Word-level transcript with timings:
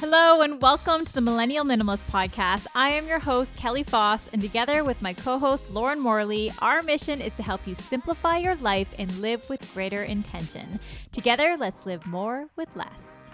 Hello, 0.00 0.42
and 0.42 0.62
welcome 0.62 1.04
to 1.04 1.12
the 1.12 1.20
Millennial 1.20 1.64
Minimalist 1.64 2.04
Podcast. 2.04 2.68
I 2.72 2.90
am 2.90 3.08
your 3.08 3.18
host, 3.18 3.56
Kelly 3.56 3.82
Foss, 3.82 4.28
and 4.28 4.40
together 4.40 4.84
with 4.84 5.02
my 5.02 5.12
co 5.12 5.40
host, 5.40 5.72
Lauren 5.72 5.98
Morley, 5.98 6.52
our 6.60 6.82
mission 6.82 7.20
is 7.20 7.32
to 7.32 7.42
help 7.42 7.66
you 7.66 7.74
simplify 7.74 8.38
your 8.38 8.54
life 8.54 8.94
and 8.96 9.12
live 9.18 9.50
with 9.50 9.74
greater 9.74 10.04
intention. 10.04 10.78
Together, 11.10 11.56
let's 11.58 11.84
live 11.84 12.06
more 12.06 12.46
with 12.54 12.68
less. 12.76 13.27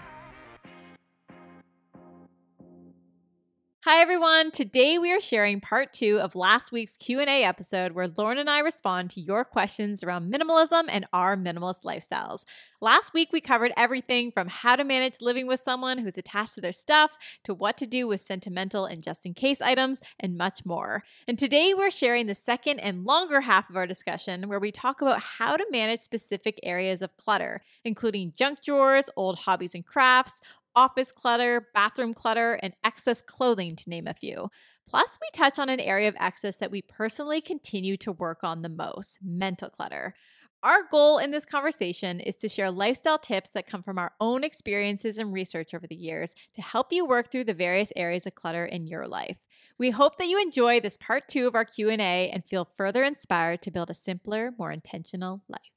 Hi 3.87 4.01
everyone. 4.01 4.51
Today 4.51 4.97
we 4.97 5.13
are 5.13 5.21
sharing 5.21 5.61
part 5.61 5.93
2 5.93 6.19
of 6.19 6.35
last 6.35 6.73
week's 6.73 6.97
Q&A 6.97 7.45
episode 7.45 7.93
where 7.93 8.09
Lauren 8.09 8.39
and 8.39 8.49
I 8.49 8.61
respond 8.61 9.11
to 9.11 9.21
your 9.21 9.45
questions 9.45 10.03
around 10.03 10.33
minimalism 10.33 10.85
and 10.89 11.05
our 11.13 11.37
minimalist 11.37 11.83
lifestyles. 11.85 12.47
Last 12.81 13.13
week 13.13 13.29
we 13.31 13.43
covered 13.43 13.73
everything 13.77 14.31
from 14.31 14.49
how 14.49 14.77
to 14.77 14.85
manage 14.85 15.21
living 15.21 15.47
with 15.47 15.61
someone 15.61 15.99
who's 15.99 16.17
attached 16.17 16.55
to 16.55 16.63
their 16.63 16.73
stuff 16.73 17.11
to 17.43 17.53
what 17.53 17.77
to 17.77 17.87
do 17.87 18.07
with 18.07 18.23
sentimental 18.23 18.87
and 18.87 19.03
just 19.03 19.27
in 19.27 19.35
case 19.35 19.61
items 19.61 20.01
and 20.19 20.39
much 20.39 20.65
more. 20.65 21.03
And 21.29 21.39
today 21.39 21.75
we're 21.75 21.91
sharing 21.91 22.27
the 22.27 22.35
second 22.35 22.81
and 22.81 23.05
longer 23.05 23.43
half 23.43 23.69
of 23.69 23.77
our 23.77 23.87
discussion 23.87 24.49
where 24.49 24.61
we 24.61 24.73
talk 24.73 25.03
about 25.03 25.21
how 25.21 25.59
to 25.59 25.67
manage 25.71 26.01
specific 26.01 26.59
areas 26.63 27.03
of 27.03 27.15
clutter, 27.19 27.61
including 27.85 28.33
junk 28.35 28.65
drawers, 28.65 29.11
old 29.15 29.41
hobbies 29.41 29.75
and 29.75 29.85
crafts, 29.85 30.41
office 30.77 31.13
clutter, 31.13 31.69
bathroom 31.75 32.15
clutter, 32.15 32.55
and 32.55 32.75
excess 32.85 33.21
clothing, 33.21 33.77
to 33.77 33.91
name 33.91 34.07
a 34.07 34.15
few. 34.15 34.49
Plus, 34.87 35.19
we 35.21 35.29
touch 35.33 35.59
on 35.59 35.69
an 35.69 35.81
area 35.81 36.09
of 36.09 36.17
excess 36.19 36.57
that 36.57 36.71
we 36.71 36.83
personally 36.83 37.41
continue 37.41 37.97
to 37.99 38.13
work 38.13 38.41
on 38.43 38.63
the 38.63 38.69
most 38.69 39.19
mental 39.23 39.71
clutter. 39.71 40.15
Our 40.63 40.85
goal 40.91 41.19
in 41.19 41.31
this 41.31 41.45
conversation 41.45 42.21
is 42.21 42.37
to 42.37 42.49
share 42.49 42.71
lifestyle 42.71 43.19
tips 43.19 43.51
that 43.51 43.67
come 43.67 43.83
from 43.83 43.99
our 43.99 44.13
own 44.19 44.45
experiences 44.45 45.19
and 45.19 45.31
research 45.31 45.75
over 45.75 45.87
the 45.87 45.95
years 45.95 46.35
to 46.55 46.63
help 46.63 46.91
you 46.91 47.05
work 47.05 47.31
through 47.31 47.45
the 47.45 47.53
various 47.53 47.93
areas 47.97 48.27
of 48.27 48.35
clutter 48.35 48.65
in 48.65 48.87
your 48.87 49.07
life. 49.07 49.37
We 49.79 49.91
hope 49.91 50.17
that 50.17 50.29
you 50.29 50.41
enjoy 50.41 50.81
this 50.81 50.97
part 50.97 51.29
2 51.29 51.47
of 51.47 51.55
our 51.55 51.67
Q&A 51.67 52.31
and 52.31 52.45
feel 52.47 52.71
further 52.79 53.03
inspired 53.03 53.61
to 53.63 53.71
build 53.71 53.91
a 53.91 53.95
simpler, 53.95 54.53
more 54.59 54.73
intentional 54.73 55.43
life. 55.49 55.74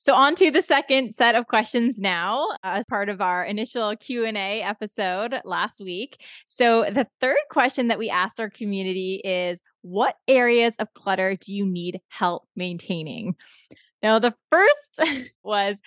So 0.00 0.14
on 0.14 0.34
to 0.36 0.50
the 0.50 0.62
second 0.62 1.12
set 1.12 1.34
of 1.34 1.46
questions 1.46 2.00
now 2.00 2.48
uh, 2.64 2.78
as 2.78 2.86
part 2.86 3.10
of 3.10 3.20
our 3.20 3.44
initial 3.44 3.94
Q&A 3.96 4.62
episode 4.62 5.34
last 5.44 5.78
week. 5.78 6.24
So 6.46 6.84
the 6.84 7.06
third 7.20 7.36
question 7.50 7.88
that 7.88 7.98
we 7.98 8.08
asked 8.08 8.40
our 8.40 8.48
community 8.48 9.20
is 9.22 9.60
what 9.82 10.14
areas 10.26 10.74
of 10.76 10.88
clutter 10.94 11.36
do 11.36 11.54
you 11.54 11.66
need 11.66 12.00
help 12.08 12.44
maintaining? 12.56 13.34
Now 14.02 14.18
the 14.18 14.32
first 14.50 15.02
was 15.42 15.82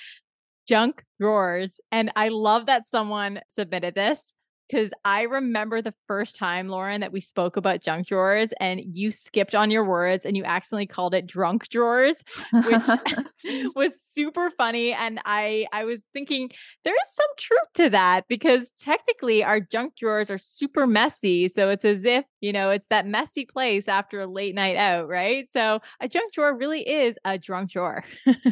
junk 0.67 1.03
drawers 1.20 1.81
and 1.92 2.11
I 2.16 2.30
love 2.30 2.67
that 2.67 2.86
someone 2.86 3.39
submitted 3.50 3.95
this 3.95 4.36
because 4.74 4.92
I 5.06 5.24
remember 5.24 5.84
the 5.84 5.94
first 6.08 6.36
time, 6.36 6.68
Lauren, 6.68 7.02
that 7.02 7.12
we 7.12 7.22
spoke 7.22 7.58
about 7.58 7.84
junk 7.84 8.08
drawers 8.08 8.54
and 8.60 8.82
you 8.84 9.12
skipped 9.12 9.54
on 9.54 9.70
your 9.70 9.86
words 9.86 10.26
and 10.26 10.36
you 10.36 10.44
accidentally 10.44 10.88
called 10.88 11.14
it 11.14 11.28
drunk 11.28 11.70
drawers, 11.70 12.24
which 12.52 12.82
was 13.76 14.02
super 14.02 14.50
funny. 14.50 14.92
And 14.92 15.20
I 15.26 15.68
I 15.72 15.84
was 15.84 16.02
thinking 16.12 16.50
there 16.84 16.96
is 16.96 17.14
some 17.14 17.28
truth 17.38 17.74
to 17.76 17.90
that 17.92 18.28
because 18.28 18.72
technically 18.72 19.44
our 19.44 19.60
junk 19.60 19.96
drawers 19.96 20.32
are 20.32 20.40
super 20.40 20.88
messy. 20.88 21.50
So 21.50 21.70
it's 21.70 21.86
as 21.86 22.04
if, 22.04 22.26
you 22.42 22.52
know, 22.52 22.72
it's 22.72 22.88
that 22.90 23.06
messy 23.06 23.46
place 23.46 23.88
after 23.88 24.22
a 24.22 24.28
late 24.28 24.56
night 24.56 24.76
out, 24.76 25.08
right? 25.08 25.48
So 25.48 25.82
a 26.00 26.08
junk 26.08 26.34
drawer 26.34 26.58
really 26.58 26.82
is 26.82 27.20
a 27.26 27.38
drunk 27.38 27.70
drawer. 27.70 28.04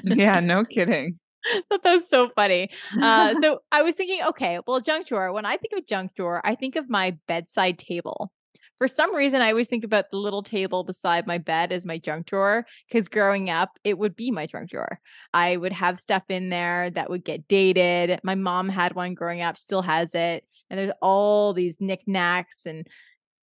yeah, 0.03 0.39
no 0.39 0.65
kidding. 0.69 1.17
that 1.69 1.83
was 1.83 2.07
so 2.07 2.29
funny. 2.35 2.69
Uh, 3.01 3.33
so 3.41 3.59
I 3.71 3.81
was 3.81 3.95
thinking, 3.95 4.21
okay, 4.29 4.59
well, 4.65 4.79
junk 4.79 5.07
drawer. 5.07 5.31
When 5.31 5.45
I 5.45 5.57
think 5.57 5.73
of 5.77 5.87
junk 5.87 6.15
drawer, 6.15 6.41
I 6.43 6.55
think 6.55 6.75
of 6.75 6.89
my 6.89 7.17
bedside 7.27 7.79
table. 7.79 8.31
For 8.77 8.87
some 8.87 9.13
reason, 9.13 9.41
I 9.41 9.51
always 9.51 9.67
think 9.67 9.83
about 9.83 10.05
the 10.09 10.17
little 10.17 10.41
table 10.41 10.83
beside 10.83 11.27
my 11.27 11.37
bed 11.37 11.71
as 11.71 11.85
my 11.85 11.99
junk 11.99 12.25
drawer 12.25 12.65
because 12.87 13.07
growing 13.07 13.49
up, 13.51 13.77
it 13.83 13.95
would 13.99 14.15
be 14.15 14.31
my 14.31 14.47
junk 14.47 14.71
drawer. 14.71 14.99
I 15.35 15.55
would 15.55 15.71
have 15.71 15.99
stuff 15.99 16.23
in 16.29 16.49
there 16.49 16.89
that 16.89 17.09
would 17.09 17.23
get 17.23 17.47
dated. 17.47 18.19
My 18.23 18.33
mom 18.33 18.69
had 18.69 18.95
one 18.95 19.13
growing 19.13 19.41
up, 19.41 19.59
still 19.59 19.83
has 19.83 20.15
it. 20.15 20.45
And 20.71 20.79
there's 20.79 20.93
all 20.99 21.53
these 21.53 21.79
knickknacks 21.79 22.65
and 22.65 22.87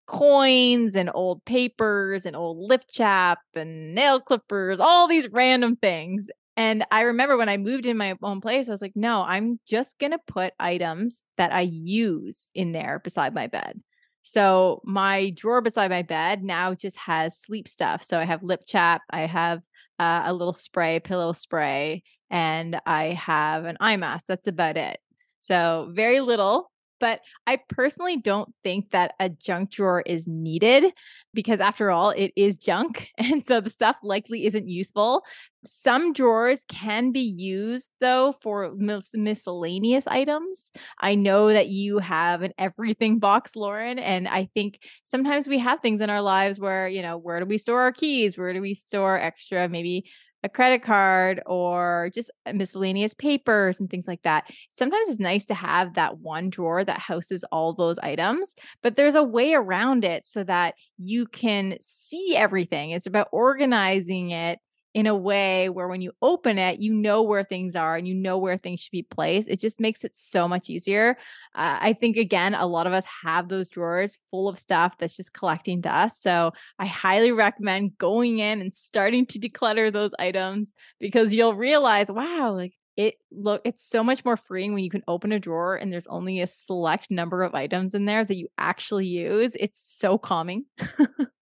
coins 0.07 0.97
and 0.97 1.11
old 1.13 1.45
papers 1.45 2.25
and 2.25 2.35
old 2.35 2.57
lip 2.59 2.85
chap 2.91 3.41
and 3.55 3.95
nail 3.95 4.21
clippers, 4.21 4.81
all 4.81 5.07
these 5.07 5.29
random 5.29 5.77
things. 5.77 6.31
And 6.57 6.85
I 6.91 7.03
remember 7.03 7.37
when 7.37 7.51
I 7.51 7.59
moved 7.59 7.87
in 7.87 7.99
my 7.99 8.15
own 8.23 8.41
place, 8.41 8.69
I 8.69 8.73
was 8.73 8.81
like, 8.81 8.97
no, 8.97 9.23
I'm 9.23 9.61
just 9.69 9.99
going 9.99 10.13
to 10.13 10.19
put 10.27 10.55
items 10.59 11.25
that 11.37 11.53
I 11.53 11.61
use 11.61 12.51
in 12.55 12.73
there 12.73 13.01
beside 13.05 13.35
my 13.35 13.47
bed. 13.47 13.81
So 14.23 14.81
my 14.85 15.31
drawer 15.31 15.61
beside 15.61 15.91
my 15.91 16.03
bed 16.03 16.43
now 16.43 16.75
just 16.75 16.97
has 16.99 17.39
sleep 17.39 17.69
stuff. 17.69 18.03
So 18.03 18.19
I 18.19 18.25
have 18.25 18.43
lip 18.43 18.63
chap, 18.67 19.03
I 19.11 19.21
have 19.21 19.61
uh, 20.01 20.23
a 20.25 20.33
little 20.33 20.53
spray, 20.53 20.99
pillow 20.99 21.33
spray, 21.33 22.03
and 22.31 22.81
I 22.87 23.13
have 23.13 23.67
an 23.67 23.77
eye 23.79 23.97
mask. 23.97 24.25
That's 24.27 24.49
about 24.49 24.77
it. 24.77 24.99
So 25.41 25.91
very 25.93 26.21
little, 26.21 26.73
but 27.01 27.21
I 27.47 27.59
personally 27.69 28.17
don't 28.17 28.53
think 28.63 28.91
that 28.91 29.15
a 29.21 29.29
junk 29.29 29.71
drawer 29.73 30.03
is 30.07 30.27
needed 30.27 30.93
because 31.35 31.61
after 31.61 31.91
all, 31.91 32.11
it 32.11 32.33
is 32.37 32.57
junk. 32.59 33.09
And 33.19 33.45
so 33.45 33.61
the 33.61 33.71
stuff 33.71 33.97
likely 34.03 34.47
isn't 34.47 34.69
useful. 34.69 35.23
Some 35.65 36.13
drawers 36.13 36.65
can 36.69 37.13
be 37.13 37.21
used 37.21 37.91
though 38.01 38.37
for 38.41 38.73
mis- 38.77 39.15
miscellaneous 39.15 40.07
items. 40.07 40.73
I 41.01 41.15
know 41.17 41.49
that 41.53 41.69
you 41.69 41.99
have 41.99 42.43
an 42.43 42.53
everything 42.59 43.19
box, 43.27 43.57
Lauren. 43.57 43.99
And 43.99 44.29
I 44.29 44.49
think 44.55 44.79
sometimes 45.05 45.49
we 45.49 45.59
have 45.59 45.81
things 45.81 46.01
in 46.01 46.09
our 46.11 46.23
lives 46.23 46.61
where, 46.61 46.89
you 46.89 47.03
know, 47.03 47.19
where 47.19 47.41
do 47.41 47.47
we 47.47 47.59
store 47.59 47.83
our 47.83 47.93
keys? 47.93 48.39
Where 48.39 48.53
do 48.53 48.61
we 48.61 48.75
store 48.75 49.19
extra, 49.19 49.69
maybe 49.69 50.07
a 50.47 50.49
credit 50.49 50.81
card 50.83 51.43
or 51.45 52.09
just 52.15 52.31
miscellaneous 52.55 53.15
papers 53.15 53.81
and 53.81 53.91
things 53.91 54.07
like 54.07 54.23
that. 54.23 54.49
Sometimes 54.73 55.09
it's 55.09 55.19
nice 55.19 55.45
to 55.47 55.55
have 55.55 55.95
that 55.95 56.19
one 56.19 56.51
drawer 56.51 56.85
that 56.85 56.99
houses 57.01 57.45
all 57.51 57.75
those 57.75 57.99
items, 57.99 58.55
but 58.83 58.95
there's 58.97 59.17
a 59.17 59.23
way 59.23 59.55
around 59.55 60.05
it 60.05 60.25
so 60.25 60.45
that 60.45 60.75
you 60.99 61.27
can 61.27 61.77
see 61.81 62.37
everything. 62.37 62.93
It's 62.93 63.09
about 63.09 63.29
organizing 63.33 64.31
it 64.31 64.61
in 64.97 65.07
a 65.07 65.15
way 65.15 65.69
where 65.69 65.89
when 65.89 66.01
you 66.01 66.11
open 66.23 66.57
it, 66.57 66.81
you 66.81 66.91
know 66.91 67.21
where 67.21 67.45
things 67.45 67.77
are 67.77 67.97
and 67.97 68.09
you 68.09 68.15
know 68.15 68.39
where 68.39 68.57
things 68.57 68.81
should 68.81 68.91
be 68.91 69.03
placed. 69.03 69.47
It 69.47 69.61
just 69.61 69.79
makes 69.79 70.05
it 70.05 70.17
so 70.17 70.49
much 70.49 70.71
easier. 70.71 71.19
Uh, 71.55 71.77
I 71.81 71.93
think, 71.93 72.17
again, 72.17 72.55
a 72.55 72.67
lot 72.67 72.87
of 72.87 72.95
us 72.95 73.05
have 73.23 73.51
those 73.51 73.69
drawers 73.69 74.17
full 74.31 74.49
of 74.49 74.59
stuff 74.59 74.97
that's 74.99 75.15
just 75.15 75.35
collecting 75.35 75.83
dust. 75.83 76.23
So 76.23 76.53
I 76.79 76.87
highly 76.87 77.31
recommend 77.31 77.99
going 77.99 78.39
in 78.39 78.63
and 78.63 78.73
starting 78.73 79.27
to 79.27 79.39
declutter 79.39 79.93
those 79.93 80.13
items 80.19 80.75
because 80.99 81.35
you'll 81.35 81.53
realize, 81.53 82.11
wow, 82.11 82.53
like 82.53 82.73
it 82.97 83.17
look 83.31 83.61
it's 83.67 83.85
so 83.85 84.03
much 84.03 84.25
more 84.25 84.39
freeing 84.39 84.73
when 84.73 84.83
you 84.83 84.89
can 84.89 85.03
open 85.07 85.31
a 85.31 85.39
drawer 85.39 85.77
and 85.77 85.93
there's 85.93 86.07
only 86.07 86.41
a 86.41 86.47
select 86.47 87.11
number 87.11 87.43
of 87.43 87.55
items 87.55 87.95
in 87.95 88.07
there 88.07 88.25
that 88.25 88.37
you 88.37 88.49
actually 88.57 89.09
use. 89.09 89.55
It's 89.61 89.83
so 89.83 90.17
calming. 90.17 90.65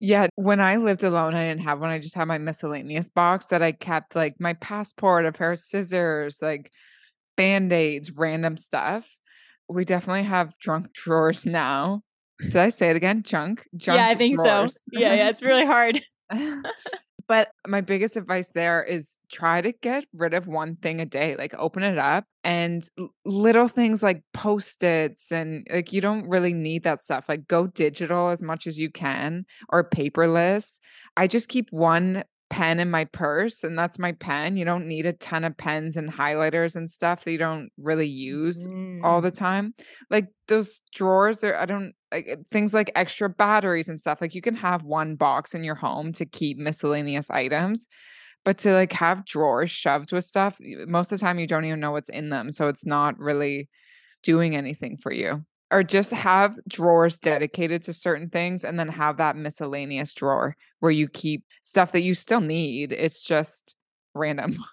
Yeah, 0.00 0.28
when 0.34 0.60
I 0.60 0.76
lived 0.76 1.04
alone, 1.04 1.34
I 1.34 1.48
didn't 1.48 1.62
have 1.62 1.78
one. 1.78 1.90
I 1.90 1.98
just 1.98 2.14
had 2.14 2.26
my 2.26 2.38
miscellaneous 2.38 3.10
box 3.10 3.46
that 3.48 3.62
I 3.62 3.72
kept 3.72 4.16
like 4.16 4.40
my 4.40 4.54
passport, 4.54 5.26
a 5.26 5.32
pair 5.32 5.52
of 5.52 5.58
scissors, 5.58 6.38
like 6.40 6.72
band-aids, 7.36 8.12
random 8.12 8.56
stuff. 8.56 9.06
We 9.68 9.84
definitely 9.84 10.22
have 10.22 10.56
drunk 10.58 10.92
drawers 10.94 11.44
now. 11.44 12.02
Did 12.40 12.56
I 12.56 12.70
say 12.70 12.88
it 12.88 12.96
again? 12.96 13.22
Junk? 13.22 13.66
Junk 13.76 13.98
yeah, 13.98 14.08
I 14.08 14.14
think 14.14 14.36
drawers. 14.36 14.76
so. 14.76 14.98
Yeah, 14.98 15.12
yeah, 15.12 15.28
it's 15.28 15.42
really 15.42 15.66
hard. 15.66 16.00
But 17.30 17.52
my 17.64 17.80
biggest 17.80 18.16
advice 18.16 18.50
there 18.50 18.82
is 18.82 19.20
try 19.30 19.60
to 19.60 19.70
get 19.70 20.04
rid 20.12 20.34
of 20.34 20.48
one 20.48 20.74
thing 20.74 21.00
a 21.00 21.06
day, 21.06 21.36
like 21.36 21.54
open 21.54 21.84
it 21.84 21.96
up 21.96 22.24
and 22.42 22.82
little 23.24 23.68
things 23.68 24.02
like 24.02 24.24
post-its 24.34 25.30
and 25.30 25.64
like 25.70 25.92
you 25.92 26.00
don't 26.00 26.28
really 26.28 26.52
need 26.52 26.82
that 26.82 27.00
stuff. 27.00 27.26
Like 27.28 27.46
go 27.46 27.68
digital 27.68 28.30
as 28.30 28.42
much 28.42 28.66
as 28.66 28.80
you 28.80 28.90
can 28.90 29.44
or 29.68 29.88
paperless. 29.88 30.80
I 31.16 31.28
just 31.28 31.48
keep 31.48 31.68
one 31.70 32.24
pen 32.50 32.80
in 32.80 32.90
my 32.90 33.04
purse 33.06 33.64
and 33.64 33.78
that's 33.78 33.98
my 33.98 34.12
pen. 34.12 34.56
You 34.56 34.64
don't 34.64 34.86
need 34.86 35.06
a 35.06 35.12
ton 35.12 35.44
of 35.44 35.56
pens 35.56 35.96
and 35.96 36.12
highlighters 36.12 36.76
and 36.76 36.90
stuff 36.90 37.24
that 37.24 37.32
you 37.32 37.38
don't 37.38 37.70
really 37.78 38.08
use 38.08 38.68
mm. 38.68 39.00
all 39.02 39.20
the 39.20 39.30
time. 39.30 39.72
Like 40.10 40.28
those 40.48 40.80
drawers 40.92 41.42
are 41.44 41.56
I 41.56 41.64
don't 41.64 41.94
like 42.12 42.28
uh, 42.30 42.36
things 42.50 42.74
like 42.74 42.90
extra 42.94 43.30
batteries 43.30 43.88
and 43.88 43.98
stuff. 43.98 44.20
Like 44.20 44.34
you 44.34 44.42
can 44.42 44.56
have 44.56 44.82
one 44.82 45.14
box 45.14 45.54
in 45.54 45.64
your 45.64 45.76
home 45.76 46.12
to 46.12 46.26
keep 46.26 46.58
miscellaneous 46.58 47.30
items. 47.30 47.88
But 48.42 48.56
to 48.58 48.72
like 48.72 48.92
have 48.94 49.26
drawers 49.26 49.70
shoved 49.70 50.12
with 50.12 50.24
stuff, 50.24 50.58
most 50.86 51.12
of 51.12 51.20
the 51.20 51.24
time 51.24 51.38
you 51.38 51.46
don't 51.46 51.66
even 51.66 51.78
know 51.78 51.92
what's 51.92 52.08
in 52.08 52.30
them. 52.30 52.50
So 52.50 52.68
it's 52.68 52.86
not 52.86 53.18
really 53.18 53.68
doing 54.22 54.56
anything 54.56 54.96
for 54.96 55.12
you 55.12 55.44
or 55.70 55.82
just 55.82 56.12
have 56.12 56.58
drawers 56.68 57.18
dedicated 57.18 57.82
to 57.82 57.92
certain 57.92 58.28
things 58.28 58.64
and 58.64 58.78
then 58.78 58.88
have 58.88 59.18
that 59.18 59.36
miscellaneous 59.36 60.14
drawer 60.14 60.56
where 60.80 60.92
you 60.92 61.08
keep 61.08 61.44
stuff 61.62 61.92
that 61.92 62.02
you 62.02 62.14
still 62.14 62.40
need. 62.40 62.92
It's 62.92 63.22
just 63.22 63.76
random. 64.14 64.56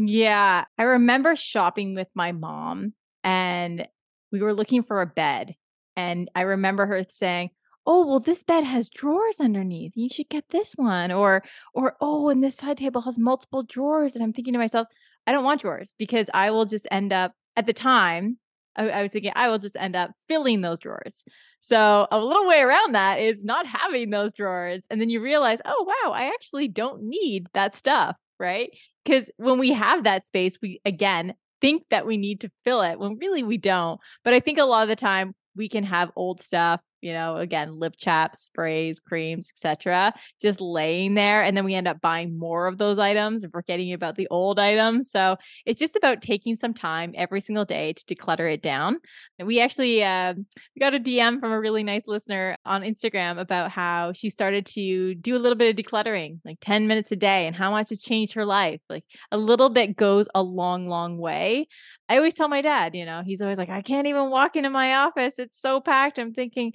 Yeah. 0.00 0.64
I 0.78 0.82
remember 0.84 1.34
shopping 1.34 1.96
with 1.96 2.06
my 2.14 2.30
mom 2.30 2.92
and 3.24 3.88
we 4.30 4.40
were 4.40 4.54
looking 4.54 4.84
for 4.84 5.02
a 5.02 5.06
bed. 5.06 5.56
And 5.96 6.30
I 6.36 6.42
remember 6.42 6.86
her 6.86 7.02
saying, 7.08 7.50
oh 7.88 8.06
well 8.06 8.20
this 8.20 8.44
bed 8.44 8.62
has 8.62 8.90
drawers 8.90 9.40
underneath 9.40 9.92
you 9.96 10.08
should 10.10 10.28
get 10.28 10.44
this 10.50 10.74
one 10.74 11.10
or 11.10 11.42
or 11.72 11.96
oh 12.00 12.28
and 12.28 12.44
this 12.44 12.56
side 12.56 12.76
table 12.76 13.00
has 13.00 13.18
multiple 13.18 13.62
drawers 13.62 14.14
and 14.14 14.22
i'm 14.22 14.32
thinking 14.32 14.52
to 14.52 14.58
myself 14.58 14.86
i 15.26 15.32
don't 15.32 15.44
want 15.44 15.62
drawers 15.62 15.94
because 15.98 16.28
i 16.34 16.50
will 16.50 16.66
just 16.66 16.86
end 16.90 17.12
up 17.12 17.32
at 17.56 17.66
the 17.66 17.72
time 17.72 18.36
I, 18.78 18.88
I 18.88 19.02
was 19.02 19.12
thinking 19.12 19.32
I 19.34 19.48
will 19.48 19.58
just 19.58 19.76
end 19.76 19.96
up 19.96 20.12
filling 20.28 20.60
those 20.60 20.78
drawers. 20.78 21.24
So 21.60 22.06
a 22.10 22.18
little 22.18 22.46
way 22.46 22.60
around 22.60 22.94
that 22.94 23.20
is 23.20 23.44
not 23.44 23.66
having 23.66 24.10
those 24.10 24.32
drawers. 24.32 24.82
And 24.88 25.00
then 25.00 25.10
you 25.10 25.20
realize, 25.20 25.58
oh, 25.64 25.84
wow, 25.86 26.12
I 26.12 26.26
actually 26.26 26.68
don't 26.68 27.02
need 27.02 27.48
that 27.54 27.74
stuff. 27.74 28.16
Right. 28.38 28.70
Because 29.04 29.30
when 29.36 29.58
we 29.58 29.72
have 29.72 30.04
that 30.04 30.24
space, 30.24 30.58
we 30.62 30.80
again 30.84 31.34
think 31.60 31.82
that 31.90 32.06
we 32.06 32.16
need 32.16 32.40
to 32.42 32.50
fill 32.64 32.82
it 32.82 32.98
when 32.98 33.18
really 33.18 33.42
we 33.42 33.58
don't. 33.58 34.00
But 34.22 34.34
I 34.34 34.40
think 34.40 34.58
a 34.58 34.64
lot 34.64 34.82
of 34.82 34.88
the 34.88 34.96
time 34.96 35.34
we 35.56 35.68
can 35.68 35.84
have 35.84 36.12
old 36.14 36.40
stuff 36.40 36.80
you 37.00 37.12
know 37.12 37.36
again 37.36 37.78
lip 37.78 37.94
chaps 37.96 38.44
sprays 38.44 38.98
creams 38.98 39.50
etc 39.50 40.12
just 40.40 40.60
laying 40.60 41.14
there 41.14 41.42
and 41.42 41.56
then 41.56 41.64
we 41.64 41.74
end 41.74 41.88
up 41.88 42.00
buying 42.00 42.38
more 42.38 42.66
of 42.66 42.78
those 42.78 42.98
items 42.98 43.44
and 43.44 43.52
forgetting 43.52 43.92
about 43.92 44.16
the 44.16 44.28
old 44.30 44.58
items 44.58 45.10
so 45.10 45.36
it's 45.66 45.78
just 45.78 45.96
about 45.96 46.22
taking 46.22 46.56
some 46.56 46.74
time 46.74 47.12
every 47.16 47.40
single 47.40 47.64
day 47.64 47.92
to 47.92 48.14
declutter 48.14 48.52
it 48.52 48.62
down 48.62 48.96
and 49.38 49.46
we 49.46 49.60
actually 49.60 50.02
uh, 50.02 50.34
we 50.34 50.80
got 50.80 50.94
a 50.94 50.98
dm 50.98 51.40
from 51.40 51.52
a 51.52 51.60
really 51.60 51.82
nice 51.82 52.02
listener 52.06 52.56
on 52.64 52.82
instagram 52.82 53.40
about 53.40 53.70
how 53.70 54.12
she 54.12 54.30
started 54.30 54.66
to 54.66 55.14
do 55.14 55.36
a 55.36 55.38
little 55.38 55.56
bit 55.56 55.70
of 55.70 55.84
decluttering 55.84 56.38
like 56.44 56.58
10 56.60 56.86
minutes 56.86 57.12
a 57.12 57.16
day 57.16 57.46
and 57.46 57.56
how 57.56 57.70
much 57.70 57.90
it 57.92 58.00
changed 58.00 58.34
her 58.34 58.44
life 58.44 58.80
like 58.88 59.04
a 59.30 59.38
little 59.38 59.68
bit 59.68 59.96
goes 59.96 60.28
a 60.34 60.42
long 60.42 60.88
long 60.88 61.18
way 61.18 61.66
I 62.08 62.16
always 62.16 62.34
tell 62.34 62.48
my 62.48 62.62
dad, 62.62 62.94
you 62.94 63.04
know, 63.04 63.22
he's 63.24 63.42
always 63.42 63.58
like, 63.58 63.68
I 63.68 63.82
can't 63.82 64.06
even 64.06 64.30
walk 64.30 64.56
into 64.56 64.70
my 64.70 64.94
office. 64.94 65.38
It's 65.38 65.60
so 65.60 65.78
packed. 65.78 66.18
I'm 66.18 66.32
thinking 66.32 66.72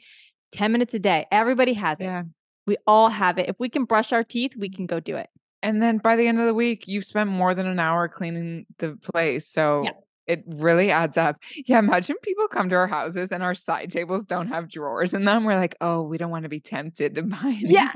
10 0.53 0.71
minutes 0.71 0.93
a 0.93 0.99
day. 0.99 1.25
Everybody 1.31 1.73
has 1.73 1.99
it. 1.99 2.05
Yeah. 2.05 2.23
We 2.65 2.77
all 2.87 3.09
have 3.09 3.37
it. 3.37 3.49
If 3.49 3.57
we 3.59 3.69
can 3.69 3.83
brush 3.83 4.13
our 4.13 4.23
teeth, 4.23 4.55
we 4.55 4.69
can 4.69 4.85
go 4.85 4.99
do 4.99 5.17
it. 5.17 5.29
And 5.61 5.81
then 5.81 5.97
by 5.97 6.15
the 6.15 6.27
end 6.27 6.39
of 6.39 6.45
the 6.45 6.53
week, 6.53 6.87
you've 6.87 7.05
spent 7.05 7.29
more 7.29 7.53
than 7.53 7.67
an 7.67 7.79
hour 7.79 8.07
cleaning 8.07 8.65
the 8.77 8.95
place. 8.95 9.47
So 9.47 9.83
yeah. 9.83 9.91
it 10.27 10.43
really 10.45 10.91
adds 10.91 11.17
up. 11.17 11.37
Yeah. 11.65 11.79
Imagine 11.79 12.15
people 12.21 12.47
come 12.47 12.69
to 12.69 12.75
our 12.75 12.87
houses 12.87 13.31
and 13.31 13.43
our 13.43 13.55
side 13.55 13.89
tables 13.89 14.25
don't 14.25 14.47
have 14.47 14.69
drawers 14.69 15.13
in 15.13 15.25
them. 15.25 15.43
We're 15.43 15.55
like, 15.55 15.75
oh, 15.81 16.03
we 16.03 16.17
don't 16.17 16.31
want 16.31 16.43
to 16.43 16.49
be 16.49 16.59
tempted 16.59 17.15
to 17.15 17.23
buy 17.23 17.37
anything. 17.43 17.71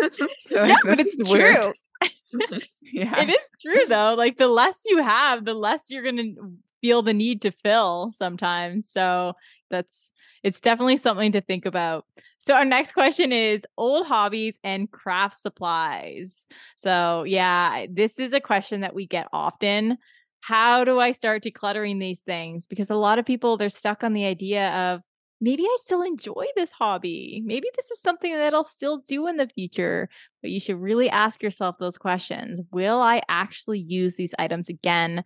Yeah. 0.00 0.06
like, 0.52 0.68
yeah, 0.68 0.76
but 0.84 1.00
it's 1.00 1.18
true. 1.18 1.72
yeah. 2.92 3.20
It 3.20 3.30
is 3.30 3.50
true 3.60 3.84
though. 3.88 4.14
Like 4.14 4.38
the 4.38 4.46
less 4.46 4.82
you 4.86 5.02
have, 5.02 5.44
the 5.44 5.54
less 5.54 5.86
you're 5.88 6.04
going 6.04 6.16
to 6.16 6.52
feel 6.80 7.02
the 7.02 7.14
need 7.14 7.42
to 7.42 7.50
fill 7.50 8.12
sometimes. 8.14 8.90
So 8.90 9.34
that's 9.70 10.12
it's 10.42 10.60
definitely 10.60 10.96
something 10.96 11.32
to 11.32 11.40
think 11.40 11.66
about. 11.66 12.06
So 12.38 12.54
our 12.54 12.64
next 12.64 12.92
question 12.92 13.32
is 13.32 13.66
old 13.76 14.06
hobbies 14.06 14.58
and 14.62 14.90
craft 14.90 15.34
supplies. 15.34 16.46
So 16.76 17.24
yeah, 17.24 17.86
this 17.90 18.18
is 18.18 18.32
a 18.32 18.40
question 18.40 18.80
that 18.82 18.94
we 18.94 19.06
get 19.06 19.28
often. 19.32 19.98
How 20.40 20.84
do 20.84 21.00
I 21.00 21.12
start 21.12 21.42
decluttering 21.42 22.00
these 22.00 22.20
things? 22.20 22.66
Because 22.66 22.90
a 22.90 22.94
lot 22.94 23.18
of 23.18 23.26
people 23.26 23.56
they're 23.56 23.68
stuck 23.68 24.04
on 24.04 24.12
the 24.12 24.24
idea 24.24 24.70
of 24.70 25.00
maybe 25.40 25.64
I 25.64 25.76
still 25.80 26.02
enjoy 26.02 26.46
this 26.56 26.72
hobby. 26.72 27.42
Maybe 27.44 27.68
this 27.76 27.90
is 27.90 28.00
something 28.00 28.32
that 28.32 28.54
I'll 28.54 28.64
still 28.64 28.98
do 28.98 29.26
in 29.26 29.36
the 29.36 29.48
future. 29.48 30.08
But 30.42 30.50
you 30.50 30.60
should 30.60 30.80
really 30.80 31.10
ask 31.10 31.42
yourself 31.42 31.76
those 31.78 31.98
questions. 31.98 32.60
Will 32.70 33.00
I 33.00 33.22
actually 33.28 33.80
use 33.80 34.16
these 34.16 34.34
items 34.38 34.68
again? 34.68 35.24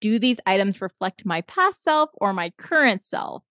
Do 0.00 0.18
these 0.18 0.40
items 0.46 0.80
reflect 0.80 1.24
my 1.24 1.42
past 1.42 1.82
self 1.82 2.10
or 2.14 2.32
my 2.32 2.50
current 2.56 3.04
self? 3.04 3.44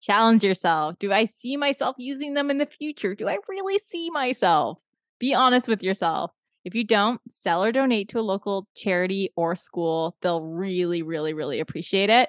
Challenge 0.00 0.42
yourself. 0.42 0.96
Do 0.98 1.12
I 1.12 1.24
see 1.24 1.56
myself 1.56 1.96
using 1.98 2.34
them 2.34 2.50
in 2.50 2.58
the 2.58 2.66
future? 2.66 3.14
Do 3.14 3.28
I 3.28 3.38
really 3.48 3.78
see 3.78 4.10
myself? 4.10 4.78
Be 5.18 5.34
honest 5.34 5.68
with 5.68 5.82
yourself. 5.82 6.30
If 6.64 6.74
you 6.74 6.84
don't, 6.84 7.20
sell 7.30 7.64
or 7.64 7.72
donate 7.72 8.08
to 8.10 8.20
a 8.20 8.22
local 8.22 8.66
charity 8.74 9.30
or 9.36 9.54
school. 9.54 10.16
They'll 10.22 10.42
really, 10.42 11.02
really, 11.02 11.32
really 11.32 11.60
appreciate 11.60 12.10
it. 12.10 12.28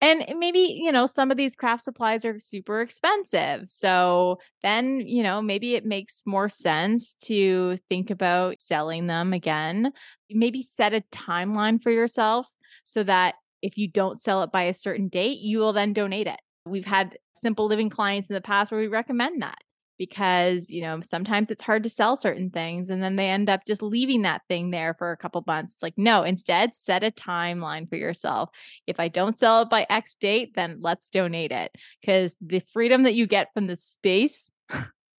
And 0.00 0.22
eh, 0.22 0.34
maybe, 0.34 0.80
you 0.80 0.92
know, 0.92 1.06
some 1.06 1.30
of 1.30 1.36
these 1.36 1.54
craft 1.54 1.82
supplies 1.82 2.24
are 2.24 2.38
super 2.38 2.80
expensive. 2.80 3.68
So 3.68 4.38
then, 4.62 5.00
you 5.00 5.22
know, 5.22 5.42
maybe 5.42 5.74
it 5.74 5.84
makes 5.84 6.22
more 6.26 6.48
sense 6.48 7.14
to 7.24 7.78
think 7.88 8.10
about 8.10 8.60
selling 8.60 9.06
them 9.06 9.32
again. 9.32 9.92
Maybe 10.30 10.62
set 10.62 10.94
a 10.94 11.02
timeline 11.12 11.82
for 11.82 11.90
yourself 11.90 12.48
so 12.84 13.02
that 13.04 13.34
if 13.60 13.76
you 13.76 13.88
don't 13.88 14.20
sell 14.20 14.42
it 14.42 14.52
by 14.52 14.62
a 14.62 14.74
certain 14.74 15.08
date, 15.08 15.38
you 15.38 15.58
will 15.58 15.72
then 15.72 15.92
donate 15.92 16.28
it. 16.28 16.38
We've 16.68 16.84
had 16.84 17.18
simple 17.34 17.66
living 17.66 17.90
clients 17.90 18.28
in 18.28 18.34
the 18.34 18.40
past 18.40 18.70
where 18.70 18.80
we 18.80 18.88
recommend 18.88 19.42
that 19.42 19.58
because 19.98 20.70
you 20.70 20.80
know 20.80 21.00
sometimes 21.00 21.50
it's 21.50 21.62
hard 21.62 21.82
to 21.82 21.90
sell 21.90 22.16
certain 22.16 22.50
things 22.50 22.88
and 22.88 23.02
then 23.02 23.16
they 23.16 23.28
end 23.28 23.50
up 23.50 23.60
just 23.66 23.82
leaving 23.82 24.22
that 24.22 24.42
thing 24.48 24.70
there 24.70 24.94
for 24.94 25.10
a 25.10 25.16
couple 25.16 25.42
months. 25.46 25.74
It's 25.74 25.82
like 25.82 25.94
no 25.96 26.22
instead 26.22 26.74
set 26.74 27.04
a 27.04 27.10
timeline 27.10 27.88
for 27.88 27.96
yourself. 27.96 28.50
If 28.86 29.00
i 29.00 29.08
don't 29.08 29.38
sell 29.38 29.62
it 29.62 29.70
by 29.70 29.86
x 29.90 30.14
date 30.14 30.54
then 30.54 30.78
let's 30.80 31.10
donate 31.10 31.52
it. 31.52 31.72
Because 32.00 32.36
the 32.40 32.62
freedom 32.72 33.02
that 33.02 33.14
you 33.14 33.26
get 33.26 33.52
from 33.52 33.66
the 33.66 33.76
space 33.76 34.52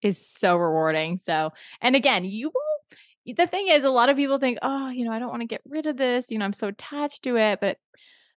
is 0.01 0.25
so 0.25 0.55
rewarding. 0.55 1.19
So 1.19 1.51
and 1.81 1.95
again 1.95 2.25
you 2.25 2.47
will 2.47 3.35
the 3.37 3.47
thing 3.47 3.67
is 3.67 3.83
a 3.83 3.89
lot 3.89 4.09
of 4.09 4.17
people 4.17 4.39
think 4.39 4.57
oh 4.63 4.89
you 4.89 5.05
know 5.05 5.11
i 5.11 5.19
don't 5.19 5.29
want 5.29 5.41
to 5.41 5.47
get 5.47 5.61
rid 5.67 5.85
of 5.85 5.97
this 5.97 6.31
you 6.31 6.37
know 6.39 6.45
i'm 6.45 6.53
so 6.53 6.69
attached 6.69 7.21
to 7.21 7.37
it 7.37 7.59
but 7.61 7.77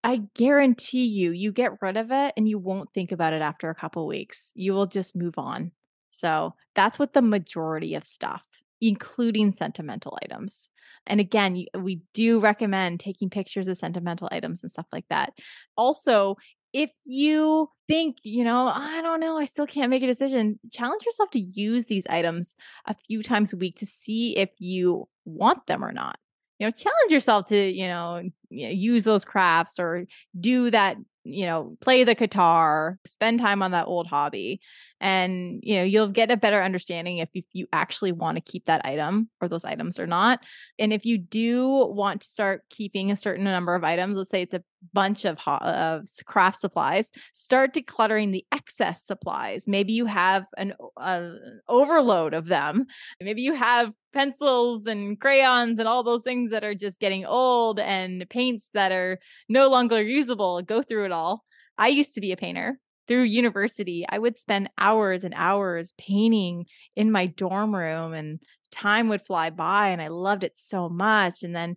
I 0.02 0.22
guarantee 0.34 1.04
you, 1.04 1.32
you 1.32 1.52
get 1.52 1.82
rid 1.82 1.96
of 1.96 2.10
it 2.10 2.32
and 2.36 2.48
you 2.48 2.58
won't 2.58 2.92
think 2.94 3.12
about 3.12 3.34
it 3.34 3.42
after 3.42 3.68
a 3.68 3.74
couple 3.74 4.06
weeks. 4.06 4.52
You 4.54 4.72
will 4.72 4.86
just 4.86 5.14
move 5.14 5.34
on. 5.36 5.72
So 6.08 6.54
that's 6.74 6.98
what 6.98 7.12
the 7.12 7.22
majority 7.22 7.94
of 7.94 8.04
stuff, 8.04 8.42
including 8.80 9.52
sentimental 9.52 10.18
items. 10.22 10.70
And 11.06 11.20
again, 11.20 11.64
we 11.78 12.00
do 12.14 12.40
recommend 12.40 13.00
taking 13.00 13.30
pictures 13.30 13.68
of 13.68 13.76
sentimental 13.76 14.28
items 14.32 14.62
and 14.62 14.72
stuff 14.72 14.86
like 14.92 15.06
that. 15.10 15.32
Also, 15.76 16.36
if 16.72 16.90
you 17.04 17.68
think, 17.88 18.18
you 18.22 18.44
know, 18.44 18.68
I 18.68 19.02
don't 19.02 19.20
know, 19.20 19.36
I 19.36 19.44
still 19.44 19.66
can't 19.66 19.90
make 19.90 20.02
a 20.02 20.06
decision, 20.06 20.58
challenge 20.72 21.04
yourself 21.04 21.30
to 21.30 21.40
use 21.40 21.86
these 21.86 22.06
items 22.06 22.56
a 22.86 22.94
few 23.06 23.22
times 23.22 23.52
a 23.52 23.56
week 23.56 23.76
to 23.76 23.86
see 23.86 24.36
if 24.36 24.50
you 24.58 25.08
want 25.24 25.66
them 25.66 25.84
or 25.84 25.92
not 25.92 26.18
you 26.60 26.66
know 26.66 26.70
challenge 26.70 27.10
yourself 27.10 27.46
to 27.46 27.56
you 27.56 27.88
know 27.88 28.22
use 28.50 29.02
those 29.02 29.24
crafts 29.24 29.80
or 29.80 30.06
do 30.38 30.70
that 30.70 30.96
you 31.24 31.46
know 31.46 31.76
play 31.80 32.04
the 32.04 32.14
guitar 32.14 32.98
spend 33.06 33.40
time 33.40 33.62
on 33.62 33.72
that 33.72 33.86
old 33.86 34.06
hobby 34.06 34.60
and 35.00 35.60
you 35.62 35.76
know 35.76 35.82
you'll 35.82 36.08
get 36.08 36.30
a 36.30 36.36
better 36.36 36.62
understanding 36.62 37.18
if, 37.18 37.28
you 37.52 37.66
actually 37.72 38.12
want 38.12 38.36
to 38.36 38.40
keep 38.40 38.66
that 38.66 38.84
item 38.84 39.28
or 39.40 39.48
those 39.48 39.64
items 39.64 39.98
or 39.98 40.06
not. 40.06 40.40
And 40.78 40.92
if 40.92 41.04
you 41.04 41.18
do 41.18 41.68
want 41.68 42.20
to 42.22 42.28
start 42.28 42.62
keeping 42.70 43.10
a 43.10 43.16
certain 43.16 43.44
number 43.44 43.74
of 43.74 43.82
items 43.84 44.16
let's 44.16 44.30
say 44.30 44.42
it's 44.42 44.54
a 44.54 44.62
bunch 44.92 45.24
of, 45.24 45.38
of 45.46 46.08
craft 46.24 46.60
supplies 46.60 47.12
start 47.34 47.74
decluttering 47.74 48.32
the 48.32 48.44
excess 48.52 49.04
supplies. 49.04 49.66
Maybe 49.66 49.92
you 49.92 50.06
have 50.06 50.44
an 50.56 50.74
uh, 50.96 51.30
overload 51.68 52.34
of 52.34 52.46
them. 52.46 52.86
Maybe 53.20 53.42
you 53.42 53.54
have 53.54 53.92
pencils 54.12 54.86
and 54.86 55.20
crayons 55.20 55.78
and 55.78 55.86
all 55.86 56.02
those 56.02 56.22
things 56.22 56.50
that 56.50 56.64
are 56.64 56.74
just 56.74 57.00
getting 57.00 57.24
old 57.24 57.78
and 57.78 58.28
paints 58.28 58.70
that 58.74 58.92
are 58.92 59.18
no 59.48 59.68
longer 59.68 60.02
usable. 60.02 60.62
Go 60.62 60.82
through 60.82 61.06
it 61.06 61.12
all. 61.12 61.44
I 61.78 61.88
used 61.88 62.14
to 62.14 62.20
be 62.20 62.32
a 62.32 62.36
painter 62.36 62.78
through 63.10 63.24
university, 63.24 64.06
I 64.08 64.20
would 64.20 64.38
spend 64.38 64.70
hours 64.78 65.24
and 65.24 65.34
hours 65.36 65.92
painting 65.98 66.66
in 66.94 67.10
my 67.10 67.26
dorm 67.26 67.74
room 67.74 68.14
and 68.14 68.38
time 68.70 69.08
would 69.08 69.26
fly 69.26 69.50
by 69.50 69.88
and 69.88 70.00
I 70.00 70.06
loved 70.06 70.44
it 70.44 70.56
so 70.56 70.88
much. 70.88 71.42
And 71.42 71.54
then 71.54 71.74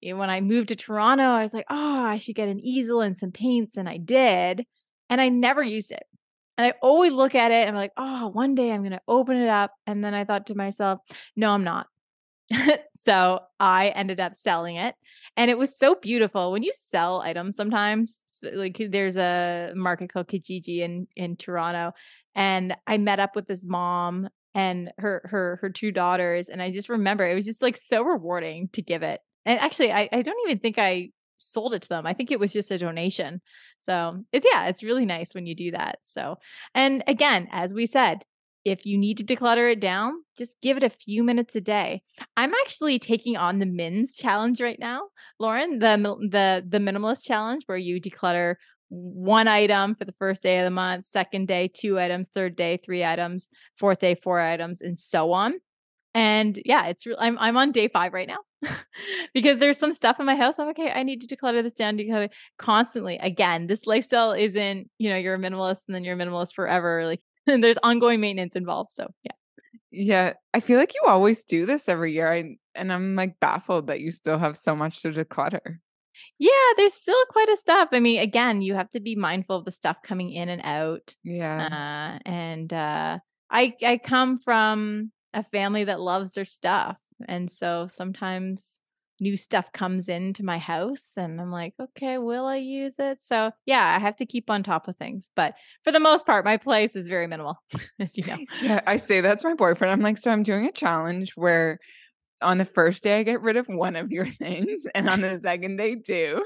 eh, 0.00 0.12
when 0.12 0.30
I 0.30 0.40
moved 0.40 0.68
to 0.68 0.76
Toronto, 0.76 1.24
I 1.24 1.42
was 1.42 1.52
like, 1.52 1.64
oh, 1.68 2.04
I 2.04 2.18
should 2.18 2.36
get 2.36 2.48
an 2.48 2.60
easel 2.60 3.00
and 3.00 3.18
some 3.18 3.32
paints. 3.32 3.76
And 3.76 3.88
I 3.88 3.96
did. 3.96 4.64
And 5.08 5.20
I 5.20 5.28
never 5.28 5.60
used 5.60 5.90
it. 5.90 6.04
And 6.56 6.64
I 6.68 6.74
always 6.80 7.10
look 7.10 7.34
at 7.34 7.50
it 7.50 7.66
and 7.66 7.70
I'm 7.70 7.74
like, 7.74 7.92
oh, 7.96 8.28
one 8.28 8.54
day 8.54 8.70
I'm 8.70 8.82
going 8.82 8.92
to 8.92 9.00
open 9.08 9.38
it 9.38 9.48
up. 9.48 9.72
And 9.88 10.04
then 10.04 10.14
I 10.14 10.24
thought 10.24 10.46
to 10.46 10.54
myself, 10.54 11.00
no, 11.34 11.50
I'm 11.50 11.64
not. 11.64 11.88
so 12.92 13.40
I 13.58 13.88
ended 13.88 14.20
up 14.20 14.36
selling 14.36 14.76
it. 14.76 14.94
And 15.36 15.50
it 15.50 15.58
was 15.58 15.76
so 15.76 15.94
beautiful 15.94 16.52
when 16.52 16.62
you 16.62 16.72
sell 16.72 17.20
items 17.20 17.56
sometimes. 17.56 18.24
Like 18.42 18.80
there's 18.90 19.16
a 19.16 19.72
market 19.74 20.12
called 20.12 20.28
Kijiji 20.28 20.80
in 20.80 21.06
in 21.16 21.36
Toronto, 21.36 21.92
and 22.34 22.74
I 22.86 22.98
met 22.98 23.20
up 23.20 23.36
with 23.36 23.46
this 23.46 23.64
mom 23.64 24.28
and 24.54 24.92
her 24.98 25.22
her 25.24 25.58
her 25.60 25.70
two 25.70 25.92
daughters, 25.92 26.48
and 26.48 26.60
I 26.62 26.70
just 26.70 26.88
remember 26.88 27.26
it 27.26 27.34
was 27.34 27.44
just 27.44 27.62
like 27.62 27.76
so 27.76 28.02
rewarding 28.02 28.68
to 28.72 28.82
give 28.82 29.02
it. 29.02 29.20
And 29.44 29.58
actually, 29.60 29.92
I 29.92 30.08
I 30.12 30.22
don't 30.22 30.48
even 30.48 30.58
think 30.58 30.78
I 30.78 31.10
sold 31.36 31.74
it 31.74 31.82
to 31.82 31.88
them. 31.88 32.06
I 32.06 32.12
think 32.12 32.30
it 32.30 32.40
was 32.40 32.52
just 32.52 32.70
a 32.70 32.78
donation. 32.78 33.40
So 33.78 34.24
it's 34.32 34.46
yeah, 34.50 34.66
it's 34.66 34.82
really 34.82 35.06
nice 35.06 35.34
when 35.34 35.46
you 35.46 35.54
do 35.54 35.70
that. 35.72 35.98
So 36.02 36.36
and 36.74 37.02
again, 37.06 37.48
as 37.50 37.72
we 37.74 37.86
said, 37.86 38.24
if 38.64 38.84
you 38.84 38.98
need 38.98 39.18
to 39.18 39.24
declutter 39.24 39.72
it 39.72 39.80
down, 39.80 40.22
just 40.36 40.60
give 40.60 40.76
it 40.76 40.82
a 40.82 40.90
few 40.90 41.22
minutes 41.22 41.56
a 41.56 41.60
day. 41.60 42.02
I'm 42.36 42.52
actually 42.54 42.98
taking 42.98 43.36
on 43.36 43.58
the 43.58 43.66
Mins 43.66 44.16
challenge 44.16 44.60
right 44.60 44.78
now, 44.78 45.08
Lauren, 45.38 45.78
the 45.78 45.96
the 46.30 46.64
the 46.68 46.78
minimalist 46.78 47.24
challenge 47.24 47.62
where 47.66 47.78
you 47.78 48.00
declutter 48.00 48.56
one 48.90 49.48
item 49.48 49.94
for 49.94 50.04
the 50.04 50.12
first 50.12 50.42
day 50.42 50.58
of 50.58 50.64
the 50.64 50.70
month, 50.70 51.06
second 51.06 51.46
day, 51.46 51.70
two 51.72 51.98
items, 51.98 52.28
third 52.28 52.56
day, 52.56 52.78
three 52.84 53.04
items, 53.04 53.48
fourth 53.78 54.00
day, 54.00 54.16
four 54.16 54.40
items, 54.40 54.80
and 54.80 54.98
so 54.98 55.32
on. 55.32 55.54
And 56.12 56.60
yeah, 56.64 56.86
it's 56.86 57.06
real. 57.06 57.16
I'm 57.20 57.38
I'm 57.38 57.56
on 57.56 57.72
day 57.72 57.88
five 57.88 58.12
right 58.12 58.28
now 58.28 58.40
because 59.34 59.58
there's 59.58 59.78
some 59.78 59.92
stuff 59.92 60.18
in 60.18 60.26
my 60.26 60.34
house. 60.34 60.58
I'm 60.58 60.68
okay. 60.70 60.90
I 60.90 61.04
need 61.04 61.20
to 61.22 61.34
declutter 61.34 61.62
this 61.62 61.72
down, 61.72 61.96
declutter 61.96 62.30
constantly. 62.58 63.16
Again, 63.18 63.68
this 63.68 63.86
lifestyle 63.86 64.32
isn't 64.32 64.90
you 64.98 65.08
know 65.08 65.16
you're 65.16 65.36
a 65.36 65.38
minimalist 65.38 65.82
and 65.86 65.94
then 65.94 66.02
you're 66.02 66.16
a 66.16 66.18
minimalist 66.18 66.54
forever. 66.54 67.06
Like 67.06 67.22
there's 67.60 67.78
ongoing 67.82 68.20
maintenance 68.20 68.56
involved. 68.56 68.92
So 68.92 69.08
yeah. 69.24 69.32
Yeah, 69.92 70.34
I 70.54 70.60
feel 70.60 70.78
like 70.78 70.94
you 70.94 71.02
always 71.08 71.44
do 71.44 71.66
this 71.66 71.88
every 71.88 72.12
year. 72.12 72.32
I 72.32 72.56
and 72.74 72.92
I'm 72.92 73.16
like 73.16 73.40
baffled 73.40 73.88
that 73.88 74.00
you 74.00 74.12
still 74.12 74.38
have 74.38 74.56
so 74.56 74.76
much 74.76 75.02
to 75.02 75.10
declutter. 75.10 75.78
Yeah, 76.38 76.50
there's 76.76 76.94
still 76.94 77.22
quite 77.30 77.48
a 77.48 77.56
stuff. 77.56 77.88
I 77.92 78.00
mean, 78.00 78.20
again, 78.20 78.62
you 78.62 78.74
have 78.74 78.90
to 78.92 79.00
be 79.00 79.16
mindful 79.16 79.56
of 79.56 79.64
the 79.64 79.72
stuff 79.72 79.96
coming 80.02 80.32
in 80.32 80.48
and 80.48 80.62
out. 80.64 81.14
Yeah. 81.24 81.66
Uh, 81.66 82.28
and 82.28 82.72
uh, 82.72 83.18
I 83.50 83.74
I 83.82 83.98
come 83.98 84.38
from 84.38 85.10
a 85.34 85.42
family 85.44 85.84
that 85.84 86.00
loves 86.00 86.34
their 86.34 86.44
stuff, 86.44 86.96
and 87.28 87.50
so 87.50 87.88
sometimes 87.90 88.80
new 89.20 89.36
stuff 89.36 89.70
comes 89.72 90.08
into 90.08 90.42
my 90.42 90.58
house 90.58 91.12
and 91.16 91.40
I'm 91.40 91.52
like, 91.52 91.74
okay, 91.80 92.18
will 92.18 92.46
I 92.46 92.56
use 92.56 92.96
it? 92.98 93.22
So 93.22 93.50
yeah, 93.66 93.96
I 93.96 94.00
have 94.00 94.16
to 94.16 94.26
keep 94.26 94.50
on 94.50 94.62
top 94.62 94.88
of 94.88 94.96
things. 94.96 95.30
But 95.36 95.54
for 95.84 95.92
the 95.92 96.00
most 96.00 96.26
part, 96.26 96.44
my 96.44 96.56
place 96.56 96.96
is 96.96 97.06
very 97.06 97.26
minimal, 97.26 97.62
as 98.00 98.16
you 98.16 98.26
know. 98.26 98.38
Yeah, 98.62 98.80
I 98.86 98.96
say 98.96 99.20
that's 99.20 99.44
my 99.44 99.54
boyfriend. 99.54 99.92
I'm 99.92 100.00
like, 100.00 100.18
so 100.18 100.30
I'm 100.30 100.42
doing 100.42 100.66
a 100.66 100.72
challenge 100.72 101.32
where 101.36 101.78
on 102.42 102.58
the 102.58 102.64
first 102.64 103.02
day 103.02 103.20
I 103.20 103.22
get 103.22 103.42
rid 103.42 103.56
of 103.56 103.66
one 103.68 103.96
of 103.96 104.10
your 104.10 104.26
things, 104.42 104.86
and 104.94 105.08
on 105.08 105.20
the 105.20 105.36
second 105.38 105.76
day 105.76 105.96
two. 105.96 106.42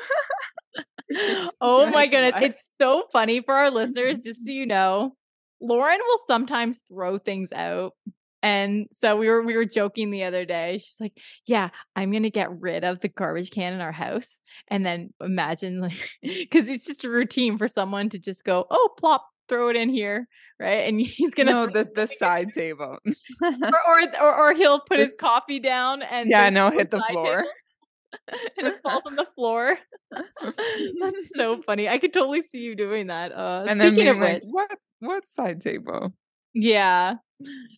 oh 1.61 1.91
my 1.91 2.07
goodness. 2.07 2.35
It's 2.41 2.75
so 2.77 3.05
funny 3.13 3.41
for 3.41 3.55
our 3.55 3.71
listeners, 3.71 4.23
just 4.23 4.45
so 4.45 4.51
you 4.51 4.67
know. 4.67 5.15
Lauren 5.61 5.99
will 6.07 6.19
sometimes 6.27 6.83
throw 6.93 7.19
things 7.19 7.53
out. 7.53 7.93
And 8.45 8.89
so 8.93 9.17
we 9.17 9.27
were 9.27 9.43
we 9.43 9.57
were 9.57 9.65
joking 9.65 10.11
the 10.11 10.25
other 10.25 10.45
day. 10.45 10.77
She's 10.77 11.01
like, 11.01 11.15
"Yeah, 11.47 11.71
I'm 11.97 12.13
gonna 12.13 12.29
get 12.29 12.61
rid 12.61 12.85
of 12.85 13.01
the 13.01 13.09
garbage 13.09 13.51
can 13.51 13.73
in 13.73 13.81
our 13.81 13.91
house." 13.91 14.43
And 14.69 14.85
then 14.85 15.15
imagine 15.19 15.81
like, 15.81 15.97
because 16.23 16.69
it's 16.69 16.85
just 16.85 17.05
a 17.05 17.09
routine 17.09 17.57
for 17.57 17.67
someone 17.67 18.11
to 18.11 18.19
just 18.19 18.45
go, 18.45 18.67
"Oh, 18.71 18.91
plop, 18.99 19.27
throw 19.49 19.71
it 19.71 19.77
in 19.77 19.89
here, 19.89 20.29
right? 20.61 20.87
And 20.87 21.01
he's 21.01 21.33
gonna 21.33 21.53
no 21.53 21.67
the 21.67 21.89
the 21.95 22.07
side 22.07 22.51
table, 22.51 22.99
or, 23.43 23.51
or, 23.89 24.21
or 24.21 24.35
or 24.51 24.55
he'll 24.55 24.81
put 24.81 24.99
this, 24.99 25.13
his 25.13 25.19
coffee 25.19 25.59
down 25.59 26.03
and 26.03 26.29
yeah, 26.29 26.51
no, 26.51 26.69
hit 26.69 26.91
the 26.91 27.03
floor. 27.11 27.47
and 28.59 28.67
it 28.67 28.79
falls 28.83 29.05
on 29.07 29.17
the 29.17 29.27
floor. 29.35 29.79
That's 31.01 31.31
so 31.35 31.63
funny. 31.63 31.89
I 31.89 31.97
could 31.97 32.13
totally 32.13 32.43
see 32.43 32.59
you 32.59 32.77
doing 32.77 33.07
that. 33.07 33.33
Uh, 33.33 33.65
and 33.67 33.81
then 33.81 33.95
being 33.95 34.21
like, 34.21 34.43
what 34.45 34.71
what 35.01 35.27
side 35.27 35.63
table? 35.63 36.13
Yeah. 36.53 37.15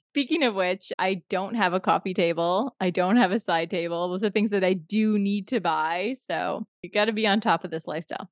Speaking 0.09 0.43
of 0.43 0.55
which, 0.55 0.93
I 0.99 1.23
don't 1.29 1.55
have 1.55 1.73
a 1.73 1.81
coffee 1.81 2.15
table. 2.15 2.75
I 2.81 2.91
don't 2.91 3.17
have 3.17 3.33
a 3.33 3.39
side 3.39 3.71
table. 3.71 4.09
Those 4.09 4.25
are 4.25 4.31
things 4.31 4.51
that 4.51 4.65
I 4.65 4.75
do 4.75 5.19
need 5.19 5.49
to 5.49 5.61
buy. 5.61 6.15
So 6.21 6.67
you 6.83 6.91
got 6.91 7.07
to 7.07 7.13
be 7.13 7.27
on 7.27 7.41
top 7.41 7.65
of 7.65 7.71
this 7.71 7.87
lifestyle. 7.87 8.31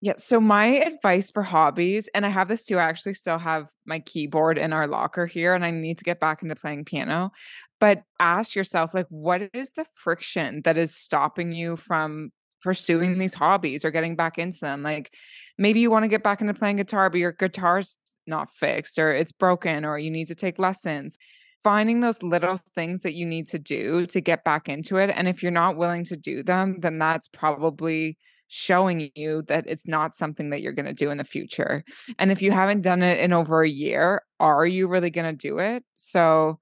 Yeah. 0.00 0.14
So 0.16 0.40
my 0.40 0.66
advice 0.66 1.30
for 1.30 1.44
hobbies, 1.44 2.08
and 2.12 2.26
I 2.26 2.28
have 2.28 2.48
this 2.48 2.64
too. 2.64 2.76
I 2.76 2.82
actually 2.82 3.12
still 3.12 3.38
have 3.38 3.68
my 3.86 4.00
keyboard 4.00 4.58
in 4.58 4.72
our 4.72 4.88
locker 4.88 5.26
here, 5.26 5.54
and 5.54 5.64
I 5.64 5.70
need 5.70 5.98
to 5.98 6.04
get 6.04 6.18
back 6.18 6.42
into 6.42 6.56
playing 6.56 6.84
piano. 6.86 7.30
But 7.78 8.02
ask 8.18 8.56
yourself, 8.56 8.94
like, 8.94 9.06
what 9.10 9.48
is 9.54 9.72
the 9.72 9.84
friction 9.94 10.62
that 10.64 10.76
is 10.76 10.92
stopping 10.92 11.52
you 11.52 11.76
from 11.76 12.32
pursuing 12.62 13.18
these 13.18 13.34
hobbies 13.34 13.84
or 13.84 13.92
getting 13.92 14.16
back 14.16 14.38
into 14.38 14.58
them? 14.60 14.82
Like, 14.82 15.14
maybe 15.56 15.78
you 15.78 15.90
want 15.90 16.02
to 16.02 16.08
get 16.08 16.24
back 16.24 16.40
into 16.40 16.54
playing 16.54 16.76
guitar, 16.76 17.08
but 17.08 17.20
your 17.20 17.32
guitar's 17.32 17.96
not 18.26 18.50
fixed, 18.50 18.98
or 18.98 19.12
it's 19.12 19.32
broken, 19.32 19.84
or 19.84 19.98
you 19.98 20.10
need 20.10 20.28
to 20.28 20.34
take 20.34 20.58
lessons 20.58 21.18
finding 21.62 22.00
those 22.00 22.22
little 22.22 22.56
things 22.56 23.02
that 23.02 23.14
you 23.14 23.24
need 23.24 23.46
to 23.46 23.58
do 23.58 24.06
to 24.06 24.20
get 24.20 24.44
back 24.44 24.68
into 24.68 24.96
it. 24.96 25.10
And 25.14 25.28
if 25.28 25.42
you're 25.42 25.52
not 25.52 25.76
willing 25.76 26.04
to 26.06 26.16
do 26.16 26.42
them, 26.42 26.80
then 26.80 26.98
that's 26.98 27.28
probably 27.28 28.18
showing 28.48 29.10
you 29.14 29.42
that 29.48 29.64
it's 29.66 29.86
not 29.86 30.14
something 30.14 30.50
that 30.50 30.60
you're 30.60 30.72
going 30.72 30.86
to 30.86 30.92
do 30.92 31.10
in 31.10 31.18
the 31.18 31.24
future. 31.24 31.84
And 32.18 32.30
if 32.30 32.42
you 32.42 32.50
haven't 32.52 32.82
done 32.82 33.02
it 33.02 33.20
in 33.20 33.32
over 33.32 33.62
a 33.62 33.68
year, 33.68 34.22
are 34.40 34.66
you 34.66 34.88
really 34.88 35.10
going 35.10 35.30
to 35.30 35.48
do 35.48 35.58
it? 35.58 35.84
So, 35.94 36.58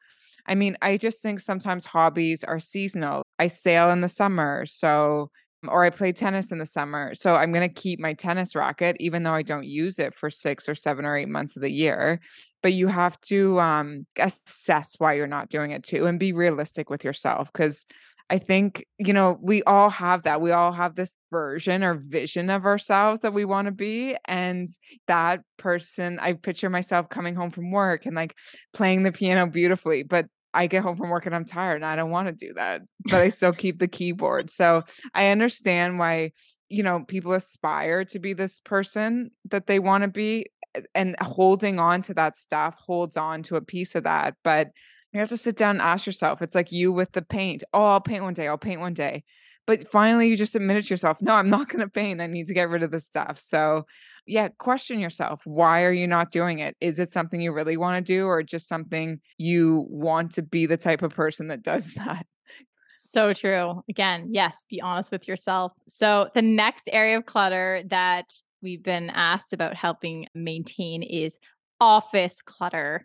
I 0.47 0.55
mean, 0.55 0.77
I 0.83 0.97
just 0.97 1.23
think 1.23 1.41
sometimes 1.41 1.85
hobbies 1.85 2.45
are 2.45 2.61
seasonal. 2.61 3.23
I 3.39 3.49
sail 3.49 3.91
in 3.91 4.03
the 4.03 4.09
summer. 4.09 4.65
So, 4.67 5.31
or 5.69 5.85
I 5.85 5.91
play 5.91 6.13
tennis 6.13 6.53
in 6.53 6.59
the 6.59 6.67
summer. 6.67 7.15
So 7.15 7.35
I'm 7.35 7.53
going 7.53 7.69
to 7.69 7.75
keep 7.75 8.01
my 8.01 8.15
tennis 8.15 8.55
racket, 8.55 8.97
even 9.01 9.23
though 9.23 9.35
I 9.35 9.43
don't 9.43 9.67
use 9.67 9.99
it 9.99 10.15
for 10.15 10.31
six 10.31 10.69
or 10.69 10.75
seven 10.75 11.05
or 11.05 11.17
eight 11.17 11.29
months 11.29 11.57
of 11.57 11.63
the 11.63 11.71
year. 11.71 12.21
But 12.63 12.73
you 12.73 12.87
have 12.89 13.21
to 13.23 13.61
um, 13.61 14.07
assess 14.19 14.97
why 14.99 15.15
you're 15.15 15.27
not 15.27 15.49
doing 15.49 15.71
it 15.71 15.83
too 15.83 16.07
and 16.07 16.19
be 16.19 16.33
realistic 16.33 16.91
with 16.91 17.05
yourself. 17.05 17.53
Because 17.53 17.87
I 18.31 18.39
think, 18.39 18.87
you 18.99 19.13
know, 19.13 19.39
we 19.43 19.63
all 19.65 19.91
have 19.91 20.23
that. 20.23 20.41
We 20.41 20.53
all 20.53 20.71
have 20.71 20.95
this 20.95 21.17
version 21.33 21.83
or 21.83 21.95
vision 21.95 22.49
of 22.49 22.65
ourselves 22.65 23.21
that 23.21 23.35
we 23.35 23.45
want 23.45 23.67
to 23.67 23.73
be. 23.73 24.17
And 24.27 24.69
that 25.09 25.41
person, 25.57 26.21
I 26.21 26.35
picture 26.35 26.71
myself 26.71 27.09
coming 27.09 27.35
home 27.35 27.51
from 27.51 27.73
work 27.73 28.07
and 28.07 28.15
like 28.15 28.37
playing 28.73 29.03
the 29.03 29.11
piano 29.11 29.47
beautifully, 29.49 30.05
but 30.05 30.27
I 30.53 30.67
get 30.67 30.83
home 30.83 30.97
from 30.97 31.11
work 31.11 31.27
and 31.27 31.35
I'm 31.35 31.45
tired 31.45 31.77
and 31.77 31.85
I 31.85 31.97
don't 31.97 32.11
want 32.11 32.27
to 32.29 32.47
do 32.47 32.53
that, 32.55 32.83
but 33.05 33.21
I 33.21 33.29
still 33.29 33.53
keep 33.53 33.79
the 33.79 33.89
keyboard. 33.89 34.51
So 34.51 34.83
I 35.15 35.29
understand 35.29 35.99
why, 35.99 36.33
you 36.69 36.83
know, 36.83 37.05
people 37.05 37.33
aspire 37.33 38.05
to 38.07 38.19
be 38.19 38.33
this 38.33 38.61
person 38.61 39.31
that 39.51 39.67
they 39.67 39.79
want 39.79 40.03
to 40.03 40.09
be 40.09 40.47
eh, 40.75 40.83
and 40.95 41.17
holding 41.21 41.79
on 41.79 42.03
to 42.03 42.15
that 42.15 42.37
stuff 42.37 42.77
holds 42.85 43.17
on 43.17 43.43
to 43.45 43.57
a 43.57 43.61
piece 43.61 43.95
of 43.95 44.05
that. 44.05 44.35
But 44.43 44.71
you 45.13 45.21
have 45.21 45.29
to 45.31 45.37
sit 45.37 45.57
down 45.57 45.77
and 45.77 45.83
ask 45.83 46.07
yourself. 46.07 46.43
It's 46.43 46.55
like 46.55 46.73
you 46.73 46.93
with 46.93 47.13
the 47.13 47.23
paint. 47.23 47.65
Oh, 47.73 47.85
I'll 47.85 48.01
paint 48.01 48.23
one 48.23 48.35
day. 48.35 48.49
I'll 48.49 48.59
paint 48.59 48.81
one 48.81 48.95
day. 48.95 49.25
But 49.67 49.89
finally, 49.89 50.29
you 50.29 50.37
just 50.37 50.57
admitted 50.57 50.85
to 50.85 50.95
yourself, 50.95 51.19
no, 51.21 51.35
I'm 51.35 51.51
not 51.51 51.69
going 51.69 51.81
to 51.81 51.89
paint. 51.89 52.21
I 52.21 52.27
need 52.27 52.47
to 52.49 52.55
get 52.55 52.69
rid 52.69 52.83
of 52.83 52.91
this 52.91 53.07
stuff. 53.07 53.39
So, 53.39 53.87
yeah, 54.27 54.49
question 54.59 55.01
yourself. 55.01 55.43
Why 55.45 55.85
are 55.85 55.93
you 55.93 56.07
not 56.07 56.31
doing 56.31 56.59
it? 56.59 56.77
Is 56.81 56.99
it 56.99 57.13
something 57.13 57.41
you 57.41 57.53
really 57.53 57.77
want 57.77 58.05
to 58.05 58.13
do, 58.13 58.27
or 58.27 58.43
just 58.43 58.69
something 58.69 59.21
you 59.39 59.87
want 59.89 60.33
to 60.33 60.43
be 60.43 60.67
the 60.67 60.77
type 60.77 61.03
of 61.03 61.15
person 61.15 61.49
that 61.49 61.63
does 61.63 61.95
that? 61.97 62.27
So 62.99 63.33
true. 63.33 63.83
Again, 63.89 64.29
yes, 64.31 64.67
be 64.69 64.81
honest 64.81 65.11
with 65.11 65.27
yourself. 65.27 65.73
So, 65.89 66.29
the 66.35 66.43
next 66.43 66.89
area 66.93 67.17
of 67.17 67.27
clutter 67.27 67.83
that 67.89 68.27
we've 68.63 68.83
been 68.83 69.11
asked 69.11 69.53
about 69.53 69.75
helping 69.75 70.27
maintain 70.35 71.03
is 71.03 71.39
office 71.81 72.43
clutter 72.43 73.01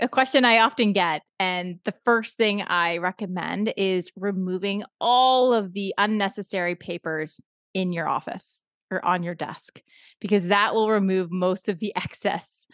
a 0.00 0.08
question 0.08 0.44
I 0.44 0.58
often 0.58 0.92
get. 0.92 1.22
And 1.38 1.78
the 1.84 1.94
first 2.04 2.36
thing 2.36 2.62
I 2.62 2.96
recommend 2.98 3.72
is 3.76 4.10
removing 4.16 4.82
all 5.00 5.52
of 5.52 5.72
the 5.74 5.94
unnecessary 5.98 6.74
papers 6.74 7.40
in 7.74 7.92
your 7.92 8.08
office 8.08 8.64
or 8.90 9.04
on 9.04 9.22
your 9.22 9.34
desk, 9.34 9.80
because 10.20 10.46
that 10.46 10.74
will 10.74 10.90
remove 10.90 11.30
most 11.30 11.68
of 11.68 11.78
the 11.78 11.92
excess, 11.96 12.66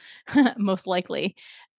most 0.56 0.86
likely. 0.86 1.34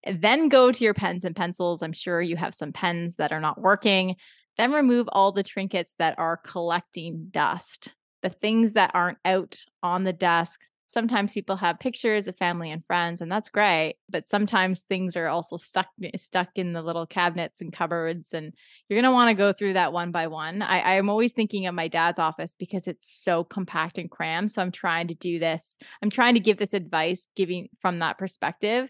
Then 0.05 0.47
go 0.49 0.71
to 0.71 0.83
your 0.83 0.93
pens 0.93 1.25
and 1.25 1.35
pencils. 1.35 1.81
I'm 1.81 1.93
sure 1.93 2.21
you 2.21 2.35
have 2.35 2.53
some 2.53 2.71
pens 2.71 3.15
that 3.15 3.31
are 3.31 3.41
not 3.41 3.59
working. 3.59 4.15
Then 4.57 4.71
remove 4.71 5.07
all 5.11 5.31
the 5.31 5.43
trinkets 5.43 5.95
that 5.97 6.17
are 6.17 6.37
collecting 6.37 7.27
dust. 7.31 7.93
The 8.21 8.29
things 8.29 8.73
that 8.73 8.91
aren't 8.93 9.19
out 9.25 9.63
on 9.83 10.03
the 10.03 10.13
desk 10.13 10.59
sometimes 10.87 11.33
people 11.33 11.57
have 11.57 11.79
pictures 11.79 12.27
of 12.27 12.35
family 12.37 12.71
and 12.71 12.85
friends 12.85 13.21
and 13.21 13.31
that's 13.31 13.49
great 13.49 13.95
but 14.09 14.27
sometimes 14.27 14.83
things 14.83 15.15
are 15.15 15.27
also 15.27 15.57
stuck 15.57 15.87
eh, 16.03 16.11
stuck 16.15 16.49
in 16.55 16.73
the 16.73 16.81
little 16.81 17.05
cabinets 17.05 17.61
and 17.61 17.73
cupboards 17.73 18.33
and 18.33 18.53
you're 18.87 18.99
going 18.99 19.09
to 19.09 19.13
want 19.13 19.29
to 19.29 19.33
go 19.33 19.51
through 19.51 19.73
that 19.73 19.93
one 19.93 20.11
by 20.11 20.27
one. 20.27 20.61
I, 20.61 20.97
i'm 20.97 21.09
always 21.09 21.33
thinking 21.33 21.67
of 21.67 21.75
my 21.75 21.87
dad's 21.87 22.19
office 22.19 22.55
because 22.55 22.87
it's 22.87 23.09
so 23.09 23.43
compact 23.43 23.97
and 23.97 24.09
crammed 24.09 24.51
so 24.51 24.61
i'm 24.61 24.71
trying 24.71 25.07
to 25.07 25.15
do 25.15 25.39
this 25.39 25.77
i'm 26.01 26.09
trying 26.09 26.33
to 26.33 26.39
give 26.39 26.57
this 26.57 26.73
advice 26.73 27.27
giving 27.35 27.69
from 27.81 27.99
that 27.99 28.17
perspective. 28.17 28.89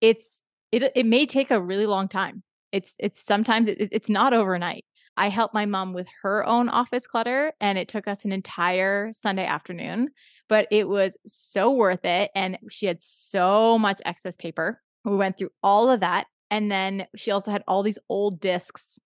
It's 0.00 0.42
it, 0.72 0.92
it 0.94 1.06
may 1.06 1.26
take 1.26 1.50
a 1.50 1.60
really 1.60 1.86
long 1.86 2.08
time. 2.08 2.42
It's 2.72 2.94
it's 2.98 3.24
sometimes 3.24 3.68
it, 3.68 3.88
it's 3.92 4.08
not 4.08 4.32
overnight. 4.32 4.84
I 5.16 5.30
helped 5.30 5.54
my 5.54 5.64
mom 5.64 5.94
with 5.94 6.08
her 6.22 6.44
own 6.44 6.68
office 6.68 7.06
clutter, 7.06 7.52
and 7.60 7.78
it 7.78 7.88
took 7.88 8.06
us 8.06 8.24
an 8.24 8.32
entire 8.32 9.12
Sunday 9.12 9.46
afternoon 9.46 10.10
but 10.48 10.66
it 10.70 10.88
was 10.88 11.16
so 11.26 11.70
worth 11.70 12.04
it. 12.04 12.30
And 12.34 12.58
she 12.70 12.86
had 12.86 13.02
so 13.02 13.78
much 13.78 14.00
excess 14.04 14.36
paper. 14.36 14.80
We 15.04 15.16
went 15.16 15.38
through 15.38 15.50
all 15.62 15.90
of 15.90 16.00
that. 16.00 16.26
And 16.50 16.70
then 16.70 17.06
she 17.16 17.30
also 17.30 17.50
had 17.50 17.62
all 17.66 17.82
these 17.82 17.98
old 18.08 18.40
discs. 18.40 18.98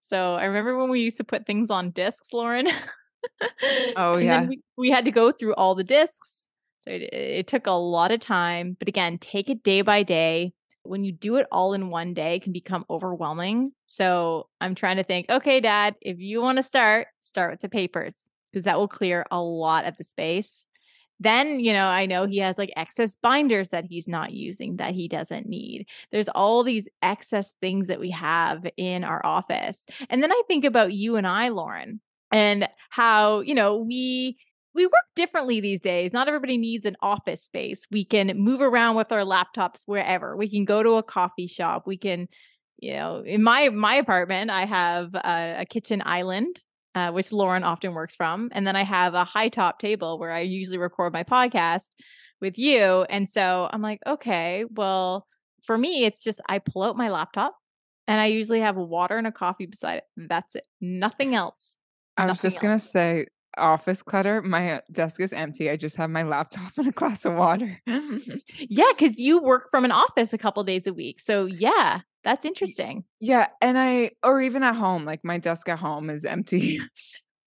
So 0.00 0.34
I 0.34 0.44
remember 0.44 0.78
when 0.78 0.90
we 0.90 1.00
used 1.00 1.16
to 1.16 1.24
put 1.24 1.46
things 1.46 1.70
on 1.70 1.90
discs, 1.90 2.32
Lauren. 2.32 2.68
oh, 3.96 4.16
yeah. 4.16 4.44
We, 4.44 4.60
we, 4.76 4.90
had 4.90 5.06
to 5.06 5.10
go 5.10 5.32
through 5.32 5.54
all 5.54 5.74
the 5.74 5.84
discs. 5.84 6.50
So 6.82 6.90
it, 6.90 7.02
it 7.12 7.46
took 7.46 7.66
a 7.66 7.72
lot 7.72 8.12
of 8.12 8.20
time. 8.20 8.76
But 8.78 8.88
again, 8.88 9.18
take 9.18 9.48
it 9.48 9.62
day 9.62 9.80
by 9.80 10.02
day 10.02 10.52
when 10.84 11.02
you 11.02 11.12
do 11.12 11.36
it 11.36 11.46
all 11.50 11.72
in 11.72 11.90
one 11.90 12.14
day 12.14 12.38
can 12.38 12.52
become 12.52 12.84
overwhelming. 12.88 13.72
So 13.86 14.48
I'm 14.60 14.74
trying 14.74 14.98
to 14.98 15.04
think, 15.04 15.26
okay, 15.28 15.60
dad, 15.60 15.94
if 16.00 16.18
you 16.18 16.40
want 16.40 16.58
to 16.58 16.62
start, 16.62 17.08
start 17.20 17.52
with 17.52 17.60
the 17.62 17.68
papers 17.68 18.14
because 18.52 18.64
that 18.64 18.78
will 18.78 18.88
clear 18.88 19.24
a 19.30 19.40
lot 19.40 19.86
of 19.86 19.96
the 19.96 20.04
space. 20.04 20.68
Then, 21.20 21.60
you 21.60 21.72
know, 21.72 21.86
I 21.86 22.06
know 22.06 22.26
he 22.26 22.38
has 22.38 22.58
like 22.58 22.72
excess 22.76 23.16
binders 23.16 23.68
that 23.70 23.84
he's 23.84 24.08
not 24.08 24.32
using 24.32 24.76
that 24.76 24.94
he 24.94 25.08
doesn't 25.08 25.48
need. 25.48 25.86
There's 26.10 26.28
all 26.28 26.62
these 26.64 26.88
excess 27.02 27.54
things 27.60 27.86
that 27.86 28.00
we 28.00 28.10
have 28.10 28.66
in 28.76 29.04
our 29.04 29.24
office. 29.24 29.86
And 30.10 30.22
then 30.22 30.32
I 30.32 30.42
think 30.48 30.64
about 30.64 30.92
you 30.92 31.16
and 31.16 31.26
I, 31.26 31.48
Lauren, 31.48 32.00
and 32.32 32.68
how, 32.90 33.40
you 33.40 33.54
know, 33.54 33.76
we 33.76 34.36
we 34.74 34.86
work 34.86 35.04
differently 35.14 35.60
these 35.60 35.80
days. 35.80 36.12
Not 36.12 36.26
everybody 36.26 36.58
needs 36.58 36.84
an 36.84 36.96
office 37.00 37.42
space. 37.42 37.86
We 37.90 38.04
can 38.04 38.36
move 38.36 38.60
around 38.60 38.96
with 38.96 39.12
our 39.12 39.20
laptops 39.20 39.82
wherever. 39.86 40.36
We 40.36 40.48
can 40.48 40.64
go 40.64 40.82
to 40.82 40.94
a 40.94 41.02
coffee 41.02 41.46
shop. 41.46 41.86
We 41.86 41.96
can, 41.96 42.28
you 42.78 42.94
know, 42.94 43.22
in 43.24 43.42
my 43.42 43.68
my 43.68 43.94
apartment, 43.94 44.50
I 44.50 44.64
have 44.64 45.14
a, 45.14 45.58
a 45.60 45.66
kitchen 45.66 46.02
island, 46.04 46.62
uh, 46.94 47.10
which 47.10 47.32
Lauren 47.32 47.64
often 47.64 47.94
works 47.94 48.14
from, 48.14 48.50
and 48.52 48.66
then 48.66 48.76
I 48.76 48.84
have 48.84 49.14
a 49.14 49.24
high 49.24 49.48
top 49.48 49.78
table 49.78 50.18
where 50.18 50.32
I 50.32 50.40
usually 50.40 50.78
record 50.78 51.12
my 51.12 51.24
podcast 51.24 51.88
with 52.40 52.58
you. 52.58 53.02
And 53.08 53.28
so 53.28 53.68
I'm 53.72 53.82
like, 53.82 54.00
okay, 54.06 54.64
well, 54.70 55.26
for 55.64 55.76
me, 55.76 56.04
it's 56.04 56.18
just 56.18 56.40
I 56.48 56.58
pull 56.58 56.82
out 56.82 56.96
my 56.96 57.10
laptop, 57.10 57.56
and 58.06 58.20
I 58.20 58.26
usually 58.26 58.60
have 58.60 58.76
water 58.76 59.16
and 59.16 59.26
a 59.26 59.32
coffee 59.32 59.66
beside 59.66 59.98
it. 59.98 60.04
That's 60.16 60.56
it. 60.56 60.64
Nothing 60.80 61.34
else. 61.34 61.78
I 62.16 62.26
was 62.26 62.40
just 62.40 62.60
gonna 62.60 62.78
say 62.78 63.26
office 63.56 64.02
clutter. 64.02 64.42
My 64.42 64.82
desk 64.92 65.20
is 65.20 65.32
empty. 65.32 65.70
I 65.70 65.76
just 65.76 65.96
have 65.96 66.10
my 66.10 66.22
laptop 66.22 66.72
and 66.78 66.88
a 66.88 66.92
glass 66.92 67.24
of 67.24 67.34
water. 67.34 67.80
Yeah, 68.58 68.90
because 68.96 69.18
you 69.18 69.40
work 69.40 69.70
from 69.70 69.84
an 69.84 69.92
office 69.92 70.32
a 70.32 70.38
couple 70.38 70.62
days 70.64 70.86
a 70.86 70.92
week. 70.92 71.20
So 71.20 71.46
yeah, 71.46 72.00
that's 72.22 72.44
interesting. 72.44 73.04
yeah, 73.20 73.48
and 73.62 73.78
I 73.78 74.12
or 74.22 74.40
even 74.40 74.62
at 74.62 74.76
home, 74.76 75.04
like 75.04 75.24
my 75.24 75.38
desk 75.38 75.68
at 75.68 75.78
home 75.78 76.10
is 76.10 76.24
empty. 76.24 76.80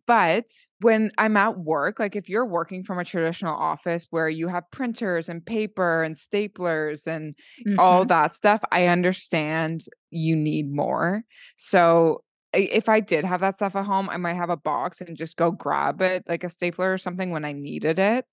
But 0.07 0.45
when 0.81 1.11
I'm 1.17 1.37
at 1.37 1.59
work, 1.59 1.99
like 1.99 2.15
if 2.15 2.29
you're 2.29 2.45
working 2.45 2.83
from 2.83 2.99
a 2.99 3.05
traditional 3.05 3.55
office 3.55 4.07
where 4.09 4.29
you 4.29 4.47
have 4.47 4.63
printers 4.71 5.29
and 5.29 5.45
paper 5.45 6.03
and 6.03 6.15
staplers 6.15 7.07
and 7.07 7.35
all 7.77 8.05
Mhm. 8.05 8.07
that 8.07 8.33
stuff, 8.33 8.61
I 8.71 8.87
understand 8.87 9.85
you 10.09 10.35
need 10.35 10.71
more. 10.73 11.23
So 11.57 12.23
if 12.59 12.89
I 12.89 12.99
did 12.99 13.25
have 13.25 13.41
that 13.41 13.55
stuff 13.55 13.75
at 13.75 13.85
home, 13.85 14.09
I 14.09 14.17
might 14.17 14.35
have 14.35 14.49
a 14.49 14.57
box 14.57 15.01
and 15.01 15.17
just 15.17 15.37
go 15.37 15.51
grab 15.51 16.01
it, 16.01 16.23
like 16.27 16.43
a 16.43 16.49
stapler 16.49 16.93
or 16.93 16.97
something 16.97 17.31
when 17.31 17.45
I 17.45 17.51
needed 17.53 17.99
it. 17.99 18.25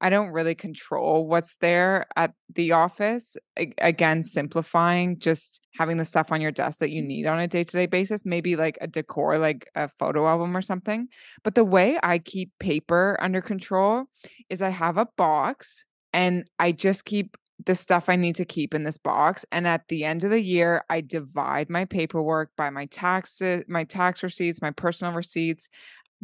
I 0.00 0.10
don't 0.10 0.30
really 0.32 0.56
control 0.56 1.28
what's 1.28 1.54
there 1.60 2.06
at 2.16 2.32
the 2.52 2.72
office. 2.72 3.36
A- 3.56 3.72
Again, 3.78 4.24
simplifying, 4.24 5.18
just 5.18 5.60
having 5.76 5.96
the 5.96 6.04
stuff 6.04 6.32
on 6.32 6.40
your 6.40 6.50
desk 6.50 6.80
that 6.80 6.90
you 6.90 7.02
need 7.02 7.26
on 7.26 7.38
a 7.38 7.46
day 7.46 7.62
to 7.62 7.72
day 7.72 7.86
basis, 7.86 8.26
maybe 8.26 8.56
like 8.56 8.76
a 8.80 8.88
decor, 8.88 9.38
like 9.38 9.68
a 9.76 9.88
photo 9.88 10.26
album 10.26 10.56
or 10.56 10.62
something. 10.62 11.06
But 11.44 11.54
the 11.54 11.64
way 11.64 11.98
I 12.02 12.18
keep 12.18 12.50
paper 12.58 13.16
under 13.20 13.40
control 13.40 14.06
is 14.50 14.60
I 14.60 14.70
have 14.70 14.98
a 14.98 15.06
box 15.16 15.84
and 16.12 16.44
I 16.58 16.72
just 16.72 17.04
keep 17.04 17.36
the 17.64 17.74
stuff 17.74 18.08
I 18.08 18.16
need 18.16 18.34
to 18.36 18.44
keep 18.44 18.74
in 18.74 18.84
this 18.84 18.98
box. 18.98 19.44
And 19.52 19.66
at 19.66 19.88
the 19.88 20.04
end 20.04 20.24
of 20.24 20.30
the 20.30 20.40
year, 20.40 20.84
I 20.90 21.00
divide 21.00 21.70
my 21.70 21.84
paperwork 21.84 22.50
by 22.56 22.70
my 22.70 22.86
taxes, 22.86 23.64
my 23.68 23.84
tax 23.84 24.22
receipts, 24.22 24.62
my 24.62 24.70
personal 24.70 25.12
receipts, 25.12 25.68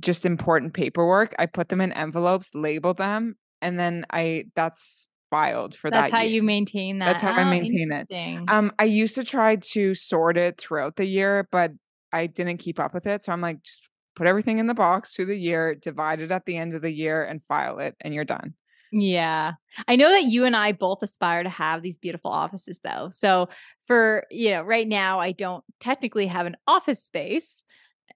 just 0.01 0.27
important 0.27 0.75
paperwork. 0.75 1.35
I 1.39 1.47
put 1.47 1.69
them 1.69 1.81
in 1.81 1.93
envelopes, 1.93 2.55
label 2.55 2.95
them, 2.95 3.37
and 3.61 3.79
then 3.79 4.05
I 4.11 4.47
that's 4.55 5.09
filed 5.31 5.75
for 5.75 5.91
That's 5.91 5.97
that 5.97 6.11
That's 6.11 6.13
how 6.13 6.23
year. 6.23 6.37
you 6.37 6.43
maintain 6.43 6.99
that. 7.01 7.07
That's 7.07 7.23
how 7.23 7.33
I 7.33 7.43
Oh, 7.43 7.45
maintain 7.45 7.93
it. 7.93 8.11
Um, 8.49 8.73
I 8.79 8.85
used 8.85 9.15
to 9.17 9.25
try 9.25 9.57
to 9.57 9.95
sort 9.95 10.39
it 10.39 10.59
throughout 10.59 10.97
the 10.97 11.05
year, 11.05 11.49
but 11.51 11.73
I 12.13 12.27
didn't 12.27 12.59
keep 12.59 12.81
up 12.81 12.95
with 12.95 13.07
it. 13.07 13.25
So 13.25 13.33
I'm 13.33 13.41
like, 13.41 13.63
just 13.63 13.89
put 14.17 14.27
everything 14.27 14.59
in 14.59 14.67
the 14.67 14.75
box 14.75 15.15
through 15.15 15.27
the 15.27 15.37
year, 15.37 15.75
divide 15.75 16.21
it 16.21 16.31
at 16.33 16.47
the 16.47 16.57
end 16.57 16.75
of 16.75 16.83
the 16.83 16.93
year, 16.93 17.23
and 17.23 17.45
file 17.45 17.79
it, 17.79 17.95
and 18.01 18.15
you're 18.15 18.25
done. 18.25 18.55
Yeah. 18.91 19.53
I 19.87 19.97
know 19.97 20.11
that 20.11 20.25
you 20.25 20.45
and 20.45 20.57
I 20.57 20.73
both 20.73 21.03
aspire 21.03 21.43
to 21.43 21.49
have 21.51 21.83
these 21.83 21.99
beautiful 21.99 22.31
offices 22.31 22.81
though. 22.83 23.11
So 23.11 23.49
for, 23.87 24.25
you 24.31 24.51
know, 24.51 24.63
right 24.63 24.89
now 24.89 25.21
I 25.21 25.33
don't 25.33 25.63
technically 25.81 26.27
have 26.27 26.47
an 26.47 26.57
office 26.67 27.03
space 27.03 27.65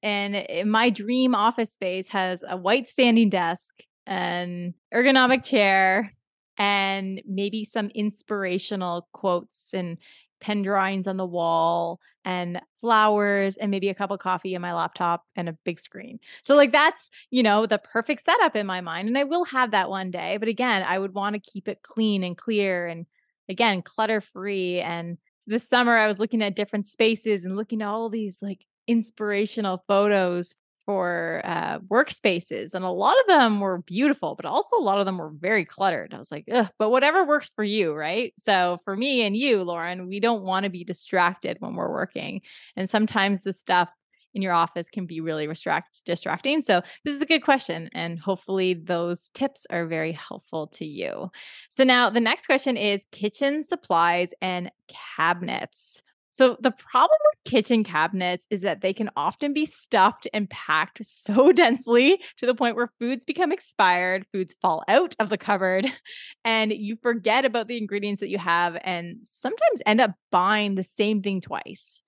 and 0.03 0.45
my 0.71 0.91
dream 0.91 1.35
office 1.35 1.73
space 1.73 2.09
has 2.09 2.43
a 2.49 2.57
white 2.57 2.89
standing 2.89 3.29
desk, 3.31 3.83
an 4.07 4.75
ergonomic 4.93 5.45
chair 5.45 6.13
and 6.59 7.23
maybe 7.27 7.65
some 7.65 7.91
inspirational 7.95 9.09
quotes 9.13 9.75
and 9.75 9.99
pen 10.41 10.63
drawings 10.63 11.07
on 11.07 11.17
the 11.17 11.27
wall 11.27 12.01
and 12.25 12.61
flowers 12.81 13.57
and 13.57 13.71
maybe 13.71 13.89
a 13.89 13.95
cup 13.95 14.11
of 14.11 14.19
coffee 14.19 14.55
in 14.55 14.63
my 14.63 14.73
laptop 14.73 15.25
and 15.37 15.49
a 15.49 15.57
big 15.65 15.79
screen. 15.79 16.19
So 16.43 16.55
like 16.55 16.73
that's, 16.73 17.11
you 17.31 17.43
know, 17.43 17.67
the 17.67 17.79
perfect 17.79 18.23
setup 18.23 18.57
in 18.57 18.67
my 18.67 18.81
mind 18.81 19.09
and 19.09 19.19
I 19.19 19.25
will 19.25 19.45
have 19.45 19.71
that 19.73 19.91
one 19.91 20.11
day, 20.11 20.37
but 20.37 20.49
again, 20.49 20.85
I 20.87 20.99
would 20.99 21.15
want 21.15 21.35
to 21.35 21.51
keep 21.51 21.69
it 21.69 21.83
clean 21.83 22.25
and 22.25 22.37
clear 22.37 22.87
and 22.87 23.07
again, 23.49 23.83
clutter 23.83 24.21
free 24.21 24.81
and 24.81 25.19
this 25.47 25.69
summer 25.69 25.97
I 25.97 26.09
was 26.09 26.19
looking 26.19 26.43
at 26.43 26.57
different 26.57 26.87
spaces 26.87 27.45
and 27.45 27.57
looking 27.57 27.83
at 27.83 27.89
all 27.89 28.09
these 28.09 28.43
like 28.43 28.65
inspirational 28.87 29.85
photos 29.89 30.57
for 30.85 31.43
uh, 31.45 31.79
workspaces, 31.81 32.75
and 32.75 32.85
a 32.85 32.91
lot 32.91 33.17
of 33.21 33.27
them 33.27 33.61
were 33.61 33.79
beautiful, 33.79 34.35
but 34.35 34.47
also 34.47 34.77
a 34.77 34.83
lot 34.83 34.99
of 34.99 35.07
them 35.07 35.19
were 35.19 35.31
very 35.31 35.65
cluttered. 35.65 36.15
I 36.15 36.19
was 36.19 36.33
like, 36.33 36.45
Ugh, 36.53 36.69
but 36.79 36.91
whatever 36.91 37.25
works 37.25 37.51
for 37.55 37.65
you, 37.65 37.93
right? 37.95 38.33
So 38.39 38.79
for 38.85 38.97
me 38.97 39.23
and 39.23 39.37
you, 39.37 39.63
Lauren, 39.63 40.09
we 40.09 40.21
don't 40.21 40.43
want 40.45 40.65
to 40.65 40.71
be 40.71 40.85
distracted 40.85 41.57
when 41.61 41.75
we're 41.75 41.93
working, 41.93 42.43
and 42.77 42.89
sometimes 42.89 43.43
the 43.43 43.53
stuff 43.53 43.91
in 44.35 44.43
your 44.43 44.53
office 44.53 44.89
can 44.91 45.07
be 45.07 45.21
really 45.21 45.47
distract- 45.47 46.05
distracting. 46.05 46.63
So 46.63 46.83
this 47.05 47.15
is 47.15 47.23
a 47.23 47.27
good 47.27 47.43
question, 47.43 47.91
and 47.93 48.19
hopefully 48.19 48.75
those 48.75 49.29
tips 49.31 49.67
are 49.71 49.87
very 49.87 50.13
helpful 50.13 50.69
to 50.69 50.87
you. 50.87 51.31
So 51.69 51.85
now 51.85 52.11
the 52.11 52.21
next 52.21 52.47
question 52.47 52.77
is 52.77 53.07
kitchen 53.13 53.63
supplies 53.63 54.33
and 54.41 54.71
cabinets. 55.17 56.03
So 56.33 56.57
the 56.61 56.71
problem 56.71 57.19
with 57.27 57.53
kitchen 57.53 57.85
cabinets 57.85 58.47
is 58.51 58.63
that 58.63 58.81
they 58.81 58.95
can 58.95 59.11
often 59.17 59.53
be 59.53 59.67
stuffed 59.67 60.27
and 60.33 60.49
packed 60.49 61.01
so 61.05 61.53
densely 61.53 62.19
to 62.39 62.47
the 62.47 62.55
point 62.55 62.77
where 62.77 62.91
foods 62.99 63.25
become 63.25 63.53
expired, 63.53 64.27
foods 64.33 64.55
fall 64.61 64.83
out 64.89 65.15
of 65.19 65.29
the 65.29 65.39
cupboard, 65.39 65.87
and 66.45 66.73
you 66.73 66.97
forget 67.03 67.45
about 67.45 67.69
the 67.69 67.77
ingredients 67.77 68.21
that 68.21 68.29
you 68.31 68.39
have 68.39 68.77
and 68.83 69.19
sometimes 69.23 69.83
end 69.87 70.01
up 70.01 70.13
buying 70.31 70.75
the 70.75 70.83
same 70.83 71.23
thing 71.23 71.41
twice. 71.41 72.03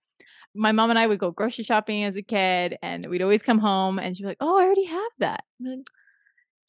My 0.54 0.72
mom 0.72 0.90
and 0.90 0.98
I 0.98 1.06
would 1.06 1.18
go 1.18 1.30
grocery 1.32 1.64
shopping 1.64 2.04
as 2.04 2.16
a 2.16 2.22
kid 2.22 2.78
and 2.82 3.08
we'd 3.10 3.22
always 3.22 3.42
come 3.42 3.58
home 3.58 3.98
and 3.98 4.16
she'd 4.16 4.22
be 4.22 4.28
like, 4.28 4.36
"Oh, 4.40 4.58
I 4.58 4.64
already 4.64 4.86
have 4.86 5.12
that." 5.18 5.44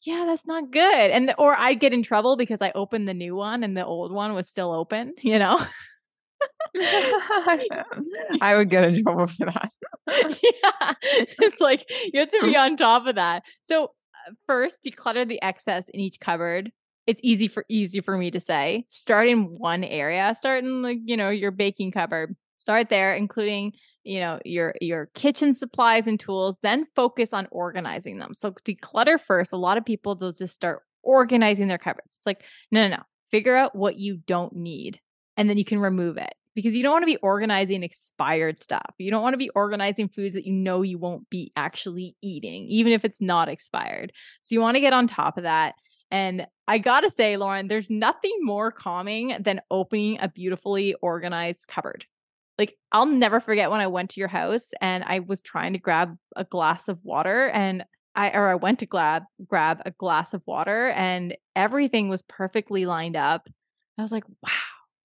Yeah, 0.04 0.24
that's 0.26 0.46
not 0.46 0.70
good. 0.70 1.10
And 1.10 1.34
or 1.38 1.54
I'd 1.56 1.80
get 1.80 1.92
in 1.92 2.02
trouble 2.02 2.36
because 2.36 2.62
I 2.62 2.70
opened 2.74 3.08
the 3.08 3.14
new 3.14 3.34
one 3.34 3.64
and 3.64 3.76
the 3.76 3.84
old 3.84 4.12
one 4.12 4.34
was 4.34 4.48
still 4.48 4.72
open, 4.72 5.14
you 5.22 5.38
know? 5.38 5.58
I 8.40 8.54
would 8.56 8.70
get 8.70 8.84
in 8.84 9.02
trouble 9.02 9.26
for 9.26 9.46
that. 9.46 9.70
yeah. 10.08 10.92
It's 11.02 11.60
like 11.60 11.84
you 12.12 12.20
have 12.20 12.28
to 12.30 12.40
be 12.42 12.56
on 12.56 12.76
top 12.76 13.06
of 13.06 13.14
that. 13.14 13.42
So 13.62 13.84
uh, 13.84 14.32
first, 14.46 14.80
declutter 14.84 15.26
the 15.26 15.40
excess 15.42 15.88
in 15.88 16.00
each 16.00 16.20
cupboard. 16.20 16.70
It's 17.06 17.20
easy 17.22 17.48
for 17.48 17.64
easy 17.68 18.00
for 18.00 18.18
me 18.18 18.30
to 18.30 18.40
say. 18.40 18.84
Start 18.88 19.28
in 19.28 19.44
one 19.58 19.84
area. 19.84 20.34
Start 20.36 20.64
in 20.64 20.82
like, 20.82 20.98
you 21.04 21.16
know, 21.16 21.30
your 21.30 21.52
baking 21.52 21.92
cupboard. 21.92 22.34
Start 22.56 22.90
there, 22.90 23.14
including, 23.14 23.72
you 24.02 24.18
know, 24.18 24.40
your 24.44 24.74
your 24.80 25.06
kitchen 25.14 25.54
supplies 25.54 26.06
and 26.06 26.18
tools, 26.18 26.56
then 26.62 26.86
focus 26.96 27.32
on 27.32 27.46
organizing 27.52 28.18
them. 28.18 28.34
So 28.34 28.52
declutter 28.64 29.20
first. 29.20 29.52
A 29.52 29.56
lot 29.56 29.78
of 29.78 29.84
people 29.84 30.14
they'll 30.14 30.32
just 30.32 30.54
start 30.54 30.82
organizing 31.02 31.68
their 31.68 31.78
cupboards. 31.78 32.16
It's 32.18 32.26
like, 32.26 32.42
no, 32.72 32.88
no, 32.88 32.96
no. 32.96 33.02
Figure 33.30 33.56
out 33.56 33.74
what 33.74 33.98
you 33.98 34.18
don't 34.26 34.54
need 34.54 35.00
and 35.36 35.48
then 35.48 35.58
you 35.58 35.64
can 35.64 35.78
remove 35.78 36.16
it 36.16 36.34
because 36.54 36.74
you 36.74 36.82
don't 36.82 36.92
want 36.92 37.02
to 37.02 37.06
be 37.06 37.18
organizing 37.18 37.82
expired 37.82 38.62
stuff. 38.62 38.94
You 38.98 39.10
don't 39.10 39.22
want 39.22 39.34
to 39.34 39.38
be 39.38 39.50
organizing 39.50 40.08
foods 40.08 40.34
that 40.34 40.46
you 40.46 40.52
know 40.52 40.82
you 40.82 40.98
won't 40.98 41.28
be 41.28 41.52
actually 41.54 42.16
eating, 42.22 42.64
even 42.68 42.92
if 42.92 43.04
it's 43.04 43.20
not 43.20 43.48
expired. 43.48 44.12
So 44.40 44.54
you 44.54 44.60
want 44.60 44.76
to 44.76 44.80
get 44.80 44.94
on 44.94 45.06
top 45.06 45.36
of 45.36 45.42
that. 45.44 45.74
And 46.10 46.46
I 46.68 46.78
gotta 46.78 47.10
say, 47.10 47.36
Lauren, 47.36 47.68
there's 47.68 47.90
nothing 47.90 48.36
more 48.40 48.72
calming 48.72 49.36
than 49.40 49.60
opening 49.70 50.18
a 50.20 50.28
beautifully 50.28 50.94
organized 51.02 51.68
cupboard. 51.68 52.06
Like 52.58 52.76
I'll 52.90 53.06
never 53.06 53.38
forget 53.38 53.70
when 53.70 53.80
I 53.80 53.86
went 53.86 54.10
to 54.10 54.20
your 54.20 54.28
house 54.28 54.72
and 54.80 55.04
I 55.04 55.18
was 55.18 55.42
trying 55.42 55.74
to 55.74 55.78
grab 55.78 56.16
a 56.36 56.44
glass 56.44 56.88
of 56.88 56.98
water 57.04 57.48
and 57.48 57.84
I 58.14 58.30
or 58.30 58.48
I 58.48 58.54
went 58.54 58.78
to 58.78 58.86
grab 58.86 59.24
grab 59.46 59.82
a 59.84 59.90
glass 59.90 60.32
of 60.32 60.42
water 60.46 60.88
and 60.88 61.36
everything 61.54 62.08
was 62.08 62.22
perfectly 62.22 62.86
lined 62.86 63.16
up. 63.16 63.48
I 63.98 64.02
was 64.02 64.12
like, 64.12 64.24
wow, 64.42 64.50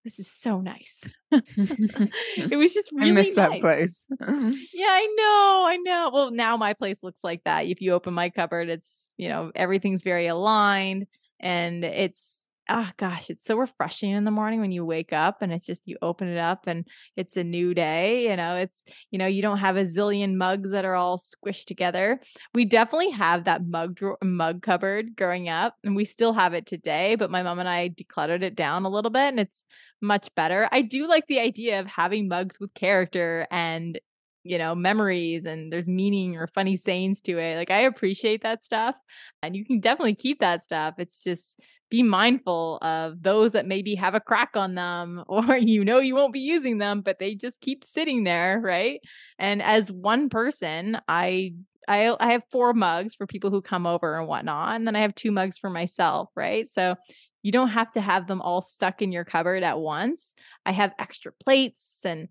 this 0.04 0.20
is 0.20 0.32
so 0.32 0.62
nice. 0.62 1.10
it 1.32 2.58
was 2.58 2.74
just 2.74 2.92
really 2.92 3.12
I 3.12 3.14
miss 3.14 3.36
that 3.36 3.60
place. 3.60 4.08
Yeah, 4.22 4.88
I 4.88 5.08
know, 5.18 5.66
I 5.68 5.78
know. 5.84 6.12
Well, 6.14 6.32
now 6.32 6.58
my 6.58 6.74
place 6.74 7.04
looks 7.04 7.24
like 7.24 7.44
that. 7.46 7.68
If 7.68 7.82
you 7.82 7.94
open 7.94 8.14
my 8.14 8.30
cupboard, 8.30 8.70
it's, 8.70 9.12
you 9.18 9.30
know, 9.30 9.52
everything's 9.56 10.04
very 10.04 10.28
aligned 10.28 11.06
and 11.40 11.84
it's 11.84 12.42
oh 12.72 12.90
gosh, 12.98 13.30
it's 13.30 13.44
so 13.44 13.58
refreshing 13.58 14.12
in 14.12 14.24
the 14.24 14.32
morning 14.32 14.62
when 14.62 14.72
you 14.72 14.86
wake 14.86 15.12
up 15.12 15.42
and 15.42 15.52
it's 15.52 15.66
just 15.66 15.88
you 15.88 15.98
open 16.02 16.30
it 16.30 16.38
up 16.38 16.68
and 16.68 16.88
it's 17.18 17.36
a 17.36 17.44
new 17.44 17.74
day. 17.74 18.30
You 18.30 18.38
know, 18.38 18.56
it's, 18.56 18.86
you 19.12 19.20
know, 19.20 19.26
you 19.26 19.42
don't 19.42 19.58
have 19.58 19.76
a 19.76 19.82
zillion 19.82 20.36
mugs 20.36 20.72
that 20.72 20.86
are 20.86 20.96
all 20.96 21.18
squished 21.18 21.66
together. 21.66 22.22
We 22.54 22.64
definitely 22.66 23.12
have 23.12 23.44
that 23.44 23.68
mug 23.68 23.96
drawer, 23.96 24.18
mug 24.24 24.62
cupboard 24.62 25.18
growing 25.18 25.50
up, 25.50 25.76
and 25.84 25.96
we 25.96 26.06
still 26.06 26.34
have 26.34 26.54
it 26.54 26.66
today, 26.66 27.16
but 27.16 27.30
my 27.30 27.44
mom 27.44 27.60
and 27.60 27.68
I 27.68 27.90
decluttered 27.90 28.42
it 28.42 28.56
down 28.56 28.86
a 28.86 28.90
little 28.90 29.12
bit 29.12 29.28
and 29.28 29.40
it's 29.40 29.66
much 30.02 30.30
better. 30.36 30.68
I 30.72 30.82
do 30.82 31.08
like 31.08 31.28
the 31.28 31.40
idea 31.40 31.80
of 31.80 31.88
having 31.88 32.28
mugs 32.28 32.60
with 32.60 32.74
character 32.74 33.48
and 33.52 34.00
you 34.44 34.58
know, 34.58 34.74
memories 34.74 35.46
and 35.46 35.72
there's 35.72 35.88
meaning 35.88 36.36
or 36.36 36.48
funny 36.48 36.76
sayings 36.76 37.22
to 37.22 37.38
it. 37.38 37.58
Like 37.58 37.70
I 37.70 37.82
appreciate 37.82 38.42
that 38.44 38.64
stuff 38.64 38.96
and 39.44 39.56
you 39.56 39.64
can 39.64 39.80
definitely 39.80 40.16
keep 40.16 40.40
that 40.40 40.64
stuff. 40.64 40.96
It's 40.98 41.24
just 41.24 41.60
be 41.92 42.02
mindful 42.02 42.80
of 42.82 43.22
those 43.22 43.52
that 43.52 43.68
maybe 43.68 43.94
have 43.96 44.16
a 44.16 44.20
crack 44.20 44.56
on 44.56 44.76
them 44.76 45.24
or 45.28 45.58
you 45.58 45.86
know 45.86 46.00
you 46.00 46.16
won't 46.16 46.34
be 46.34 46.40
using 46.40 46.78
them 46.78 47.02
but 47.02 47.20
they 47.20 47.36
just 47.36 47.62
keep 47.62 47.84
sitting 47.84 48.24
there, 48.24 48.60
right? 48.60 49.00
And 49.38 49.62
as 49.62 49.92
one 49.92 50.30
person, 50.30 50.98
I 51.08 51.54
I 51.88 52.16
I 52.20 52.32
have 52.32 52.44
four 52.52 52.74
mugs 52.74 53.16
for 53.16 53.28
people 53.28 53.50
who 53.50 53.62
come 53.62 53.86
over 53.86 54.18
and 54.18 54.28
whatnot, 54.28 54.76
and 54.76 54.88
then 54.88 54.96
I 54.96 55.02
have 55.02 55.16
two 55.16 55.32
mugs 55.32 55.58
for 55.58 55.70
myself, 55.70 56.30
right? 56.36 56.68
So 56.70 56.96
you 57.41 57.51
don't 57.51 57.69
have 57.69 57.91
to 57.93 58.01
have 58.01 58.27
them 58.27 58.41
all 58.41 58.62
stuck 58.62 59.01
in 59.01 59.12
your 59.12 59.25
cupboard 59.25 59.63
at 59.63 59.80
once. 59.80 60.36
I 60.65 60.71
have 60.71 60.93
extra 60.99 61.32
plates 61.32 62.01
and 62.06 62.27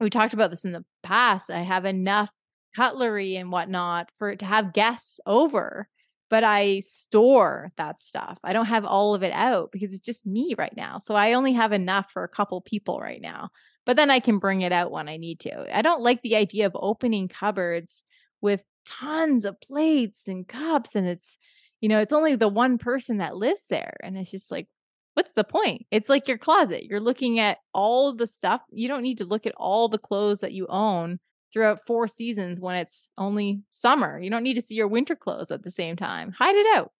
we 0.00 0.10
talked 0.10 0.34
about 0.34 0.50
this 0.50 0.64
in 0.64 0.72
the 0.72 0.84
past. 1.02 1.50
I 1.50 1.62
have 1.62 1.84
enough 1.84 2.30
cutlery 2.74 3.36
and 3.36 3.52
whatnot 3.52 4.10
for 4.18 4.34
to 4.34 4.44
have 4.44 4.72
guests 4.72 5.20
over, 5.26 5.88
but 6.28 6.44
I 6.44 6.80
store 6.80 7.72
that 7.76 8.00
stuff. 8.00 8.38
I 8.42 8.52
don't 8.52 8.66
have 8.66 8.84
all 8.84 9.14
of 9.14 9.22
it 9.22 9.32
out 9.32 9.70
because 9.70 9.94
it's 9.94 10.04
just 10.04 10.26
me 10.26 10.54
right 10.56 10.74
now. 10.76 10.98
So 10.98 11.14
I 11.14 11.34
only 11.34 11.52
have 11.52 11.72
enough 11.72 12.10
for 12.10 12.24
a 12.24 12.28
couple 12.28 12.60
people 12.60 13.00
right 13.00 13.20
now. 13.20 13.50
But 13.84 13.96
then 13.96 14.10
I 14.10 14.20
can 14.20 14.38
bring 14.38 14.62
it 14.62 14.72
out 14.72 14.92
when 14.92 15.08
I 15.08 15.16
need 15.16 15.40
to. 15.40 15.76
I 15.76 15.82
don't 15.82 16.02
like 16.02 16.22
the 16.22 16.36
idea 16.36 16.66
of 16.66 16.72
opening 16.74 17.28
cupboards 17.28 18.04
with 18.40 18.62
tons 18.86 19.44
of 19.44 19.60
plates 19.60 20.28
and 20.28 20.46
cups 20.46 20.96
and 20.96 21.06
it's 21.06 21.36
you 21.82 21.88
know, 21.90 21.98
it's 21.98 22.12
only 22.12 22.36
the 22.36 22.48
one 22.48 22.78
person 22.78 23.18
that 23.18 23.36
lives 23.36 23.66
there 23.66 23.96
and 24.02 24.16
it's 24.16 24.30
just 24.30 24.50
like 24.50 24.68
what's 25.14 25.32
the 25.34 25.44
point? 25.44 25.84
It's 25.90 26.08
like 26.08 26.26
your 26.26 26.38
closet. 26.38 26.84
You're 26.84 27.00
looking 27.00 27.38
at 27.38 27.58
all 27.74 28.14
the 28.14 28.26
stuff. 28.26 28.62
You 28.70 28.88
don't 28.88 29.02
need 29.02 29.18
to 29.18 29.26
look 29.26 29.44
at 29.46 29.54
all 29.56 29.88
the 29.88 29.98
clothes 29.98 30.38
that 30.38 30.52
you 30.52 30.66
own 30.68 31.18
throughout 31.52 31.84
four 31.86 32.08
seasons 32.08 32.60
when 32.60 32.76
it's 32.76 33.10
only 33.18 33.60
summer. 33.68 34.18
You 34.18 34.30
don't 34.30 34.42
need 34.42 34.54
to 34.54 34.62
see 34.62 34.74
your 34.74 34.88
winter 34.88 35.14
clothes 35.14 35.50
at 35.50 35.64
the 35.64 35.70
same 35.70 35.96
time. 35.96 36.32
Hide 36.32 36.54
it 36.54 36.66
out, 36.76 36.92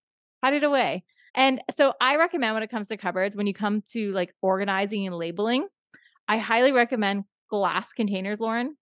hide 0.43 0.53
it 0.53 0.63
away. 0.63 1.03
And 1.33 1.61
so 1.71 1.93
I 1.99 2.17
recommend 2.17 2.53
when 2.53 2.61
it 2.61 2.69
comes 2.69 2.87
to 2.89 2.97
cupboards, 2.97 3.35
when 3.35 3.47
you 3.47 3.53
come 3.55 3.81
to 3.89 4.11
like 4.11 4.35
organizing 4.43 5.07
and 5.07 5.15
labeling, 5.15 5.67
I 6.27 6.37
highly 6.37 6.71
recommend 6.71 7.23
glass 7.49 7.91
containers, 7.93 8.39
Lauren. 8.39 8.77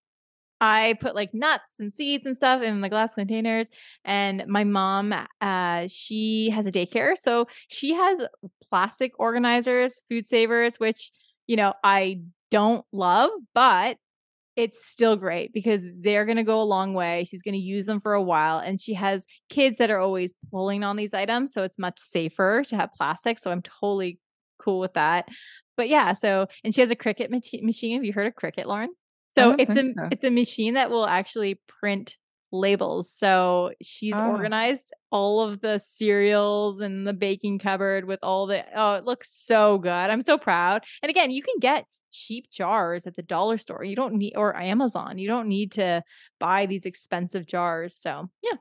I 0.61 0.95
put 1.01 1.15
like 1.15 1.33
nuts 1.33 1.79
and 1.79 1.91
seeds 1.91 2.25
and 2.25 2.35
stuff 2.35 2.61
in 2.61 2.81
the 2.81 2.89
glass 2.89 3.15
containers. 3.15 3.67
And 4.05 4.45
my 4.47 4.63
mom, 4.63 5.13
uh, 5.41 5.87
she 5.89 6.51
has 6.51 6.67
a 6.67 6.71
daycare. 6.71 7.17
So 7.17 7.47
she 7.67 7.93
has 7.93 8.23
plastic 8.69 9.11
organizers, 9.17 10.03
food 10.07 10.27
savers, 10.27 10.79
which, 10.79 11.11
you 11.47 11.55
know, 11.55 11.73
I 11.83 12.19
don't 12.51 12.85
love, 12.93 13.31
but 13.55 13.97
it's 14.55 14.85
still 14.85 15.15
great 15.15 15.51
because 15.53 15.81
they're 16.01 16.25
going 16.25 16.37
to 16.37 16.43
go 16.43 16.61
a 16.61 16.63
long 16.63 16.93
way. 16.93 17.23
She's 17.23 17.41
going 17.41 17.55
to 17.55 17.59
use 17.59 17.85
them 17.87 17.99
for 17.99 18.13
a 18.13 18.21
while. 18.21 18.59
And 18.59 18.79
she 18.79 18.93
has 18.93 19.25
kids 19.49 19.77
that 19.79 19.89
are 19.89 19.99
always 19.99 20.35
pulling 20.51 20.83
on 20.83 20.95
these 20.95 21.13
items. 21.13 21.53
So 21.53 21.63
it's 21.63 21.79
much 21.79 21.99
safer 21.99 22.63
to 22.67 22.75
have 22.75 22.89
plastic. 22.95 23.39
So 23.39 23.49
I'm 23.49 23.63
totally 23.63 24.19
cool 24.59 24.79
with 24.79 24.93
that. 24.93 25.27
But 25.75 25.89
yeah, 25.89 26.13
so, 26.13 26.47
and 26.63 26.75
she 26.75 26.81
has 26.81 26.91
a 26.91 26.95
Cricut 26.95 27.29
machine. 27.31 27.95
Have 27.95 28.03
you 28.03 28.13
heard 28.13 28.27
of 28.27 28.35
Cricut, 28.35 28.65
Lauren? 28.65 28.89
So 29.37 29.55
it's 29.57 29.75
a 29.75 29.83
so. 29.83 30.07
it's 30.11 30.23
a 30.23 30.29
machine 30.29 30.73
that 30.73 30.89
will 30.89 31.07
actually 31.07 31.59
print 31.67 32.17
labels. 32.51 33.11
So 33.11 33.71
she's 33.81 34.15
oh. 34.15 34.31
organized 34.31 34.93
all 35.09 35.41
of 35.41 35.61
the 35.61 35.79
cereals 35.79 36.81
and 36.81 37.07
the 37.07 37.13
baking 37.13 37.59
cupboard 37.59 38.05
with 38.05 38.19
all 38.23 38.45
the 38.45 38.63
oh, 38.75 38.95
it 38.95 39.05
looks 39.05 39.31
so 39.31 39.77
good. 39.77 39.89
I'm 39.89 40.21
so 40.21 40.37
proud. 40.37 40.83
And 41.01 41.09
again, 41.09 41.31
you 41.31 41.41
can 41.41 41.55
get 41.59 41.85
cheap 42.11 42.49
jars 42.51 43.07
at 43.07 43.15
the 43.15 43.21
dollar 43.21 43.57
store. 43.57 43.83
You 43.83 43.95
don't 43.95 44.15
need 44.15 44.33
or 44.35 44.55
Amazon. 44.55 45.17
You 45.17 45.27
don't 45.27 45.47
need 45.47 45.71
to 45.73 46.03
buy 46.39 46.65
these 46.65 46.85
expensive 46.85 47.45
jars. 47.45 47.95
So 47.95 48.29
yeah. 48.43 48.57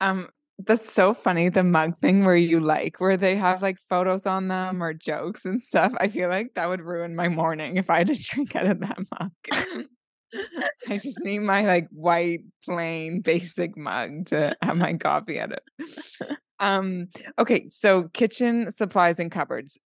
Um 0.00 0.28
that's 0.58 0.90
so 0.90 1.14
funny, 1.14 1.48
the 1.48 1.64
mug 1.64 1.98
thing 2.00 2.24
where 2.24 2.36
you 2.36 2.60
like 2.60 3.00
where 3.00 3.16
they 3.16 3.36
have 3.36 3.62
like 3.62 3.78
photos 3.88 4.26
on 4.26 4.48
them 4.48 4.82
or 4.82 4.92
jokes 4.92 5.44
and 5.44 5.60
stuff. 5.60 5.92
I 5.98 6.08
feel 6.08 6.28
like 6.28 6.54
that 6.54 6.68
would 6.68 6.80
ruin 6.80 7.16
my 7.16 7.28
morning 7.28 7.76
if 7.76 7.90
I 7.90 7.98
had 7.98 8.06
to 8.08 8.14
drink 8.22 8.54
out 8.54 8.66
of 8.66 8.80
that 8.80 8.98
mug. 9.18 9.32
I 10.88 10.96
just 10.96 11.24
need 11.24 11.40
my 11.40 11.62
like 11.62 11.88
white, 11.90 12.40
plain, 12.64 13.20
basic 13.20 13.76
mug 13.76 14.26
to 14.26 14.56
have 14.62 14.76
my 14.76 14.94
coffee 14.94 15.40
out 15.40 15.52
of. 15.52 15.58
Um, 16.60 17.08
okay, 17.38 17.66
so 17.68 18.04
kitchen 18.14 18.70
supplies 18.70 19.18
and 19.18 19.30
cupboards. 19.30 19.78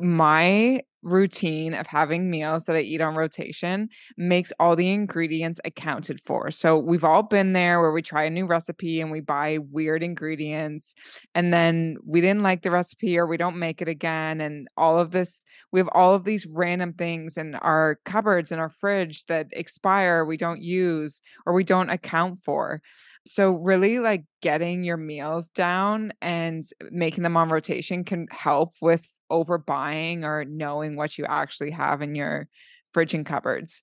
My 0.00 0.80
routine 1.06 1.72
of 1.72 1.86
having 1.86 2.28
meals 2.28 2.64
that 2.64 2.74
I 2.74 2.80
eat 2.80 3.00
on 3.00 3.14
rotation 3.14 3.88
makes 4.16 4.52
all 4.58 4.74
the 4.74 4.90
ingredients 4.90 5.60
accounted 5.64 6.20
for. 6.26 6.50
So 6.50 6.76
we've 6.76 7.04
all 7.04 7.22
been 7.22 7.52
there 7.52 7.80
where 7.80 7.92
we 7.92 8.02
try 8.02 8.24
a 8.24 8.30
new 8.30 8.44
recipe 8.44 9.00
and 9.00 9.12
we 9.12 9.20
buy 9.20 9.58
weird 9.70 10.02
ingredients 10.02 10.96
and 11.34 11.54
then 11.54 11.96
we 12.04 12.20
didn't 12.20 12.42
like 12.42 12.62
the 12.62 12.72
recipe 12.72 13.16
or 13.16 13.26
we 13.26 13.36
don't 13.36 13.58
make 13.58 13.80
it 13.80 13.88
again 13.88 14.40
and 14.40 14.66
all 14.76 14.98
of 14.98 15.12
this 15.12 15.44
we 15.70 15.78
have 15.78 15.88
all 15.92 16.12
of 16.12 16.24
these 16.24 16.44
random 16.46 16.92
things 16.92 17.36
in 17.36 17.54
our 17.56 18.00
cupboards 18.04 18.50
and 18.50 18.60
our 18.60 18.68
fridge 18.68 19.26
that 19.26 19.46
expire 19.52 20.24
we 20.24 20.36
don't 20.36 20.60
use 20.60 21.22
or 21.46 21.52
we 21.52 21.62
don't 21.62 21.90
account 21.90 22.40
for. 22.44 22.82
So 23.26 23.50
really 23.52 24.00
like 24.00 24.24
getting 24.40 24.82
your 24.82 24.96
meals 24.96 25.50
down 25.50 26.12
and 26.20 26.64
making 26.90 27.22
them 27.22 27.36
on 27.36 27.48
rotation 27.48 28.04
can 28.04 28.26
help 28.30 28.74
with 28.80 29.06
overbuying 29.30 30.24
or 30.24 30.44
knowing 30.44 30.96
what 30.96 31.18
you 31.18 31.24
actually 31.26 31.70
have 31.70 32.02
in 32.02 32.14
your 32.14 32.48
fridge 32.92 33.14
and 33.14 33.26
cupboards. 33.26 33.82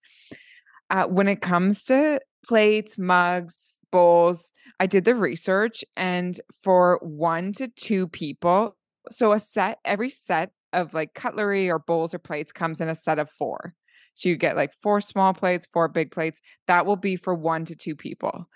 Uh, 0.89 1.05
when 1.05 1.27
it 1.27 1.41
comes 1.41 1.83
to 1.85 2.19
plates, 2.45 2.97
mugs, 2.97 3.81
bowls, 3.91 4.51
I 4.79 4.85
did 4.85 5.05
the 5.05 5.15
research 5.15 5.83
and 5.95 6.39
for 6.61 6.99
one 7.01 7.53
to 7.53 7.67
two 7.69 8.07
people, 8.07 8.75
so 9.09 9.31
a 9.31 9.39
set, 9.39 9.79
every 9.85 10.09
set 10.09 10.51
of 10.73 10.93
like 10.93 11.13
cutlery 11.13 11.69
or 11.69 11.79
bowls 11.79 12.13
or 12.13 12.19
plates 12.19 12.51
comes 12.51 12.81
in 12.81 12.89
a 12.89 12.95
set 12.95 13.19
of 13.19 13.29
four. 13.29 13.73
So 14.15 14.29
you 14.29 14.35
get 14.35 14.55
like 14.55 14.73
four 14.73 15.01
small 15.01 15.33
plates, 15.33 15.67
four 15.71 15.87
big 15.87 16.11
plates. 16.11 16.41
That 16.67 16.85
will 16.85 16.95
be 16.95 17.15
for 17.15 17.33
one 17.33 17.65
to 17.65 17.75
two 17.75 17.95
people. 17.95 18.47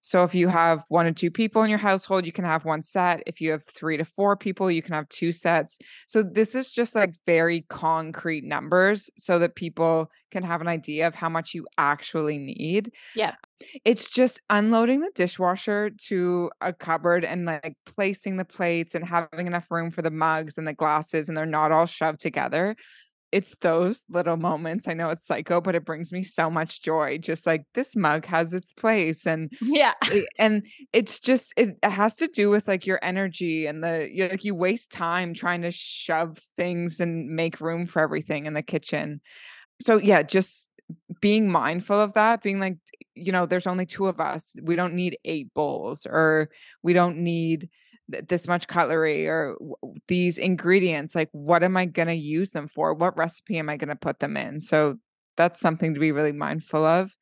So 0.00 0.22
if 0.22 0.34
you 0.34 0.48
have 0.48 0.84
one 0.88 1.06
or 1.06 1.12
two 1.12 1.30
people 1.30 1.62
in 1.62 1.70
your 1.70 1.80
household, 1.80 2.26
you 2.26 2.32
can 2.32 2.44
have 2.44 2.64
one 2.64 2.82
set. 2.82 3.22
If 3.26 3.40
you 3.40 3.50
have 3.50 3.64
three 3.64 3.96
to 3.96 4.04
four 4.04 4.36
people, 4.36 4.70
you 4.70 4.80
can 4.80 4.94
have 4.94 5.08
two 5.08 5.32
sets. 5.32 5.78
So 6.06 6.22
this 6.22 6.54
is 6.54 6.70
just 6.70 6.94
like 6.94 7.14
very 7.26 7.62
concrete 7.68 8.44
numbers 8.44 9.10
so 9.18 9.38
that 9.40 9.56
people 9.56 10.10
can 10.30 10.44
have 10.44 10.60
an 10.60 10.68
idea 10.68 11.06
of 11.06 11.14
how 11.14 11.28
much 11.28 11.54
you 11.54 11.66
actually 11.76 12.38
need. 12.38 12.92
Yeah. 13.14 13.34
It's 13.84 14.08
just 14.08 14.40
unloading 14.50 15.00
the 15.00 15.10
dishwasher 15.14 15.90
to 16.08 16.50
a 16.60 16.72
cupboard 16.72 17.24
and 17.24 17.46
like 17.46 17.76
placing 17.86 18.36
the 18.36 18.44
plates 18.44 18.94
and 18.94 19.04
having 19.04 19.46
enough 19.46 19.70
room 19.70 19.90
for 19.90 20.02
the 20.02 20.10
mugs 20.10 20.58
and 20.58 20.66
the 20.66 20.74
glasses 20.74 21.28
and 21.28 21.36
they're 21.36 21.46
not 21.46 21.72
all 21.72 21.86
shoved 21.86 22.20
together 22.20 22.76
it's 23.32 23.56
those 23.56 24.04
little 24.08 24.36
moments. 24.36 24.88
I 24.88 24.94
know 24.94 25.10
it's 25.10 25.26
psycho, 25.26 25.60
but 25.60 25.74
it 25.74 25.84
brings 25.84 26.12
me 26.12 26.22
so 26.22 26.48
much 26.48 26.82
joy. 26.82 27.18
Just 27.18 27.46
like 27.46 27.64
this 27.74 27.96
mug 27.96 28.24
has 28.26 28.54
its 28.54 28.72
place, 28.72 29.26
and 29.26 29.52
yeah, 29.60 29.94
and 30.38 30.66
it's 30.92 31.20
just 31.20 31.52
it, 31.56 31.76
has 31.82 32.16
to 32.16 32.28
do 32.28 32.50
with 32.50 32.68
like 32.68 32.86
your 32.86 32.98
energy 33.02 33.66
and 33.66 33.82
the 33.82 34.08
you, 34.10 34.28
like 34.28 34.44
you 34.44 34.54
waste 34.54 34.92
time 34.92 35.34
trying 35.34 35.62
to 35.62 35.70
shove 35.70 36.38
things 36.56 37.00
and 37.00 37.28
make 37.28 37.60
room 37.60 37.86
for 37.86 38.00
everything 38.00 38.46
in 38.46 38.54
the 38.54 38.62
kitchen. 38.62 39.20
So 39.80 39.98
yeah, 39.98 40.22
just 40.22 40.70
being 41.20 41.50
mindful 41.50 42.00
of 42.00 42.12
that, 42.14 42.42
being 42.42 42.60
like, 42.60 42.76
you 43.14 43.32
know, 43.32 43.46
there's 43.46 43.66
only 43.66 43.86
two 43.86 44.06
of 44.06 44.20
us. 44.20 44.54
We 44.62 44.76
don't 44.76 44.94
need 44.94 45.18
eight 45.24 45.52
bowls, 45.54 46.06
or 46.06 46.48
we 46.82 46.92
don't 46.92 47.18
need 47.18 47.68
this 48.08 48.46
much 48.46 48.68
cutlery 48.68 49.26
or 49.26 49.56
these 50.06 50.38
ingredients 50.38 51.14
like 51.14 51.28
what 51.32 51.62
am 51.62 51.76
i 51.76 51.84
going 51.84 52.08
to 52.08 52.14
use 52.14 52.50
them 52.50 52.68
for? 52.68 52.94
What 52.94 53.16
recipe 53.16 53.58
am 53.58 53.68
i 53.68 53.76
going 53.76 53.88
to 53.88 53.96
put 53.96 54.20
them 54.20 54.36
in? 54.36 54.60
So 54.60 54.96
that's 55.36 55.60
something 55.60 55.94
to 55.94 56.00
be 56.00 56.12
really 56.12 56.32
mindful 56.32 56.84
of. 56.84 57.16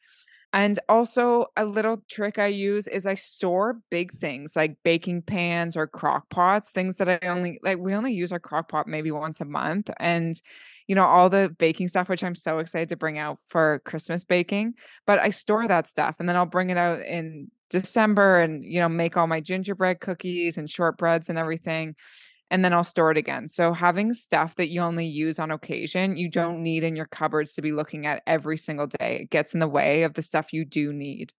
And 0.53 0.79
also 0.89 1.47
a 1.57 1.65
little 1.65 2.05
trick 2.09 2.39
i 2.39 2.47
use 2.47 2.87
is 2.87 3.07
i 3.07 3.15
store 3.15 3.81
big 3.91 4.13
things 4.13 4.55
like 4.55 4.77
baking 4.85 5.23
pans 5.23 5.77
or 5.77 5.89
crock 5.89 6.29
pots 6.31 6.71
things 6.71 6.99
that 6.99 7.09
i 7.09 7.19
only 7.27 7.59
like 7.65 7.79
we 7.79 7.93
only 7.93 8.13
use 8.13 8.31
our 8.31 8.39
crock 8.39 8.69
pot 8.69 8.87
maybe 8.87 9.11
once 9.11 9.41
a 9.41 9.45
month 9.45 9.91
and 9.99 10.41
you 10.87 10.95
know 10.95 11.05
all 11.05 11.29
the 11.29 11.53
baking 11.59 11.89
stuff 11.89 12.09
which 12.09 12.23
i'm 12.23 12.37
so 12.37 12.61
excited 12.61 12.89
to 12.89 12.97
bring 12.97 13.19
out 13.19 13.39
for 13.49 13.81
christmas 13.85 14.25
baking 14.25 14.75
but 15.07 15.19
i 15.19 15.29
store 15.29 15.67
that 15.67 15.89
stuff 15.89 16.15
and 16.21 16.29
then 16.29 16.37
i'll 16.37 16.47
bring 16.47 16.71
it 16.71 16.77
out 16.77 17.01
in 17.01 17.51
December 17.83 18.41
and 18.41 18.65
you 18.65 18.81
know 18.81 18.89
make 18.89 19.17
all 19.17 19.27
my 19.27 19.41
gingerbread 19.41 20.01
cookies 20.01 20.57
and 20.59 20.69
shortbreads 20.69 21.29
and 21.29 21.39
everything. 21.39 21.95
and 22.51 22.65
then 22.65 22.73
I'll 22.75 22.85
store 22.85 23.11
it 23.13 23.19
again. 23.19 23.49
So 23.49 23.73
having 23.75 24.13
stuff 24.15 24.57
that 24.57 24.71
you 24.71 24.81
only 24.83 25.07
use 25.07 25.39
on 25.41 25.51
occasion, 25.53 26.17
you 26.17 26.31
don't 26.31 26.63
need 26.63 26.85
in 26.85 26.97
your 26.97 27.07
cupboards 27.09 27.55
to 27.55 27.63
be 27.63 27.73
looking 27.73 28.07
at 28.07 28.23
every 28.27 28.57
single 28.59 28.87
day. 28.89 29.21
It 29.23 29.31
gets 29.31 29.55
in 29.55 29.61
the 29.61 29.69
way 29.69 30.05
of 30.05 30.15
the 30.15 30.23
stuff 30.23 30.53
you 30.55 30.65
do 30.65 30.93
need. 30.93 31.33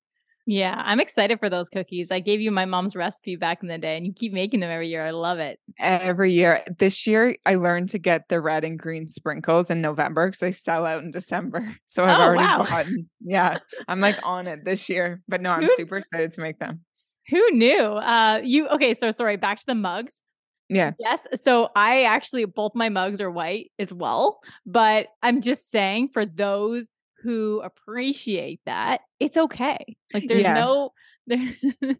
Yeah, 0.47 0.79
I'm 0.85 0.99
excited 0.99 1.39
for 1.39 1.49
those 1.49 1.69
cookies. 1.69 2.11
I 2.11 2.19
gave 2.19 2.39
you 2.39 2.51
my 2.51 2.65
mom's 2.65 2.95
recipe 2.95 3.35
back 3.35 3.63
in 3.63 3.67
the 3.67 3.79
day 3.79 3.97
and 3.97 4.05
you 4.05 4.13
keep 4.13 4.31
making 4.31 4.59
them 4.59 4.69
every 4.69 4.89
year. 4.89 5.03
I 5.03 5.09
love 5.09 5.39
it. 5.39 5.59
Every 5.79 6.33
year. 6.33 6.63
This 6.77 7.07
year, 7.07 7.35
I 7.47 7.55
learned 7.55 7.89
to 7.89 7.97
get 7.97 8.29
the 8.29 8.39
red 8.39 8.63
and 8.63 8.77
green 8.77 9.07
sprinkles 9.07 9.71
in 9.71 9.81
November 9.81 10.27
because 10.27 10.39
they 10.41 10.51
sell 10.51 10.85
out 10.85 11.01
in 11.03 11.09
December. 11.11 11.75
So 11.87 12.03
I've 12.03 12.19
Oh, 12.19 12.23
already 12.23 12.43
wow. 12.43 12.59
bought. 12.69 12.85
Yeah, 13.21 13.57
I'm 13.87 14.01
like 14.01 14.19
on 14.23 14.45
it 14.47 14.65
this 14.65 14.87
year. 14.89 15.21
But 15.27 15.41
no, 15.41 15.49
I'm 15.51 15.63
Who- 15.63 15.73
super 15.75 15.97
excited 15.97 16.31
to 16.33 16.41
make 16.41 16.59
them. 16.59 16.81
Who 17.29 17.49
knew? 17.51 17.81
Uh 17.81 18.41
you 18.43 18.67
okay, 18.69 18.93
so 18.93 19.09
sorry, 19.11 19.37
back 19.37 19.57
to 19.59 19.65
the 19.65 19.73
mugs. 19.75 20.21
Yeah. 20.69 20.91
Yes. 20.99 21.25
So 21.35 21.69
I 21.75 22.03
actually 22.03 22.45
both 22.45 22.73
my 22.75 22.89
mugs 22.89 23.19
are 23.21 23.31
white 23.31 23.71
as 23.79 23.91
well, 23.93 24.39
but 24.65 25.07
I'm 25.23 25.41
just 25.41 25.71
saying 25.71 26.09
for 26.13 26.25
those 26.25 26.87
who 27.25 27.61
appreciate 27.61 28.61
that, 28.65 29.01
it's 29.19 29.37
okay. 29.37 29.97
Like 30.13 30.27
there's 30.29 30.43
Yeah. 30.43 30.53
no 30.53 30.91
there 31.27 31.39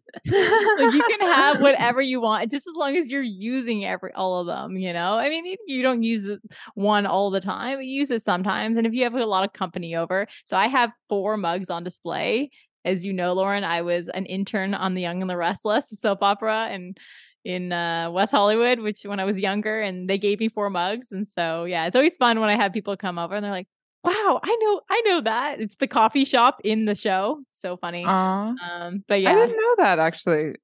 like 0.78 0.92
you 0.92 1.02
can 1.04 1.20
have 1.20 1.58
whatever 1.60 2.00
you 2.00 2.20
want 2.20 2.50
just 2.50 2.66
as 2.66 2.74
long 2.76 2.96
as 2.96 3.10
you're 3.10 3.22
using 3.22 3.84
every 3.84 4.12
all 4.14 4.40
of 4.40 4.46
them, 4.46 4.76
you 4.78 4.92
know? 4.92 5.18
I 5.18 5.28
mean, 5.28 5.56
you 5.66 5.82
don't 5.82 6.02
use 6.02 6.30
one 6.74 7.06
all 7.06 7.30
the 7.30 7.40
time, 7.40 7.78
but 7.78 7.86
you 7.86 7.98
use 8.00 8.10
it 8.10 8.22
sometimes. 8.22 8.78
And 8.78 8.86
if 8.86 8.94
you 8.94 9.04
have 9.04 9.14
a 9.14 9.26
lot 9.26 9.44
of 9.44 9.52
company 9.52 9.96
over, 9.96 10.26
so 10.46 10.56
I 10.56 10.68
have 10.68 10.92
four 11.08 11.36
mugs 11.36 11.70
on 11.70 11.84
display. 11.84 12.50
As 12.84 13.04
you 13.04 13.12
know, 13.12 13.32
Lauren, 13.34 13.64
I 13.64 13.82
was 13.82 14.08
an 14.08 14.26
intern 14.26 14.74
on 14.74 14.94
The 14.94 15.02
Young 15.02 15.20
and 15.20 15.28
the 15.30 15.36
Restless, 15.36 15.90
soap 15.90 16.22
opera, 16.22 16.68
and 16.70 16.96
in 17.44 17.72
uh, 17.72 18.10
West 18.10 18.32
Hollywood, 18.32 18.80
which 18.80 19.02
when 19.04 19.20
I 19.20 19.24
was 19.24 19.40
younger, 19.40 19.80
and 19.80 20.08
they 20.08 20.18
gave 20.18 20.40
me 20.40 20.48
four 20.48 20.70
mugs. 20.70 21.12
And 21.12 21.26
so, 21.28 21.64
yeah, 21.64 21.86
it's 21.86 21.96
always 21.96 22.16
fun 22.16 22.40
when 22.40 22.48
I 22.50 22.56
have 22.56 22.72
people 22.72 22.96
come 22.96 23.18
over 23.18 23.34
and 23.36 23.44
they're 23.44 23.52
like, 23.52 23.68
"Wow, 24.06 24.40
I 24.42 24.56
know, 24.60 24.80
I 24.88 25.02
know 25.04 25.20
that." 25.22 25.60
It's 25.60 25.76
the 25.76 25.86
coffee 25.86 26.24
shop 26.24 26.60
in 26.64 26.84
the 26.84 26.94
show. 26.94 27.42
So 27.50 27.76
funny. 27.76 28.04
Aw. 28.06 28.54
um, 28.70 29.04
but 29.08 29.20
yeah, 29.20 29.30
I 29.30 29.34
didn't 29.34 29.56
know 29.56 29.74
that 29.78 29.98
actually. 29.98 30.54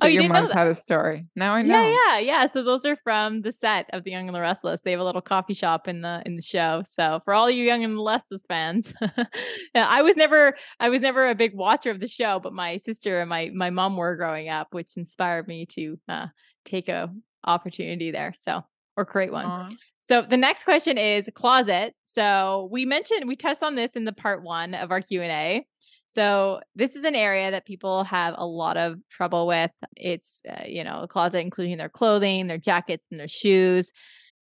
Oh, 0.00 0.04
That 0.06 0.12
you 0.12 0.20
your 0.20 0.32
mom's 0.32 0.50
had 0.50 0.66
a 0.66 0.74
story. 0.74 1.26
Now 1.34 1.54
I 1.54 1.62
know. 1.62 1.82
yeah, 1.82 2.18
yeah, 2.18 2.18
yeah. 2.18 2.48
So 2.48 2.62
those 2.62 2.84
are 2.84 2.96
from 3.02 3.40
the 3.40 3.50
set 3.50 3.86
of 3.94 4.04
The 4.04 4.10
Young 4.10 4.28
and 4.28 4.34
the 4.34 4.40
Restless. 4.40 4.82
They 4.82 4.90
have 4.90 5.00
a 5.00 5.04
little 5.04 5.22
coffee 5.22 5.54
shop 5.54 5.88
in 5.88 6.02
the 6.02 6.22
in 6.26 6.36
the 6.36 6.42
show. 6.42 6.82
So 6.84 7.20
for 7.24 7.32
all 7.32 7.50
you 7.50 7.64
Young 7.64 7.82
and 7.82 7.96
the 7.96 8.02
Restless 8.04 8.42
fans, 8.46 8.92
I 9.74 10.02
was 10.02 10.14
never 10.14 10.54
I 10.78 10.90
was 10.90 11.00
never 11.00 11.28
a 11.28 11.34
big 11.34 11.54
watcher 11.54 11.90
of 11.90 12.00
the 12.00 12.06
show, 12.06 12.38
but 12.38 12.52
my 12.52 12.76
sister 12.76 13.20
and 13.20 13.30
my 13.30 13.50
my 13.54 13.70
mom 13.70 13.96
were 13.96 14.14
growing 14.14 14.50
up, 14.50 14.68
which 14.72 14.96
inspired 14.96 15.48
me 15.48 15.64
to 15.70 15.98
uh, 16.06 16.26
take 16.66 16.88
a 16.90 17.10
opportunity 17.44 18.10
there. 18.10 18.34
So 18.36 18.62
or 18.96 19.04
create 19.06 19.32
one. 19.32 19.46
Aw. 19.46 19.70
So 20.08 20.22
the 20.22 20.38
next 20.38 20.64
question 20.64 20.96
is 20.96 21.28
closet. 21.34 21.94
So 22.06 22.68
we 22.72 22.86
mentioned 22.86 23.28
we 23.28 23.36
touched 23.36 23.62
on 23.62 23.74
this 23.74 23.94
in 23.94 24.06
the 24.06 24.12
part 24.12 24.42
1 24.42 24.74
of 24.74 24.90
our 24.90 25.02
Q&A. 25.02 25.66
So 26.06 26.60
this 26.74 26.96
is 26.96 27.04
an 27.04 27.14
area 27.14 27.50
that 27.50 27.66
people 27.66 28.04
have 28.04 28.34
a 28.38 28.46
lot 28.46 28.78
of 28.78 28.96
trouble 29.10 29.46
with. 29.46 29.70
It's 29.96 30.40
uh, 30.50 30.64
you 30.66 30.82
know, 30.82 31.02
a 31.02 31.08
closet 31.08 31.40
including 31.40 31.76
their 31.76 31.90
clothing, 31.90 32.46
their 32.46 32.56
jackets 32.56 33.06
and 33.10 33.20
their 33.20 33.28
shoes. 33.28 33.92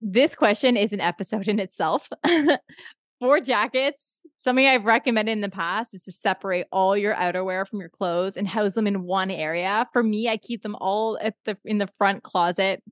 This 0.00 0.36
question 0.36 0.76
is 0.76 0.92
an 0.92 1.00
episode 1.00 1.48
in 1.48 1.58
itself. 1.58 2.08
For 3.18 3.40
jackets, 3.40 4.20
something 4.36 4.66
I've 4.66 4.84
recommended 4.84 5.32
in 5.32 5.40
the 5.40 5.48
past 5.48 5.94
is 5.94 6.04
to 6.04 6.12
separate 6.12 6.66
all 6.70 6.94
your 6.94 7.14
outerwear 7.14 7.66
from 7.66 7.80
your 7.80 7.88
clothes 7.88 8.36
and 8.36 8.46
house 8.46 8.74
them 8.74 8.86
in 8.86 9.04
one 9.04 9.30
area. 9.30 9.88
For 9.94 10.02
me, 10.02 10.28
I 10.28 10.36
keep 10.36 10.62
them 10.62 10.76
all 10.76 11.18
at 11.22 11.34
the 11.46 11.56
in 11.64 11.78
the 11.78 11.88
front 11.96 12.22
closet 12.24 12.82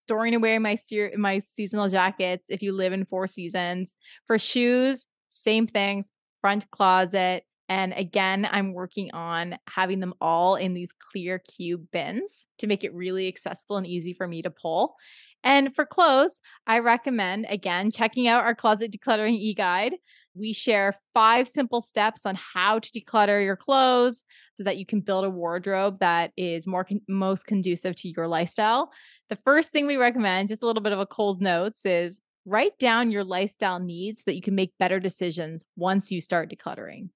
storing 0.00 0.34
away 0.34 0.58
my 0.58 0.74
se- 0.74 1.12
my 1.16 1.38
seasonal 1.38 1.88
jackets 1.88 2.46
if 2.48 2.62
you 2.62 2.72
live 2.72 2.92
in 2.92 3.04
four 3.04 3.26
seasons. 3.26 3.96
For 4.26 4.38
shoes, 4.38 5.06
same 5.28 5.66
things, 5.66 6.10
front 6.40 6.70
closet. 6.70 7.44
And 7.68 7.92
again, 7.92 8.48
I'm 8.50 8.72
working 8.72 9.10
on 9.12 9.56
having 9.68 10.00
them 10.00 10.14
all 10.20 10.56
in 10.56 10.74
these 10.74 10.92
clear 10.92 11.38
cube 11.38 11.86
bins 11.92 12.46
to 12.58 12.66
make 12.66 12.82
it 12.82 12.94
really 12.94 13.28
accessible 13.28 13.76
and 13.76 13.86
easy 13.86 14.12
for 14.12 14.26
me 14.26 14.42
to 14.42 14.50
pull. 14.50 14.96
And 15.44 15.74
for 15.74 15.86
clothes, 15.86 16.40
I 16.66 16.80
recommend 16.80 17.46
again 17.48 17.90
checking 17.90 18.26
out 18.26 18.44
our 18.44 18.54
closet 18.54 18.92
decluttering 18.92 19.38
e-guide. 19.38 19.94
We 20.34 20.52
share 20.52 20.94
five 21.14 21.48
simple 21.48 21.80
steps 21.80 22.26
on 22.26 22.38
how 22.54 22.78
to 22.78 22.90
declutter 22.90 23.42
your 23.42 23.56
clothes 23.56 24.24
so 24.54 24.64
that 24.64 24.76
you 24.76 24.84
can 24.84 25.00
build 25.00 25.24
a 25.24 25.30
wardrobe 25.30 25.98
that 26.00 26.32
is 26.36 26.66
more 26.66 26.84
con- 26.84 27.00
most 27.08 27.46
conducive 27.46 27.96
to 27.96 28.08
your 28.08 28.28
lifestyle. 28.28 28.90
The 29.30 29.38
first 29.44 29.70
thing 29.70 29.86
we 29.86 29.96
recommend, 29.96 30.48
just 30.48 30.64
a 30.64 30.66
little 30.66 30.82
bit 30.82 30.92
of 30.92 30.98
a 30.98 31.06
Cole's 31.06 31.38
notes, 31.38 31.86
is 31.86 32.20
write 32.44 32.76
down 32.80 33.12
your 33.12 33.22
lifestyle 33.22 33.78
needs 33.78 34.18
so 34.18 34.24
that 34.26 34.34
you 34.34 34.42
can 34.42 34.56
make 34.56 34.76
better 34.78 34.98
decisions 34.98 35.64
once 35.76 36.10
you 36.10 36.20
start 36.20 36.50
decluttering. 36.50 37.10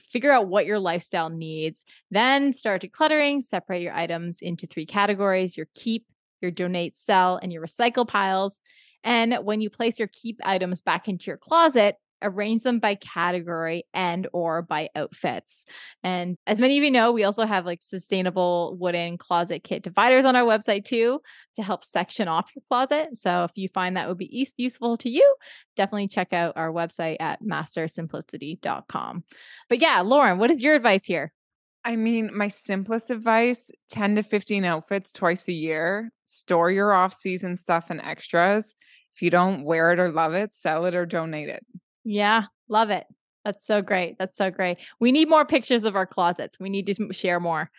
Figure 0.00 0.32
out 0.32 0.48
what 0.48 0.66
your 0.66 0.80
lifestyle 0.80 1.30
needs, 1.30 1.84
then 2.10 2.52
start 2.52 2.82
decluttering. 2.82 3.44
Separate 3.44 3.82
your 3.82 3.94
items 3.94 4.42
into 4.42 4.66
three 4.66 4.86
categories 4.86 5.56
your 5.56 5.68
keep, 5.76 6.04
your 6.40 6.50
donate, 6.50 6.98
sell, 6.98 7.38
and 7.40 7.52
your 7.52 7.64
recycle 7.64 8.08
piles. 8.08 8.60
And 9.04 9.34
when 9.44 9.60
you 9.60 9.70
place 9.70 10.00
your 10.00 10.08
keep 10.12 10.40
items 10.44 10.82
back 10.82 11.06
into 11.06 11.26
your 11.26 11.36
closet, 11.36 11.96
arrange 12.22 12.62
them 12.62 12.78
by 12.78 12.94
category 12.94 13.84
and 13.92 14.26
or 14.32 14.62
by 14.62 14.88
outfits. 14.94 15.66
And 16.02 16.36
as 16.46 16.60
many 16.60 16.78
of 16.78 16.84
you 16.84 16.90
know, 16.90 17.12
we 17.12 17.24
also 17.24 17.46
have 17.46 17.66
like 17.66 17.82
sustainable 17.82 18.76
wooden 18.78 19.18
closet 19.18 19.64
kit 19.64 19.82
dividers 19.82 20.24
on 20.24 20.36
our 20.36 20.44
website 20.44 20.84
too 20.84 21.20
to 21.54 21.62
help 21.62 21.84
section 21.84 22.28
off 22.28 22.50
your 22.54 22.62
closet. 22.68 23.16
So 23.16 23.44
if 23.44 23.52
you 23.56 23.68
find 23.68 23.96
that 23.96 24.08
would 24.08 24.18
be 24.18 24.48
useful 24.56 24.96
to 24.98 25.10
you, 25.10 25.36
definitely 25.76 26.08
check 26.08 26.32
out 26.32 26.56
our 26.56 26.72
website 26.72 27.16
at 27.20 27.42
mastersimplicity.com. 27.42 29.24
But 29.68 29.80
yeah, 29.80 30.00
Lauren, 30.00 30.38
what 30.38 30.50
is 30.50 30.62
your 30.62 30.74
advice 30.74 31.04
here? 31.04 31.32
I 31.84 31.96
mean, 31.96 32.30
my 32.32 32.48
simplest 32.48 33.10
advice 33.10 33.70
10 33.90 34.16
to 34.16 34.22
15 34.22 34.64
outfits 34.64 35.12
twice 35.12 35.48
a 35.48 35.52
year. 35.52 36.12
Store 36.24 36.70
your 36.70 36.92
off 36.92 37.12
season 37.12 37.56
stuff 37.56 37.90
and 37.90 38.00
extras. 38.00 38.76
If 39.14 39.22
you 39.22 39.30
don't 39.30 39.64
wear 39.64 39.92
it 39.92 39.98
or 39.98 40.10
love 40.10 40.34
it, 40.34 40.52
sell 40.52 40.86
it 40.86 40.94
or 40.94 41.06
donate 41.06 41.48
it. 41.48 41.66
Yeah, 42.04 42.44
love 42.68 42.90
it. 42.90 43.06
That's 43.44 43.66
so 43.66 43.82
great. 43.82 44.16
That's 44.18 44.38
so 44.38 44.50
great. 44.50 44.78
We 45.00 45.12
need 45.12 45.28
more 45.28 45.44
pictures 45.44 45.84
of 45.84 45.96
our 45.96 46.06
closets. 46.06 46.58
We 46.60 46.70
need 46.70 46.86
to 46.86 47.12
share 47.12 47.40
more. 47.40 47.70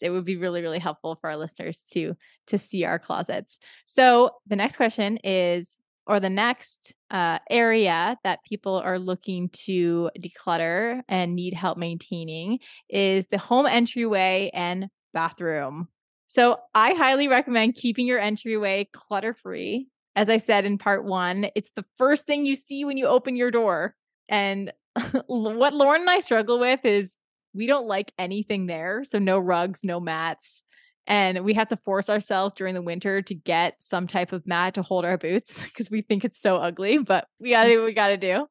It 0.00 0.10
would 0.10 0.24
be 0.24 0.36
really, 0.36 0.62
really 0.62 0.78
helpful 0.78 1.16
for 1.20 1.30
our 1.30 1.36
listeners 1.36 1.82
to 1.92 2.14
to 2.46 2.58
see 2.58 2.84
our 2.84 2.98
closets. 2.98 3.58
So 3.86 4.30
the 4.46 4.56
next 4.56 4.76
question 4.76 5.18
is, 5.24 5.78
or 6.06 6.20
the 6.20 6.30
next 6.30 6.94
uh, 7.10 7.38
area 7.50 8.16
that 8.24 8.44
people 8.44 8.76
are 8.76 8.98
looking 8.98 9.48
to 9.50 10.10
declutter 10.18 11.02
and 11.08 11.34
need 11.34 11.54
help 11.54 11.76
maintaining 11.76 12.60
is 12.88 13.26
the 13.30 13.38
home 13.38 13.66
entryway 13.66 14.50
and 14.54 14.88
bathroom. 15.12 15.88
So 16.28 16.58
I 16.74 16.94
highly 16.94 17.26
recommend 17.26 17.74
keeping 17.74 18.06
your 18.06 18.20
entryway 18.20 18.88
clutter 18.92 19.34
free. 19.34 19.88
As 20.16 20.28
I 20.28 20.38
said 20.38 20.66
in 20.66 20.78
part 20.78 21.04
one, 21.04 21.46
it's 21.54 21.70
the 21.76 21.84
first 21.98 22.26
thing 22.26 22.44
you 22.44 22.56
see 22.56 22.84
when 22.84 22.96
you 22.96 23.06
open 23.06 23.36
your 23.36 23.50
door. 23.50 23.94
And 24.28 24.72
what 25.26 25.74
Lauren 25.74 26.02
and 26.02 26.10
I 26.10 26.20
struggle 26.20 26.58
with 26.58 26.84
is 26.84 27.18
we 27.54 27.66
don't 27.66 27.86
like 27.86 28.12
anything 28.18 28.66
there. 28.66 29.04
So 29.04 29.18
no 29.18 29.38
rugs, 29.38 29.84
no 29.84 30.00
mats. 30.00 30.64
And 31.06 31.44
we 31.44 31.54
have 31.54 31.68
to 31.68 31.76
force 31.76 32.08
ourselves 32.08 32.54
during 32.54 32.74
the 32.74 32.82
winter 32.82 33.20
to 33.22 33.34
get 33.34 33.82
some 33.82 34.06
type 34.06 34.32
of 34.32 34.46
mat 34.46 34.74
to 34.74 34.82
hold 34.82 35.04
our 35.04 35.18
boots 35.18 35.62
because 35.64 35.90
we 35.90 36.02
think 36.02 36.24
it's 36.24 36.40
so 36.40 36.56
ugly, 36.56 36.98
but 36.98 37.26
we 37.40 37.50
gotta 37.50 37.68
do 37.70 37.78
what 37.78 37.86
we 37.86 37.94
gotta 37.94 38.16
do. 38.16 38.46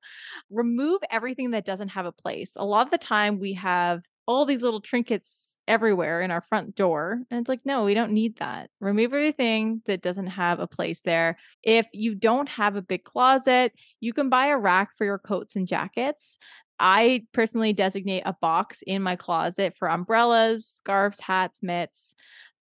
Remove 0.49 1.01
everything 1.09 1.51
that 1.51 1.65
doesn't 1.65 1.89
have 1.89 2.05
a 2.05 2.11
place. 2.11 2.55
A 2.57 2.65
lot 2.65 2.85
of 2.85 2.91
the 2.91 2.97
time 2.97 3.39
we 3.39 3.53
have 3.53 4.01
all 4.29 4.45
these 4.45 4.61
little 4.61 4.79
trinkets 4.79 5.57
everywhere 5.67 6.21
in 6.21 6.29
our 6.29 6.39
front 6.39 6.75
door. 6.75 7.23
And 7.31 7.39
it's 7.39 7.49
like, 7.49 7.61
no, 7.65 7.83
we 7.83 7.95
don't 7.95 8.11
need 8.11 8.37
that. 8.37 8.69
Remove 8.79 9.11
everything 9.11 9.81
that 9.87 10.03
doesn't 10.03 10.27
have 10.27 10.59
a 10.59 10.67
place 10.67 11.01
there. 11.01 11.39
If 11.63 11.87
you 11.93 12.13
don't 12.13 12.47
have 12.47 12.75
a 12.75 12.81
big 12.83 13.03
closet, 13.03 13.73
you 13.99 14.13
can 14.13 14.29
buy 14.29 14.47
a 14.47 14.57
rack 14.57 14.91
for 14.95 15.03
your 15.03 15.17
coats 15.17 15.55
and 15.55 15.67
jackets. 15.67 16.37
I 16.79 17.23
personally 17.33 17.73
designate 17.73 18.21
a 18.23 18.35
box 18.39 18.83
in 18.85 19.01
my 19.01 19.15
closet 19.15 19.73
for 19.75 19.89
umbrellas, 19.89 20.67
scarves, 20.67 21.19
hats, 21.21 21.63
mitts. 21.63 22.13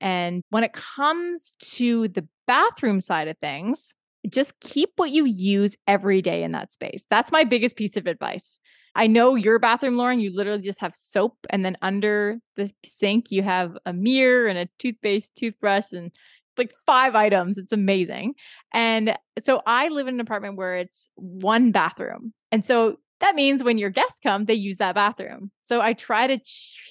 And 0.01 0.43
when 0.51 0.65
it 0.65 0.73
comes 0.73 1.55
to 1.77 2.09
the 2.09 2.27
bathroom 2.49 3.01
side 3.01 3.29
of 3.29 3.39
things, 3.39 3.95
just 4.29 4.59
keep 4.59 4.91
what 4.97 5.11
you 5.11 5.27
use 5.27 5.77
every 5.87 6.23
day 6.23 6.43
in 6.43 6.51
that 6.53 6.73
space. 6.73 7.07
That's 7.09 7.31
my 7.31 7.45
biggest 7.45 7.77
piece 7.77 7.97
of 7.97 8.09
advice. 8.09 8.59
I 8.95 9.07
know 9.07 9.35
your 9.35 9.59
bathroom, 9.59 9.97
Lauren, 9.97 10.21
you 10.21 10.35
literally 10.35 10.63
just 10.63 10.81
have 10.81 10.95
soap, 10.95 11.37
and 11.51 11.65
then 11.65 11.77
under 11.83 12.39
the 12.57 12.71
sink, 12.85 13.31
you 13.31 13.43
have 13.43 13.77
a 13.87 13.93
mirror 13.93 14.47
and 14.47 14.59
a 14.59 14.69
toothpaste, 14.79 15.35
toothbrush, 15.35 15.93
and 15.93 16.11
like 16.59 16.75
five 16.87 17.15
items. 17.15 17.57
It's 17.57 17.73
amazing. 17.73 18.35
And 18.73 19.17
so 19.41 19.63
I 19.67 19.89
live 19.89 20.09
in 20.09 20.15
an 20.15 20.21
apartment 20.21 20.57
where 20.57 20.77
it's 20.77 21.09
one 21.15 21.73
bathroom. 21.73 22.35
And 22.51 22.65
so 22.65 22.99
that 23.21 23.35
means 23.35 23.63
when 23.63 23.79
your 23.79 23.89
guests 23.89 24.19
come, 24.21 24.45
they 24.45 24.55
use 24.55 24.77
that 24.79 24.97
bathroom. 24.97 25.51
So 25.61 25.81
I 25.81 25.93
try 25.93 26.27
to 26.27 26.39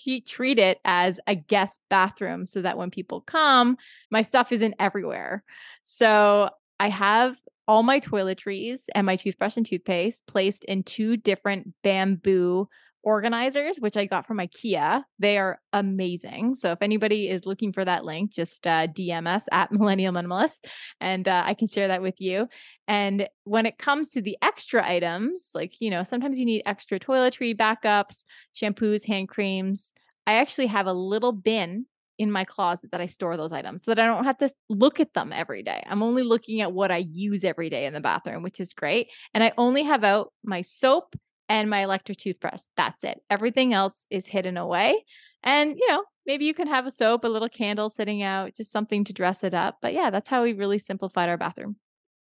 treat, 0.01 0.25
treat 0.25 0.57
it 0.57 0.79
as 0.85 1.19
a 1.27 1.35
guest 1.35 1.81
bathroom 1.89 2.45
so 2.45 2.61
that 2.61 2.77
when 2.77 2.89
people 2.89 3.21
come, 3.21 3.77
my 4.09 4.21
stuff 4.21 4.51
isn't 4.51 4.73
everywhere. 4.79 5.43
So 5.83 6.49
I 6.79 6.89
have 6.89 7.35
all 7.71 7.83
my 7.83 8.01
toiletries 8.01 8.87
and 8.93 9.05
my 9.05 9.15
toothbrush 9.15 9.55
and 9.55 9.65
toothpaste 9.65 10.27
placed 10.27 10.65
in 10.65 10.83
two 10.83 11.15
different 11.15 11.73
bamboo 11.85 12.67
organizers, 13.01 13.77
which 13.79 13.95
I 13.95 14.07
got 14.07 14.27
from 14.27 14.39
IKEA. 14.39 15.03
They 15.19 15.37
are 15.37 15.57
amazing. 15.71 16.55
So 16.55 16.73
if 16.73 16.79
anybody 16.81 17.29
is 17.29 17.45
looking 17.45 17.71
for 17.71 17.85
that 17.85 18.03
link, 18.03 18.33
just 18.33 18.67
uh, 18.67 18.87
DM 18.87 19.25
us 19.25 19.47
at 19.53 19.71
Millennial 19.71 20.11
Minimalist 20.11 20.65
and 20.99 21.25
uh, 21.29 21.43
I 21.45 21.53
can 21.53 21.69
share 21.69 21.87
that 21.87 22.01
with 22.01 22.19
you. 22.19 22.49
And 22.89 23.29
when 23.45 23.65
it 23.65 23.77
comes 23.77 24.09
to 24.11 24.21
the 24.21 24.37
extra 24.41 24.85
items, 24.85 25.51
like, 25.55 25.79
you 25.79 25.89
know, 25.89 26.03
sometimes 26.03 26.39
you 26.39 26.45
need 26.45 26.63
extra 26.65 26.99
toiletry 26.99 27.55
backups, 27.55 28.25
shampoos, 28.53 29.07
hand 29.07 29.29
creams. 29.29 29.93
I 30.27 30.33
actually 30.33 30.67
have 30.67 30.87
a 30.87 30.93
little 30.93 31.31
bin 31.31 31.85
in 32.17 32.31
my 32.31 32.43
closet 32.43 32.91
that 32.91 33.01
I 33.01 33.05
store 33.05 33.37
those 33.37 33.51
items 33.51 33.83
so 33.83 33.91
that 33.93 34.01
I 34.01 34.05
don't 34.05 34.25
have 34.25 34.37
to 34.39 34.51
look 34.69 34.99
at 34.99 35.13
them 35.13 35.33
every 35.33 35.63
day. 35.63 35.83
I'm 35.87 36.03
only 36.03 36.23
looking 36.23 36.61
at 36.61 36.73
what 36.73 36.91
I 36.91 37.05
use 37.11 37.43
every 37.43 37.69
day 37.69 37.85
in 37.85 37.93
the 37.93 37.99
bathroom, 37.99 38.43
which 38.43 38.59
is 38.59 38.73
great. 38.73 39.09
And 39.33 39.43
I 39.43 39.53
only 39.57 39.83
have 39.83 40.03
out 40.03 40.31
my 40.43 40.61
soap 40.61 41.15
and 41.49 41.69
my 41.69 41.83
electric 41.83 42.17
toothbrush. 42.17 42.61
That's 42.77 43.03
it. 43.03 43.19
Everything 43.29 43.73
else 43.73 44.07
is 44.09 44.27
hidden 44.27 44.57
away. 44.57 45.03
And, 45.43 45.75
you 45.77 45.87
know, 45.89 46.03
maybe 46.25 46.45
you 46.45 46.53
can 46.53 46.67
have 46.67 46.85
a 46.85 46.91
soap, 46.91 47.23
a 47.23 47.27
little 47.27 47.49
candle 47.49 47.89
sitting 47.89 48.21
out, 48.23 48.55
just 48.55 48.71
something 48.71 49.03
to 49.05 49.13
dress 49.13 49.43
it 49.43 49.53
up. 49.53 49.77
But 49.81 49.93
yeah, 49.93 50.09
that's 50.11 50.29
how 50.29 50.43
we 50.43 50.53
really 50.53 50.77
simplified 50.77 51.29
our 51.29 51.37
bathroom. 51.37 51.77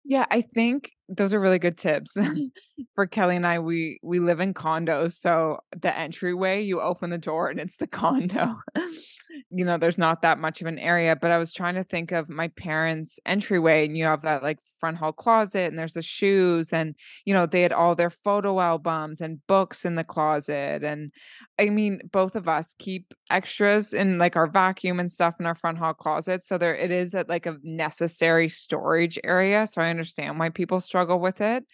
Yeah, 0.04 0.26
I 0.30 0.40
think 0.40 0.92
those 1.08 1.32
are 1.32 1.40
really 1.40 1.58
good 1.58 1.78
tips. 1.78 2.16
For 2.94 3.06
Kelly 3.06 3.36
and 3.36 3.46
I, 3.46 3.58
we 3.58 3.98
we 4.02 4.20
live 4.20 4.40
in 4.40 4.54
condos, 4.54 5.12
so 5.12 5.58
the 5.76 5.96
entryway, 5.96 6.62
you 6.62 6.80
open 6.80 7.10
the 7.10 7.18
door 7.18 7.48
and 7.48 7.58
it's 7.58 7.76
the 7.76 7.86
condo. 7.86 8.56
you 9.50 9.64
know, 9.64 9.78
there's 9.78 9.98
not 9.98 10.22
that 10.22 10.38
much 10.38 10.60
of 10.60 10.66
an 10.66 10.78
area, 10.78 11.16
but 11.16 11.30
I 11.30 11.38
was 11.38 11.52
trying 11.52 11.74
to 11.76 11.84
think 11.84 12.12
of 12.12 12.28
my 12.28 12.48
parents' 12.48 13.18
entryway 13.24 13.86
and 13.86 13.96
you 13.96 14.04
have 14.04 14.22
that 14.22 14.42
like 14.42 14.58
front 14.78 14.98
hall 14.98 15.12
closet 15.12 15.70
and 15.70 15.78
there's 15.78 15.94
the 15.94 16.02
shoes 16.02 16.72
and 16.72 16.94
you 17.24 17.32
know, 17.34 17.46
they 17.46 17.62
had 17.62 17.72
all 17.72 17.94
their 17.94 18.10
photo 18.10 18.60
albums 18.60 19.20
and 19.20 19.44
books 19.46 19.84
in 19.84 19.94
the 19.94 20.04
closet 20.04 20.84
and 20.84 21.10
I 21.58 21.70
mean, 21.70 22.00
both 22.12 22.36
of 22.36 22.48
us 22.48 22.74
keep 22.78 23.12
extras 23.30 23.92
in 23.92 24.18
like 24.18 24.36
our 24.36 24.46
vacuum 24.46 25.00
and 25.00 25.10
stuff 25.10 25.34
in 25.40 25.46
our 25.46 25.54
front 25.54 25.78
hall 25.78 25.94
closet, 25.94 26.44
so 26.44 26.58
there 26.58 26.76
it 26.76 26.90
is 26.90 27.14
at 27.14 27.28
like 27.28 27.46
a 27.46 27.56
necessary 27.62 28.48
storage 28.48 29.18
area, 29.24 29.66
so 29.66 29.82
I 29.82 29.90
understand 29.90 30.38
why 30.38 30.50
people 30.50 30.80
struggle 30.80 30.97
with 31.06 31.40
it. 31.40 31.64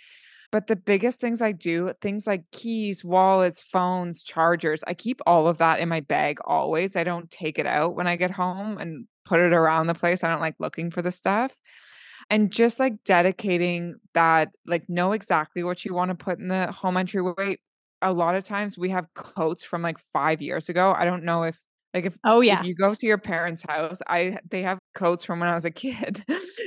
But 0.53 0.69
the 0.69 0.77
biggest 0.77 1.21
things 1.21 1.43
I 1.43 1.51
do, 1.51 1.93
things 2.01 2.27
like 2.27 2.45
keys, 2.53 3.03
wallets, 3.05 3.61
phones, 3.61 4.23
chargers, 4.23 4.85
I 4.87 4.95
keep 4.95 5.21
all 5.27 5.49
of 5.49 5.59
that 5.59 5.81
in 5.81 5.89
my 5.89 5.99
bag 6.01 6.39
always. 6.45 6.95
I 6.95 7.03
don't 7.03 7.29
take 7.31 7.59
it 7.59 7.67
out 7.67 7.97
when 7.97 8.07
I 8.07 8.15
get 8.15 8.31
home 8.31 8.79
and 8.79 9.07
put 9.25 9.41
it 9.41 9.53
around 9.53 9.89
the 9.89 9.95
place. 9.95 10.23
I 10.23 10.29
don't 10.29 10.41
like 10.41 10.55
looking 10.61 10.93
for 10.93 11.03
the 11.03 11.11
stuff. 11.11 11.53
And 12.31 12.53
just 12.53 12.79
like 12.79 13.03
dedicating 13.05 13.97
that, 14.15 14.51
like, 14.67 14.89
know 14.89 15.13
exactly 15.13 15.65
what 15.65 15.85
you 15.85 15.93
want 15.93 16.11
to 16.11 16.15
put 16.15 16.39
in 16.39 16.49
the 16.49 16.71
home 16.71 16.97
entryway. 16.97 17.59
A 18.01 18.13
lot 18.13 18.37
of 18.37 18.45
times 18.45 18.79
we 18.79 18.91
have 18.91 19.13
coats 19.15 19.65
from 19.65 19.83
like 19.83 19.99
five 20.13 20.41
years 20.41 20.69
ago. 20.69 20.95
I 20.97 21.05
don't 21.05 21.25
know 21.25 21.43
if 21.43 21.59
like 21.94 22.07
if 22.07 22.18
oh 22.24 22.40
yeah, 22.40 22.59
if 22.59 22.66
you 22.66 22.74
go 22.74 22.92
to 22.92 23.07
your 23.07 23.18
parents' 23.18 23.62
house, 23.66 24.02
I 24.09 24.38
they 24.50 24.62
have 24.62 24.80
coats 24.94 25.24
from 25.24 25.38
when 25.38 25.48
I 25.48 25.54
was 25.54 25.64
a 25.64 25.70
kid 25.85 26.24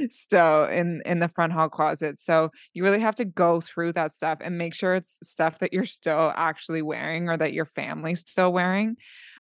still 0.10 0.64
in 0.64 1.02
in 1.06 1.20
the 1.20 1.28
front 1.28 1.52
hall 1.52 1.68
closet. 1.68 2.22
So 2.22 2.50
you 2.74 2.84
really 2.84 3.02
have 3.02 3.16
to 3.16 3.26
go 3.26 3.60
through 3.60 3.92
that 3.94 4.14
stuff 4.14 4.40
and 4.42 4.58
make 4.58 4.74
sure 4.74 4.96
it's 4.96 5.20
stuff 5.22 5.60
that 5.60 5.74
you're 5.74 5.86
still 5.86 6.32
actually 6.36 6.82
wearing 6.82 7.30
or 7.30 7.36
that 7.36 7.52
your 7.52 7.66
family's 7.66 8.22
still 8.22 8.54
wearing. 8.54 8.96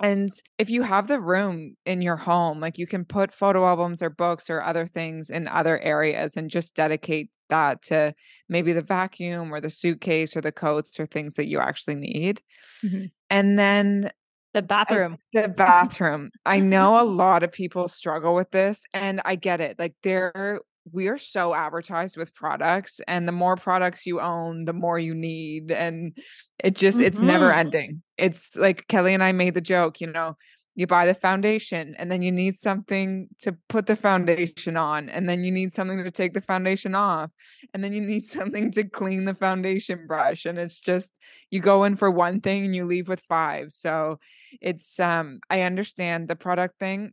And 0.02 0.30
if 0.58 0.70
you 0.70 0.82
have 0.82 1.08
the 1.08 1.20
room 1.20 1.76
in 1.84 2.02
your 2.02 2.16
home, 2.16 2.60
like 2.60 2.78
you 2.78 2.86
can 2.86 3.04
put 3.04 3.32
photo 3.32 3.66
albums 3.66 4.02
or 4.02 4.10
books 4.10 4.48
or 4.48 4.62
other 4.62 4.86
things 4.86 5.30
in 5.30 5.48
other 5.48 5.78
areas 5.78 6.36
and 6.36 6.50
just 6.50 6.74
dedicate 6.74 7.30
that 7.50 7.82
to 7.82 8.14
maybe 8.48 8.72
the 8.72 8.82
vacuum 8.82 9.52
or 9.52 9.60
the 9.60 9.68
suitcase 9.68 10.36
or 10.36 10.40
the 10.40 10.52
coats 10.52 10.98
or 10.98 11.04
things 11.04 11.34
that 11.34 11.48
you 11.48 11.58
actually 11.58 11.96
need. 11.96 12.40
Mm-hmm. 12.82 13.06
And 13.28 13.58
then 13.58 14.10
the 14.54 14.62
bathroom. 14.62 15.16
I, 15.34 15.42
the 15.42 15.48
bathroom. 15.48 16.30
I 16.44 16.60
know 16.60 17.00
a 17.00 17.04
lot 17.04 17.42
of 17.42 17.52
people 17.52 17.88
struggle 17.88 18.34
with 18.34 18.50
this 18.50 18.84
and 18.92 19.20
I 19.24 19.36
get 19.36 19.60
it. 19.60 19.78
Like 19.78 19.94
there 20.02 20.60
we 20.92 21.08
are 21.08 21.18
so 21.18 21.54
advertised 21.54 22.16
with 22.16 22.34
products 22.34 23.00
and 23.06 23.28
the 23.28 23.32
more 23.32 23.56
products 23.56 24.06
you 24.06 24.20
own, 24.20 24.64
the 24.64 24.72
more 24.72 24.98
you 24.98 25.14
need 25.14 25.70
and 25.70 26.16
it 26.62 26.74
just 26.74 26.98
mm-hmm. 26.98 27.06
it's 27.06 27.20
never 27.20 27.50
mm-hmm. 27.50 27.60
ending. 27.60 28.02
It's 28.18 28.56
like 28.56 28.86
Kelly 28.88 29.14
and 29.14 29.22
I 29.22 29.32
made 29.32 29.54
the 29.54 29.60
joke, 29.60 30.00
you 30.00 30.08
know, 30.08 30.36
you 30.74 30.87
buy 30.87 31.04
the 31.04 31.14
foundation 31.14 31.94
and 31.98 32.11
then 32.11 32.22
you 32.22 32.30
need 32.30 32.54
something 32.54 33.28
to 33.40 33.56
put 33.68 33.87
the 33.87 33.96
foundation 33.96 34.76
on 34.76 35.09
and 35.09 35.28
then 35.28 35.42
you 35.42 35.50
need 35.50 35.72
something 35.72 36.02
to 36.02 36.11
take 36.11 36.33
the 36.33 36.40
foundation 36.40 36.94
off 36.94 37.30
and 37.74 37.83
then 37.83 37.92
you 37.92 38.00
need 38.00 38.26
something 38.38 38.70
to 38.70 38.85
clean 38.85 39.24
the 39.24 39.35
foundation 39.35 40.06
brush 40.06 40.46
and 40.46 40.59
it's 40.59 40.80
just 40.80 41.18
you 41.50 41.61
go 41.61 41.85
in 41.85 41.96
for 41.96 42.11
one 42.11 42.40
thing 42.40 42.64
and 42.64 42.74
you 42.74 42.87
leave 42.87 43.09
with 43.09 43.20
five. 43.28 43.70
So 43.70 44.18
it's 44.61 44.98
um 44.98 45.40
i 45.48 45.62
understand 45.62 46.28
the 46.28 46.37
product 46.37 46.78
thing. 46.78 47.12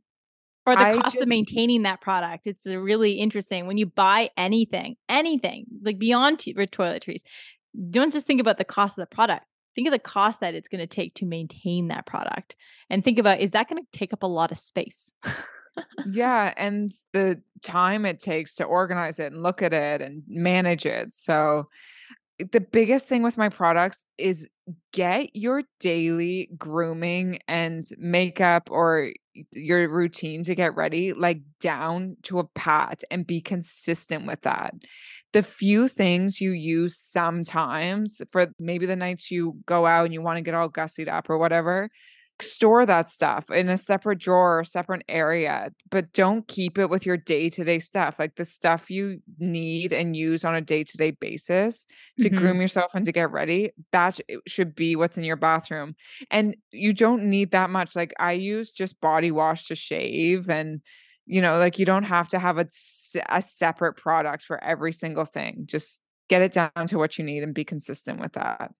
Or 0.65 0.75
the 0.75 0.81
I 0.81 0.97
cost 0.97 1.13
just, 1.13 1.21
of 1.21 1.27
maintaining 1.27 1.83
that 1.83 2.01
product 2.01 2.47
it's 2.47 2.65
really 2.65 3.13
interesting 3.13 3.67
when 3.67 3.77
you 3.77 3.85
buy 3.85 4.29
anything 4.35 4.95
anything 5.07 5.65
like 5.81 5.97
beyond 5.97 6.39
t- 6.39 6.53
toiletries 6.53 7.21
don't 7.89 8.11
just 8.11 8.27
think 8.27 8.41
about 8.41 8.57
the 8.57 8.65
cost 8.65 8.97
of 8.97 9.07
the 9.07 9.15
product 9.15 9.45
think 9.77 9.87
of 9.87 9.91
the 9.91 9.99
cost 9.99 10.39
that 10.39 10.55
it's 10.55 10.67
going 10.67 10.79
to 10.79 10.87
take 10.87 11.13
to 11.13 11.25
maintain 11.25 11.89
that 11.89 12.07
product 12.07 12.55
and 12.89 13.03
think 13.03 13.19
about 13.19 13.39
is 13.39 13.51
that 13.51 13.69
going 13.69 13.79
to 13.79 13.87
take 13.91 14.11
up 14.11 14.23
a 14.23 14.27
lot 14.27 14.51
of 14.51 14.57
space? 14.57 15.13
Yeah 16.07 16.51
and 16.57 16.91
the 17.13 17.39
time 17.61 18.03
it 18.03 18.19
takes 18.19 18.55
to 18.55 18.63
organize 18.63 19.19
it 19.19 19.31
and 19.31 19.43
look 19.43 19.61
at 19.61 19.73
it 19.73 20.01
and 20.01 20.23
manage 20.27 20.87
it 20.87 21.13
so 21.13 21.69
the 22.39 22.59
biggest 22.59 23.07
thing 23.09 23.23
with 23.23 23.37
my 23.37 23.49
products 23.49 24.05
is 24.17 24.47
get 24.93 25.35
your 25.35 25.63
daily 25.79 26.49
grooming 26.57 27.39
and 27.47 27.83
makeup 27.97 28.69
or 28.69 29.11
your 29.51 29.89
routine 29.89 30.43
to 30.43 30.55
get 30.55 30.75
ready 30.75 31.13
like 31.13 31.41
down 31.59 32.17
to 32.23 32.39
a 32.39 32.43
pat 32.43 33.03
and 33.09 33.25
be 33.25 33.41
consistent 33.41 34.27
with 34.27 34.41
that. 34.41 34.73
The 35.33 35.43
few 35.43 35.87
things 35.87 36.39
you 36.39 36.51
use 36.51 36.97
sometimes 36.97 38.21
for 38.31 38.47
maybe 38.59 38.85
the 38.85 38.95
nights 38.95 39.31
you 39.31 39.57
go 39.65 39.85
out 39.85 40.05
and 40.05 40.13
you 40.13 40.21
want 40.21 40.37
to 40.37 40.41
get 40.41 40.53
all 40.53 40.69
gussied 40.69 41.07
up 41.07 41.29
or 41.29 41.37
whatever, 41.37 41.89
store 42.41 42.85
that 42.85 43.09
stuff 43.09 43.49
in 43.49 43.69
a 43.69 43.77
separate 43.77 44.19
drawer 44.19 44.59
or 44.59 44.63
separate 44.63 45.03
area, 45.09 45.71
but 45.89 46.13
don't 46.13 46.47
keep 46.47 46.77
it 46.77 46.89
with 46.89 47.05
your 47.05 47.17
day 47.17 47.49
to 47.49 47.63
day 47.63 47.79
stuff, 47.79 48.19
like 48.19 48.35
the 48.35 48.45
stuff 48.45 48.89
you 48.89 49.19
need 49.39 49.93
and 49.93 50.15
use 50.15 50.45
on 50.45 50.55
a 50.55 50.61
day 50.61 50.83
to 50.83 50.97
day 50.97 51.11
basis 51.11 51.87
to 52.19 52.29
mm-hmm. 52.29 52.37
groom 52.37 52.61
yourself 52.61 52.93
and 52.95 53.05
to 53.05 53.11
get 53.11 53.31
ready. 53.31 53.71
That 53.91 54.19
should 54.47 54.75
be 54.75 54.95
what's 54.95 55.17
in 55.17 55.23
your 55.23 55.35
bathroom. 55.35 55.95
And 56.31 56.55
you 56.71 56.93
don't 56.93 57.23
need 57.23 57.51
that 57.51 57.69
much. 57.69 57.95
Like 57.95 58.13
I 58.19 58.33
use 58.33 58.71
just 58.71 59.01
body 59.01 59.31
wash 59.31 59.67
to 59.67 59.75
shave 59.75 60.49
and 60.49 60.81
you 61.25 61.41
know 61.41 61.57
like 61.57 61.77
you 61.77 61.85
don't 61.85 62.03
have 62.03 62.29
to 62.29 62.39
have 62.39 62.57
a, 62.57 62.67
a 63.29 63.41
separate 63.41 63.97
product 63.97 64.43
for 64.43 64.63
every 64.63 64.93
single 64.93 65.25
thing 65.25 65.63
just 65.65 66.01
get 66.29 66.41
it 66.41 66.53
down 66.53 66.87
to 66.87 66.97
what 66.97 67.17
you 67.17 67.25
need 67.25 67.43
and 67.43 67.53
be 67.53 67.65
consistent 67.65 68.21
with 68.21 68.31
that 68.31 68.71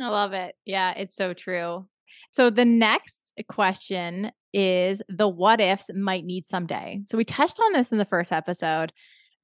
I 0.00 0.08
love 0.08 0.32
it. 0.32 0.54
Yeah, 0.64 0.92
it's 0.92 1.16
so 1.16 1.32
true. 1.32 1.86
So 2.30 2.50
the 2.50 2.64
next 2.64 3.32
question 3.48 4.32
is 4.52 5.02
the 5.08 5.28
what 5.28 5.60
ifs 5.60 5.90
might 5.94 6.24
need 6.24 6.46
someday. 6.46 7.00
So 7.06 7.18
we 7.18 7.24
touched 7.24 7.60
on 7.60 7.72
this 7.72 7.92
in 7.92 7.98
the 7.98 8.04
first 8.04 8.32
episode. 8.32 8.92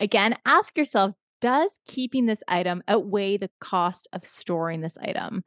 Again, 0.01 0.37
ask 0.47 0.77
yourself 0.77 1.15
does 1.41 1.81
keeping 1.87 2.27
this 2.27 2.43
item 2.47 2.83
outweigh 2.87 3.37
the 3.37 3.51
cost 3.61 4.09
of 4.13 4.25
storing 4.25 4.81
this 4.81 4.97
item? 4.99 5.43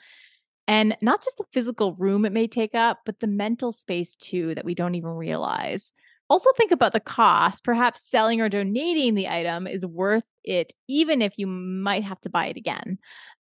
And 0.68 0.98
not 1.02 1.24
just 1.24 1.38
the 1.38 1.46
physical 1.54 1.96
room 1.96 2.26
it 2.26 2.34
may 2.34 2.48
take 2.48 2.76
up, 2.76 3.00
but 3.06 3.20
the 3.20 3.28
mental 3.28 3.72
space 3.72 4.16
too 4.16 4.54
that 4.56 4.66
we 4.66 4.76
don't 4.76 4.96
even 4.96 5.12
realize. 5.12 5.94
Also, 6.28 6.50
think 6.58 6.72
about 6.72 6.92
the 6.92 7.00
cost. 7.00 7.64
Perhaps 7.64 8.10
selling 8.10 8.42
or 8.42 8.50
donating 8.50 9.14
the 9.14 9.30
item 9.30 9.68
is 9.68 9.86
worth 9.86 10.24
it, 10.44 10.74
even 10.88 11.22
if 11.22 11.38
you 11.38 11.46
might 11.46 12.04
have 12.04 12.20
to 12.22 12.30
buy 12.30 12.48
it 12.48 12.58
again. 12.58 12.98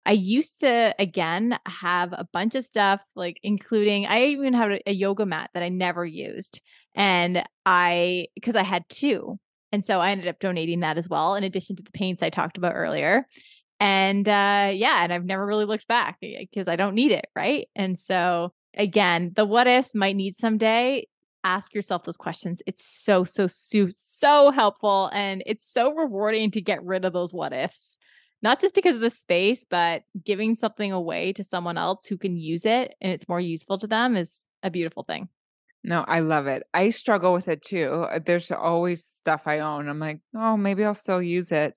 I 0.06 0.12
used 0.12 0.60
to 0.62 0.94
again 1.00 1.58
have 1.66 2.14
a 2.14 2.28
bunch 2.34 2.56
of 2.56 2.66
stuff 2.66 3.02
like 3.16 3.40
including 3.44 4.06
I 4.06 4.26
even 4.26 4.54
had 4.54 4.82
a, 4.86 4.94
yoga 4.94 5.26
mat 5.26 5.50
that 5.54 5.64
I 5.64 5.70
never 5.70 6.06
used 6.06 6.62
and 6.96 7.44
I 7.66 8.28
because 8.36 8.56
I 8.56 8.64
had 8.64 8.84
two 8.90 9.40
and 9.72 9.84
so 9.86 10.00
I 10.00 10.12
ended 10.12 10.28
up 10.28 10.40
donating 10.40 10.82
that 10.82 10.98
as 10.98 11.10
well 11.10 11.36
in 11.36 11.44
addition 11.44 11.76
to 11.78 11.84
the 11.84 11.92
paints 11.92 12.22
I 12.22 12.30
talked 12.30 12.58
about 12.58 12.76
earlier 12.76 13.26
and 13.80 14.28
uh 14.28 14.72
yeah 14.74 15.04
and 15.04 15.14
I've 15.14 15.26
never 15.26 15.46
really 15.46 15.66
looked 15.66 15.88
back 15.88 16.18
because 16.22 16.68
I 16.68 16.76
don't 16.76 16.96
need 16.96 17.12
it 17.12 17.26
right? 17.36 17.68
And 17.76 17.98
so 17.98 18.54
again 18.78 19.32
the 19.36 19.46
what 19.46 19.68
ifs 19.68 19.96
might 19.96 20.16
need 20.16 20.36
someday 20.36 21.08
ask 21.46 21.74
yourself 21.74 22.04
those 22.04 22.18
questions 22.18 22.62
it's 22.66 22.86
so 22.86 23.24
so 23.24 23.48
so 23.48 23.88
so 23.96 24.52
helpful 24.52 25.10
and 25.14 25.44
it's 25.46 25.70
so 25.70 25.94
rewarding 25.94 26.50
to 26.52 26.62
get 26.62 26.84
rid 26.84 27.04
of 27.04 27.12
those 27.12 27.34
what 27.34 27.52
ifs 27.52 27.98
not 28.44 28.60
just 28.60 28.76
because 28.76 28.96
of 28.96 29.02
the 29.02 29.10
space, 29.10 29.66
but 29.66 30.04
giving 30.24 30.54
something 30.54 30.92
away 30.92 31.32
to 31.34 31.44
someone 31.44 31.78
else 31.78 32.06
who 32.06 32.18
can 32.18 32.38
use 32.38 32.66
it 32.66 32.94
and 33.02 33.12
it's 33.12 33.28
more 33.30 33.40
useful 33.40 33.80
to 33.80 33.88
them 33.88 34.16
is 34.18 34.48
a 34.62 34.70
beautiful 34.70 35.04
thing. 35.04 35.30
No, 35.86 36.06
I 36.08 36.20
love 36.20 36.48
it. 36.48 36.64
I 36.74 36.90
struggle 36.92 37.34
with 37.34 37.48
it 37.48 37.62
too. 37.62 38.06
Uh, 38.10 38.20
there's 38.24 38.52
always 38.52 39.04
stuff 39.04 39.44
I 39.48 39.60
own. 39.60 39.90
I'm 39.90 40.00
like, 40.00 40.20
oh, 40.36 40.56
maybe 40.56 40.84
I'll 40.86 40.94
still 40.94 41.22
use 41.22 41.52
it. 41.52 41.74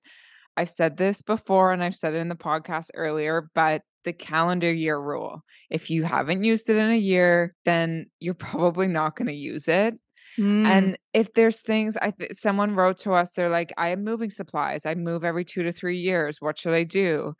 I've 0.55 0.69
said 0.69 0.97
this 0.97 1.21
before 1.21 1.71
and 1.71 1.83
I've 1.83 1.95
said 1.95 2.13
it 2.13 2.17
in 2.17 2.29
the 2.29 2.35
podcast 2.35 2.89
earlier, 2.95 3.49
but 3.53 3.81
the 4.03 4.13
calendar 4.13 4.71
year 4.71 4.99
rule. 4.99 5.43
If 5.69 5.89
you 5.89 6.03
haven't 6.03 6.43
used 6.43 6.69
it 6.69 6.77
in 6.77 6.89
a 6.89 6.97
year, 6.97 7.53
then 7.65 8.07
you're 8.19 8.33
probably 8.33 8.87
not 8.87 9.15
going 9.15 9.27
to 9.27 9.33
use 9.33 9.67
it. 9.67 9.95
Mm. 10.39 10.65
And 10.65 10.97
if 11.13 11.33
there's 11.33 11.61
things 11.61 11.97
I 11.97 12.11
th- 12.11 12.33
someone 12.33 12.75
wrote 12.75 12.97
to 12.97 13.13
us, 13.13 13.31
they're 13.31 13.49
like, 13.49 13.73
I 13.77 13.89
am 13.89 14.03
moving 14.03 14.29
supplies. 14.29 14.85
I 14.85 14.95
move 14.95 15.23
every 15.23 15.45
two 15.45 15.63
to 15.63 15.71
three 15.71 15.97
years. 15.97 16.39
What 16.39 16.57
should 16.59 16.73
I 16.73 16.83
do? 16.83 17.33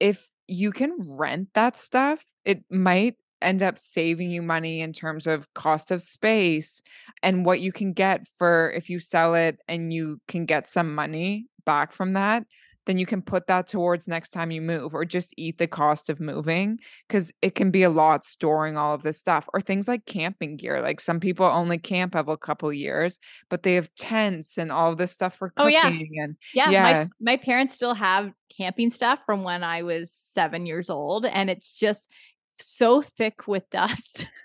If 0.00 0.30
you 0.46 0.72
can 0.72 0.96
rent 0.98 1.48
that 1.54 1.76
stuff, 1.76 2.24
it 2.44 2.64
might 2.70 3.16
end 3.42 3.62
up 3.62 3.78
saving 3.78 4.30
you 4.30 4.42
money 4.42 4.80
in 4.80 4.92
terms 4.92 5.26
of 5.26 5.52
cost 5.54 5.90
of 5.90 6.02
space 6.02 6.82
and 7.22 7.46
what 7.46 7.60
you 7.60 7.72
can 7.72 7.92
get 7.92 8.26
for 8.36 8.70
if 8.72 8.90
you 8.90 8.98
sell 8.98 9.34
it 9.34 9.58
and 9.68 9.92
you 9.92 10.20
can 10.28 10.44
get 10.44 10.66
some 10.66 10.94
money 10.94 11.46
back 11.64 11.92
from 11.92 12.12
that 12.14 12.44
then 12.90 12.98
you 12.98 13.06
can 13.06 13.22
put 13.22 13.46
that 13.46 13.68
towards 13.68 14.08
next 14.08 14.30
time 14.30 14.50
you 14.50 14.60
move 14.60 14.94
or 14.96 15.04
just 15.04 15.32
eat 15.36 15.58
the 15.58 15.68
cost 15.68 16.10
of 16.10 16.18
moving 16.18 16.76
because 17.06 17.32
it 17.40 17.54
can 17.54 17.70
be 17.70 17.84
a 17.84 17.88
lot 17.88 18.24
storing 18.24 18.76
all 18.76 18.92
of 18.92 19.04
this 19.04 19.16
stuff 19.16 19.48
or 19.54 19.60
things 19.60 19.86
like 19.86 20.04
camping 20.06 20.56
gear 20.56 20.82
like 20.82 20.98
some 20.98 21.20
people 21.20 21.46
only 21.46 21.78
camp 21.78 22.16
of 22.16 22.26
a 22.26 22.36
couple 22.36 22.72
years 22.72 23.20
but 23.48 23.62
they 23.62 23.76
have 23.76 23.88
tents 23.96 24.58
and 24.58 24.72
all 24.72 24.96
this 24.96 25.12
stuff 25.12 25.36
for 25.36 25.50
cooking 25.50 25.76
oh, 25.76 25.88
yeah. 25.88 26.24
and 26.24 26.36
yeah, 26.52 26.70
yeah. 26.70 26.82
My, 27.20 27.32
my 27.32 27.36
parents 27.36 27.76
still 27.76 27.94
have 27.94 28.32
camping 28.56 28.90
stuff 28.90 29.20
from 29.24 29.44
when 29.44 29.62
i 29.62 29.82
was 29.82 30.10
seven 30.10 30.66
years 30.66 30.90
old 30.90 31.24
and 31.24 31.48
it's 31.48 31.72
just 31.72 32.08
so 32.54 33.02
thick 33.02 33.46
with 33.46 33.70
dust 33.70 34.26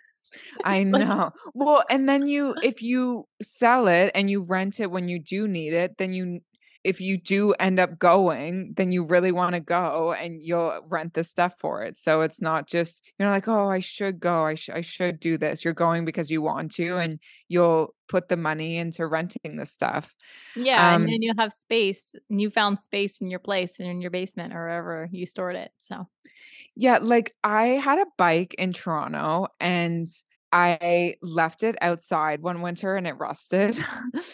I 0.65 0.83
know. 0.83 1.31
Well, 1.53 1.83
and 1.89 2.09
then 2.09 2.27
you 2.27 2.55
if 2.63 2.81
you 2.81 3.25
sell 3.41 3.87
it 3.87 4.11
and 4.13 4.29
you 4.29 4.41
rent 4.41 4.81
it 4.81 4.91
when 4.91 5.07
you 5.07 5.17
do 5.17 5.47
need 5.47 5.73
it, 5.73 5.97
then 5.97 6.13
you 6.13 6.41
if 6.85 7.01
you 7.01 7.17
do 7.17 7.51
end 7.53 7.79
up 7.79 7.97
going, 7.97 8.71
then 8.77 8.91
you 8.91 9.03
really 9.03 9.31
want 9.31 9.55
to 9.55 9.59
go 9.59 10.13
and 10.13 10.39
you'll 10.39 10.81
rent 10.87 11.15
the 11.15 11.23
stuff 11.23 11.55
for 11.57 11.81
it. 11.81 11.97
So 11.97 12.21
it's 12.21 12.39
not 12.39 12.67
just 12.67 13.03
you're 13.17 13.27
like, 13.27 13.47
oh, 13.47 13.67
I 13.67 13.79
should 13.79 14.19
go. 14.19 14.45
I, 14.45 14.53
sh- 14.53 14.69
I 14.69 14.81
should 14.81 15.19
do 15.19 15.35
this. 15.39 15.65
You're 15.65 15.73
going 15.73 16.05
because 16.05 16.29
you 16.29 16.43
want 16.43 16.73
to, 16.75 16.97
and 16.97 17.19
you'll 17.47 17.95
put 18.07 18.29
the 18.29 18.37
money 18.37 18.77
into 18.77 19.07
renting 19.07 19.55
the 19.55 19.65
stuff. 19.65 20.13
Yeah, 20.55 20.93
um, 20.93 21.01
and 21.01 21.11
then 21.11 21.23
you'll 21.23 21.39
have 21.39 21.51
space. 21.51 22.13
You 22.29 22.51
found 22.51 22.79
space 22.79 23.19
in 23.19 23.31
your 23.31 23.39
place 23.39 23.79
and 23.79 23.89
in 23.89 23.99
your 23.99 24.11
basement 24.11 24.53
or 24.53 24.59
wherever 24.59 25.09
you 25.11 25.25
stored 25.25 25.55
it. 25.55 25.71
So 25.77 26.07
yeah, 26.75 26.99
like 27.01 27.33
I 27.43 27.65
had 27.65 27.97
a 27.97 28.05
bike 28.15 28.53
in 28.59 28.73
Toronto 28.73 29.47
and 29.59 30.07
I 30.57 31.15
left 31.21 31.63
it 31.63 31.75
outside 31.81 32.41
one 32.41 32.61
winter 32.61 32.95
and 32.95 33.05
it 33.05 33.17
rusted. 33.19 33.77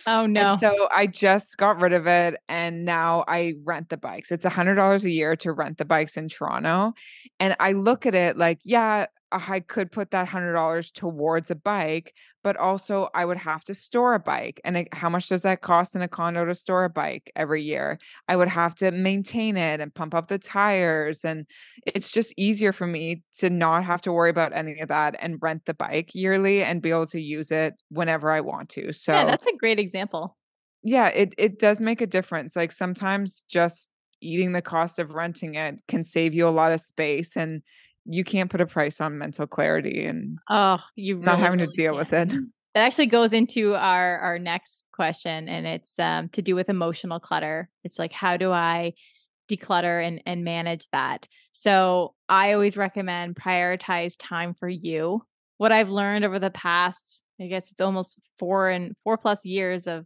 Oh 0.05 0.26
no. 0.28 0.55
so 0.55 0.88
I 0.95 1.07
just 1.07 1.57
got 1.57 1.82
rid 1.82 1.93
of 1.93 2.05
it 2.05 2.36
and 2.47 2.86
now 2.86 3.26
I 3.28 3.55
rent 3.65 3.89
the 3.89 3.97
bikes. 3.97 4.32
It's 4.32 4.45
a 4.45 4.49
hundred 4.49 4.76
dollars 4.76 5.03
a 5.03 5.09
year 5.09 5.36
to 5.38 5.51
rent 5.51 5.80
the 5.80 5.86
bikes 5.86 6.17
in 6.17 6.30
Toronto. 6.30 6.93
And 7.39 7.55
I 7.59 7.72
look 7.72 8.05
at 8.05 8.13
it 8.13 8.38
like, 8.38 8.59
yeah, 8.63 9.07
Uh, 9.32 9.40
I 9.48 9.60
could 9.60 9.92
put 9.92 10.12
that 10.12 10.28
hundred 10.28 10.54
dollars 10.54 10.92
towards 10.92 11.52
a 11.52 11.56
bike, 11.56 12.14
but 12.44 12.58
also 12.58 13.10
I 13.14 13.26
would 13.26 13.38
have 13.38 13.64
to 13.66 13.74
store 13.74 14.14
a 14.14 14.20
bike. 14.20 14.60
And 14.64 14.88
how 14.92 15.10
much 15.10 15.28
does 15.30 15.44
that 15.44 15.62
cost 15.62 15.96
in 15.96 16.02
a 16.02 16.08
condo 16.08 16.46
to 16.46 16.56
store 16.56 16.84
a 16.84 16.90
bike 16.90 17.32
every 17.36 17.64
year? 17.64 18.00
I 18.28 18.36
would 18.36 18.48
have 18.48 18.76
to 18.76 18.92
maintain 18.92 19.58
it 19.58 19.80
and 19.80 19.94
pump 19.94 20.14
up 20.14 20.28
the 20.28 20.40
tires. 20.40 21.24
And 21.24 21.46
it's 21.86 22.12
just 22.12 22.34
easier 22.38 22.74
for 22.74 22.88
me 22.88 23.24
to 23.38 23.50
not 23.50 23.84
have 23.84 24.02
to 24.04 24.12
worry 24.12 24.30
about 24.30 24.54
any 24.54 24.80
of 24.80 24.90
that 24.90 25.16
and 25.20 25.38
rent 25.42 25.66
the 25.66 25.74
bike 25.74 26.14
yearly 26.14 26.64
and 26.64 26.82
be 26.82 26.90
able 26.90 27.08
to 27.08 27.22
use 27.22 27.52
it 27.52 27.76
whenever 27.90 28.32
I 28.32 28.42
want 28.42 28.70
to. 28.70 28.94
So 28.94 29.14
yeah, 29.14 29.26
that's 29.26 29.48
a 29.48 29.56
great 29.58 29.80
example. 29.80 30.38
Yeah, 30.84 31.08
it 31.10 31.34
it 31.38 31.60
does 31.60 31.80
make 31.80 32.02
a 32.02 32.08
difference. 32.08 32.56
Like 32.56 32.72
sometimes 32.72 33.44
just 33.50 33.90
eating 34.22 34.52
the 34.52 34.62
cost 34.62 35.00
of 35.00 35.16
renting 35.16 35.56
it 35.56 35.82
can 35.88 36.04
save 36.04 36.34
you 36.34 36.48
a 36.48 36.50
lot 36.50 36.72
of 36.72 36.80
space 36.80 37.36
and 37.36 37.62
you 38.06 38.24
can't 38.24 38.49
put 38.49 38.62
a 38.62 38.66
price 38.66 38.99
on 38.99 39.18
mental 39.18 39.47
clarity 39.47 40.06
and 40.06 40.38
oh 40.49 40.80
you 40.95 41.18
not 41.18 41.39
having 41.39 41.60
really 41.60 41.74
to 41.74 41.82
deal 41.82 41.95
with 41.95 42.14
it. 42.14 42.32
That 42.74 42.86
actually 42.86 43.08
goes 43.08 43.34
into 43.34 43.76
our 43.76 44.18
our 44.20 44.39
next 44.39 44.88
question 44.93 45.49
and 45.49 45.68
it's 45.68 45.99
um 45.99 46.30
to 46.30 46.41
do 46.41 46.56
with 46.56 46.70
emotional 46.70 47.20
clutter. 47.20 47.70
It's 47.84 47.99
like 47.99 48.14
how 48.14 48.38
do 48.38 48.54
i 48.54 48.93
declutter 49.49 50.06
and 50.06 50.22
and 50.26 50.45
manage 50.45 50.88
that? 50.93 51.28
So 51.52 52.14
i 52.30 52.54
always 52.54 52.78
recommend 52.78 53.36
prioritize 53.36 54.16
time 54.18 54.54
for 54.54 54.70
you. 54.70 55.22
What 55.58 55.74
i've 55.74 55.89
learned 55.89 56.24
over 56.24 56.39
the 56.39 56.49
past 56.49 57.24
i 57.41 57.47
guess 57.47 57.72
it's 57.72 57.82
almost 57.82 58.18
four 58.39 58.70
and 58.70 58.93
four 59.04 59.18
plus 59.18 59.45
years 59.45 59.86
of 59.86 60.06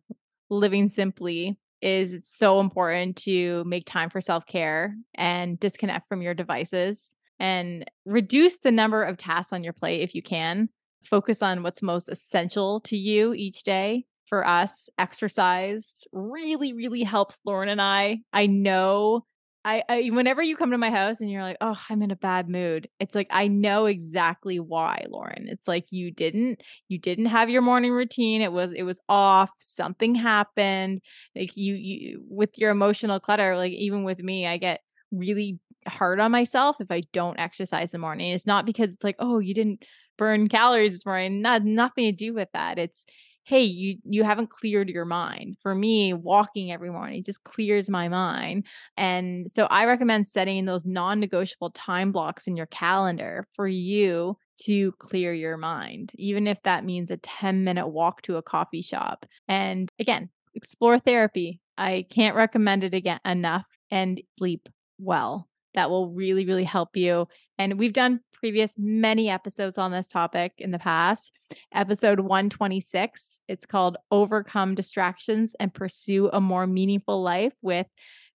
living 0.50 0.90
simply 0.90 1.58
is 1.82 2.14
it's 2.14 2.36
so 2.36 2.60
important 2.60 3.16
to 3.18 3.64
make 3.66 3.86
time 3.86 4.10
for 4.10 4.20
self-care 4.20 4.96
and 5.14 5.60
disconnect 5.60 6.10
from 6.10 6.22
your 6.22 6.34
devices 6.34 7.16
and 7.40 7.90
reduce 8.06 8.58
the 8.58 8.72
number 8.72 9.04
of 9.04 9.18
tasks 9.18 9.54
on 9.54 9.64
your 9.64 9.74
plate 9.74 10.02
if 10.02 10.16
you 10.16 10.22
can. 10.22 10.70
Focus 11.04 11.42
on 11.44 11.64
what's 11.64 11.82
most 11.82 12.10
essential 12.10 12.80
to 12.82 12.98
you 12.98 13.34
each 13.34 13.64
day. 13.64 14.06
For 14.28 14.46
us, 14.46 14.90
exercise 14.98 16.02
really, 16.12 16.74
really 16.74 17.04
helps 17.04 17.40
Lauren 17.46 17.70
and 17.70 17.82
I. 17.82 18.20
I 18.34 18.48
know 18.48 19.24
I, 19.66 19.84
I, 19.90 20.10
whenever 20.12 20.44
you 20.44 20.56
come 20.56 20.70
to 20.72 20.78
my 20.78 20.92
house 20.92 21.22
and 21.22 21.32
you're 21.32 21.42
like, 21.42 21.58
oh, 21.60 21.76
I'm 21.90 22.04
in 22.04 22.12
a 22.12 22.16
bad 22.16 22.48
mood, 22.48 22.88
it's 23.00 23.16
like 23.16 23.26
I 23.32 23.48
know 23.48 23.88
exactly 23.88 24.60
why, 24.60 25.06
Lauren. 25.10 25.48
It's 25.50 25.68
like 25.68 25.92
you 25.92 26.12
didn't 26.12 26.62
you 26.88 27.00
didn't 27.00 27.26
have 27.26 27.50
your 27.50 27.64
morning 27.64 27.92
routine. 27.92 28.44
It 28.44 28.52
was 28.52 28.74
it 28.74 28.84
was 28.84 29.02
off. 29.10 29.50
Something 29.58 30.14
happened. 30.14 31.02
Like 31.36 31.58
you 31.58 31.74
you 31.74 32.24
with 32.30 32.60
your 32.60 32.70
emotional 32.70 33.20
clutter, 33.20 33.58
like 33.58 33.74
even 33.74 34.04
with 34.04 34.20
me, 34.20 34.46
I 34.46 34.58
get 34.58 34.82
really 35.18 35.60
hard 35.88 36.20
on 36.20 36.32
myself 36.32 36.82
if 36.82 36.92
I 36.92 37.02
don't 37.14 37.40
exercise 37.40 37.94
in 37.94 38.00
the 38.00 38.02
morning. 38.02 38.32
It's 38.32 38.48
not 38.48 38.66
because 38.66 38.94
it's 38.94 39.04
like, 39.04 39.18
oh, 39.20 39.40
you 39.40 39.54
didn't 39.54 39.84
burn 40.18 40.48
calories 40.50 40.94
this 40.94 41.06
morning. 41.06 41.42
Not 41.42 41.64
nothing 41.64 42.06
to 42.06 42.12
do 42.12 42.34
with 42.34 42.50
that. 42.54 42.80
It's 42.80 43.06
hey, 43.46 43.62
you 43.62 43.98
you 44.04 44.24
haven't 44.24 44.50
cleared 44.50 44.90
your 44.90 45.06
mind. 45.06 45.56
For 45.62 45.76
me, 45.76 46.14
walking 46.14 46.72
every 46.72 46.90
morning 46.90 47.24
just 47.24 47.44
clears 47.44 47.90
my 47.90 48.10
mind. 48.10 48.66
And 48.98 49.52
so 49.52 49.66
I 49.66 49.86
recommend 49.86 50.28
setting 50.28 50.66
those 50.66 50.86
non-negotiable 50.86 51.70
time 51.72 52.12
blocks 52.12 52.48
in 52.48 52.58
your 52.58 52.66
calendar 52.66 53.48
for 53.56 53.68
you 53.68 54.38
to 54.64 54.94
clear 54.94 55.32
your 55.34 55.58
mind, 55.58 56.12
even 56.16 56.48
if 56.48 56.62
that 56.64 56.86
means 56.86 57.12
a 57.12 57.18
10 57.18 57.64
minute 57.64 57.88
walk 57.88 58.24
to 58.24 58.38
a 58.38 58.42
coffee 58.42 58.82
shop. 58.82 59.26
And 59.48 59.90
again, 60.00 60.30
explore 60.56 60.98
therapy. 60.98 61.62
I 61.78 62.06
can't 62.10 62.36
recommend 62.36 62.84
it 62.84 62.94
again 62.94 63.20
enough 63.26 63.66
and 63.92 64.22
sleep 64.38 64.70
well 64.98 65.48
that 65.76 65.90
will 65.90 66.10
really, 66.10 66.46
really 66.46 66.64
help 66.64 66.98
you. 66.98 67.28
And 67.58 67.78
we've 67.78 67.94
done 67.94 68.22
previous 68.34 68.76
many 68.78 69.30
episodes 69.30 69.78
on 69.78 69.92
this 69.92 70.08
topic 70.08 70.54
in 70.58 70.72
the 70.72 70.80
past. 70.80 71.32
Episode 71.74 72.22
126, 72.22 73.40
it's 73.48 73.66
called 73.66 73.98
Overcome 74.10 74.76
Distractions 74.76 75.56
and 75.60 75.74
Pursue 75.74 76.30
a 76.34 76.42
More 76.42 76.66
Meaningful 76.66 77.22
Life 77.22 77.54
with 77.62 77.88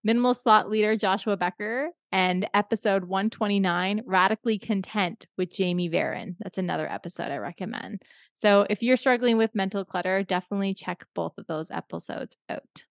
minimalist 0.06 0.40
thought 0.40 0.70
leader 0.70 0.96
Joshua 0.96 1.36
Becker. 1.36 1.90
And 2.12 2.48
episode 2.54 3.04
129, 3.04 4.02
Radically 4.04 4.58
Content 4.58 5.26
with 5.38 5.52
Jamie 5.52 5.88
Varon. 5.88 6.34
That's 6.40 6.58
another 6.58 6.90
episode 6.90 7.30
I 7.30 7.36
recommend. 7.36 8.02
So 8.34 8.66
if 8.68 8.82
you're 8.82 8.96
struggling 8.96 9.36
with 9.36 9.54
mental 9.54 9.84
clutter, 9.84 10.24
definitely 10.24 10.74
check 10.74 11.04
both 11.14 11.34
of 11.38 11.46
those 11.46 11.70
episodes 11.70 12.36
out. 12.48 12.84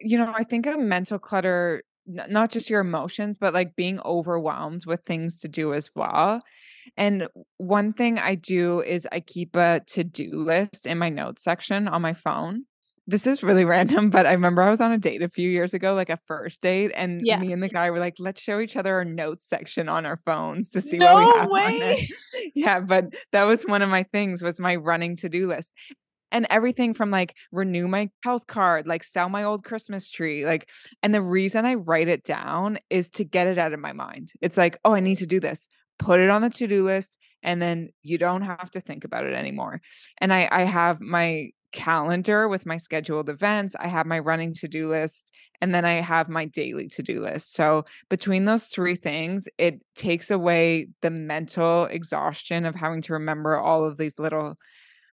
You 0.00 0.18
know, 0.18 0.32
I 0.34 0.42
think 0.44 0.66
a 0.66 0.78
mental 0.78 1.18
clutter 1.18 1.82
not 2.06 2.50
just 2.50 2.70
your 2.70 2.80
emotions, 2.80 3.36
but 3.38 3.54
like 3.54 3.76
being 3.76 4.00
overwhelmed 4.04 4.86
with 4.86 5.02
things 5.02 5.40
to 5.40 5.48
do 5.48 5.74
as 5.74 5.90
well. 5.94 6.42
And 6.96 7.28
one 7.58 7.92
thing 7.92 8.18
I 8.18 8.34
do 8.34 8.80
is 8.82 9.06
I 9.12 9.20
keep 9.20 9.56
a 9.56 9.80
to 9.88 10.04
do 10.04 10.42
list 10.42 10.86
in 10.86 10.98
my 10.98 11.08
notes 11.08 11.42
section 11.44 11.88
on 11.88 12.02
my 12.02 12.14
phone. 12.14 12.64
This 13.06 13.26
is 13.26 13.42
really 13.42 13.64
random, 13.66 14.10
but 14.10 14.26
I 14.26 14.32
remember 14.32 14.62
I 14.62 14.70
was 14.70 14.80
on 14.80 14.92
a 14.92 14.98
date 14.98 15.22
a 15.22 15.28
few 15.28 15.48
years 15.48 15.74
ago, 15.74 15.94
like 15.94 16.10
a 16.10 16.18
first 16.26 16.62
date, 16.62 16.92
and 16.94 17.20
yeah. 17.24 17.38
me 17.38 17.52
and 17.52 17.62
the 17.62 17.68
guy 17.68 17.90
were 17.90 17.98
like, 17.98 18.14
"Let's 18.18 18.40
show 18.40 18.60
each 18.60 18.76
other 18.76 18.94
our 18.94 19.04
notes 19.04 19.48
section 19.48 19.88
on 19.88 20.06
our 20.06 20.20
phones 20.24 20.70
to 20.70 20.80
see 20.80 20.98
no 20.98 21.14
what 21.14 21.18
we 21.18 21.40
have 21.40 21.50
way. 21.50 21.64
on 21.64 21.78
there." 21.78 21.98
yeah, 22.54 22.80
but 22.80 23.14
that 23.32 23.44
was 23.44 23.64
one 23.64 23.82
of 23.82 23.88
my 23.88 24.04
things 24.04 24.42
was 24.42 24.60
my 24.60 24.76
running 24.76 25.16
to 25.16 25.28
do 25.28 25.48
list 25.48 25.72
and 26.32 26.46
everything 26.50 26.94
from 26.94 27.10
like 27.10 27.36
renew 27.52 27.86
my 27.86 28.10
health 28.24 28.46
card, 28.48 28.86
like 28.86 29.04
sell 29.04 29.28
my 29.28 29.44
old 29.44 29.62
Christmas 29.62 30.10
tree. 30.10 30.44
Like, 30.44 30.68
and 31.02 31.14
the 31.14 31.22
reason 31.22 31.64
I 31.64 31.74
write 31.74 32.08
it 32.08 32.24
down 32.24 32.78
is 32.90 33.10
to 33.10 33.24
get 33.24 33.46
it 33.46 33.58
out 33.58 33.72
of 33.72 33.78
my 33.78 33.92
mind. 33.92 34.32
It's 34.40 34.56
like, 34.56 34.78
oh, 34.84 34.94
I 34.94 35.00
need 35.00 35.18
to 35.18 35.26
do 35.26 35.38
this. 35.38 35.68
Put 35.98 36.18
it 36.18 36.30
on 36.30 36.42
the 36.42 36.50
to 36.50 36.66
do 36.66 36.82
list, 36.82 37.18
and 37.42 37.62
then 37.62 37.90
you 38.02 38.18
don't 38.18 38.42
have 38.42 38.70
to 38.72 38.80
think 38.80 39.04
about 39.04 39.26
it 39.26 39.34
anymore. 39.34 39.80
And 40.18 40.32
I, 40.32 40.48
I 40.50 40.62
have 40.62 41.00
my 41.00 41.50
calendar 41.72 42.48
with 42.48 42.66
my 42.66 42.76
scheduled 42.76 43.28
events, 43.28 43.74
I 43.78 43.88
have 43.88 44.06
my 44.06 44.18
running 44.18 44.54
to 44.54 44.68
do 44.68 44.88
list, 44.88 45.32
and 45.60 45.74
then 45.74 45.84
I 45.84 45.94
have 45.94 46.28
my 46.28 46.46
daily 46.46 46.88
to 46.88 47.02
do 47.02 47.20
list. 47.22 47.52
So, 47.54 47.84
between 48.08 48.46
those 48.46 48.66
three 48.66 48.96
things, 48.96 49.48
it 49.58 49.80
takes 49.94 50.30
away 50.30 50.88
the 51.02 51.10
mental 51.10 51.84
exhaustion 51.84 52.64
of 52.66 52.74
having 52.74 53.02
to 53.02 53.12
remember 53.14 53.56
all 53.56 53.84
of 53.84 53.96
these 53.96 54.18
little 54.18 54.56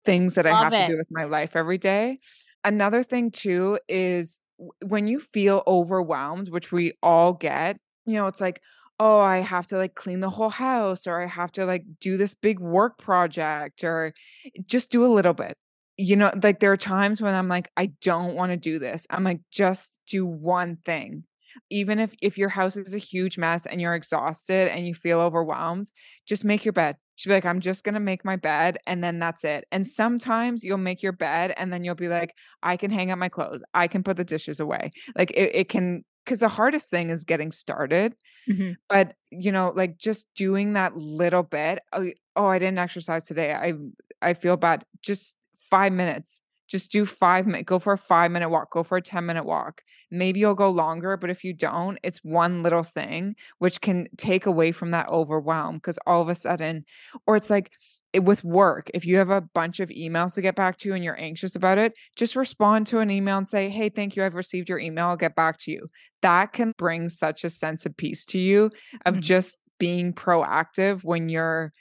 things 0.07 0.35
that 0.35 0.45
Love 0.45 0.55
I 0.55 0.63
have 0.63 0.73
it. 0.73 0.85
to 0.87 0.93
do 0.93 0.97
with 0.97 1.09
my 1.11 1.25
life 1.25 1.55
every 1.55 1.77
day. 1.77 2.19
Another 2.63 3.03
thing, 3.03 3.31
too, 3.31 3.79
is 3.87 4.41
when 4.85 5.07
you 5.07 5.19
feel 5.19 5.63
overwhelmed, 5.67 6.49
which 6.49 6.71
we 6.71 6.93
all 7.03 7.33
get, 7.33 7.77
you 8.05 8.15
know, 8.15 8.27
it's 8.27 8.41
like, 8.41 8.61
oh, 8.99 9.19
I 9.19 9.37
have 9.37 9.67
to 9.67 9.77
like 9.77 9.93
clean 9.95 10.21
the 10.21 10.29
whole 10.29 10.49
house 10.49 11.05
or 11.05 11.21
I 11.21 11.27
have 11.27 11.51
to 11.53 11.65
like 11.67 11.83
do 12.01 12.17
this 12.17 12.33
big 12.33 12.59
work 12.59 12.97
project 12.97 13.83
or 13.83 14.13
eh, 14.45 14.61
just 14.65 14.89
do 14.89 15.05
a 15.05 15.13
little 15.13 15.33
bit. 15.33 15.55
You 15.97 16.15
know, 16.15 16.31
like 16.43 16.59
there 16.59 16.71
are 16.71 16.77
times 16.77 17.21
when 17.21 17.35
I'm 17.35 17.47
like, 17.47 17.71
I 17.77 17.87
don't 18.01 18.35
want 18.35 18.51
to 18.51 18.57
do 18.57 18.79
this. 18.79 19.05
I'm 19.11 19.23
like, 19.23 19.41
just 19.51 20.01
do 20.07 20.25
one 20.25 20.77
thing. 20.85 21.25
Even 21.69 21.99
if 21.99 22.13
if 22.21 22.37
your 22.37 22.49
house 22.49 22.75
is 22.75 22.93
a 22.93 22.97
huge 22.97 23.37
mess 23.37 23.65
and 23.65 23.81
you're 23.81 23.95
exhausted 23.95 24.69
and 24.69 24.87
you 24.87 24.93
feel 24.93 25.19
overwhelmed, 25.19 25.91
just 26.25 26.45
make 26.45 26.65
your 26.65 26.73
bed. 26.73 26.97
She'd 27.15 27.29
be 27.29 27.35
like, 27.35 27.45
I'm 27.45 27.59
just 27.59 27.83
gonna 27.83 27.99
make 27.99 28.23
my 28.23 28.35
bed 28.35 28.77
and 28.85 29.03
then 29.03 29.19
that's 29.19 29.43
it. 29.43 29.65
And 29.71 29.85
sometimes 29.85 30.63
you'll 30.63 30.77
make 30.77 31.01
your 31.01 31.11
bed 31.11 31.53
and 31.57 31.71
then 31.71 31.83
you'll 31.83 31.95
be 31.95 32.07
like, 32.09 32.33
I 32.63 32.77
can 32.77 32.91
hang 32.91 33.11
up 33.11 33.19
my 33.19 33.29
clothes. 33.29 33.63
I 33.73 33.87
can 33.87 34.03
put 34.03 34.17
the 34.17 34.25
dishes 34.25 34.59
away. 34.59 34.91
Like 35.15 35.31
it, 35.31 35.55
it 35.55 35.69
can 35.69 36.03
because 36.27 36.39
the 36.41 36.49
hardest 36.49 36.89
thing 36.89 37.09
is 37.09 37.23
getting 37.23 37.51
started. 37.51 38.13
Mm-hmm. 38.49 38.73
But 38.89 39.13
you 39.31 39.51
know, 39.51 39.71
like 39.75 39.97
just 39.97 40.27
doing 40.35 40.73
that 40.73 40.95
little 40.97 41.43
bit. 41.43 41.79
Oh, 41.93 42.09
oh, 42.35 42.47
I 42.47 42.59
didn't 42.59 42.79
exercise 42.79 43.25
today. 43.25 43.53
I 43.53 43.73
I 44.21 44.33
feel 44.33 44.57
bad. 44.57 44.83
Just 45.01 45.35
five 45.69 45.93
minutes. 45.93 46.41
Just 46.67 46.91
do 46.91 47.05
five 47.05 47.45
minutes. 47.45 47.65
Go 47.65 47.79
for 47.79 47.93
a 47.93 47.97
five 47.97 48.31
minute 48.31 48.49
walk. 48.49 48.71
Go 48.71 48.83
for 48.83 48.97
a 48.97 49.01
10 49.01 49.25
minute 49.25 49.45
walk. 49.45 49.81
Maybe 50.09 50.39
you'll 50.39 50.55
go 50.55 50.69
longer, 50.69 51.17
but 51.17 51.29
if 51.29 51.43
you 51.43 51.53
don't, 51.53 51.99
it's 52.03 52.23
one 52.23 52.63
little 52.63 52.83
thing 52.83 53.35
which 53.59 53.81
can 53.81 54.07
take 54.17 54.45
away 54.45 54.71
from 54.71 54.91
that 54.91 55.09
overwhelm 55.09 55.75
because 55.75 55.99
all 56.05 56.21
of 56.21 56.29
a 56.29 56.35
sudden, 56.35 56.85
or 57.25 57.35
it's 57.35 57.49
like, 57.49 57.71
with 58.15 58.43
work, 58.43 58.89
if 58.93 59.05
you 59.05 59.17
have 59.17 59.29
a 59.29 59.41
bunch 59.41 59.79
of 59.79 59.89
emails 59.89 60.35
to 60.35 60.41
get 60.41 60.55
back 60.55 60.77
to 60.77 60.93
and 60.93 61.03
you're 61.03 61.19
anxious 61.19 61.55
about 61.55 61.77
it, 61.77 61.93
just 62.15 62.35
respond 62.35 62.87
to 62.87 62.99
an 62.99 63.11
email 63.11 63.37
and 63.37 63.47
say, 63.47 63.69
Hey, 63.69 63.89
thank 63.89 64.15
you. 64.15 64.23
I've 64.23 64.33
received 64.33 64.69
your 64.69 64.79
email. 64.79 65.07
I'll 65.07 65.17
get 65.17 65.35
back 65.35 65.59
to 65.59 65.71
you. 65.71 65.87
That 66.21 66.53
can 66.53 66.73
bring 66.77 67.09
such 67.09 67.43
a 67.43 67.49
sense 67.49 67.85
of 67.85 67.95
peace 67.97 68.23
to 68.25 68.39
you 68.39 68.71
of 69.05 69.15
mm-hmm. 69.15 69.21
just 69.21 69.59
being 69.77 70.13
proactive 70.13 71.03
when 71.03 71.29
you're 71.29 71.73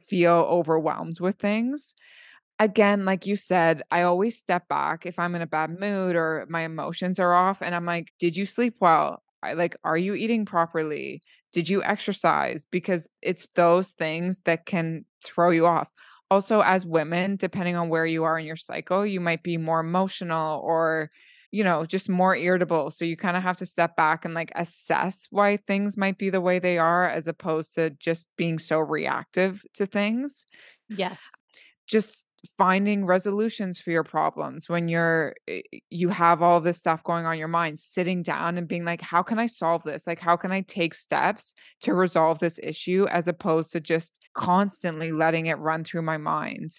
feel 0.00 0.46
overwhelmed 0.48 1.20
with 1.20 1.36
things. 1.36 1.94
Again, 2.60 3.04
like 3.04 3.26
you 3.26 3.36
said, 3.36 3.82
I 3.90 4.02
always 4.02 4.36
step 4.36 4.66
back 4.68 5.06
if 5.06 5.18
I'm 5.18 5.34
in 5.36 5.42
a 5.42 5.46
bad 5.46 5.78
mood 5.78 6.16
or 6.16 6.44
my 6.48 6.62
emotions 6.62 7.20
are 7.20 7.32
off 7.32 7.62
and 7.62 7.74
I'm 7.74 7.86
like, 7.86 8.12
did 8.18 8.36
you 8.36 8.46
sleep 8.46 8.76
well? 8.80 9.22
I 9.42 9.52
like, 9.52 9.76
are 9.84 9.96
you 9.96 10.14
eating 10.14 10.44
properly? 10.44 11.22
Did 11.52 11.68
you 11.68 11.82
exercise? 11.84 12.66
Because 12.68 13.06
it's 13.22 13.48
those 13.54 13.92
things 13.92 14.40
that 14.44 14.66
can 14.66 15.04
throw 15.24 15.50
you 15.50 15.66
off. 15.66 15.88
Also, 16.30 16.60
as 16.60 16.84
women, 16.84 17.36
depending 17.36 17.76
on 17.76 17.88
where 17.88 18.04
you 18.04 18.24
are 18.24 18.38
in 18.38 18.44
your 18.44 18.56
cycle, 18.56 19.06
you 19.06 19.20
might 19.20 19.42
be 19.42 19.56
more 19.56 19.80
emotional 19.80 20.60
or, 20.60 21.10
you 21.52 21.64
know, 21.64 21.84
just 21.86 22.08
more 22.08 22.36
irritable. 22.36 22.90
So 22.90 23.04
you 23.04 23.16
kind 23.16 23.36
of 23.36 23.42
have 23.44 23.56
to 23.58 23.66
step 23.66 23.96
back 23.96 24.24
and 24.24 24.34
like 24.34 24.52
assess 24.56 25.28
why 25.30 25.56
things 25.56 25.96
might 25.96 26.18
be 26.18 26.28
the 26.28 26.40
way 26.40 26.58
they 26.58 26.76
are 26.76 27.08
as 27.08 27.28
opposed 27.28 27.74
to 27.76 27.90
just 27.90 28.26
being 28.36 28.58
so 28.58 28.78
reactive 28.78 29.62
to 29.74 29.86
things. 29.86 30.44
Yes. 30.88 31.22
Just 31.86 32.27
finding 32.56 33.04
resolutions 33.04 33.80
for 33.80 33.90
your 33.90 34.04
problems 34.04 34.68
when 34.68 34.88
you're 34.88 35.34
eh, 35.48 35.60
you 35.90 36.08
have 36.08 36.40
all 36.42 36.60
this 36.60 36.78
stuff 36.78 37.02
going 37.02 37.26
on 37.26 37.38
your 37.38 37.48
mind 37.48 37.78
sitting 37.78 38.22
down 38.22 38.56
and 38.56 38.68
being 38.68 38.84
like 38.84 39.00
how 39.00 39.22
can 39.22 39.38
i 39.38 39.46
solve 39.46 39.82
this? 39.82 40.06
Like 40.06 40.20
how 40.20 40.36
can 40.36 40.52
i 40.52 40.60
take 40.62 40.94
steps 40.94 41.54
to 41.82 41.94
resolve 41.94 42.38
this 42.38 42.58
issue? 42.62 43.06
as 43.10 43.28
opposed 43.28 43.72
to 43.72 43.80
just 43.80 44.18
constantly 44.34 45.12
letting 45.12 45.46
it 45.46 45.58
run 45.58 45.84
through 45.84 46.02
my 46.02 46.16
mind. 46.16 46.70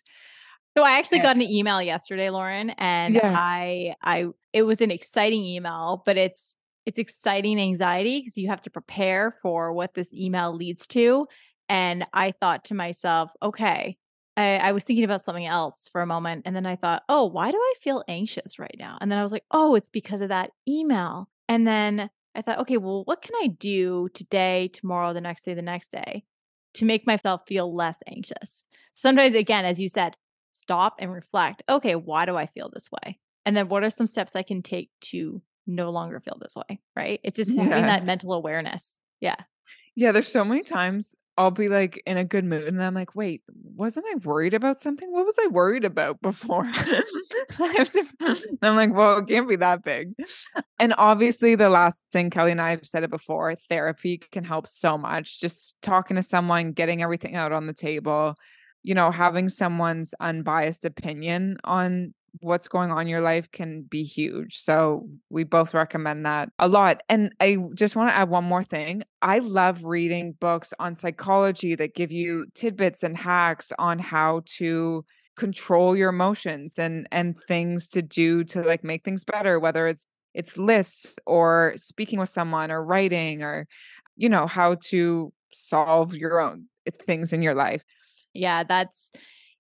So 0.78 0.84
i 0.84 0.98
actually 0.98 1.20
got 1.20 1.36
an 1.36 1.42
email 1.42 1.82
yesterday 1.82 2.30
lauren 2.30 2.70
and 2.72 3.16
yeah. 3.16 3.36
i 3.38 3.96
i 4.04 4.28
it 4.54 4.64
was 4.64 4.82
an 4.82 4.92
exciting 4.92 5.44
email 5.44 6.02
but 6.06 6.18
it's 6.18 6.56
it's 6.86 7.00
exciting 7.00 7.60
anxiety 7.60 8.20
because 8.20 8.38
you 8.38 8.48
have 8.48 8.62
to 8.62 8.70
prepare 8.70 9.36
for 9.42 9.74
what 9.74 9.94
this 9.94 10.14
email 10.14 10.56
leads 10.56 10.88
to 10.88 11.28
and 11.68 12.06
i 12.14 12.32
thought 12.32 12.64
to 12.66 12.76
myself 12.76 13.32
okay 13.42 13.98
I, 14.40 14.58
I, 14.58 14.72
was 14.72 14.86
thinking 14.86 15.04
about 15.04 15.22
something 15.22 15.46
else 15.46 15.90
for 15.92 16.02
a 16.02 16.06
moment. 16.08 16.44
And 16.46 16.56
then 16.56 16.66
I 16.66 16.78
thought, 16.78 17.04
oh, 17.10 17.26
why 17.26 17.52
do 17.52 17.58
I 17.58 17.74
feel 17.82 18.04
anxious 18.08 18.58
right 18.58 18.76
now? 18.80 18.98
And 19.02 19.12
then 19.12 19.20
I 19.20 19.24
was 19.24 19.34
like, 19.34 19.44
oh, 19.52 19.76
it's 19.76 19.90
because 19.90 20.22
of 20.22 20.30
that 20.30 20.52
email. 20.68 21.30
And 21.50 21.68
then 21.68 22.10
I 22.36 22.42
thought, 22.42 22.60
okay, 22.60 22.78
well, 22.78 23.04
what 23.04 23.22
can 23.22 23.36
I 23.44 23.48
do 23.48 24.08
today, 24.14 24.70
tomorrow, 24.72 25.14
the 25.14 25.20
next 25.20 25.44
day, 25.44 25.54
the 25.54 25.62
next 25.62 25.92
day 25.92 26.24
to 26.76 26.86
make 26.86 27.06
myself 27.06 27.42
feel 27.48 27.76
less 27.76 27.98
anxious? 28.08 28.66
Sometimes, 28.94 29.36
again, 29.36 29.66
as 29.66 29.82
you 29.82 29.90
said, 29.90 30.16
stop 30.54 30.96
and 31.00 31.12
reflect. 31.12 31.64
Okay, 31.68 31.96
why 31.96 32.26
do 32.26 32.38
I 32.38 32.46
feel 32.46 32.70
this 32.70 32.90
way? 32.92 33.20
And 33.46 33.58
then 33.58 33.68
what 33.68 33.84
are 33.84 33.90
some 33.90 34.08
steps 34.08 34.36
I 34.36 34.44
can 34.44 34.62
take 34.62 34.90
to 35.02 35.42
no 35.68 35.90
longer 35.90 36.22
feel 36.22 36.38
this 36.40 36.56
way? 36.56 36.80
Right. 36.96 37.20
It's 37.24 37.36
just 37.36 37.52
yeah. 37.52 37.64
having 37.64 37.88
that 37.88 38.06
mental 38.06 38.34
awareness. 38.34 39.00
Yeah. 39.20 39.36
Yeah, 39.96 40.14
there's 40.14 40.32
so 40.32 40.46
many 40.46 40.62
times 40.64 41.14
I'll 41.40 41.52
be 41.52 41.70
like 41.70 42.04
in 42.06 42.18
a 42.18 42.26
good 42.26 42.44
mood 42.44 42.66
and 42.66 42.84
I'm 42.84 42.94
like, 42.94 43.16
wait, 43.16 43.44
wasn't 43.48 44.06
I 44.12 44.16
worried 44.16 44.54
about 44.54 44.82
something? 44.82 45.10
What 45.10 45.26
was 45.26 45.38
I 45.42 45.48
worried 45.48 45.86
about 45.86 46.22
before? 46.22 46.66
I 47.60 47.74
have 47.78 47.90
to 47.92 48.04
I'm 48.62 48.76
like, 48.76 48.94
well, 48.94 49.20
it 49.20 49.28
can't 49.28 49.48
be 49.48 49.56
that 49.56 49.82
big. 49.82 50.12
And 50.80 50.94
obviously 50.98 51.56
the 51.56 51.70
last 51.70 52.04
thing 52.12 52.30
Kelly 52.30 52.52
and 52.52 52.62
I 52.62 52.72
have 52.72 52.86
said 52.86 53.06
it 53.06 53.10
before, 53.10 53.56
therapy 53.56 54.18
can 54.18 54.44
help 54.44 54.68
so 54.68 54.98
much. 54.98 55.40
Just 55.40 55.82
talking 55.82 56.18
to 56.18 56.24
someone, 56.24 56.74
getting 56.74 57.02
everything 57.02 57.38
out 57.38 57.54
on 57.54 57.68
the 57.68 57.74
table, 57.74 58.36
you 58.84 58.94
know, 58.94 59.10
having 59.10 59.48
someone's 59.48 60.14
unbiased 60.20 60.84
opinion 60.84 61.56
on 61.64 62.14
what's 62.42 62.68
going 62.68 62.92
on 62.92 63.02
in 63.02 63.08
your 63.08 63.22
life 63.22 63.52
can 63.52 63.84
be 63.84 64.04
huge. 64.04 64.58
So 64.58 65.08
we 65.30 65.44
both 65.44 65.74
recommend 65.74 66.26
that 66.26 66.50
a 66.60 66.68
lot. 66.68 67.02
And 67.10 67.34
I 67.40 67.58
just 67.74 67.96
want 67.96 68.10
to 68.10 68.16
add 68.16 68.30
one 68.30 68.44
more 68.44 68.64
thing. 68.64 69.04
I 69.22 69.40
love 69.40 69.84
reading 69.84 70.34
books 70.40 70.74
on 70.80 70.96
psychology 70.96 71.76
that 71.76 71.96
give 71.96 72.12
you 72.12 72.46
tidbits 72.56 73.04
and 73.04 73.18
hacks 73.18 73.72
on 73.80 74.00
how 74.00 74.42
to 74.58 75.06
control 75.38 75.96
your 75.96 76.10
emotions 76.10 76.78
and 76.78 77.08
and 77.12 77.42
things 77.48 77.88
to 77.88 78.02
do 78.02 78.44
to 78.44 78.62
like 78.62 78.84
make 78.84 79.06
things 79.06 79.24
better 79.24 79.58
whether 79.58 79.88
it's 79.88 80.06
it's 80.34 80.58
lists 80.58 81.18
or 81.26 81.72
speaking 81.78 82.20
with 82.20 82.28
someone 82.28 82.72
or 82.72 82.84
writing 82.84 83.42
or 83.42 83.66
you 84.18 84.28
know 84.28 84.48
how 84.48 84.76
to 84.76 85.32
solve 85.54 86.16
your 86.16 86.40
own 86.40 86.66
eh, 86.86 86.92
things 87.06 87.34
in 87.34 87.42
your 87.42 87.56
life. 87.56 87.84
Yeah, 88.34 88.64
that's 88.64 89.12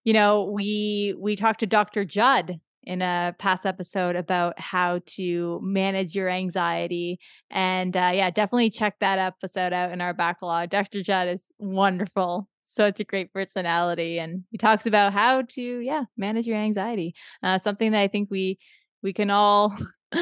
you 0.04 0.14
know, 0.14 0.44
we 0.44 1.14
we 1.18 1.36
talked 1.36 1.60
to 1.62 1.66
Dr. 1.66 2.06
Jud 2.06 2.60
in 2.84 3.02
a 3.02 3.36
past 3.38 3.66
episode 3.66 4.16
about 4.16 4.60
how 4.60 5.00
to 5.06 5.60
manage 5.62 6.16
your 6.16 6.30
anxiety. 6.30 7.20
And 7.52 7.96
uh, 7.96 8.12
yeah, 8.14 8.30
definitely 8.30 8.70
check 8.70 8.96
that 9.00 9.20
episode 9.20 9.74
out 9.74 9.92
in 9.92 10.02
our 10.02 10.14
backlog. 10.14 10.70
Dr. 10.70 11.04
Jud 11.04 11.28
is 11.28 11.48
wonderful. 11.60 12.48
Such 12.64 13.00
a 13.00 13.04
great 13.04 13.34
personality. 13.34 14.18
And 14.18 14.44
he 14.50 14.58
talks 14.58 14.86
about 14.86 15.14
how 15.14 15.44
to, 15.50 15.62
yeah, 15.62 16.04
manage 16.18 16.48
your 16.48 16.58
anxiety. 16.58 17.14
Uh, 17.44 17.58
something 17.58 17.92
that 17.92 18.02
I 18.02 18.08
think 18.08 18.30
we 18.32 18.58
we 19.02 19.14
can 19.14 19.30
all 19.30 19.78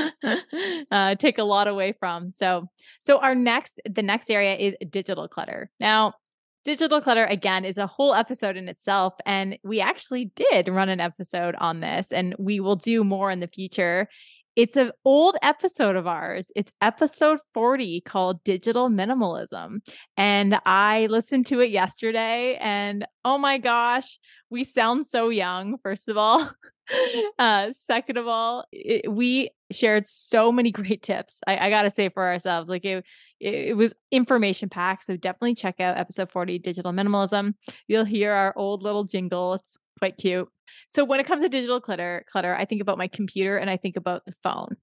uh, 0.91 1.15
take 1.15 1.37
a 1.37 1.43
lot 1.43 1.67
away 1.67 1.93
from. 1.99 2.31
So, 2.31 2.67
so 2.99 3.19
our 3.19 3.35
next, 3.35 3.79
the 3.89 4.03
next 4.03 4.29
area 4.29 4.55
is 4.55 4.75
digital 4.89 5.27
clutter. 5.27 5.69
Now, 5.79 6.13
digital 6.67 6.99
clutter 6.99 7.23
again 7.23 7.63
is 7.63 7.77
a 7.77 7.87
whole 7.87 8.13
episode 8.13 8.57
in 8.57 8.67
itself 8.67 9.13
and 9.25 9.57
we 9.63 9.79
actually 9.79 10.29
did 10.35 10.67
run 10.67 10.89
an 10.89 10.99
episode 10.99 11.55
on 11.59 11.79
this 11.79 12.11
and 12.11 12.35
we 12.37 12.59
will 12.59 12.75
do 12.75 13.05
more 13.05 13.31
in 13.31 13.39
the 13.39 13.47
future 13.47 14.09
it's 14.57 14.75
an 14.75 14.91
old 15.05 15.37
episode 15.43 15.95
of 15.95 16.07
ours. 16.07 16.51
It's 16.55 16.71
episode 16.81 17.37
40 17.53 18.01
called 18.01 18.43
Digital 18.43 18.89
Minimalism. 18.89 19.87
And 20.17 20.59
I 20.65 21.05
listened 21.11 21.45
to 21.47 21.59
it 21.59 21.69
yesterday 21.69 22.57
and 22.59 23.05
oh 23.23 23.37
my 23.37 23.59
gosh, 23.59 24.17
we 24.49 24.63
sound 24.63 25.05
so 25.05 25.29
young, 25.29 25.77
first 25.83 26.09
of 26.09 26.17
all. 26.17 26.49
uh, 27.39 27.71
second 27.73 28.17
of 28.17 28.27
all, 28.27 28.65
it, 28.71 29.11
we 29.11 29.51
shared 29.71 30.07
so 30.07 30.51
many 30.51 30.71
great 30.71 31.03
tips. 31.03 31.39
I, 31.45 31.67
I 31.67 31.69
got 31.69 31.83
to 31.83 31.91
say 31.91 32.09
for 32.09 32.25
ourselves, 32.25 32.67
like 32.67 32.83
it, 32.83 33.05
it 33.39 33.77
was 33.77 33.93
information 34.11 34.69
packed. 34.69 35.03
So 35.03 35.15
definitely 35.17 35.53
check 35.53 35.79
out 35.79 35.97
episode 35.97 36.31
40 36.31 36.57
Digital 36.57 36.91
Minimalism. 36.93 37.53
You'll 37.87 38.05
hear 38.05 38.33
our 38.33 38.53
old 38.55 38.81
little 38.81 39.03
jingle. 39.03 39.53
It's 39.53 39.77
quite 39.99 40.17
cute. 40.17 40.49
So 40.87 41.03
when 41.03 41.19
it 41.19 41.25
comes 41.25 41.43
to 41.43 41.49
digital 41.49 41.81
clutter, 41.81 42.25
clutter, 42.31 42.55
I 42.55 42.65
think 42.65 42.81
about 42.81 42.97
my 42.97 43.07
computer 43.07 43.57
and 43.57 43.69
I 43.69 43.77
think 43.77 43.95
about 43.95 44.25
the 44.25 44.33
phone. 44.43 44.77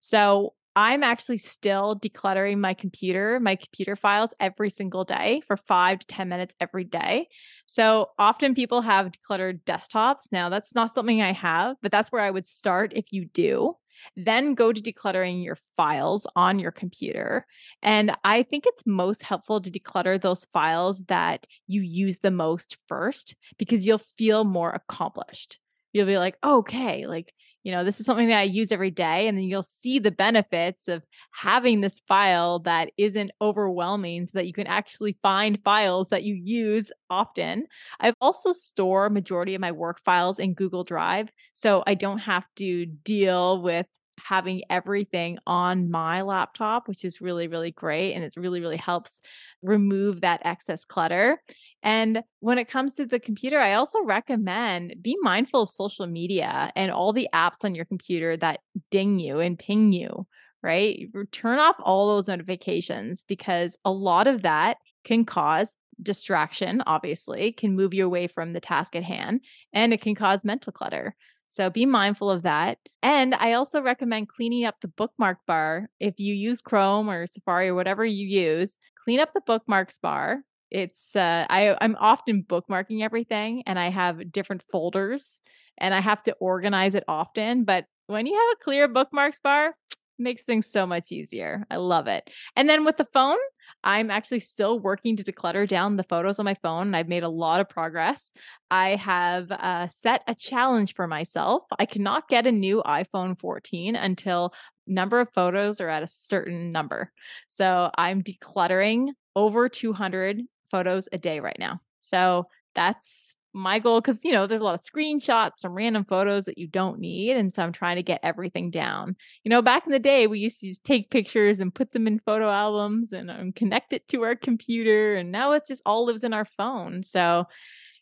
So 0.00 0.54
I'm 0.76 1.02
actually 1.02 1.38
still 1.38 1.98
decluttering 1.98 2.58
my 2.58 2.72
computer, 2.72 3.40
my 3.40 3.56
computer 3.56 3.96
files 3.96 4.32
every 4.38 4.70
single 4.70 5.02
day 5.02 5.42
for 5.46 5.56
five 5.56 5.98
to 5.98 6.06
10 6.06 6.28
minutes 6.28 6.54
every 6.60 6.84
day. 6.84 7.26
So 7.66 8.10
often 8.16 8.54
people 8.54 8.82
have 8.82 9.10
decluttered 9.10 9.64
desktops. 9.64 10.30
Now, 10.30 10.48
that's 10.48 10.76
not 10.76 10.92
something 10.92 11.20
I 11.20 11.32
have, 11.32 11.76
but 11.82 11.90
that's 11.90 12.12
where 12.12 12.22
I 12.22 12.30
would 12.30 12.46
start 12.46 12.92
if 12.94 13.06
you 13.10 13.24
do. 13.24 13.74
Then 14.16 14.54
go 14.54 14.72
to 14.72 14.80
decluttering 14.80 15.44
your 15.44 15.58
files 15.76 16.26
on 16.36 16.58
your 16.58 16.70
computer. 16.70 17.46
And 17.82 18.16
I 18.24 18.42
think 18.42 18.64
it's 18.66 18.86
most 18.86 19.22
helpful 19.22 19.60
to 19.60 19.70
declutter 19.70 20.20
those 20.20 20.46
files 20.52 21.04
that 21.04 21.46
you 21.66 21.82
use 21.82 22.18
the 22.18 22.30
most 22.30 22.76
first 22.86 23.36
because 23.58 23.86
you'll 23.86 23.98
feel 23.98 24.44
more 24.44 24.70
accomplished. 24.70 25.58
You'll 25.92 26.06
be 26.06 26.18
like, 26.18 26.36
okay, 26.44 27.06
like 27.06 27.32
you 27.68 27.74
know, 27.74 27.84
this 27.84 28.00
is 28.00 28.06
something 28.06 28.28
that 28.28 28.38
I 28.38 28.44
use 28.44 28.72
every 28.72 28.90
day. 28.90 29.28
And 29.28 29.36
then 29.36 29.44
you'll 29.44 29.62
see 29.62 29.98
the 29.98 30.10
benefits 30.10 30.88
of 30.88 31.02
having 31.32 31.82
this 31.82 32.00
file 32.08 32.60
that 32.60 32.92
isn't 32.96 33.30
overwhelming 33.42 34.24
so 34.24 34.30
that 34.36 34.46
you 34.46 34.54
can 34.54 34.66
actually 34.66 35.18
find 35.22 35.58
files 35.62 36.08
that 36.08 36.22
you 36.22 36.32
use 36.34 36.90
often. 37.10 37.66
I've 38.00 38.14
also 38.22 38.52
store 38.52 39.10
majority 39.10 39.54
of 39.54 39.60
my 39.60 39.70
work 39.70 40.00
files 40.02 40.38
in 40.38 40.54
Google 40.54 40.82
Drive. 40.82 41.28
So 41.52 41.82
I 41.86 41.92
don't 41.92 42.20
have 42.20 42.46
to 42.56 42.86
deal 42.86 43.60
with 43.60 43.84
having 44.18 44.62
everything 44.70 45.36
on 45.46 45.90
my 45.90 46.22
laptop, 46.22 46.88
which 46.88 47.04
is 47.04 47.20
really, 47.20 47.48
really 47.48 47.70
great. 47.70 48.14
And 48.14 48.24
it 48.24 48.32
really, 48.38 48.62
really 48.62 48.78
helps 48.78 49.20
remove 49.62 50.22
that 50.22 50.40
excess 50.42 50.86
clutter. 50.86 51.42
And 51.82 52.22
when 52.40 52.58
it 52.58 52.68
comes 52.68 52.94
to 52.94 53.06
the 53.06 53.20
computer, 53.20 53.58
I 53.58 53.74
also 53.74 54.02
recommend 54.02 54.96
be 55.00 55.16
mindful 55.22 55.62
of 55.62 55.68
social 55.68 56.06
media 56.06 56.72
and 56.74 56.90
all 56.90 57.12
the 57.12 57.28
apps 57.34 57.64
on 57.64 57.74
your 57.74 57.84
computer 57.84 58.36
that 58.36 58.60
ding 58.90 59.18
you 59.18 59.38
and 59.38 59.58
ping 59.58 59.92
you, 59.92 60.26
right? 60.62 61.08
Turn 61.30 61.58
off 61.58 61.76
all 61.80 62.08
those 62.08 62.28
notifications 62.28 63.24
because 63.28 63.78
a 63.84 63.90
lot 63.90 64.26
of 64.26 64.42
that 64.42 64.78
can 65.04 65.24
cause 65.24 65.76
distraction, 66.02 66.82
obviously, 66.86 67.52
can 67.52 67.74
move 67.74 67.94
you 67.94 68.04
away 68.04 68.26
from 68.26 68.52
the 68.52 68.60
task 68.60 68.94
at 68.94 69.02
hand, 69.02 69.40
and 69.72 69.92
it 69.92 70.00
can 70.00 70.14
cause 70.14 70.44
mental 70.44 70.72
clutter. 70.72 71.14
So 71.48 71.70
be 71.70 71.86
mindful 71.86 72.30
of 72.30 72.42
that. 72.42 72.78
And 73.02 73.34
I 73.34 73.54
also 73.54 73.80
recommend 73.80 74.28
cleaning 74.28 74.64
up 74.64 74.76
the 74.80 74.88
bookmark 74.88 75.38
bar. 75.46 75.88
If 75.98 76.18
you 76.18 76.34
use 76.34 76.60
Chrome 76.60 77.08
or 77.08 77.26
Safari 77.26 77.68
or 77.68 77.74
whatever 77.74 78.04
you 78.04 78.26
use, 78.26 78.78
clean 79.02 79.18
up 79.18 79.32
the 79.32 79.40
bookmarks 79.40 79.96
bar 79.96 80.42
it's 80.70 81.16
uh, 81.16 81.46
I 81.48 81.76
I'm 81.80 81.96
often 81.98 82.42
bookmarking 82.42 83.02
everything 83.02 83.62
and 83.66 83.78
I 83.78 83.90
have 83.90 84.32
different 84.32 84.62
folders 84.70 85.40
and 85.78 85.94
I 85.94 86.00
have 86.00 86.22
to 86.22 86.32
organize 86.40 86.94
it 86.94 87.04
often. 87.08 87.64
But 87.64 87.86
when 88.06 88.26
you 88.26 88.34
have 88.34 88.56
a 88.58 88.64
clear 88.64 88.88
bookmarks 88.88 89.40
bar, 89.40 89.74
makes 90.18 90.42
things 90.42 90.66
so 90.66 90.86
much 90.86 91.12
easier. 91.12 91.64
I 91.70 91.76
love 91.76 92.08
it. 92.08 92.28
And 92.56 92.68
then 92.68 92.84
with 92.84 92.96
the 92.96 93.04
phone, 93.04 93.38
I'm 93.84 94.10
actually 94.10 94.40
still 94.40 94.80
working 94.80 95.16
to 95.16 95.22
declutter 95.22 95.68
down 95.68 95.96
the 95.96 96.02
photos 96.02 96.40
on 96.40 96.44
my 96.44 96.56
phone, 96.62 96.88
and 96.88 96.96
I've 96.96 97.06
made 97.06 97.22
a 97.22 97.28
lot 97.28 97.60
of 97.60 97.68
progress. 97.68 98.32
I 98.70 98.96
have 98.96 99.52
uh, 99.52 99.86
set 99.86 100.24
a 100.26 100.34
challenge 100.34 100.94
for 100.94 101.06
myself. 101.06 101.64
I 101.78 101.86
cannot 101.86 102.28
get 102.28 102.46
a 102.46 102.52
new 102.52 102.82
iPhone 102.84 103.38
14 103.38 103.94
until 103.94 104.52
number 104.88 105.20
of 105.20 105.30
photos 105.32 105.80
are 105.80 105.88
at 105.88 106.02
a 106.02 106.08
certain 106.08 106.72
number. 106.72 107.12
So 107.46 107.90
I'm 107.96 108.22
decluttering 108.22 109.10
over 109.36 109.68
200 109.68 110.40
photos 110.70 111.08
a 111.12 111.18
day 111.18 111.40
right 111.40 111.56
now. 111.58 111.80
So 112.00 112.44
that's 112.74 113.36
my 113.54 113.78
goal 113.78 114.00
because 114.00 114.24
you 114.24 114.32
know 114.32 114.46
there's 114.46 114.60
a 114.60 114.64
lot 114.64 114.74
of 114.74 114.80
screenshots 114.80 115.58
some 115.58 115.74
random 115.74 116.04
photos 116.04 116.44
that 116.44 116.58
you 116.58 116.66
don't 116.66 116.98
need 116.98 117.36
and 117.36 117.54
so 117.54 117.62
i'm 117.62 117.72
trying 117.72 117.96
to 117.96 118.02
get 118.02 118.20
everything 118.22 118.70
down. 118.70 119.16
You 119.42 119.50
know 119.50 119.62
back 119.62 119.86
in 119.86 119.92
the 119.92 119.98
day 119.98 120.26
we 120.26 120.38
used 120.38 120.60
to 120.60 120.68
just 120.68 120.84
take 120.84 121.10
pictures 121.10 121.60
and 121.60 121.74
put 121.74 121.92
them 121.92 122.06
in 122.06 122.20
photo 122.20 122.50
albums 122.50 123.12
and 123.12 123.30
um, 123.30 123.52
connect 123.52 123.92
it 123.92 124.06
to 124.08 124.22
our 124.22 124.36
computer 124.36 125.16
and 125.16 125.32
now 125.32 125.52
it 125.52 125.64
just 125.66 125.82
all 125.86 126.04
lives 126.04 126.24
in 126.24 126.32
our 126.34 126.44
phone. 126.44 127.02
So 127.02 127.44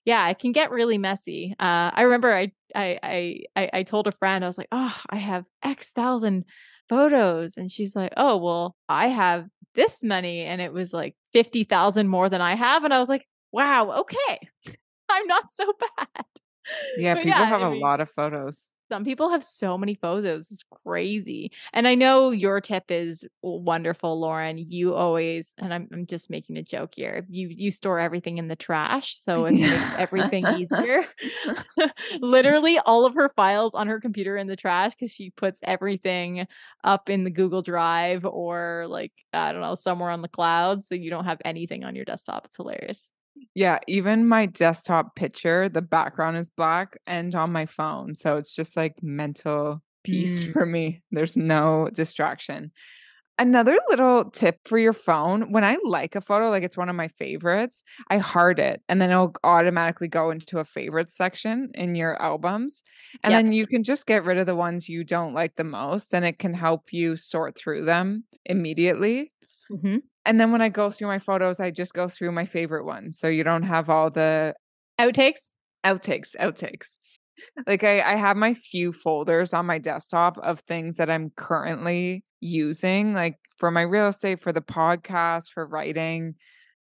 yeah 0.05 0.29
it 0.29 0.39
can 0.39 0.53
get 0.53 0.71
really 0.71 0.99
messy. 0.99 1.55
Uh, 1.59 1.91
i 1.95 2.03
remember 2.03 2.35
I, 2.35 2.53
I 2.75 3.41
i 3.55 3.71
i 3.73 3.83
told 3.85 4.09
a 4.09 4.13
friend 4.13 4.45
i 4.45 4.49
was 4.49 4.59
like 4.59 4.69
oh 4.73 5.01
i 5.09 5.17
have 5.17 5.45
x 5.63 5.91
thousand 5.91 6.45
photos. 6.89 7.57
And 7.57 7.71
she's 7.71 7.95
like 7.97 8.13
oh 8.17 8.37
well 8.37 8.77
i 8.89 9.07
have 9.09 9.47
this 9.77 10.03
many 10.03 10.43
and 10.43 10.61
it 10.61 10.73
was 10.73 10.93
like 10.93 11.15
50,000 11.33 12.09
more 12.09 12.29
than 12.29 12.41
I 12.43 12.57
have 12.57 12.85
and 12.85 12.95
I 12.95 12.99
was 12.99 13.09
like, 13.09 13.27
"Wow, 13.53 13.93
okay. 14.03 14.49
I'm 15.11 15.27
not 15.29 15.53
so 15.53 15.73
bad." 15.99 16.27
Yeah, 16.97 17.15
but 17.15 17.23
people 17.23 17.29
yeah, 17.29 17.47
have 17.47 17.63
I 17.63 17.71
mean, 17.71 17.83
a 17.83 17.87
lot 17.87 18.01
of 18.01 18.11
photos. 18.11 18.71
Some 18.89 19.05
people 19.05 19.31
have 19.31 19.43
so 19.43 19.77
many 19.77 19.95
photos. 19.95 20.51
It's 20.51 20.65
crazy. 20.85 21.51
And 21.73 21.89
I 21.89 21.97
know 21.97 22.31
your 22.31 22.61
tip 22.61 22.85
is 22.91 23.25
wonderful, 23.43 24.21
Lauren. 24.21 24.59
You 24.59 24.95
always, 24.95 25.55
and 25.59 25.75
I'm, 25.75 25.89
I'm 25.93 26.07
just 26.07 26.31
making 26.31 26.57
a 26.57 26.63
joke 26.63 26.93
here. 26.95 27.27
You 27.29 27.49
you 27.49 27.71
store 27.73 27.99
everything 27.99 28.39
in 28.39 28.47
the 28.47 28.57
trash, 28.57 29.17
so 29.17 29.47
it 29.47 29.55
makes 29.55 29.99
everything 29.99 30.47
easier. 30.59 31.05
Literally, 32.21 32.79
all 32.79 33.07
of 33.07 33.15
her 33.15 33.31
files 33.35 33.75
on 33.75 33.89
her 33.89 34.01
computer 34.01 34.37
in 34.37 34.47
the 34.47 34.57
trash 34.57 34.93
because 34.95 35.11
she 35.11 35.31
puts 35.31 35.61
everything 35.65 36.47
up 36.85 37.11
in 37.11 37.25
the 37.25 37.31
Google 37.31 37.63
Drive 37.63 38.25
or 38.25 38.87
like 38.89 39.13
I 39.33 39.53
don't 39.53 39.63
know 39.63 39.75
somewhere 39.75 40.11
on 40.11 40.23
the 40.23 40.29
cloud, 40.29 40.85
so 40.85 40.95
you 40.95 41.11
don't 41.11 41.25
have 41.25 41.43
anything 41.45 41.83
on 41.83 41.97
your 41.97 42.05
desktop. 42.05 42.47
It's 42.47 42.57
hilarious. 42.57 43.13
Yeah, 43.55 43.79
even 43.87 44.29
my 44.29 44.47
desktop 44.47 45.17
picture, 45.17 45.69
the 45.69 45.83
background 45.83 46.37
is 46.37 46.51
black 46.51 46.99
and 47.07 47.35
on 47.35 47.53
my 47.53 47.67
phone. 47.67 48.15
So 48.15 48.37
it's 48.37 48.55
just 48.55 48.77
like 48.77 49.03
mental 49.03 49.81
peace 50.05 50.45
mm. 50.45 50.53
for 50.53 50.67
me. 50.67 51.03
There's 51.11 51.37
no 51.37 51.89
distraction. 51.93 52.71
Another 53.39 53.79
little 53.91 54.31
tip 54.31 54.61
for 54.67 54.79
your 54.79 54.95
phone 54.95 55.53
when 55.53 55.63
I 55.63 55.77
like 55.85 56.15
a 56.17 56.23
photo, 56.23 56.49
like 56.49 56.63
it's 56.63 56.77
one 56.77 56.89
of 56.89 56.97
my 56.97 57.09
favorites, 57.09 57.83
I 58.09 58.17
heart 58.17 58.59
it 58.59 58.81
and 58.89 59.01
then 59.01 59.11
it'll 59.11 59.35
automatically 59.45 60.09
go 60.09 60.31
into 60.31 60.59
a 60.59 60.65
favorite 60.65 61.11
section 61.11 61.71
in 61.75 61.95
your 61.97 62.21
albums. 62.23 62.83
And 63.23 63.33
yep. 63.33 63.43
then 63.43 63.53
you 63.53 63.67
can 63.67 63.85
just 63.85 64.07
get 64.07 64.25
rid 64.25 64.39
of 64.39 64.47
the 64.47 64.57
ones 64.57 64.89
you 64.89 65.05
don't 65.05 65.35
like 65.35 65.57
the 65.57 65.65
most 65.65 66.15
and 66.15 66.25
it 66.25 66.39
can 66.39 66.55
help 66.55 66.95
you 66.95 67.15
sort 67.17 67.59
through 67.59 67.85
them 67.85 68.25
immediately. 68.47 69.33
Mm-hmm. 69.71 69.97
And 70.27 70.41
then 70.41 70.51
when 70.53 70.61
I 70.61 70.69
go 70.69 70.91
through 70.91 71.09
my 71.09 71.21
photos, 71.21 71.61
I 71.61 71.71
just 71.71 71.95
go 71.95 72.09
through 72.09 72.33
my 72.33 72.45
favorite 72.45 72.85
ones. 72.85 73.19
So 73.19 73.29
you 73.29 73.45
don't 73.45 73.63
have 73.63 73.89
all 73.89 74.11
the 74.11 74.55
outtakes. 75.01 75.53
Outtakes, 75.85 76.35
outtakes. 76.41 76.99
Like 77.67 77.85
I, 77.85 78.01
I 78.01 78.17
have 78.17 78.37
my 78.37 78.55
few 78.55 78.93
folders 78.93 79.55
on 79.55 79.67
my 79.67 79.79
desktop 79.79 80.37
of 80.39 80.61
things 80.61 80.97
that 80.97 81.09
I'm 81.09 81.31
currently 81.37 82.25
using, 82.41 83.15
like 83.15 83.37
for 83.57 83.71
my 83.71 83.83
real 83.83 84.09
estate, 84.09 84.43
for 84.43 84.53
the 84.53 84.61
podcast, 84.61 85.53
for 85.53 85.67
writing 85.67 86.35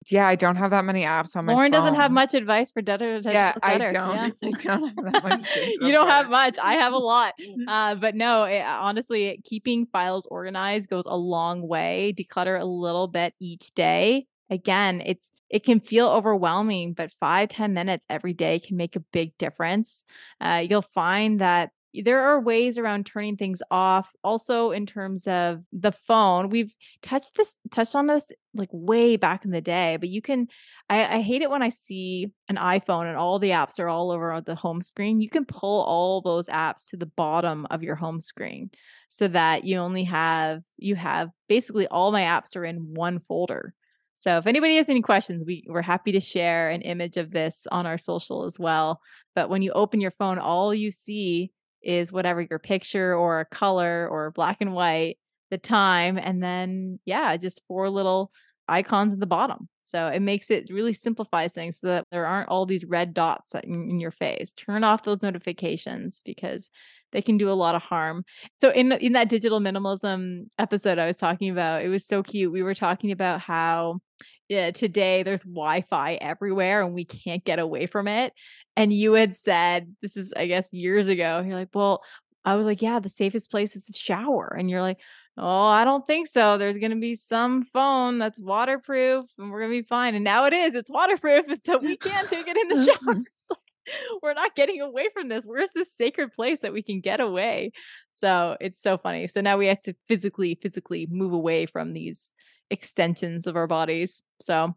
yeah, 0.09 0.27
I 0.27 0.37
don't 0.37 0.57
have 0.57 0.71
that 0.71 0.85
many 0.85 1.05
apps 1.05 1.37
on 1.37 1.47
my 1.47 1.53
Lauren 1.53 1.73
phone. 1.73 1.81
doesn't 1.81 1.95
have 1.97 2.13
much 2.13 2.35
advice 2.35 2.71
for 2.71 2.81
debtor 2.81 3.21
Yeah, 3.25 3.55
I 3.63 3.79
don't. 3.79 3.93
Yeah. 3.93 4.31
I 4.43 4.51
don't 4.51 4.85
have 4.85 5.13
that 5.13 5.23
much. 5.23 5.49
you 5.81 5.93
don't 5.93 6.09
have 6.09 6.29
much. 6.29 6.59
I 6.63 6.75
have 6.75 6.93
a 6.93 6.99
lot. 6.99 7.35
Uh, 7.69 7.95
but 7.95 8.15
no, 8.15 8.45
it, 8.45 8.61
honestly, 8.61 9.41
keeping 9.45 9.87
files 9.87 10.27
organized 10.31 10.89
goes 10.89 11.05
a 11.07 11.17
long 11.17 11.67
way. 11.67 12.15
Declutter 12.17 12.61
a 12.61 12.65
little 12.65 13.09
bit 13.09 13.35
each 13.41 13.75
day. 13.75 14.27
Again, 14.51 15.03
it's 15.05 15.33
it 15.49 15.65
can 15.65 15.81
feel 15.81 16.09
overwhelming, 16.09 16.93
but 16.93 17.11
five 17.19 17.49
ten 17.49 17.73
minutes 17.73 18.07
every 18.09 18.35
day 18.35 18.59
can 18.61 18.77
make 18.77 18.95
a 18.95 19.01
big 19.01 19.37
difference. 19.39 20.05
Uh, 20.41 20.65
you'll 20.69 20.83
find 20.83 21.41
that 21.41 21.71
there 22.05 22.20
are 22.20 22.40
ways 22.40 22.78
around 22.78 23.07
turning 23.07 23.36
things 23.36 23.62
off. 23.70 24.12
Also 24.22 24.70
in 24.70 24.86
terms 24.86 25.26
of 25.26 25.62
the 25.72 25.92
phone 25.92 26.51
we've 26.51 26.74
touched 27.03 27.36
this 27.36 27.59
touched 27.70 27.94
on 27.94 28.07
this 28.07 28.30
like 28.55 28.68
way 28.72 29.16
back 29.16 29.44
in 29.44 29.51
the 29.51 29.61
day 29.61 29.99
but 29.99 30.09
you 30.09 30.22
can 30.22 30.49
I, 30.88 31.16
I 31.16 31.20
hate 31.20 31.42
it 31.42 31.51
when 31.51 31.62
i 31.62 31.68
see 31.68 32.30
an 32.49 32.57
iphone 32.57 33.07
and 33.07 33.16
all 33.16 33.38
the 33.38 33.51
apps 33.51 33.78
are 33.78 33.88
all 33.88 34.11
over 34.11 34.40
the 34.40 34.55
home 34.55 34.82
screen. 34.82 35.20
You 35.20 35.28
can 35.28 35.44
pull 35.44 35.82
all 35.82 36.20
those 36.20 36.47
apps 36.47 36.90
to 36.90 36.97
the 36.97 37.07
bottom 37.07 37.66
of 37.70 37.82
your 37.82 37.97
home 37.97 38.20
screen 38.20 38.70
so 39.09 39.28
that 39.28 39.64
you 39.64 39.78
only 39.78 40.05
have 40.05 40.62
you 40.76 40.94
have 40.97 41.30
basically 41.49 41.86
all 41.86 42.12
my 42.12 42.22
apps 42.22 42.57
are 42.57 42.64
in 42.64 42.94
one 42.94 43.18
folder. 43.18 43.74
So 44.14 44.38
if 44.38 44.47
anybody 44.47 44.76
has 44.76 44.88
any 44.88 45.03
questions, 45.03 45.44
we, 45.44 45.64
we're 45.68 45.82
happy 45.82 46.12
to 46.12 46.20
share 46.20 46.70
an 46.70 46.80
image 46.82 47.18
of 47.18 47.32
this 47.32 47.66
on 47.70 47.86
our 47.86 47.99
social 47.99 48.44
as 48.44 48.59
well. 48.59 49.01
But 49.34 49.51
when 49.51 49.61
you 49.61 49.72
open 49.72 50.01
your 50.01 50.11
phone, 50.11 50.38
all 50.38 50.74
you 50.74 50.90
see 50.90 51.53
is 51.87 52.12
whatever 52.12 52.43
your 52.43 52.59
picture 52.59 53.14
or 53.14 53.41
a 53.41 53.47
color 53.47 54.09
or 54.11 54.32
black 54.32 54.59
and 54.61 54.74
white, 54.74 55.18
the 55.51 55.59
time, 55.59 56.18
and 56.18 56.43
then, 56.43 56.99
yeah, 57.07 57.37
just 57.37 57.62
four 57.68 57.89
little 57.89 58.32
icons 58.68 59.12
at 59.12 59.20
the 59.20 59.26
bottom. 59.26 59.68
So 59.84 60.09
it 60.09 60.20
makes 60.20 60.51
it 60.51 60.68
really 60.68 60.93
simplifies 60.93 61.53
things 61.53 61.78
so 61.78 61.87
that 61.87 62.07
there 62.11 62.26
aren't 62.26 62.49
all 62.49 62.66
these 62.66 62.84
red 62.84 63.14
dots 63.14 63.55
in, 63.55 63.89
in, 63.89 64.01
your 64.01 64.11
face. 64.11 64.53
Turn 64.53 64.82
off 64.82 65.05
those 65.05 65.22
notifications 65.22 66.20
because 66.24 66.70
they 67.12 67.22
can 67.22 67.39
do 67.39 67.49
a 67.49 67.55
lot 67.55 67.76
of 67.76 67.82
harm. 67.82 68.24
So 68.61 68.70
in 68.70 68.91
in 68.91 69.12
that 69.12 69.28
digital 69.28 69.61
minimalism 69.61 70.49
episode 70.59 70.99
I 70.99 71.07
was 71.07 71.16
talking 71.16 71.51
about, 71.51 71.84
it 71.84 71.89
was 71.89 72.05
so 72.05 72.24
cute. 72.24 72.53
We 72.53 72.64
were 72.64 72.74
talking 72.74 73.12
about 73.12 73.41
how 73.41 74.01
yeah, 74.49 74.70
today 74.70 75.22
there's 75.22 75.42
Wi-Fi 75.42 76.14
everywhere 76.14 76.82
and 76.82 76.94
we 76.94 77.05
can't 77.05 77.44
get 77.44 77.59
away 77.59 77.86
from 77.86 78.09
it. 78.09 78.32
And 78.76 78.92
you 78.92 79.14
had 79.14 79.36
said, 79.36 79.94
this 80.03 80.16
is, 80.16 80.32
I 80.36 80.47
guess, 80.47 80.72
years 80.72 81.09
ago, 81.09 81.42
you're 81.44 81.55
like, 81.55 81.70
well, 81.74 82.03
I 82.44 82.55
was 82.55 82.66
like, 82.66 82.82
yeah, 82.82 83.01
the 83.01 83.09
safest 83.09 83.51
place 83.51 83.74
is 83.74 83.86
the 83.86 83.92
shower. 83.92 84.55
And 84.57 84.70
you're 84.70 84.82
like, 84.82 84.99
Oh, 85.38 85.66
I 85.66 85.84
don't 85.84 86.07
think 86.07 86.28
so. 86.28 86.57
There's 86.57 86.78
going 86.78 86.92
to 86.92 86.97
be 86.97 87.14
some 87.14 87.64
phone 87.64 88.18
that's 88.18 88.40
waterproof 88.40 89.26
and 89.36 89.51
we're 89.51 89.61
going 89.61 89.72
to 89.72 89.82
be 89.82 89.86
fine. 89.86 90.14
And 90.14 90.24
now 90.24 90.47
it 90.47 90.55
is. 90.55 90.74
It's 90.74 90.90
waterproof. 90.90 91.44
And 91.49 91.62
so 91.62 91.76
we 91.76 91.97
can 91.99 92.26
take 92.26 92.47
it 92.49 92.57
in 92.57 92.68
the 92.68 92.84
shower. 93.05 93.22
we're 94.22 94.32
not 94.32 94.57
getting 94.57 94.80
away 94.80 95.09
from 95.12 95.28
this. 95.28 95.44
Where's 95.44 95.72
this 95.72 95.92
sacred 95.92 96.32
place 96.32 96.61
that 96.61 96.72
we 96.72 96.82
can 96.82 97.01
get 97.01 97.20
away? 97.20 97.72
So 98.12 98.57
it's 98.61 98.82
so 98.82 98.97
funny. 98.97 99.26
So 99.28 99.42
now 99.42 99.59
we 99.59 99.66
have 99.66 99.80
to 99.82 99.94
physically, 100.09 100.59
physically 100.61 101.07
move 101.11 101.34
away 101.34 101.66
from 101.66 101.92
these 101.92 102.32
extensions 102.71 103.47
of 103.47 103.57
our 103.57 103.67
bodies. 103.67 104.23
So, 104.41 104.75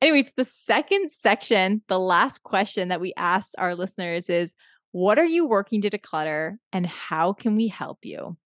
anyways, 0.00 0.30
the 0.36 0.44
second 0.44 1.10
section, 1.12 1.82
the 1.88 1.98
last 1.98 2.42
question 2.42 2.88
that 2.88 3.00
we 3.00 3.12
asked 3.16 3.54
our 3.58 3.74
listeners 3.74 4.28
is 4.30 4.54
what 4.92 5.18
are 5.18 5.26
you 5.26 5.46
working 5.46 5.82
to 5.82 5.90
declutter 5.90 6.56
and 6.72 6.86
how 6.86 7.32
can 7.34 7.56
we 7.56 7.68
help 7.68 7.98
you? 8.02 8.36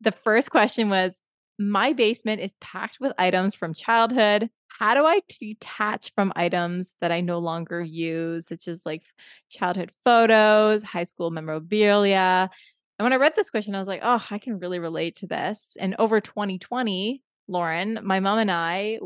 The 0.00 0.12
first 0.12 0.50
question 0.50 0.88
was 0.88 1.20
My 1.58 1.92
basement 1.92 2.40
is 2.40 2.56
packed 2.60 2.98
with 3.00 3.12
items 3.18 3.54
from 3.54 3.72
childhood. 3.72 4.50
How 4.66 4.94
do 4.94 5.06
I 5.06 5.20
detach 5.40 6.12
from 6.14 6.32
items 6.36 6.96
that 7.00 7.12
I 7.12 7.20
no 7.20 7.38
longer 7.38 7.82
use, 7.82 8.46
such 8.46 8.68
as 8.68 8.84
like 8.84 9.04
childhood 9.48 9.90
photos, 10.04 10.82
high 10.82 11.04
school 11.04 11.30
memorabilia? 11.30 12.50
And 12.98 13.04
when 13.04 13.12
I 13.12 13.16
read 13.16 13.34
this 13.36 13.50
question, 13.50 13.74
I 13.74 13.78
was 13.78 13.88
like, 13.88 14.00
oh, 14.02 14.24
I 14.30 14.38
can 14.38 14.58
really 14.58 14.78
relate 14.78 15.16
to 15.16 15.26
this. 15.26 15.76
And 15.78 15.94
over 15.98 16.20
2020, 16.20 17.22
Lauren, 17.48 18.00
my 18.02 18.20
mom 18.20 18.38
and 18.38 18.50
I, 18.50 18.98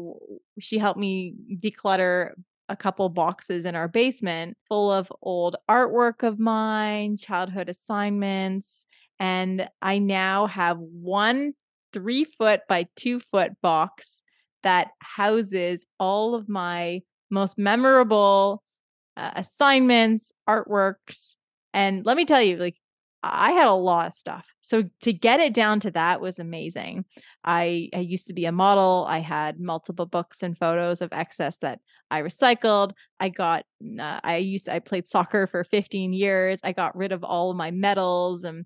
she 0.59 0.79
helped 0.79 0.99
me 0.99 1.35
declutter 1.63 2.31
a 2.69 2.77
couple 2.77 3.09
boxes 3.09 3.65
in 3.65 3.75
our 3.75 3.89
basement 3.89 4.57
full 4.69 4.93
of 4.93 5.13
old 5.23 5.57
artwork 5.69 6.23
of 6.23 6.39
mine, 6.39 7.17
childhood 7.17 7.69
assignments, 7.69 8.87
and 9.19 9.69
I 9.83 9.99
now 9.99 10.47
have 10.47 10.79
one 10.79 11.53
three 11.93 12.25
foot 12.25 12.61
by 12.69 12.87
two 12.97 13.21
foot 13.21 13.53
box 13.61 14.23
that 14.63 14.89
houses 15.01 15.87
all 15.99 16.35
of 16.35 16.49
my 16.49 17.01
most 17.31 17.59
memorable 17.59 18.63
uh, 19.17 19.33
assignments, 19.37 20.33
artworks. 20.49 21.35
And 21.75 22.05
let 22.07 22.17
me 22.17 22.25
tell 22.25 22.43
you, 22.43 22.57
like, 22.57 22.77
I 23.23 23.53
had 23.53 23.69
a 23.69 23.73
lot 23.73 24.07
of 24.07 24.15
stuff. 24.15 24.47
So 24.63 24.85
to 25.03 25.13
get 25.13 25.41
it 25.41 25.53
down 25.53 25.81
to 25.81 25.91
that 25.91 26.21
was 26.21 26.39
amazing. 26.39 27.05
I 27.45 27.89
I 27.95 27.99
used 27.99 28.27
to 28.29 28.35
be 28.35 28.47
a 28.47 28.53
model. 28.53 29.07
I 29.09 29.21
had 29.21 29.61
multiple 29.61 30.07
books 30.07 30.43
and 30.43 30.57
photos 30.57 31.03
of 31.03 31.13
excess 31.13 31.59
that 31.59 31.81
I 32.11 32.23
recycled. 32.23 32.93
I 33.19 33.29
got 33.29 33.65
uh, 33.99 34.21
I 34.23 34.37
used 34.37 34.69
I 34.69 34.79
played 34.79 35.09
soccer 35.09 35.47
for 35.47 35.65
15 35.65 36.13
years. 36.13 36.61
I 36.65 36.73
got 36.73 36.97
rid 36.97 37.13
of 37.13 37.23
all 37.23 37.51
of 37.51 37.57
my 37.57 37.71
medals 37.71 38.45
and 38.45 38.65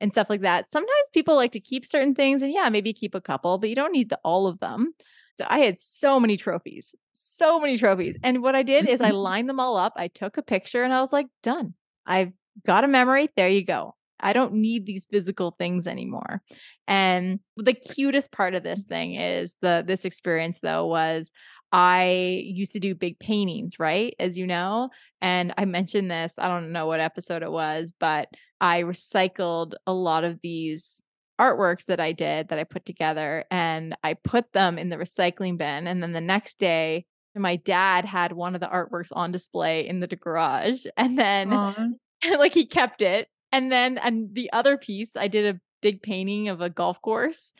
and 0.00 0.12
stuff 0.12 0.28
like 0.28 0.42
that. 0.42 0.70
Sometimes 0.70 1.10
people 1.12 1.36
like 1.36 1.52
to 1.52 1.60
keep 1.60 1.86
certain 1.86 2.14
things 2.14 2.42
and 2.42 2.52
yeah, 2.52 2.68
maybe 2.68 2.92
keep 2.92 3.14
a 3.14 3.20
couple, 3.20 3.58
but 3.58 3.70
you 3.70 3.74
don't 3.74 3.92
need 3.92 4.10
the, 4.10 4.18
all 4.22 4.46
of 4.46 4.60
them. 4.60 4.92
So 5.36 5.46
I 5.48 5.60
had 5.60 5.78
so 5.78 6.20
many 6.20 6.36
trophies, 6.36 6.94
so 7.12 7.58
many 7.58 7.76
trophies. 7.76 8.16
And 8.22 8.42
what 8.42 8.54
I 8.54 8.62
did 8.62 8.88
is 8.88 9.00
I 9.00 9.10
lined 9.12 9.48
them 9.48 9.60
all 9.60 9.76
up. 9.76 9.94
I 9.96 10.08
took 10.08 10.36
a 10.36 10.42
picture 10.42 10.84
and 10.84 10.92
I 10.92 11.00
was 11.00 11.12
like, 11.12 11.26
done. 11.42 11.74
I've 12.06 12.32
got 12.66 12.84
a 12.84 12.88
memory. 12.88 13.28
There 13.36 13.48
you 13.48 13.64
go. 13.64 13.94
I 14.20 14.32
don't 14.32 14.54
need 14.54 14.86
these 14.86 15.06
physical 15.10 15.54
things 15.58 15.86
anymore. 15.86 16.42
And 16.86 17.40
the 17.56 17.74
cutest 17.74 18.32
part 18.32 18.54
of 18.54 18.62
this 18.62 18.82
thing 18.82 19.14
is 19.14 19.56
the 19.60 19.84
this 19.86 20.04
experience 20.04 20.60
though 20.62 20.86
was 20.86 21.32
I 21.72 22.42
used 22.44 22.72
to 22.74 22.80
do 22.80 22.94
big 22.94 23.18
paintings, 23.18 23.78
right? 23.78 24.14
As 24.20 24.38
you 24.38 24.46
know. 24.46 24.90
And 25.20 25.52
I 25.58 25.64
mentioned 25.64 26.10
this, 26.10 26.34
I 26.38 26.46
don't 26.46 26.72
know 26.72 26.86
what 26.86 27.00
episode 27.00 27.42
it 27.42 27.50
was, 27.50 27.94
but 27.98 28.28
I 28.60 28.82
recycled 28.82 29.72
a 29.86 29.92
lot 29.92 30.22
of 30.22 30.38
these 30.42 31.02
artworks 31.40 31.86
that 31.86 31.98
I 31.98 32.12
did 32.12 32.48
that 32.48 32.58
I 32.60 32.64
put 32.64 32.84
together 32.84 33.44
and 33.50 33.96
I 34.04 34.14
put 34.14 34.52
them 34.52 34.78
in 34.78 34.88
the 34.88 34.96
recycling 34.96 35.58
bin. 35.58 35.86
And 35.88 36.02
then 36.02 36.12
the 36.12 36.20
next 36.20 36.58
day, 36.58 37.06
my 37.34 37.56
dad 37.56 38.04
had 38.04 38.32
one 38.32 38.54
of 38.54 38.60
the 38.60 38.68
artworks 38.68 39.10
on 39.10 39.32
display 39.32 39.86
in 39.86 40.00
the 40.00 40.06
garage. 40.06 40.86
And 40.96 41.18
then, 41.18 41.98
like, 42.38 42.54
he 42.54 42.66
kept 42.66 43.02
it. 43.02 43.28
And 43.52 43.70
then, 43.70 43.98
and 43.98 44.34
the 44.34 44.52
other 44.52 44.76
piece, 44.76 45.16
I 45.16 45.28
did 45.28 45.54
a 45.54 45.60
big 45.80 46.02
painting 46.02 46.48
of 46.48 46.60
a 46.60 46.70
golf 46.70 47.00
course 47.02 47.54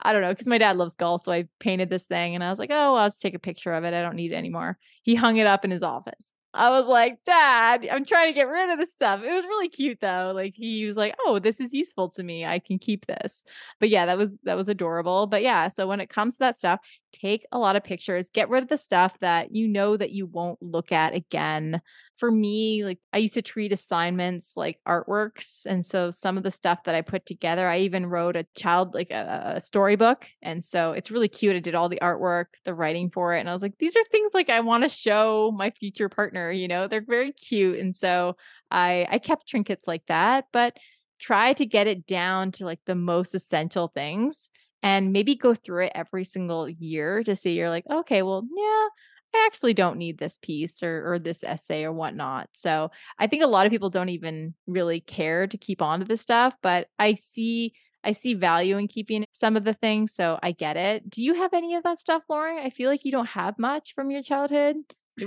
I 0.00 0.12
don't 0.12 0.22
know, 0.22 0.30
because 0.30 0.46
my 0.46 0.58
dad 0.58 0.76
loves 0.76 0.96
golf. 0.96 1.22
So 1.22 1.32
I 1.32 1.48
painted 1.58 1.90
this 1.90 2.04
thing 2.04 2.34
and 2.34 2.44
I 2.44 2.50
was 2.50 2.58
like, 2.58 2.70
oh, 2.72 2.94
I'll 2.94 3.08
just 3.08 3.22
take 3.22 3.34
a 3.34 3.40
picture 3.40 3.72
of 3.72 3.84
it. 3.84 3.94
I 3.94 4.02
don't 4.02 4.16
need 4.16 4.32
it 4.32 4.36
anymore. 4.36 4.78
He 5.02 5.14
hung 5.14 5.38
it 5.38 5.46
up 5.46 5.64
in 5.64 5.70
his 5.70 5.82
office. 5.82 6.34
I 6.54 6.70
was 6.70 6.86
like, 6.86 7.18
Dad, 7.26 7.86
I'm 7.90 8.04
trying 8.06 8.28
to 8.28 8.32
get 8.32 8.48
rid 8.48 8.70
of 8.70 8.78
this 8.78 8.92
stuff. 8.92 9.22
It 9.22 9.32
was 9.32 9.44
really 9.44 9.68
cute 9.68 9.98
though. 10.00 10.32
Like 10.34 10.54
he 10.56 10.86
was 10.86 10.96
like, 10.96 11.14
Oh, 11.24 11.38
this 11.38 11.60
is 11.60 11.74
useful 11.74 12.08
to 12.10 12.22
me. 12.22 12.46
I 12.46 12.58
can 12.58 12.78
keep 12.78 13.06
this. 13.06 13.44
But 13.80 13.90
yeah, 13.90 14.06
that 14.06 14.16
was 14.16 14.38
that 14.44 14.56
was 14.56 14.68
adorable. 14.68 15.26
But 15.26 15.42
yeah, 15.42 15.68
so 15.68 15.86
when 15.86 16.00
it 16.00 16.08
comes 16.08 16.34
to 16.34 16.38
that 16.40 16.56
stuff, 16.56 16.80
take 17.12 17.44
a 17.52 17.58
lot 17.58 17.76
of 17.76 17.84
pictures, 17.84 18.30
get 18.30 18.48
rid 18.48 18.62
of 18.62 18.68
the 18.70 18.78
stuff 18.78 19.18
that 19.20 19.54
you 19.54 19.68
know 19.68 19.96
that 19.96 20.10
you 20.10 20.26
won't 20.26 20.62
look 20.62 20.90
at 20.90 21.14
again 21.14 21.82
for 22.18 22.30
me, 22.30 22.84
like 22.84 22.98
I 23.12 23.18
used 23.18 23.34
to 23.34 23.42
treat 23.42 23.72
assignments 23.72 24.54
like 24.56 24.80
artworks. 24.86 25.64
And 25.66 25.86
so 25.86 26.10
some 26.10 26.36
of 26.36 26.42
the 26.42 26.50
stuff 26.50 26.84
that 26.84 26.94
I 26.94 27.00
put 27.00 27.24
together, 27.26 27.68
I 27.68 27.78
even 27.80 28.06
wrote 28.06 28.36
a 28.36 28.46
child, 28.56 28.92
like 28.92 29.10
a, 29.10 29.54
a, 29.56 29.60
storybook. 29.60 30.26
And 30.42 30.64
so 30.64 30.92
it's 30.92 31.10
really 31.10 31.28
cute. 31.28 31.54
I 31.54 31.60
did 31.60 31.76
all 31.76 31.88
the 31.88 32.00
artwork, 32.02 32.46
the 32.64 32.74
writing 32.74 33.10
for 33.10 33.34
it. 33.34 33.40
And 33.40 33.48
I 33.48 33.52
was 33.52 33.62
like, 33.62 33.78
these 33.78 33.96
are 33.96 34.04
things 34.10 34.32
like 34.34 34.50
I 34.50 34.60
want 34.60 34.82
to 34.82 34.88
show 34.88 35.52
my 35.56 35.70
future 35.70 36.08
partner, 36.08 36.50
you 36.50 36.66
know, 36.66 36.88
they're 36.88 37.04
very 37.06 37.32
cute. 37.32 37.78
And 37.78 37.94
so 37.94 38.36
I, 38.70 39.06
I 39.08 39.18
kept 39.18 39.48
trinkets 39.48 39.86
like 39.86 40.02
that, 40.08 40.46
but 40.52 40.76
try 41.20 41.52
to 41.52 41.66
get 41.66 41.86
it 41.86 42.06
down 42.06 42.52
to 42.52 42.64
like 42.64 42.80
the 42.86 42.94
most 42.94 43.34
essential 43.34 43.88
things 43.88 44.50
and 44.82 45.12
maybe 45.12 45.34
go 45.34 45.54
through 45.54 45.86
it 45.86 45.92
every 45.94 46.24
single 46.24 46.68
year 46.68 47.22
to 47.24 47.34
see 47.34 47.52
you're 47.52 47.70
like, 47.70 47.84
okay, 47.90 48.22
well, 48.22 48.46
yeah, 48.56 48.86
I 49.34 49.44
actually 49.46 49.74
don't 49.74 49.98
need 49.98 50.18
this 50.18 50.38
piece 50.40 50.82
or, 50.82 51.12
or 51.12 51.18
this 51.18 51.44
essay 51.44 51.84
or 51.84 51.92
whatnot. 51.92 52.48
So 52.54 52.90
I 53.18 53.26
think 53.26 53.42
a 53.42 53.46
lot 53.46 53.66
of 53.66 53.72
people 53.72 53.90
don't 53.90 54.08
even 54.08 54.54
really 54.66 55.00
care 55.00 55.46
to 55.46 55.58
keep 55.58 55.82
on 55.82 56.00
to 56.00 56.04
this 56.04 56.20
stuff, 56.20 56.54
but 56.62 56.88
I 56.98 57.14
see 57.14 57.72
I 58.04 58.12
see 58.12 58.34
value 58.34 58.78
in 58.78 58.86
keeping 58.86 59.24
some 59.32 59.56
of 59.56 59.64
the 59.64 59.74
things. 59.74 60.14
So 60.14 60.38
I 60.42 60.52
get 60.52 60.76
it. 60.76 61.10
Do 61.10 61.22
you 61.22 61.34
have 61.34 61.52
any 61.52 61.74
of 61.74 61.82
that 61.82 61.98
stuff, 61.98 62.22
Lauren? 62.28 62.58
I 62.58 62.70
feel 62.70 62.88
like 62.88 63.04
you 63.04 63.10
don't 63.10 63.28
have 63.28 63.58
much 63.58 63.92
from 63.92 64.10
your 64.10 64.22
childhood. 64.22 64.76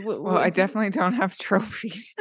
Well, 0.02 0.38
I 0.38 0.50
definitely 0.50 0.92
don't 0.92 1.14
have 1.14 1.38
trophies. 1.38 2.16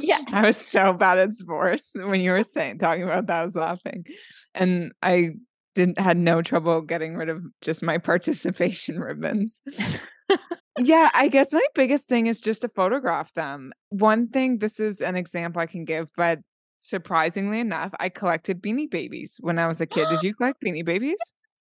yeah. 0.00 0.18
I 0.32 0.42
was 0.42 0.56
so 0.56 0.92
bad 0.92 1.18
at 1.18 1.32
sports. 1.32 1.92
When 1.94 2.20
you 2.20 2.32
were 2.32 2.42
saying 2.42 2.78
talking 2.78 3.04
about 3.04 3.28
that, 3.28 3.40
I 3.40 3.44
was 3.44 3.54
laughing. 3.54 4.04
And 4.52 4.92
I 5.00 5.34
didn't 5.74 5.98
had 5.98 6.16
no 6.16 6.42
trouble 6.42 6.80
getting 6.80 7.16
rid 7.16 7.28
of 7.28 7.42
just 7.60 7.82
my 7.82 7.98
participation 8.12 8.98
ribbons 8.98 9.60
yeah, 10.78 11.10
I 11.14 11.28
guess 11.28 11.52
my 11.52 11.64
biggest 11.74 12.08
thing 12.08 12.26
is 12.26 12.40
just 12.40 12.62
to 12.62 12.68
photograph 12.68 13.32
them. 13.34 13.72
One 13.90 14.28
thing, 14.28 14.58
this 14.58 14.80
is 14.80 15.00
an 15.00 15.16
example 15.16 15.62
I 15.62 15.66
can 15.66 15.84
give, 15.84 16.08
but 16.16 16.40
surprisingly 16.78 17.60
enough, 17.60 17.92
I 18.00 18.08
collected 18.08 18.62
beanie 18.62 18.90
babies 18.90 19.38
when 19.40 19.58
I 19.58 19.66
was 19.66 19.80
a 19.80 19.86
kid. 19.86 20.08
Did 20.08 20.22
you 20.24 20.34
collect 20.34 20.62
beanie 20.62 20.84
babies? 20.84 21.18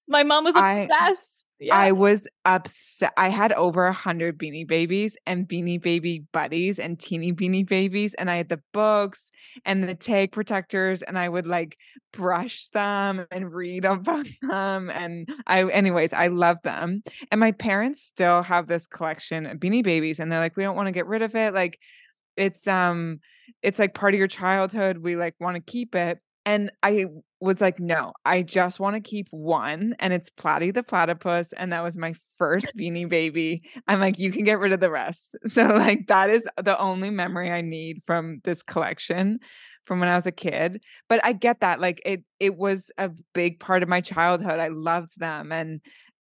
My 0.07 0.23
mom 0.23 0.43
was 0.43 0.55
obsessed. 0.55 1.45
I, 1.61 1.63
yeah. 1.63 1.75
I 1.75 1.91
was 1.91 2.27
upset. 2.45 3.13
I 3.15 3.29
had 3.29 3.53
over 3.53 3.85
a 3.85 3.93
hundred 3.93 4.37
beanie 4.37 4.67
babies 4.67 5.15
and 5.25 5.47
beanie 5.47 5.81
baby 5.81 6.25
buddies 6.31 6.79
and 6.79 6.99
teeny 6.99 7.31
beanie 7.31 7.67
babies. 7.67 8.13
And 8.15 8.29
I 8.29 8.35
had 8.35 8.49
the 8.49 8.61
books 8.73 9.31
and 9.65 9.83
the 9.83 9.95
tag 9.95 10.31
protectors, 10.31 11.01
and 11.01 11.17
I 11.17 11.29
would 11.29 11.47
like 11.47 11.77
brush 12.11 12.67
them 12.69 13.25
and 13.31 13.53
read 13.53 13.85
about 13.85 14.27
them. 14.41 14.89
And 14.89 15.29
I, 15.47 15.63
anyways, 15.69 16.13
I 16.13 16.27
love 16.27 16.57
them. 16.63 17.03
And 17.31 17.39
my 17.39 17.51
parents 17.51 18.01
still 18.01 18.43
have 18.43 18.67
this 18.67 18.87
collection 18.87 19.45
of 19.45 19.57
beanie 19.57 19.83
babies, 19.83 20.19
and 20.19 20.31
they're 20.31 20.39
like, 20.39 20.57
we 20.57 20.63
don't 20.63 20.75
want 20.75 20.87
to 20.87 20.93
get 20.93 21.07
rid 21.07 21.21
of 21.21 21.35
it. 21.35 21.53
Like, 21.53 21.79
it's 22.35 22.67
um 22.67 23.19
it's 23.61 23.79
like 23.79 23.93
part 23.93 24.13
of 24.13 24.17
your 24.17 24.27
childhood 24.27 24.97
we 24.97 25.15
like 25.15 25.35
want 25.39 25.55
to 25.55 25.71
keep 25.71 25.95
it 25.95 26.19
and 26.45 26.71
I 26.81 27.05
was 27.39 27.61
like, 27.61 27.79
no, 27.79 28.13
I 28.25 28.41
just 28.41 28.79
want 28.79 28.95
to 28.95 29.01
keep 29.01 29.27
one. 29.31 29.95
And 29.99 30.13
it's 30.13 30.29
Platy 30.29 30.73
the 30.73 30.83
platypus. 30.83 31.53
And 31.53 31.71
that 31.71 31.83
was 31.83 31.97
my 31.97 32.13
first 32.37 32.75
beanie 32.77 33.07
baby. 33.07 33.63
I'm 33.87 33.99
like, 33.99 34.19
you 34.19 34.31
can 34.31 34.43
get 34.43 34.59
rid 34.59 34.73
of 34.73 34.79
the 34.79 34.91
rest. 34.91 35.35
So, 35.45 35.65
like, 35.65 36.07
that 36.07 36.29
is 36.29 36.47
the 36.57 36.77
only 36.79 37.09
memory 37.09 37.51
I 37.51 37.61
need 37.61 38.01
from 38.05 38.41
this 38.43 38.63
collection 38.63 39.39
from 39.85 39.99
when 39.99 40.09
I 40.09 40.15
was 40.15 40.25
a 40.25 40.31
kid. 40.31 40.83
But 41.09 41.23
I 41.23 41.33
get 41.33 41.59
that. 41.59 41.79
Like, 41.79 42.01
it 42.05 42.23
it 42.39 42.55
was 42.57 42.91
a 42.97 43.11
big 43.33 43.59
part 43.59 43.83
of 43.83 43.89
my 43.89 44.01
childhood. 44.01 44.59
I 44.59 44.69
loved 44.69 45.19
them. 45.19 45.51
And 45.51 45.81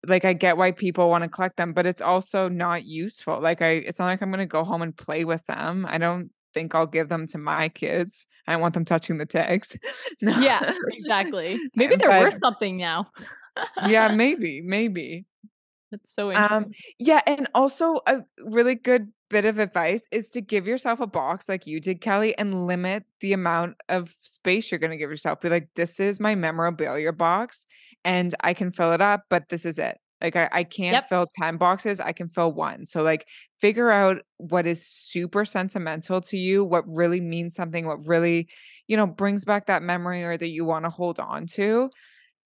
like 0.08 0.26
I 0.26 0.34
get 0.34 0.58
why 0.58 0.72
people 0.72 1.10
want 1.10 1.24
to 1.24 1.30
collect 1.30 1.58
them, 1.58 1.74
but 1.74 1.86
it's 1.86 2.02
also 2.02 2.48
not 2.48 2.86
useful. 2.86 3.42
Like 3.42 3.62
I 3.62 3.72
it's 3.72 4.00
not 4.00 4.06
like 4.06 4.22
I'm 4.22 4.32
gonna 4.32 4.46
go 4.46 4.64
home 4.64 4.82
and 4.82 4.96
play 4.96 5.26
with 5.26 5.46
them. 5.46 5.86
I 5.88 5.98
don't 5.98 6.32
think 6.58 6.74
I'll 6.74 6.88
give 6.88 7.10
them 7.10 7.28
to 7.28 7.38
my 7.38 7.70
kids. 7.70 8.26
I 8.48 8.54
don't 8.54 8.62
want 8.62 8.74
them 8.74 8.86
touching 8.86 9.20
the 9.20 9.26
tags. 9.26 9.78
no. 10.22 10.38
Yeah, 10.40 10.74
exactly. 10.92 11.60
Maybe 11.76 11.96
they're 11.96 12.10
but, 12.10 12.24
worth 12.24 12.40
something 12.40 12.78
now. 12.78 13.12
yeah, 13.86 14.08
maybe, 14.16 14.62
maybe. 14.62 15.26
That's 15.92 16.14
so 16.14 16.32
um, 16.32 16.36
interesting. 16.36 16.64
Um, 16.66 16.72
yeah, 17.00 17.22
and 17.28 17.48
also 17.54 18.00
a 18.08 18.24
really 18.40 18.76
good 18.76 19.12
bit 19.30 19.46
of 19.46 19.60
advice 19.60 20.08
is 20.12 20.30
to 20.32 20.42
give 20.42 20.68
yourself 20.68 21.00
a 21.00 21.08
box 21.08 21.48
like 21.48 21.68
you 21.68 21.80
did, 21.80 22.02
Kelly, 22.02 22.36
and 22.38 22.66
limit 22.66 23.04
the 23.20 23.34
amount 23.34 23.76
of 23.88 24.16
space 24.22 24.72
you're 24.72 24.80
going 24.80 24.92
to 24.92 24.98
give 24.98 25.10
yourself. 25.10 25.42
Be 25.42 25.50
like, 25.50 25.70
this 25.76 26.00
is 26.00 26.20
my 26.20 26.34
memorabilia 26.34 27.14
box 27.14 27.68
and 28.04 28.34
I 28.42 28.54
can 28.54 28.72
fill 28.72 28.94
it 28.94 29.02
up, 29.02 29.26
but 29.30 29.50
this 29.50 29.66
is 29.66 29.78
it. 29.80 29.98
Like 30.22 30.36
I, 30.36 30.50
I 30.52 30.64
can't 30.64 30.94
Yep. 30.94 31.10
fill 31.10 31.28
10 31.32 31.58
boxes, 31.58 32.00
I 32.00 32.12
can 32.12 32.30
fill 32.30 32.52
one. 32.54 32.86
So 32.86 33.04
like 33.04 33.28
figure 33.62 33.92
out 33.92 34.18
what 34.38 34.66
is 34.66 34.86
super 34.88 35.46
sentimental 35.46 36.22
to 36.22 36.38
you, 36.38 36.64
what 36.64 36.84
really 36.88 37.22
means 37.22 37.56
something, 37.56 37.86
what 37.86 38.06
really, 38.08 38.48
you 38.88 38.98
know, 38.98 39.08
brings 39.08 39.46
back 39.46 39.68
that 39.68 39.84
memory 39.84 40.24
or 40.24 40.38
that 40.38 40.50
you 40.50 40.66
want 40.66 40.86
to 40.86 40.90
hold 40.90 41.20
on 41.20 41.46
to 41.48 41.90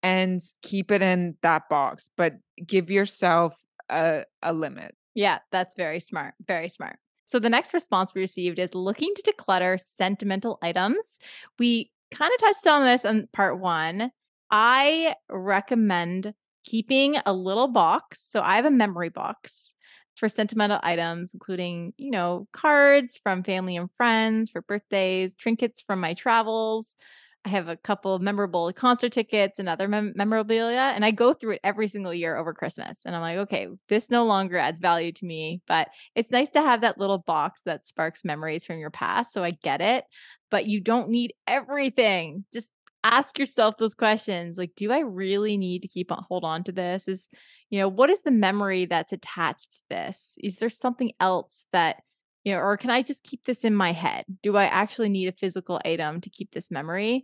and 0.04 0.40
keep 0.64 0.92
it 0.92 1.02
in 1.02 1.38
that 1.42 1.70
box, 1.70 2.10
but 2.18 2.36
give 2.66 2.90
yourself 2.90 3.56
a, 3.90 4.24
a 4.42 4.54
limit. 4.54 4.96
Yeah, 5.14 5.40
that's 5.52 5.76
very 5.76 6.00
smart. 6.00 6.34
Very 6.48 6.70
smart. 6.70 6.98
So 7.26 7.40
the 7.40 7.50
next 7.50 7.74
response 7.74 8.14
we 8.14 8.22
received 8.22 8.60
is 8.60 8.76
looking 8.76 9.14
to 9.16 9.22
declutter 9.32 9.80
sentimental 9.80 10.58
items. 10.62 11.20
We 11.60 11.92
kind 12.14 12.32
of 12.34 12.40
touched 12.40 12.68
on 12.68 12.84
this 12.84 13.06
in 13.06 13.28
part 13.32 13.60
one. 13.60 14.12
I 14.50 15.16
recommend 15.30 16.34
keeping 16.64 17.18
a 17.26 17.34
little 17.34 17.68
box. 17.68 18.26
So 18.30 18.42
I 18.42 18.56
have 18.56 18.66
a 18.66 18.72
memory 18.72 19.10
box 19.10 19.74
for 20.16 20.30
sentimental 20.30 20.80
items, 20.84 21.34
including, 21.34 21.94
you 21.98 22.12
know, 22.12 22.48
cards 22.52 23.20
from 23.22 23.44
family 23.44 23.76
and 23.76 23.90
friends 23.98 24.50
for 24.50 24.62
birthdays, 24.62 25.36
trinkets 25.36 25.82
from 25.82 26.00
my 26.00 26.14
travels. 26.14 26.96
I 27.44 27.50
have 27.50 27.68
a 27.68 27.76
couple 27.76 28.14
of 28.14 28.22
memorable 28.22 28.72
concert 28.72 29.12
tickets 29.12 29.58
and 29.58 29.68
other 29.68 29.88
mem- 29.88 30.14
memorabilia, 30.16 30.92
and 30.94 31.04
I 31.04 31.10
go 31.10 31.34
through 31.34 31.54
it 31.54 31.62
every 31.64 31.88
single 31.88 32.14
year 32.14 32.38
over 32.38 32.54
Christmas. 32.54 33.02
And 33.04 33.16
I'm 33.16 33.22
like, 33.22 33.38
okay, 33.38 33.68
this 33.90 34.12
no 34.12 34.26
longer 34.26 34.58
adds 34.58 34.80
value 34.80 35.12
to 35.14 35.26
me, 35.26 35.62
but 35.68 35.88
it's 36.14 36.30
nice 36.30 36.50
to 36.50 36.62
have 36.62 36.82
that 36.82 37.00
little 37.00 37.18
box 37.18 37.62
that 37.66 37.88
sparks 37.88 38.24
memories 38.24 38.64
from 38.64 38.78
your 38.78 38.92
past. 38.92 39.34
So 39.34 39.44
I 39.44 39.52
get 39.52 39.82
it, 39.82 40.04
but 40.52 40.68
you 40.68 40.82
don't 40.82 41.10
need 41.10 41.34
everything. 41.48 42.46
Just 42.54 42.72
ask 43.04 43.40
yourself 43.40 43.78
those 43.78 43.94
questions 43.94 44.58
like, 44.58 44.72
do 44.76 44.92
I 44.92 45.00
really 45.00 45.58
need 45.58 45.82
to 45.82 45.88
keep 45.88 46.12
on 46.12 46.24
hold 46.28 46.44
on 46.44 46.64
to 46.66 46.72
this? 46.72 47.08
Is, 47.08 47.30
you 47.70 47.80
know, 47.80 47.88
what 47.88 48.10
is 48.10 48.22
the 48.22 48.32
memory 48.32 48.86
that's 48.86 49.14
attached 49.14 49.72
to 49.74 49.80
this? 49.90 50.38
Is 50.44 50.58
there 50.58 50.70
something 50.70 51.12
else 51.20 51.66
that 51.72 51.98
you 52.44 52.54
know, 52.54 52.60
or 52.60 52.78
can 52.78 52.90
I 52.90 53.04
just 53.04 53.24
keep 53.24 53.44
this 53.46 53.64
in 53.64 53.76
my 53.76 53.92
head? 53.92 54.26
Do 54.42 54.58
I 54.58 54.66
actually 54.66 55.10
need 55.10 55.28
a 55.28 55.32
physical 55.32 55.80
item 55.86 56.22
to 56.22 56.30
keep 56.30 56.52
this 56.52 56.72
memory? 56.72 57.24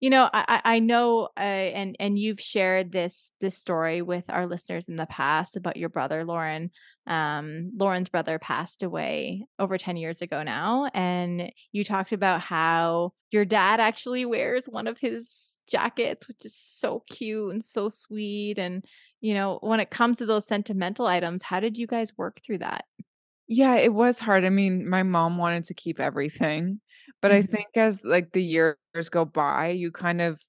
You 0.00 0.10
know, 0.10 0.28
I 0.32 0.60
I 0.64 0.78
know, 0.80 1.28
uh, 1.36 1.40
and 1.40 1.96
and 1.98 2.18
you've 2.18 2.40
shared 2.40 2.92
this 2.92 3.32
this 3.40 3.56
story 3.56 4.02
with 4.02 4.24
our 4.28 4.46
listeners 4.46 4.88
in 4.88 4.96
the 4.96 5.06
past 5.06 5.56
about 5.56 5.76
your 5.76 5.88
brother 5.88 6.24
Lauren. 6.24 6.70
Um, 7.06 7.70
Lauren's 7.76 8.08
brother 8.08 8.38
passed 8.38 8.82
away 8.82 9.46
over 9.58 9.78
ten 9.78 9.96
years 9.96 10.22
ago 10.22 10.42
now, 10.42 10.90
and 10.94 11.52
you 11.72 11.84
talked 11.84 12.12
about 12.12 12.40
how 12.40 13.12
your 13.30 13.44
dad 13.44 13.80
actually 13.80 14.24
wears 14.24 14.66
one 14.66 14.86
of 14.86 14.98
his 14.98 15.60
jackets, 15.68 16.28
which 16.28 16.44
is 16.44 16.54
so 16.56 17.00
cute 17.10 17.52
and 17.52 17.64
so 17.64 17.88
sweet. 17.88 18.58
And 18.58 18.84
you 19.20 19.34
know, 19.34 19.58
when 19.62 19.80
it 19.80 19.90
comes 19.90 20.18
to 20.18 20.26
those 20.26 20.46
sentimental 20.46 21.06
items, 21.06 21.42
how 21.42 21.60
did 21.60 21.76
you 21.78 21.86
guys 21.86 22.16
work 22.16 22.40
through 22.44 22.58
that? 22.58 22.84
Yeah, 23.48 23.76
it 23.76 23.92
was 23.94 24.18
hard. 24.18 24.44
I 24.44 24.50
mean, 24.50 24.88
my 24.88 25.02
mom 25.02 25.38
wanted 25.38 25.64
to 25.64 25.74
keep 25.74 26.00
everything, 26.00 26.80
but 27.22 27.30
I 27.30 27.42
Mhm. 27.42 27.42
think 27.42 27.66
as 27.76 28.04
like 28.04 28.32
the 28.32 28.42
years 28.42 28.76
go 29.10 29.24
by, 29.24 29.68
you 29.68 29.92
kind 29.92 30.20
of 30.20 30.40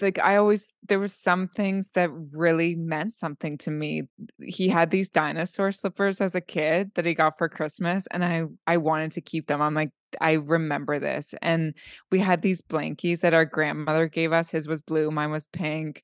like 0.00 0.18
I 0.18 0.36
always 0.36 0.72
there 0.88 0.98
was 0.98 1.14
some 1.14 1.48
things 1.48 1.90
that 1.90 2.10
really 2.34 2.74
meant 2.74 3.12
something 3.12 3.58
to 3.58 3.70
me. 3.70 4.02
He 4.42 4.68
had 4.68 4.90
these 4.90 5.10
dinosaur 5.10 5.72
slippers 5.72 6.20
as 6.20 6.34
a 6.34 6.40
kid 6.40 6.92
that 6.94 7.06
he 7.06 7.14
got 7.14 7.38
for 7.38 7.48
Christmas 7.48 8.06
and 8.08 8.24
I 8.24 8.44
I 8.66 8.76
wanted 8.76 9.12
to 9.12 9.20
keep 9.20 9.46
them. 9.46 9.62
I'm 9.62 9.74
like 9.74 9.90
I 10.20 10.32
remember 10.32 10.98
this. 10.98 11.34
And 11.42 11.74
we 12.10 12.20
had 12.20 12.42
these 12.42 12.62
blankies 12.62 13.20
that 13.20 13.34
our 13.34 13.44
grandmother 13.44 14.08
gave 14.08 14.32
us. 14.32 14.50
His 14.50 14.68
was 14.68 14.82
blue, 14.82 15.10
mine 15.10 15.30
was 15.30 15.46
pink. 15.48 16.02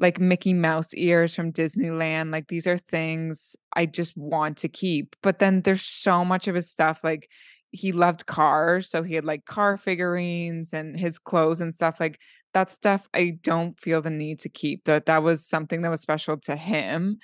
Like 0.00 0.20
Mickey 0.20 0.54
Mouse 0.54 0.94
ears 0.94 1.34
from 1.34 1.52
Disneyland. 1.52 2.30
Like 2.30 2.48
these 2.48 2.68
are 2.68 2.78
things 2.78 3.56
I 3.74 3.86
just 3.86 4.16
want 4.16 4.56
to 4.58 4.68
keep. 4.68 5.16
But 5.22 5.40
then 5.40 5.62
there's 5.62 5.82
so 5.82 6.24
much 6.24 6.46
of 6.46 6.54
his 6.54 6.70
stuff 6.70 7.00
like 7.02 7.28
he 7.70 7.92
loved 7.92 8.26
cars, 8.26 8.88
so 8.90 9.02
he 9.02 9.14
had 9.14 9.24
like 9.24 9.44
car 9.44 9.76
figurines 9.76 10.72
and 10.72 10.98
his 10.98 11.18
clothes 11.18 11.60
and 11.60 11.74
stuff 11.74 12.00
like 12.00 12.18
that 12.54 12.70
stuff 12.70 13.08
I 13.14 13.38
don't 13.42 13.78
feel 13.78 14.02
the 14.02 14.10
need 14.10 14.40
to 14.40 14.48
keep. 14.48 14.84
That 14.84 15.06
that 15.06 15.22
was 15.22 15.46
something 15.46 15.82
that 15.82 15.90
was 15.90 16.00
special 16.00 16.36
to 16.40 16.56
him, 16.56 17.18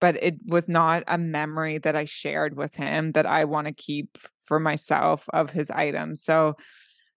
but 0.00 0.16
it 0.22 0.36
was 0.46 0.68
not 0.68 1.04
a 1.08 1.18
memory 1.18 1.78
that 1.78 1.96
I 1.96 2.04
shared 2.06 2.56
with 2.56 2.74
him 2.74 3.12
that 3.12 3.26
I 3.26 3.44
want 3.44 3.68
to 3.68 3.74
keep 3.74 4.18
for 4.44 4.60
myself 4.60 5.28
of 5.32 5.50
his 5.50 5.70
items. 5.70 6.22
So 6.24 6.54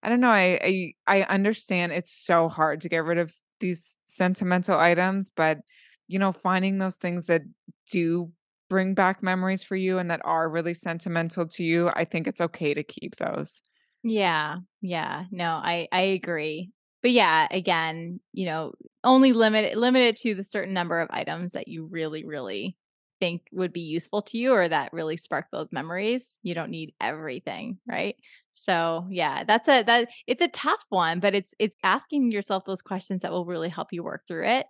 I 0.02 0.08
don't 0.08 0.20
know. 0.20 0.30
I, 0.30 0.92
I 1.08 1.20
I 1.20 1.22
understand 1.24 1.92
it's 1.92 2.12
so 2.12 2.48
hard 2.48 2.80
to 2.82 2.88
get 2.88 3.04
rid 3.04 3.18
of 3.18 3.32
these 3.60 3.96
sentimental 4.06 4.78
items, 4.78 5.30
but 5.34 5.58
you 6.08 6.18
know, 6.18 6.32
finding 6.32 6.78
those 6.78 6.96
things 6.96 7.26
that 7.26 7.42
do 7.90 8.32
bring 8.68 8.94
back 8.94 9.22
memories 9.22 9.62
for 9.62 9.76
you 9.76 9.98
and 9.98 10.10
that 10.10 10.20
are 10.24 10.48
really 10.48 10.74
sentimental 10.74 11.46
to 11.46 11.64
you, 11.64 11.90
I 11.94 12.04
think 12.04 12.26
it's 12.26 12.40
okay 12.40 12.74
to 12.74 12.82
keep 12.82 13.16
those. 13.16 13.62
Yeah, 14.02 14.58
yeah. 14.80 15.24
No, 15.30 15.54
I 15.54 15.88
I 15.90 16.00
agree. 16.02 16.70
But 17.06 17.12
yeah, 17.12 17.46
again, 17.52 18.18
you 18.32 18.46
know, 18.46 18.72
only 19.04 19.32
limit 19.32 19.64
it 19.64 19.78
limit 19.78 20.02
it 20.02 20.16
to 20.22 20.34
the 20.34 20.42
certain 20.42 20.74
number 20.74 20.98
of 20.98 21.08
items 21.12 21.52
that 21.52 21.68
you 21.68 21.86
really, 21.86 22.24
really 22.24 22.76
think 23.20 23.42
would 23.52 23.72
be 23.72 23.82
useful 23.82 24.22
to 24.22 24.36
you 24.36 24.50
or 24.52 24.68
that 24.68 24.92
really 24.92 25.16
spark 25.16 25.46
those 25.52 25.68
memories. 25.70 26.40
You 26.42 26.52
don't 26.56 26.72
need 26.72 26.94
everything, 27.00 27.78
right? 27.86 28.16
So 28.54 29.06
yeah, 29.08 29.44
that's 29.44 29.68
a 29.68 29.84
that 29.84 30.08
it's 30.26 30.42
a 30.42 30.48
tough 30.48 30.80
one, 30.88 31.20
but 31.20 31.32
it's 31.36 31.54
it's 31.60 31.76
asking 31.84 32.32
yourself 32.32 32.64
those 32.64 32.82
questions 32.82 33.22
that 33.22 33.30
will 33.30 33.44
really 33.46 33.68
help 33.68 33.92
you 33.92 34.02
work 34.02 34.22
through 34.26 34.48
it. 34.48 34.66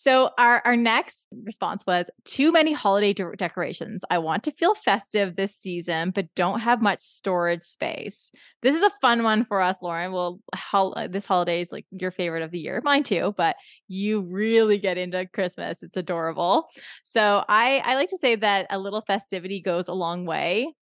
So 0.00 0.30
our 0.38 0.62
our 0.64 0.76
next 0.76 1.26
response 1.44 1.82
was 1.84 2.08
too 2.24 2.52
many 2.52 2.72
holiday 2.72 3.12
de- 3.12 3.34
decorations. 3.36 4.04
I 4.08 4.18
want 4.18 4.44
to 4.44 4.52
feel 4.52 4.76
festive 4.76 5.34
this 5.34 5.56
season, 5.56 6.12
but 6.12 6.32
don't 6.36 6.60
have 6.60 6.80
much 6.80 7.00
storage 7.00 7.64
space. 7.64 8.30
This 8.62 8.76
is 8.76 8.84
a 8.84 8.90
fun 9.00 9.24
one 9.24 9.44
for 9.44 9.60
us, 9.60 9.76
Lauren. 9.82 10.12
Well, 10.12 10.38
uh, 10.72 11.08
this 11.08 11.26
holiday 11.26 11.62
is 11.62 11.72
like 11.72 11.84
your 11.90 12.12
favorite 12.12 12.44
of 12.44 12.52
the 12.52 12.60
year, 12.60 12.80
mine 12.84 13.02
too. 13.02 13.34
But 13.36 13.56
you 13.88 14.20
really 14.20 14.78
get 14.78 14.98
into 14.98 15.26
Christmas. 15.26 15.78
It's 15.82 15.96
adorable. 15.96 16.68
So 17.02 17.44
I 17.48 17.82
I 17.84 17.96
like 17.96 18.10
to 18.10 18.18
say 18.18 18.36
that 18.36 18.68
a 18.70 18.78
little 18.78 19.00
festivity 19.00 19.60
goes 19.60 19.88
a 19.88 19.94
long 19.94 20.26
way. 20.26 20.74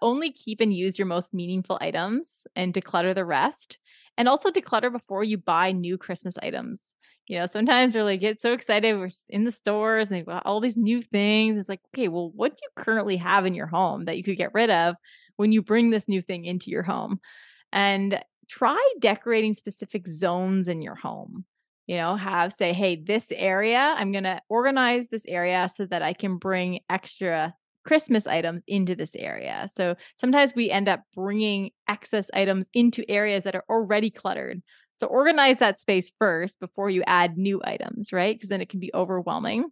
Only 0.00 0.32
keep 0.32 0.62
and 0.62 0.72
use 0.72 0.98
your 0.98 1.06
most 1.06 1.34
meaningful 1.34 1.76
items 1.82 2.46
and 2.56 2.72
declutter 2.72 3.14
the 3.14 3.26
rest. 3.26 3.78
And 4.16 4.30
also 4.30 4.50
declutter 4.50 4.90
before 4.90 5.24
you 5.24 5.36
buy 5.36 5.72
new 5.72 5.98
Christmas 5.98 6.38
items 6.42 6.80
you 7.26 7.38
know, 7.38 7.46
sometimes 7.46 7.94
we're 7.94 8.04
like 8.04 8.20
get 8.20 8.42
so 8.42 8.52
excited. 8.52 8.98
We're 8.98 9.10
in 9.30 9.44
the 9.44 9.52
stores 9.52 10.08
and 10.08 10.16
they've 10.16 10.26
got 10.26 10.44
all 10.44 10.60
these 10.60 10.76
new 10.76 11.00
things. 11.02 11.56
It's 11.56 11.68
like, 11.68 11.80
okay, 11.94 12.08
well, 12.08 12.30
what 12.34 12.56
do 12.56 12.60
you 12.62 12.82
currently 12.82 13.16
have 13.16 13.46
in 13.46 13.54
your 13.54 13.68
home 13.68 14.06
that 14.06 14.16
you 14.16 14.24
could 14.24 14.36
get 14.36 14.54
rid 14.54 14.70
of 14.70 14.96
when 15.36 15.52
you 15.52 15.62
bring 15.62 15.90
this 15.90 16.08
new 16.08 16.20
thing 16.20 16.44
into 16.44 16.70
your 16.70 16.82
home? 16.82 17.20
And 17.72 18.20
try 18.48 18.78
decorating 18.98 19.54
specific 19.54 20.06
zones 20.06 20.68
in 20.68 20.82
your 20.82 20.96
home. 20.96 21.44
You 21.86 21.96
know, 21.96 22.16
have 22.16 22.52
say, 22.52 22.72
hey, 22.72 22.96
this 22.96 23.32
area, 23.34 23.94
I'm 23.96 24.12
going 24.12 24.24
to 24.24 24.40
organize 24.48 25.08
this 25.08 25.24
area 25.26 25.68
so 25.74 25.86
that 25.86 26.02
I 26.02 26.12
can 26.12 26.36
bring 26.36 26.80
extra 26.88 27.54
Christmas 27.84 28.26
items 28.26 28.62
into 28.68 28.94
this 28.94 29.16
area. 29.16 29.68
So 29.72 29.96
sometimes 30.16 30.54
we 30.54 30.70
end 30.70 30.88
up 30.88 31.00
bringing 31.14 31.70
excess 31.88 32.30
items 32.34 32.68
into 32.74 33.04
areas 33.08 33.44
that 33.44 33.56
are 33.56 33.64
already 33.68 34.10
cluttered 34.10 34.62
so 34.94 35.06
organize 35.06 35.58
that 35.58 35.78
space 35.78 36.12
first 36.18 36.60
before 36.60 36.90
you 36.90 37.02
add 37.06 37.38
new 37.38 37.60
items, 37.64 38.12
right? 38.12 38.34
Because 38.34 38.48
then 38.48 38.60
it 38.60 38.68
can 38.68 38.80
be 38.80 38.90
overwhelming. 38.94 39.70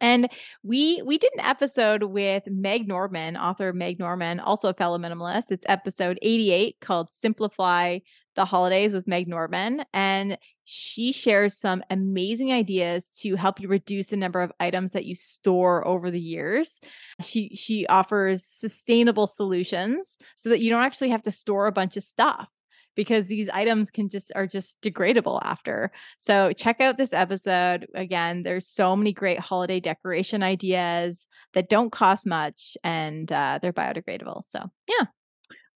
And 0.00 0.30
we 0.62 1.02
we 1.02 1.18
did 1.18 1.32
an 1.34 1.40
episode 1.40 2.04
with 2.04 2.44
Meg 2.46 2.86
Norman, 2.86 3.36
author 3.36 3.72
Meg 3.72 3.98
Norman, 3.98 4.38
also 4.38 4.68
a 4.68 4.74
fellow 4.74 4.98
minimalist. 4.98 5.50
It's 5.50 5.66
episode 5.68 6.18
88 6.22 6.76
called 6.80 7.12
Simplify 7.12 7.98
the 8.36 8.44
Holidays 8.44 8.92
with 8.92 9.08
Meg 9.08 9.26
Norman. 9.26 9.84
And 9.92 10.38
she 10.64 11.10
shares 11.10 11.58
some 11.58 11.82
amazing 11.90 12.52
ideas 12.52 13.10
to 13.20 13.34
help 13.34 13.58
you 13.58 13.66
reduce 13.66 14.06
the 14.06 14.16
number 14.16 14.40
of 14.40 14.52
items 14.60 14.92
that 14.92 15.04
you 15.04 15.16
store 15.16 15.86
over 15.86 16.12
the 16.12 16.20
years. 16.20 16.80
She 17.20 17.56
she 17.56 17.86
offers 17.88 18.44
sustainable 18.44 19.26
solutions 19.26 20.18
so 20.36 20.50
that 20.50 20.60
you 20.60 20.70
don't 20.70 20.84
actually 20.84 21.10
have 21.10 21.22
to 21.22 21.32
store 21.32 21.66
a 21.66 21.72
bunch 21.72 21.96
of 21.96 22.04
stuff 22.04 22.48
because 22.94 23.26
these 23.26 23.48
items 23.48 23.90
can 23.90 24.08
just 24.08 24.32
are 24.34 24.46
just 24.46 24.80
degradable 24.82 25.40
after. 25.42 25.90
So 26.18 26.52
check 26.52 26.80
out 26.80 26.98
this 26.98 27.12
episode. 27.12 27.86
Again, 27.94 28.42
there's 28.42 28.66
so 28.66 28.96
many 28.96 29.12
great 29.12 29.38
holiday 29.38 29.80
decoration 29.80 30.42
ideas 30.42 31.26
that 31.54 31.68
don't 31.68 31.90
cost 31.90 32.26
much 32.26 32.76
and 32.84 33.30
uh, 33.30 33.58
they're 33.60 33.72
biodegradable. 33.72 34.42
So 34.50 34.70
yeah. 34.88 35.06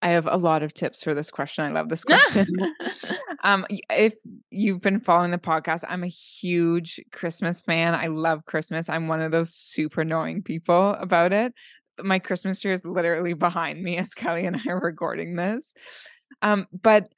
I 0.03 0.09
have 0.09 0.27
a 0.27 0.37
lot 0.37 0.65
of 0.65 0.75
tips 0.75 1.03
for 1.03 1.15
this 1.15 1.31
question. 1.31 1.65
I 1.65 1.71
love 1.71 1.89
this 1.89 2.05
question. 2.05 2.47
um, 3.45 3.65
if 3.89 4.15
you've 4.51 4.81
been 4.81 5.01
following 5.01 5.31
the 5.31 5.39
podcast, 5.39 5.85
I'm 5.89 6.03
a 6.03 6.09
huge 6.09 7.01
Christmas 7.13 7.63
fan. 7.63 7.95
I 7.95 8.09
love 8.09 8.45
Christmas. 8.45 8.89
I'm 8.89 9.07
one 9.07 9.23
of 9.23 9.31
those 9.31 9.55
super 9.55 10.01
annoying 10.01 10.43
people 10.43 10.91
about 10.95 11.33
it. 11.33 11.55
my 12.03 12.19
Christmas 12.19 12.61
tree 12.61 12.73
is 12.73 12.85
literally 12.85 13.35
behind 13.35 13.81
me 13.81 13.97
as 13.97 14.15
Kelly 14.15 14.45
and 14.45 14.57
I 14.57 14.71
are 14.71 14.81
recording 14.81 15.37
this. 15.37 15.73
Um, 16.43 16.67
but 16.83 17.09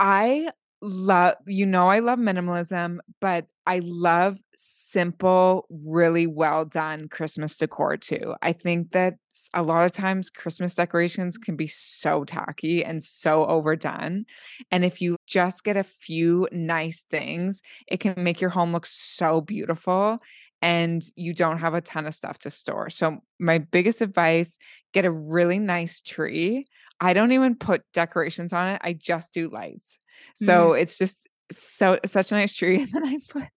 I 0.00 0.50
love, 0.82 1.36
you 1.46 1.66
know, 1.66 1.88
I 1.88 2.00
love 2.00 2.18
minimalism, 2.18 2.98
but 3.20 3.46
I 3.66 3.80
love 3.82 4.38
simple, 4.56 5.66
really 5.70 6.26
well 6.26 6.66
done 6.66 7.08
Christmas 7.08 7.56
decor 7.56 7.96
too. 7.96 8.34
I 8.42 8.52
think 8.52 8.92
that 8.92 9.14
a 9.54 9.62
lot 9.62 9.84
of 9.84 9.92
times 9.92 10.28
Christmas 10.28 10.74
decorations 10.74 11.38
can 11.38 11.56
be 11.56 11.66
so 11.66 12.24
tacky 12.24 12.84
and 12.84 13.02
so 13.02 13.46
overdone. 13.46 14.26
And 14.70 14.84
if 14.84 15.00
you 15.00 15.16
just 15.26 15.64
get 15.64 15.76
a 15.78 15.84
few 15.84 16.46
nice 16.52 17.04
things, 17.10 17.62
it 17.88 18.00
can 18.00 18.14
make 18.22 18.40
your 18.40 18.50
home 18.50 18.72
look 18.72 18.86
so 18.86 19.40
beautiful 19.40 20.18
and 20.60 21.02
you 21.16 21.34
don't 21.34 21.58
have 21.58 21.74
a 21.74 21.80
ton 21.80 22.06
of 22.06 22.14
stuff 22.14 22.38
to 22.40 22.50
store. 22.50 22.88
So, 22.90 23.18
my 23.38 23.58
biggest 23.58 24.00
advice 24.00 24.58
get 24.92 25.04
a 25.04 25.10
really 25.10 25.58
nice 25.58 26.00
tree. 26.00 26.64
I 27.00 27.12
don't 27.12 27.32
even 27.32 27.54
put 27.54 27.82
decorations 27.92 28.52
on 28.52 28.68
it. 28.68 28.80
I 28.82 28.92
just 28.92 29.34
do 29.34 29.50
lights. 29.50 29.98
So 30.36 30.70
mm. 30.70 30.80
it's 30.80 30.98
just 30.98 31.28
so 31.50 31.98
such 32.04 32.32
a 32.32 32.36
nice 32.36 32.54
tree. 32.54 32.80
And 32.82 32.92
then 32.92 33.06
I 33.06 33.18
put 33.28 33.48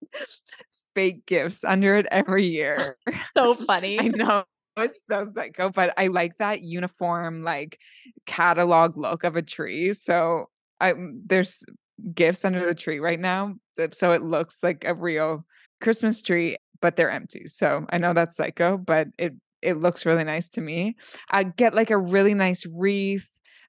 fake 0.96 1.26
gifts 1.26 1.64
under 1.64 1.96
it 1.96 2.08
every 2.12 2.46
year. 2.46 2.98
so 3.34 3.54
funny. 3.54 4.00
I 4.00 4.08
know. 4.08 4.44
It's 4.78 5.08
so 5.08 5.26
psycho, 5.26 5.70
but 5.72 5.94
I 5.98 6.08
like 6.08 6.38
that 6.38 6.62
uniform, 6.62 7.44
like 7.44 7.80
catalog 8.28 8.98
look 8.98 9.24
of 9.24 9.36
a 9.36 9.42
tree. 9.42 9.94
So 9.94 10.48
I 10.80 10.94
there's 11.26 11.66
gifts 12.14 12.46
under 12.46 12.64
the 12.64 12.76
tree 12.76 13.00
right 13.00 13.20
now. 13.20 13.56
So 13.92 14.12
it 14.12 14.24
looks 14.24 14.60
like 14.62 14.86
a 14.86 14.94
real 14.94 15.46
Christmas 15.82 16.22
tree, 16.22 16.58
but 16.80 16.96
they're 16.96 17.10
empty. 17.10 17.48
So 17.48 17.86
I 17.90 17.98
know 17.98 18.14
that's 18.14 18.36
psycho, 18.36 18.78
but 18.78 19.08
it 19.18 19.34
it 19.68 19.82
looks 19.82 20.06
really 20.06 20.24
nice 20.24 20.50
to 20.52 20.62
me. 20.62 20.96
I 21.30 21.44
get 21.44 21.74
like 21.74 21.92
a 21.92 21.98
really 21.98 22.34
nice 22.34 22.66
wreath, 22.66 23.28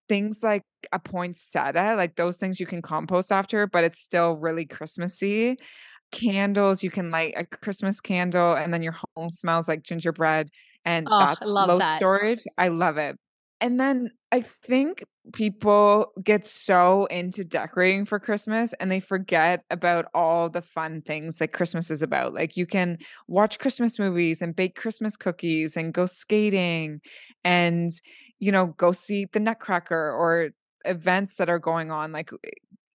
things 0.09 0.45
like 0.45 0.63
a 0.93 1.01
poinsettia, 1.01 1.97
like 1.97 2.15
those 2.15 2.39
things 2.39 2.61
you 2.61 2.67
can 2.67 2.83
compost 2.83 3.33
after, 3.33 3.67
but 3.67 3.83
it's 3.83 4.01
still 4.01 4.37
really 4.37 4.65
Christmassy. 4.65 5.57
Candles, 6.13 6.85
you 6.85 6.91
can 6.91 7.11
light 7.11 7.35
a 7.37 7.45
Christmas 7.45 8.01
candle, 8.01 8.55
and 8.55 8.73
then 8.73 8.83
your 8.83 8.95
home 9.17 9.29
smells 9.29 9.67
like 9.67 9.83
gingerbread, 9.83 10.49
and 10.85 11.09
oh, 11.11 11.19
that's 11.19 11.47
low 11.47 11.79
that. 11.79 11.99
storage. 11.99 12.45
I 12.57 12.69
love 12.69 12.97
it. 12.97 13.19
And 13.61 13.81
then 13.81 14.11
I 14.31 14.41
think 14.43 15.03
people 15.33 16.13
get 16.23 16.47
so 16.47 17.07
into 17.07 17.45
decorating 17.45 18.05
for 18.05 18.19
Christmas 18.19 18.73
and 18.75 18.91
they 18.91 19.01
forget 19.01 19.65
about 19.71 20.07
all 20.15 20.49
the 20.49 20.63
fun 20.63 21.03
things 21.03 21.39
that 21.39 21.53
Christmas 21.53 21.91
is 21.91 22.03
about. 22.03 22.35
Like 22.35 22.57
you 22.57 22.67
can 22.67 22.99
watch 23.27 23.59
Christmas 23.59 23.99
movies 23.99 24.43
and 24.43 24.55
bake 24.55 24.77
Christmas 24.77 25.17
cookies 25.17 25.77
and 25.77 25.93
go 25.93 26.07
skating 26.07 27.01
and, 27.45 27.91
you 28.39 28.53
know, 28.53 28.67
go 28.77 28.93
see 28.93 29.27
the 29.33 29.41
Nutcracker 29.41 30.13
or 30.13 30.51
events 30.85 31.35
that 31.37 31.49
are 31.49 31.59
going 31.59 31.91
on. 31.91 32.13
Like 32.13 32.31
eh, 32.45 32.51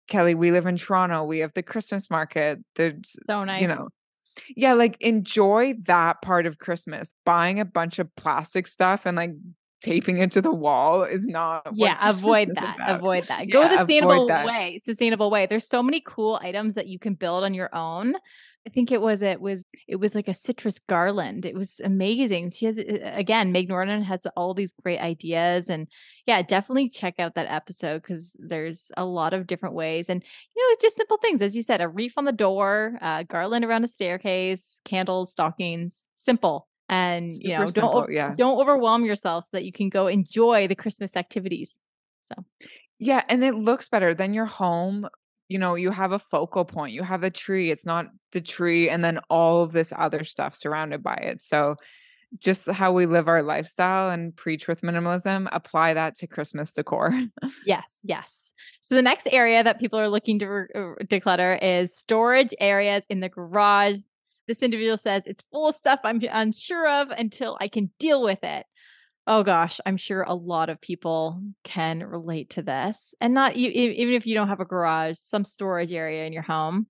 Kelly, 0.08 0.34
we 0.34 0.50
live 0.50 0.66
in 0.66 0.76
Toronto. 0.76 1.24
We 1.24 1.40
have 1.40 1.52
the 1.54 1.62
Christmas 1.62 2.10
market. 2.10 2.58
There's, 2.76 3.16
so 3.28 3.44
nice. 3.44 3.60
you 3.60 3.68
know, 3.68 3.88
yeah, 4.56 4.72
like 4.72 4.96
enjoy 5.00 5.74
that 5.86 6.22
part 6.22 6.46
of 6.46 6.58
Christmas. 6.58 7.12
Buying 7.24 7.60
a 7.60 7.64
bunch 7.64 7.98
of 7.98 8.14
plastic 8.16 8.66
stuff 8.66 9.06
and 9.06 9.16
like 9.16 9.32
taping 9.84 10.18
it 10.18 10.30
to 10.32 10.40
the 10.40 10.52
wall 10.52 11.02
is 11.02 11.26
not 11.26 11.62
yeah 11.74 11.98
avoid 12.08 12.48
that 12.54 12.76
avoid 12.88 13.24
that. 13.24 13.50
Go 13.50 13.68
the 13.68 13.78
sustainable 13.78 14.26
way 14.26 14.80
sustainable 14.82 15.30
way. 15.30 15.46
There's 15.46 15.68
so 15.68 15.82
many 15.82 16.00
cool 16.04 16.38
items 16.42 16.74
that 16.74 16.86
you 16.86 16.98
can 16.98 17.14
build 17.14 17.44
on 17.44 17.54
your 17.54 17.74
own. 17.74 18.14
I 18.66 18.70
think 18.70 18.90
it 18.90 19.02
was 19.02 19.20
it 19.20 19.42
was 19.42 19.66
it 19.86 19.96
was 19.96 20.14
like 20.14 20.26
a 20.26 20.32
citrus 20.32 20.78
garland. 20.78 21.44
It 21.44 21.54
was 21.54 21.82
amazing. 21.84 22.48
She 22.50 22.64
has 22.64 22.78
again, 22.78 23.52
Meg 23.52 23.68
Norton 23.68 24.02
has 24.02 24.26
all 24.36 24.54
these 24.54 24.72
great 24.82 25.00
ideas, 25.00 25.68
and 25.68 25.86
yeah, 26.26 26.40
definitely 26.40 26.88
check 26.88 27.16
out 27.18 27.34
that 27.34 27.50
episode 27.50 28.00
because 28.00 28.34
there's 28.38 28.90
a 28.96 29.04
lot 29.04 29.34
of 29.34 29.46
different 29.46 29.74
ways, 29.74 30.08
and 30.08 30.22
you 30.56 30.62
know, 30.62 30.72
it's 30.72 30.82
just 30.82 30.96
simple 30.96 31.18
things, 31.18 31.42
as 31.42 31.54
you 31.54 31.62
said, 31.62 31.82
a 31.82 31.88
wreath 31.88 32.14
on 32.16 32.24
the 32.24 32.32
door, 32.32 32.98
uh, 33.02 33.24
garland 33.24 33.66
around 33.66 33.84
a 33.84 33.88
staircase, 33.88 34.80
candles, 34.86 35.30
stockings, 35.30 36.06
simple, 36.16 36.66
and 36.88 37.30
Super 37.30 37.48
you 37.48 37.58
know 37.58 37.66
simple, 37.66 38.00
don't 38.00 38.12
yeah. 38.12 38.34
don't 38.36 38.60
overwhelm 38.60 39.04
yourself 39.04 39.44
so 39.44 39.48
that 39.52 39.64
you 39.64 39.72
can 39.72 39.88
go 39.88 40.06
enjoy 40.06 40.68
the 40.68 40.74
christmas 40.74 41.16
activities 41.16 41.78
so. 42.22 42.44
Yeah 42.98 43.22
and 43.28 43.44
it 43.44 43.54
looks 43.54 43.88
better 43.88 44.14
than 44.14 44.34
your 44.34 44.46
home 44.46 45.08
you 45.48 45.58
know 45.58 45.74
you 45.74 45.90
have 45.90 46.12
a 46.12 46.18
focal 46.18 46.64
point 46.64 46.92
you 46.92 47.02
have 47.02 47.20
the 47.20 47.30
tree 47.30 47.70
it's 47.70 47.86
not 47.86 48.06
the 48.32 48.40
tree 48.40 48.88
and 48.88 49.04
then 49.04 49.20
all 49.30 49.62
of 49.62 49.72
this 49.72 49.92
other 49.96 50.24
stuff 50.24 50.54
surrounded 50.54 51.02
by 51.02 51.14
it. 51.14 51.40
So 51.40 51.76
just 52.40 52.68
how 52.68 52.90
we 52.90 53.06
live 53.06 53.28
our 53.28 53.44
lifestyle 53.44 54.10
and 54.10 54.34
preach 54.34 54.66
with 54.66 54.80
minimalism 54.80 55.48
apply 55.52 55.94
that 55.94 56.16
to 56.16 56.26
christmas 56.26 56.72
decor. 56.72 57.14
Yes 57.66 58.00
yes. 58.02 58.52
So 58.80 58.94
the 58.94 59.02
next 59.02 59.28
area 59.30 59.62
that 59.62 59.78
people 59.80 59.98
are 59.98 60.08
looking 60.08 60.38
to 60.40 60.46
re- 60.46 60.66
uh, 60.74 61.04
declutter 61.04 61.58
is 61.62 61.96
storage 61.96 62.52
areas 62.60 63.06
in 63.08 63.20
the 63.20 63.28
garage 63.28 63.98
this 64.46 64.62
individual 64.62 64.96
says 64.96 65.26
it's 65.26 65.42
full 65.50 65.68
of 65.68 65.74
stuff 65.74 66.00
I'm 66.04 66.20
unsure 66.30 66.88
of 66.88 67.10
until 67.10 67.56
I 67.60 67.68
can 67.68 67.90
deal 67.98 68.22
with 68.22 68.42
it. 68.42 68.66
Oh 69.26 69.42
gosh, 69.42 69.80
I'm 69.86 69.96
sure 69.96 70.22
a 70.22 70.34
lot 70.34 70.68
of 70.68 70.80
people 70.80 71.40
can 71.62 72.00
relate 72.00 72.50
to 72.50 72.62
this. 72.62 73.14
And 73.20 73.32
not 73.32 73.56
even 73.56 74.14
if 74.14 74.26
you 74.26 74.34
don't 74.34 74.48
have 74.48 74.60
a 74.60 74.66
garage, 74.66 75.16
some 75.18 75.44
storage 75.44 75.92
area 75.92 76.26
in 76.26 76.32
your 76.32 76.42
home. 76.42 76.88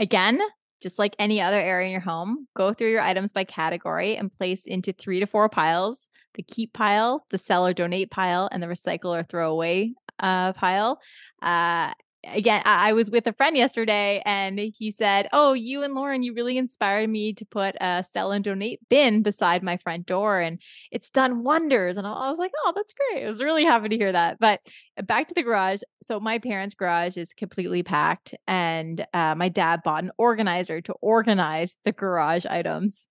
Again, 0.00 0.40
just 0.80 0.98
like 0.98 1.14
any 1.18 1.40
other 1.40 1.60
area 1.60 1.86
in 1.86 1.92
your 1.92 2.00
home, 2.00 2.46
go 2.56 2.72
through 2.72 2.90
your 2.90 3.02
items 3.02 3.32
by 3.32 3.44
category 3.44 4.16
and 4.16 4.32
place 4.32 4.66
into 4.66 4.92
three 4.92 5.20
to 5.20 5.26
four 5.26 5.48
piles 5.48 6.08
the 6.34 6.42
keep 6.44 6.72
pile, 6.72 7.24
the 7.30 7.38
sell 7.38 7.66
or 7.66 7.74
donate 7.74 8.12
pile, 8.12 8.48
and 8.52 8.62
the 8.62 8.68
recycle 8.68 9.18
or 9.18 9.24
throw 9.24 9.50
away 9.50 9.94
uh, 10.20 10.52
pile. 10.52 11.00
Uh, 11.42 11.92
again, 12.24 12.62
I, 12.64 12.90
I 12.90 12.92
was 12.92 13.10
with 13.10 13.26
a 13.26 13.32
friend 13.32 13.56
yesterday 13.56 14.22
and 14.24 14.58
he 14.58 14.90
said, 14.90 15.28
Oh, 15.32 15.52
you 15.52 15.82
and 15.82 15.94
Lauren, 15.94 16.22
you 16.22 16.34
really 16.34 16.58
inspired 16.58 17.08
me 17.08 17.32
to 17.34 17.44
put 17.44 17.76
a 17.80 18.04
sell 18.08 18.32
and 18.32 18.44
donate 18.44 18.80
bin 18.88 19.22
beside 19.22 19.62
my 19.62 19.76
front 19.76 20.06
door. 20.06 20.40
And 20.40 20.60
it's 20.90 21.10
done 21.10 21.44
wonders. 21.44 21.96
And 21.96 22.06
I 22.06 22.28
was 22.28 22.38
like, 22.38 22.52
Oh, 22.64 22.72
that's 22.74 22.92
great. 22.92 23.24
I 23.24 23.28
was 23.28 23.42
really 23.42 23.64
happy 23.64 23.88
to 23.90 23.96
hear 23.96 24.12
that. 24.12 24.38
But 24.38 24.60
uh, 24.98 25.02
back 25.02 25.28
to 25.28 25.34
the 25.34 25.42
garage. 25.42 25.80
So 26.02 26.20
my 26.20 26.38
parents' 26.38 26.74
garage 26.74 27.16
is 27.16 27.34
completely 27.34 27.82
packed. 27.82 28.34
And 28.46 29.06
uh, 29.14 29.34
my 29.34 29.48
dad 29.48 29.82
bought 29.84 30.04
an 30.04 30.12
organizer 30.18 30.80
to 30.82 30.94
organize 31.00 31.76
the 31.84 31.92
garage 31.92 32.46
items. 32.46 33.08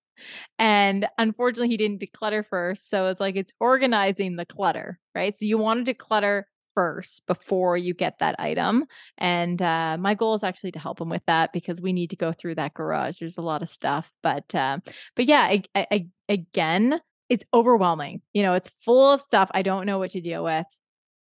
And 0.58 1.08
unfortunately, 1.18 1.70
he 1.70 1.78
didn't 1.78 2.02
declutter 2.02 2.44
first. 2.46 2.90
So 2.90 3.08
it's 3.08 3.20
like 3.20 3.36
it's 3.36 3.54
organizing 3.60 4.36
the 4.36 4.46
clutter, 4.46 5.00
right? 5.14 5.38
So 5.38 5.46
you 5.46 5.58
want 5.58 5.86
to 5.86 5.94
declutter 5.94 6.44
first 6.78 7.26
before 7.26 7.76
you 7.76 7.92
get 7.92 8.20
that 8.20 8.40
item. 8.40 8.86
And 9.18 9.60
uh, 9.60 9.98
my 10.00 10.14
goal 10.14 10.36
is 10.36 10.44
actually 10.44 10.74
to 10.74 10.80
help 10.80 11.00
them 11.00 11.10
with 11.10 11.26
that 11.26 11.52
because 11.52 11.82
we 11.82 11.92
need 11.92 12.12
to 12.12 12.16
go 12.16 12.32
through 12.32 12.54
that 12.56 12.76
garage. 12.76 13.16
There's 13.18 13.40
a 13.40 13.42
lot 13.42 13.64
of 13.64 13.70
stuff, 13.70 14.14
but 14.22 14.54
uh, 14.54 14.78
but 15.16 15.26
yeah, 15.26 15.42
I, 15.42 15.64
I, 15.76 16.06
again, 16.30 17.02
it's 17.30 17.46
overwhelming. 17.52 18.22
You 18.32 18.44
know, 18.44 18.54
it's 18.54 18.70
full 18.86 19.12
of 19.12 19.22
stuff 19.22 19.50
I 19.56 19.64
don't 19.64 19.88
know 19.88 19.98
what 19.98 20.12
to 20.12 20.22
deal 20.22 20.44
with. 20.44 20.68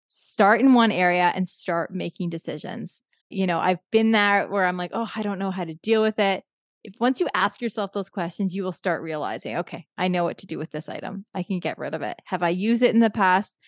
Start 0.08 0.60
in 0.60 0.74
one 0.74 0.92
area 0.92 1.32
and 1.36 1.48
start 1.48 1.94
making 1.94 2.32
decisions. 2.32 3.04
You 3.30 3.46
know, 3.46 3.60
I've 3.60 3.78
been 3.92 4.12
there 4.12 4.48
where 4.48 4.66
I'm 4.66 4.78
like, 4.78 4.92
oh, 4.96 5.12
I 5.16 5.22
don't 5.22 5.38
know 5.38 5.52
how 5.52 5.66
to 5.66 5.76
deal 5.76 6.02
with 6.02 6.18
it. 6.18 6.44
If 6.84 6.96
once 7.00 7.20
you 7.20 7.28
ask 7.36 7.62
yourself 7.62 7.94
those 7.94 8.10
questions, 8.10 8.56
you 8.56 8.64
will 8.64 8.72
start 8.72 9.04
realizing, 9.04 9.58
okay, 9.58 9.86
I 10.00 10.08
know 10.08 10.24
what 10.24 10.40
to 10.40 10.48
do 10.48 10.58
with 10.58 10.72
this 10.72 10.90
item. 10.90 11.26
I 11.36 11.44
can 11.44 11.60
get 11.60 11.78
rid 11.78 11.94
of 11.94 12.02
it. 12.02 12.18
Have 12.26 12.42
I 12.42 12.50
used 12.50 12.82
it 12.82 12.96
in 12.96 13.02
the 13.02 13.12
past? 13.12 13.60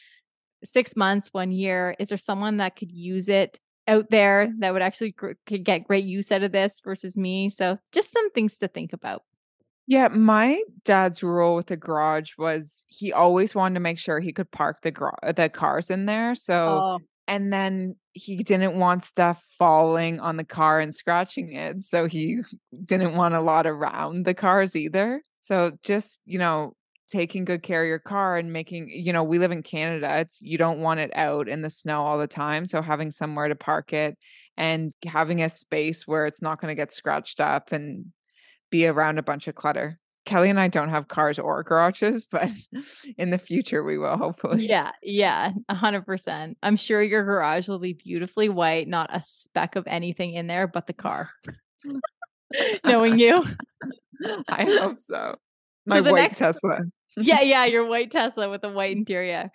Six 0.63 0.95
months, 0.95 1.29
one 1.31 1.51
year? 1.51 1.95
Is 1.99 2.09
there 2.09 2.17
someone 2.17 2.57
that 2.57 2.75
could 2.75 2.91
use 2.91 3.29
it 3.29 3.59
out 3.87 4.09
there 4.09 4.51
that 4.59 4.73
would 4.73 4.81
actually 4.81 5.11
gr- 5.11 5.33
could 5.45 5.63
get 5.63 5.83
great 5.83 6.05
use 6.05 6.31
out 6.31 6.43
of 6.43 6.51
this 6.51 6.81
versus 6.83 7.17
me? 7.17 7.49
So 7.49 7.77
just 7.91 8.11
some 8.11 8.31
things 8.31 8.57
to 8.59 8.67
think 8.67 8.93
about. 8.93 9.23
Yeah, 9.87 10.07
my 10.07 10.63
dad's 10.83 11.21
rule 11.21 11.55
with 11.55 11.67
the 11.67 11.77
garage 11.77 12.31
was 12.37 12.83
he 12.87 13.13
always 13.13 13.53
wanted 13.53 13.75
to 13.75 13.79
make 13.81 13.99
sure 13.99 14.19
he 14.19 14.33
could 14.33 14.49
park 14.49 14.81
the 14.81 14.91
gar- 14.91 15.19
uh, 15.21 15.31
the 15.31 15.47
cars 15.47 15.91
in 15.91 16.07
there. 16.07 16.33
So 16.33 16.79
oh. 16.81 16.99
and 17.27 17.53
then 17.53 17.95
he 18.13 18.37
didn't 18.37 18.79
want 18.79 19.03
stuff 19.03 19.43
falling 19.59 20.19
on 20.19 20.37
the 20.37 20.43
car 20.43 20.79
and 20.79 20.93
scratching 20.93 21.53
it. 21.53 21.83
So 21.83 22.07
he 22.07 22.41
didn't 22.85 23.15
want 23.15 23.35
a 23.35 23.41
lot 23.41 23.67
around 23.67 24.25
the 24.25 24.33
cars 24.33 24.75
either. 24.75 25.21
So 25.41 25.73
just, 25.83 26.19
you 26.25 26.39
know, 26.39 26.73
taking 27.09 27.45
good 27.45 27.63
care 27.63 27.83
of 27.83 27.87
your 27.87 27.99
car 27.99 28.37
and 28.37 28.51
making 28.51 28.89
you 28.89 29.13
know 29.13 29.23
we 29.23 29.39
live 29.39 29.51
in 29.51 29.63
canada 29.63 30.19
it's 30.19 30.41
you 30.41 30.57
don't 30.57 30.79
want 30.79 30.99
it 30.99 31.11
out 31.15 31.47
in 31.47 31.61
the 31.61 31.69
snow 31.69 32.03
all 32.03 32.17
the 32.17 32.27
time 32.27 32.65
so 32.65 32.81
having 32.81 33.11
somewhere 33.11 33.47
to 33.47 33.55
park 33.55 33.93
it 33.93 34.17
and 34.57 34.91
having 35.05 35.41
a 35.41 35.49
space 35.49 36.07
where 36.07 36.25
it's 36.25 36.41
not 36.41 36.59
going 36.59 36.71
to 36.71 36.79
get 36.79 36.91
scratched 36.91 37.39
up 37.39 37.71
and 37.71 38.05
be 38.71 38.87
around 38.87 39.19
a 39.19 39.23
bunch 39.23 39.47
of 39.47 39.55
clutter. 39.55 39.99
Kelly 40.25 40.49
and 40.49 40.59
i 40.59 40.67
don't 40.67 40.89
have 40.89 41.07
cars 41.07 41.37
or 41.37 41.61
garages 41.61 42.25
but 42.31 42.49
in 43.17 43.29
the 43.29 43.37
future 43.37 43.83
we 43.83 43.99
will 43.99 44.17
hopefully. 44.17 44.65
Yeah 44.65 44.91
yeah 45.03 45.51
100% 45.69 46.55
i'm 46.63 46.75
sure 46.75 47.01
your 47.03 47.23
garage 47.23 47.67
will 47.67 47.79
be 47.79 47.93
beautifully 47.93 48.49
white 48.49 48.87
not 48.87 49.15
a 49.15 49.21
speck 49.21 49.75
of 49.75 49.85
anything 49.85 50.33
in 50.33 50.47
there 50.47 50.67
but 50.67 50.87
the 50.87 50.93
car. 50.93 51.29
Knowing 52.85 53.19
you. 53.19 53.43
I 54.47 54.63
hope 54.63 54.97
so 54.97 55.35
my 55.85 55.97
so 56.01 56.11
white 56.11 56.21
next, 56.21 56.37
Tesla. 56.39 56.81
yeah, 57.17 57.41
yeah, 57.41 57.65
your 57.65 57.85
white 57.85 58.11
Tesla 58.11 58.49
with 58.49 58.63
a 58.63 58.69
white 58.69 58.95
interior. 58.95 59.51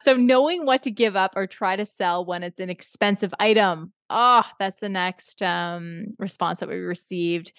So 0.00 0.14
knowing 0.14 0.66
what 0.66 0.82
to 0.84 0.90
give 0.90 1.16
up 1.16 1.32
or 1.36 1.46
try 1.46 1.76
to 1.76 1.84
sell 1.84 2.24
when 2.24 2.42
it's 2.42 2.60
an 2.60 2.70
expensive 2.70 3.34
item. 3.38 3.92
Oh, 4.10 4.44
that's 4.58 4.80
the 4.80 4.88
next 4.88 5.42
um, 5.42 6.06
response 6.18 6.60
that 6.60 6.68
we 6.68 6.76
received. 6.76 7.52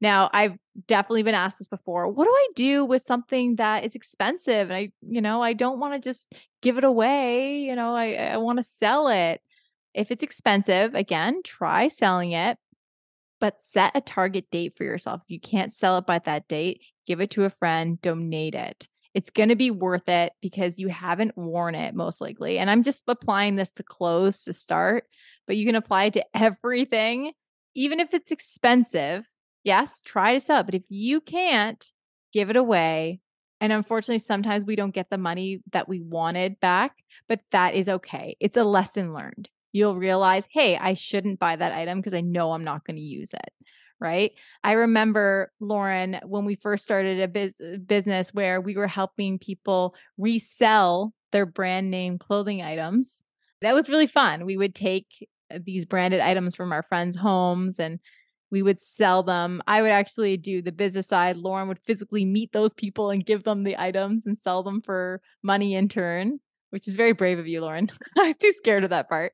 Now, 0.00 0.28
I've 0.32 0.56
definitely 0.86 1.22
been 1.22 1.34
asked 1.34 1.58
this 1.58 1.68
before. 1.68 2.08
What 2.08 2.24
do 2.24 2.30
I 2.30 2.48
do 2.54 2.84
with 2.84 3.02
something 3.02 3.56
that 3.56 3.84
is 3.84 3.94
expensive? 3.94 4.70
And 4.70 4.76
I, 4.76 4.92
you 5.00 5.22
know, 5.22 5.42
I 5.42 5.54
don't 5.54 5.80
want 5.80 5.94
to 5.94 6.00
just 6.00 6.34
give 6.60 6.76
it 6.76 6.84
away. 6.84 7.60
You 7.60 7.74
know, 7.74 7.96
I, 7.96 8.12
I 8.12 8.36
want 8.36 8.58
to 8.58 8.62
sell 8.62 9.08
it. 9.08 9.40
If 9.94 10.10
it's 10.10 10.22
expensive, 10.22 10.94
again, 10.94 11.40
try 11.42 11.88
selling 11.88 12.32
it, 12.32 12.58
but 13.40 13.62
set 13.62 13.92
a 13.94 14.02
target 14.02 14.50
date 14.50 14.74
for 14.76 14.84
yourself. 14.84 15.22
If 15.24 15.30
you 15.30 15.40
can't 15.40 15.72
sell 15.72 15.96
it 15.96 16.06
by 16.06 16.18
that 16.20 16.46
date, 16.46 16.82
give 17.06 17.20
it 17.20 17.30
to 17.30 17.44
a 17.44 17.50
friend, 17.50 18.00
donate 18.00 18.54
it. 18.54 18.88
It's 19.14 19.30
going 19.30 19.48
to 19.48 19.56
be 19.56 19.70
worth 19.70 20.08
it 20.08 20.32
because 20.42 20.78
you 20.78 20.88
haven't 20.88 21.38
worn 21.38 21.74
it 21.74 21.94
most 21.94 22.20
likely. 22.20 22.58
And 22.58 22.70
I'm 22.70 22.82
just 22.82 23.04
applying 23.06 23.56
this 23.56 23.70
to 23.72 23.82
clothes 23.82 24.42
to 24.44 24.52
start, 24.52 25.04
but 25.46 25.56
you 25.56 25.64
can 25.64 25.74
apply 25.74 26.04
it 26.04 26.12
to 26.14 26.24
everything, 26.34 27.32
even 27.74 28.00
if 28.00 28.12
it's 28.12 28.30
expensive 28.30 29.24
yes, 29.66 30.00
try 30.00 30.32
to 30.32 30.40
sell 30.40 30.60
it. 30.60 30.66
But 30.66 30.76
if 30.76 30.84
you 30.88 31.20
can't, 31.20 31.84
give 32.32 32.48
it 32.48 32.56
away. 32.56 33.20
And 33.60 33.72
unfortunately, 33.72 34.20
sometimes 34.20 34.64
we 34.64 34.76
don't 34.76 34.94
get 34.94 35.10
the 35.10 35.18
money 35.18 35.60
that 35.72 35.88
we 35.88 36.00
wanted 36.00 36.60
back, 36.60 36.92
but 37.28 37.40
that 37.50 37.74
is 37.74 37.88
okay. 37.88 38.36
It's 38.38 38.56
a 38.56 38.64
lesson 38.64 39.12
learned. 39.12 39.48
You'll 39.72 39.96
realize, 39.96 40.46
hey, 40.50 40.76
I 40.76 40.94
shouldn't 40.94 41.40
buy 41.40 41.56
that 41.56 41.72
item 41.72 41.98
because 41.98 42.14
I 42.14 42.20
know 42.20 42.52
I'm 42.52 42.64
not 42.64 42.84
going 42.86 42.96
to 42.96 43.02
use 43.02 43.34
it. 43.34 43.52
Right. 43.98 44.32
I 44.62 44.72
remember, 44.72 45.50
Lauren, 45.58 46.20
when 46.22 46.44
we 46.44 46.54
first 46.54 46.84
started 46.84 47.18
a 47.18 47.28
biz- 47.28 47.58
uh, 47.60 47.78
business 47.78 48.34
where 48.34 48.60
we 48.60 48.76
were 48.76 48.86
helping 48.86 49.38
people 49.38 49.94
resell 50.18 51.14
their 51.32 51.46
brand 51.46 51.90
name 51.90 52.18
clothing 52.18 52.60
items. 52.62 53.22
That 53.62 53.74
was 53.74 53.88
really 53.88 54.06
fun. 54.06 54.44
We 54.44 54.58
would 54.58 54.74
take 54.74 55.26
uh, 55.52 55.60
these 55.64 55.86
branded 55.86 56.20
items 56.20 56.54
from 56.54 56.72
our 56.72 56.82
friends' 56.82 57.16
homes 57.16 57.80
and 57.80 57.98
we 58.50 58.62
would 58.62 58.82
sell 58.82 59.22
them. 59.22 59.62
I 59.66 59.82
would 59.82 59.90
actually 59.90 60.36
do 60.36 60.62
the 60.62 60.72
business 60.72 61.06
side. 61.06 61.36
Lauren 61.36 61.68
would 61.68 61.80
physically 61.86 62.24
meet 62.24 62.52
those 62.52 62.74
people 62.74 63.10
and 63.10 63.24
give 63.24 63.44
them 63.44 63.64
the 63.64 63.78
items 63.78 64.26
and 64.26 64.38
sell 64.38 64.62
them 64.62 64.82
for 64.82 65.20
money 65.42 65.74
in 65.74 65.88
turn, 65.88 66.38
which 66.76 66.86
is 66.86 66.94
very 66.94 67.12
brave 67.12 67.38
of 67.38 67.46
you, 67.46 67.62
Lauren. 67.62 67.88
I 68.18 68.26
was 68.26 68.36
too 68.36 68.52
scared 68.52 68.84
of 68.84 68.90
that 68.90 69.08
part. 69.08 69.32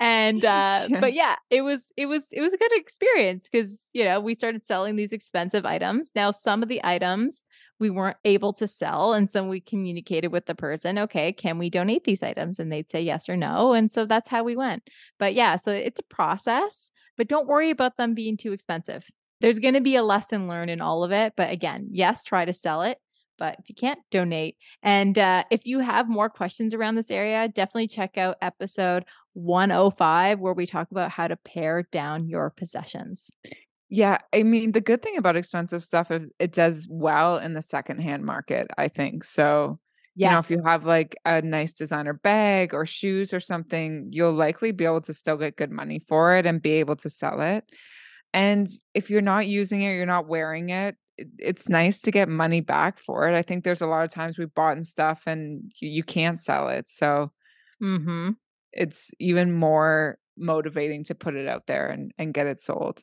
And 0.00 0.42
uh 0.42 0.86
yeah. 0.88 1.00
but 1.00 1.12
yeah, 1.12 1.36
it 1.50 1.60
was 1.60 1.92
it 1.98 2.06
was 2.06 2.28
it 2.32 2.40
was 2.40 2.54
a 2.54 2.56
good 2.56 2.72
experience 2.72 3.46
because, 3.52 3.84
you 3.92 4.04
know, 4.04 4.20
we 4.20 4.32
started 4.32 4.66
selling 4.66 4.96
these 4.96 5.12
expensive 5.12 5.66
items. 5.66 6.12
Now 6.14 6.30
some 6.30 6.62
of 6.62 6.70
the 6.70 6.80
items 6.82 7.44
we 7.78 7.90
weren't 7.90 8.16
able 8.24 8.54
to 8.54 8.66
sell 8.66 9.12
and 9.12 9.30
so 9.30 9.44
we 9.44 9.60
communicated 9.60 10.32
with 10.32 10.46
the 10.46 10.54
person, 10.54 10.98
okay, 10.98 11.30
can 11.30 11.58
we 11.58 11.68
donate 11.68 12.04
these 12.04 12.22
items? 12.22 12.58
And 12.58 12.72
they'd 12.72 12.90
say 12.90 13.02
yes 13.02 13.28
or 13.28 13.36
no. 13.36 13.74
And 13.74 13.92
so 13.92 14.06
that's 14.06 14.30
how 14.30 14.42
we 14.42 14.56
went. 14.56 14.88
But 15.18 15.34
yeah, 15.34 15.56
so 15.56 15.72
it's 15.72 16.00
a 16.00 16.14
process 16.14 16.90
but 17.18 17.28
don't 17.28 17.48
worry 17.48 17.70
about 17.70 17.98
them 17.98 18.14
being 18.14 18.38
too 18.38 18.52
expensive. 18.52 19.10
There's 19.40 19.58
going 19.58 19.74
to 19.74 19.80
be 19.80 19.96
a 19.96 20.02
lesson 20.02 20.48
learned 20.48 20.70
in 20.70 20.80
all 20.80 21.04
of 21.04 21.12
it. 21.12 21.34
But 21.36 21.50
again, 21.50 21.88
yes, 21.90 22.22
try 22.22 22.44
to 22.44 22.52
sell 22.52 22.82
it. 22.82 22.98
But 23.38 23.56
if 23.58 23.68
you 23.68 23.74
can't, 23.74 24.00
donate. 24.10 24.56
And 24.82 25.18
uh, 25.18 25.44
if 25.50 25.64
you 25.64 25.78
have 25.78 26.08
more 26.08 26.28
questions 26.28 26.74
around 26.74 26.96
this 26.96 27.10
area, 27.10 27.48
definitely 27.48 27.88
check 27.88 28.18
out 28.18 28.36
episode 28.42 29.04
105, 29.34 30.40
where 30.40 30.52
we 30.52 30.66
talk 30.66 30.90
about 30.90 31.10
how 31.10 31.28
to 31.28 31.36
pare 31.36 31.84
down 31.90 32.28
your 32.28 32.50
possessions. 32.50 33.30
Yeah, 33.88 34.18
I 34.34 34.42
mean, 34.42 34.72
the 34.72 34.82
good 34.82 35.00
thing 35.00 35.16
about 35.16 35.36
expensive 35.36 35.82
stuff 35.82 36.10
is 36.10 36.30
it 36.38 36.52
does 36.52 36.86
well 36.90 37.38
in 37.38 37.54
the 37.54 37.62
secondhand 37.62 38.24
market, 38.24 38.66
I 38.76 38.88
think. 38.88 39.24
So 39.24 39.78
Yes. 40.18 40.26
You 40.26 40.32
know, 40.32 40.38
if 40.38 40.50
you 40.50 40.68
have 40.68 40.84
like 40.84 41.14
a 41.24 41.42
nice 41.42 41.72
designer 41.72 42.12
bag 42.12 42.74
or 42.74 42.84
shoes 42.84 43.32
or 43.32 43.38
something, 43.38 44.08
you'll 44.10 44.32
likely 44.32 44.72
be 44.72 44.84
able 44.84 45.02
to 45.02 45.14
still 45.14 45.36
get 45.36 45.54
good 45.54 45.70
money 45.70 46.00
for 46.00 46.34
it 46.34 46.44
and 46.44 46.60
be 46.60 46.72
able 46.72 46.96
to 46.96 47.08
sell 47.08 47.40
it. 47.40 47.62
And 48.34 48.68
if 48.94 49.10
you're 49.10 49.20
not 49.20 49.46
using 49.46 49.82
it, 49.82 49.94
you're 49.94 50.06
not 50.06 50.26
wearing 50.26 50.70
it, 50.70 50.96
it's 51.38 51.68
nice 51.68 52.00
to 52.00 52.10
get 52.10 52.28
money 52.28 52.60
back 52.60 52.98
for 52.98 53.28
it. 53.28 53.36
I 53.36 53.42
think 53.42 53.64
there's 53.64 53.80
a 53.80 53.86
lot 53.86 54.04
of 54.04 54.10
times 54.10 54.38
we've 54.38 54.54
bought 54.54 54.76
and 54.76 54.86
stuff 54.86 55.22
and 55.26 55.70
you, 55.80 55.88
you 55.88 56.02
can't 56.02 56.38
sell 56.38 56.68
it. 56.68 56.88
So 56.88 57.32
mm-hmm. 57.82 58.30
it's 58.72 59.10
even 59.18 59.52
more 59.52 60.18
motivating 60.36 61.04
to 61.04 61.14
put 61.14 61.34
it 61.34 61.48
out 61.48 61.66
there 61.66 61.88
and, 61.88 62.12
and 62.18 62.34
get 62.34 62.46
it 62.46 62.60
sold. 62.60 63.02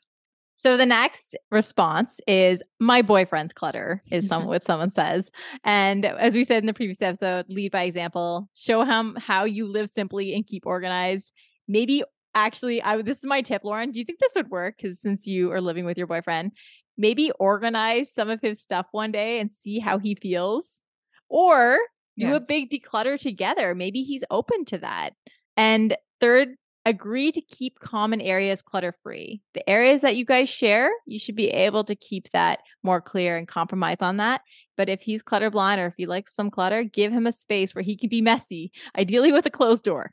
So 0.57 0.77
the 0.77 0.85
next 0.85 1.35
response 1.51 2.21
is 2.27 2.63
my 2.79 3.01
boyfriend's 3.01 3.53
clutter 3.53 4.01
is 4.09 4.27
some 4.29 4.45
what 4.45 4.63
someone 4.63 4.89
says. 4.89 5.31
And 5.63 6.05
as 6.05 6.35
we 6.35 6.43
said 6.43 6.63
in 6.63 6.67
the 6.67 6.73
previous 6.73 7.01
episode, 7.01 7.45
lead 7.49 7.71
by 7.71 7.83
example, 7.83 8.49
show 8.53 8.83
him 8.83 9.17
how 9.19 9.43
you 9.43 9.67
live 9.67 9.89
simply 9.89 10.33
and 10.33 10.47
keep 10.47 10.65
organized. 10.65 11.33
Maybe 11.67 12.03
actually 12.33 12.81
I 12.81 13.01
this 13.01 13.19
is 13.19 13.25
my 13.25 13.41
tip, 13.41 13.63
Lauren. 13.63 13.91
Do 13.91 13.99
you 13.99 14.05
think 14.05 14.19
this 14.19 14.33
would 14.35 14.49
work 14.49 14.77
cuz 14.81 15.01
since 15.01 15.27
you 15.27 15.51
are 15.51 15.61
living 15.61 15.85
with 15.85 15.97
your 15.97 16.07
boyfriend, 16.07 16.51
maybe 16.97 17.31
organize 17.39 18.13
some 18.13 18.29
of 18.29 18.41
his 18.41 18.61
stuff 18.61 18.87
one 18.91 19.11
day 19.11 19.39
and 19.39 19.51
see 19.51 19.79
how 19.79 19.97
he 19.97 20.15
feels 20.15 20.81
or 21.29 21.77
do 22.17 22.27
yeah. 22.27 22.35
a 22.35 22.39
big 22.39 22.69
declutter 22.69 23.19
together. 23.19 23.75
Maybe 23.75 24.01
he's 24.03 24.23
open 24.31 24.65
to 24.65 24.77
that. 24.79 25.11
And 25.57 25.95
third 26.19 26.55
agree 26.85 27.31
to 27.31 27.41
keep 27.41 27.79
common 27.79 28.21
areas 28.21 28.61
clutter 28.61 28.95
free. 29.03 29.41
The 29.55 29.67
areas 29.67 30.01
that 30.01 30.15
you 30.15 30.23
guys 30.23 30.47
share, 30.47 30.91
you 31.07 31.17
should 31.17 31.35
be 31.35 31.49
able 31.49 31.83
to 31.85 31.95
keep 31.95 32.29
that 32.31 32.59
more 32.83 33.01
clear 33.01 33.37
and 33.37 33.47
compromise 33.47 33.97
on 34.01 34.17
that. 34.17 34.41
But 34.77 34.87
if 34.87 35.01
he's 35.01 35.23
clutter 35.23 35.49
blind 35.49 35.81
or 35.81 35.87
if 35.87 35.95
he 35.97 36.05
likes 36.05 36.35
some 36.35 36.51
clutter, 36.51 36.83
give 36.83 37.11
him 37.11 37.25
a 37.25 37.31
space 37.31 37.73
where 37.73 37.83
he 37.83 37.97
can 37.97 38.09
be 38.09 38.21
messy, 38.21 38.71
ideally 38.97 39.31
with 39.31 39.45
a 39.47 39.49
closed 39.49 39.83
door. 39.83 40.11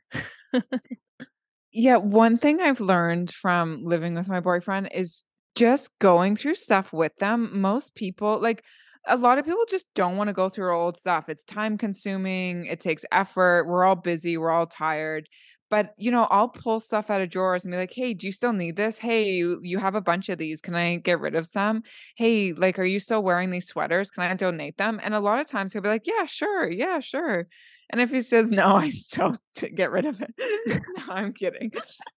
yeah, 1.71 1.97
one 1.97 2.39
thing 2.39 2.59
I've 2.59 2.79
learned 2.79 3.31
from 3.31 3.83
living 3.83 4.15
with 4.15 4.27
my 4.27 4.39
boyfriend 4.39 4.89
is 4.93 5.23
just 5.55 5.91
going 5.99 6.35
through 6.35 6.55
stuff 6.55 6.93
with 6.93 7.15
them. 7.17 7.59
Most 7.61 7.95
people, 7.95 8.39
like, 8.41 8.63
a 9.07 9.17
lot 9.17 9.37
of 9.37 9.45
people 9.45 9.63
just 9.69 9.87
don't 9.95 10.17
want 10.17 10.29
to 10.29 10.33
go 10.33 10.49
through 10.49 10.73
old 10.75 10.97
stuff. 10.97 11.29
It's 11.29 11.43
time 11.43 11.77
consuming, 11.77 12.65
it 12.67 12.79
takes 12.79 13.05
effort. 13.11 13.65
We're 13.67 13.83
all 13.85 13.95
busy, 13.95 14.37
we're 14.37 14.51
all 14.51 14.65
tired. 14.67 15.27
But 15.69 15.93
you 15.97 16.11
know, 16.11 16.25
I'll 16.29 16.49
pull 16.49 16.79
stuff 16.79 17.09
out 17.09 17.21
of 17.21 17.29
drawers 17.29 17.65
and 17.65 17.71
be 17.71 17.77
like, 17.77 17.91
"Hey, 17.93 18.13
do 18.13 18.27
you 18.27 18.33
still 18.33 18.53
need 18.53 18.75
this? 18.75 18.97
Hey, 18.99 19.31
you 19.33 19.59
you 19.63 19.79
have 19.79 19.95
a 19.95 20.01
bunch 20.01 20.29
of 20.29 20.37
these. 20.37 20.61
Can 20.61 20.75
I 20.75 20.97
get 20.97 21.19
rid 21.19 21.35
of 21.35 21.47
some? 21.47 21.83
Hey, 22.15 22.53
like, 22.53 22.77
are 22.79 22.83
you 22.83 22.99
still 22.99 23.23
wearing 23.23 23.49
these 23.49 23.67
sweaters? 23.67 24.11
Can 24.11 24.23
I 24.23 24.33
donate 24.35 24.77
them?" 24.77 24.99
And 25.03 25.13
a 25.15 25.19
lot 25.19 25.39
of 25.39 25.47
times 25.47 25.73
he'll 25.73 25.81
be 25.81 25.89
like, 25.89 26.05
"Yeah, 26.07 26.25
sure, 26.25 26.69
yeah, 26.69 26.99
sure." 26.99 27.47
And 27.91 28.01
if 28.01 28.09
he 28.09 28.21
says 28.21 28.51
no, 28.51 28.75
I 28.75 28.89
still 28.89 29.35
get 29.75 29.91
rid 29.91 30.05
of 30.05 30.21
it. 30.21 30.33
no, 30.97 31.03
I'm 31.13 31.33
kidding. 31.33 31.71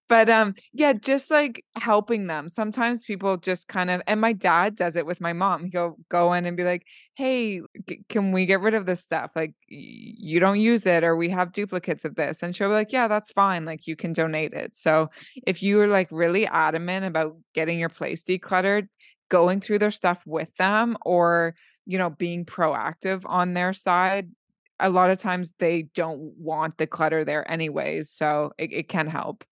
But 0.09 0.29
um, 0.29 0.55
yeah, 0.73 0.93
just 0.93 1.29
like 1.29 1.63
helping 1.75 2.27
them. 2.27 2.49
Sometimes 2.49 3.03
people 3.03 3.37
just 3.37 3.67
kind 3.67 3.89
of, 3.89 4.01
and 4.07 4.21
my 4.21 4.33
dad 4.33 4.75
does 4.75 4.95
it 4.95 5.05
with 5.05 5.21
my 5.21 5.33
mom. 5.33 5.65
He'll 5.65 5.97
go 6.09 6.33
in 6.33 6.45
and 6.45 6.55
be 6.57 6.63
like, 6.63 6.83
"Hey, 7.15 7.61
g- 7.87 8.03
can 8.09 8.31
we 8.31 8.45
get 8.45 8.61
rid 8.61 8.73
of 8.73 8.85
this 8.85 9.01
stuff? 9.01 9.31
Like, 9.35 9.51
y- 9.69 9.77
you 10.17 10.39
don't 10.39 10.59
use 10.59 10.85
it, 10.85 11.03
or 11.03 11.15
we 11.15 11.29
have 11.29 11.51
duplicates 11.51 12.05
of 12.05 12.15
this." 12.15 12.41
And 12.41 12.55
she'll 12.55 12.69
be 12.69 12.73
like, 12.73 12.91
"Yeah, 12.93 13.07
that's 13.07 13.31
fine. 13.31 13.65
Like, 13.65 13.85
you 13.87 13.95
can 13.95 14.13
donate 14.13 14.53
it." 14.53 14.75
So 14.75 15.09
if 15.45 15.61
you 15.61 15.81
are 15.81 15.87
like 15.87 16.07
really 16.11 16.47
adamant 16.47 17.05
about 17.05 17.35
getting 17.53 17.79
your 17.79 17.89
place 17.89 18.23
decluttered, 18.23 18.87
going 19.29 19.59
through 19.59 19.79
their 19.79 19.91
stuff 19.91 20.23
with 20.25 20.53
them, 20.55 20.97
or 21.05 21.55
you 21.85 21.97
know, 21.97 22.09
being 22.09 22.45
proactive 22.45 23.21
on 23.25 23.53
their 23.53 23.71
side 23.73 24.29
a 24.79 24.89
lot 24.89 25.09
of 25.09 25.19
times 25.19 25.53
they 25.59 25.83
don't 25.93 26.33
want 26.37 26.77
the 26.77 26.87
clutter 26.87 27.23
there 27.25 27.49
anyways. 27.49 28.09
So 28.09 28.51
it, 28.57 28.71
it 28.71 28.89
can 28.89 29.07
help. 29.07 29.43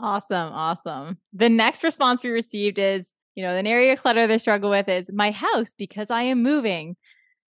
Awesome. 0.00 0.52
Awesome. 0.52 1.18
The 1.32 1.48
next 1.48 1.84
response 1.84 2.22
we 2.22 2.30
received 2.30 2.78
is, 2.78 3.14
you 3.34 3.42
know, 3.42 3.54
an 3.54 3.66
area 3.66 3.96
clutter 3.96 4.26
they 4.26 4.38
struggle 4.38 4.70
with 4.70 4.88
is 4.88 5.10
my 5.12 5.30
house 5.30 5.74
because 5.76 6.10
I 6.10 6.22
am 6.22 6.42
moving. 6.42 6.96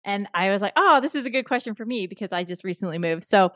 And 0.05 0.27
I 0.35 0.51
was 0.51 0.61
like, 0.61 0.75
oh, 0.77 1.01
this 1.01 1.15
is 1.15 1.25
a 1.25 1.31
good 1.31 1.47
question 1.47 1.75
for 1.75 1.87
me 1.87 2.07
because 2.07 2.33
I 2.33 2.45
just 2.45 2.65
recently 2.65 2.99
moved. 2.99 3.25
So 3.25 3.53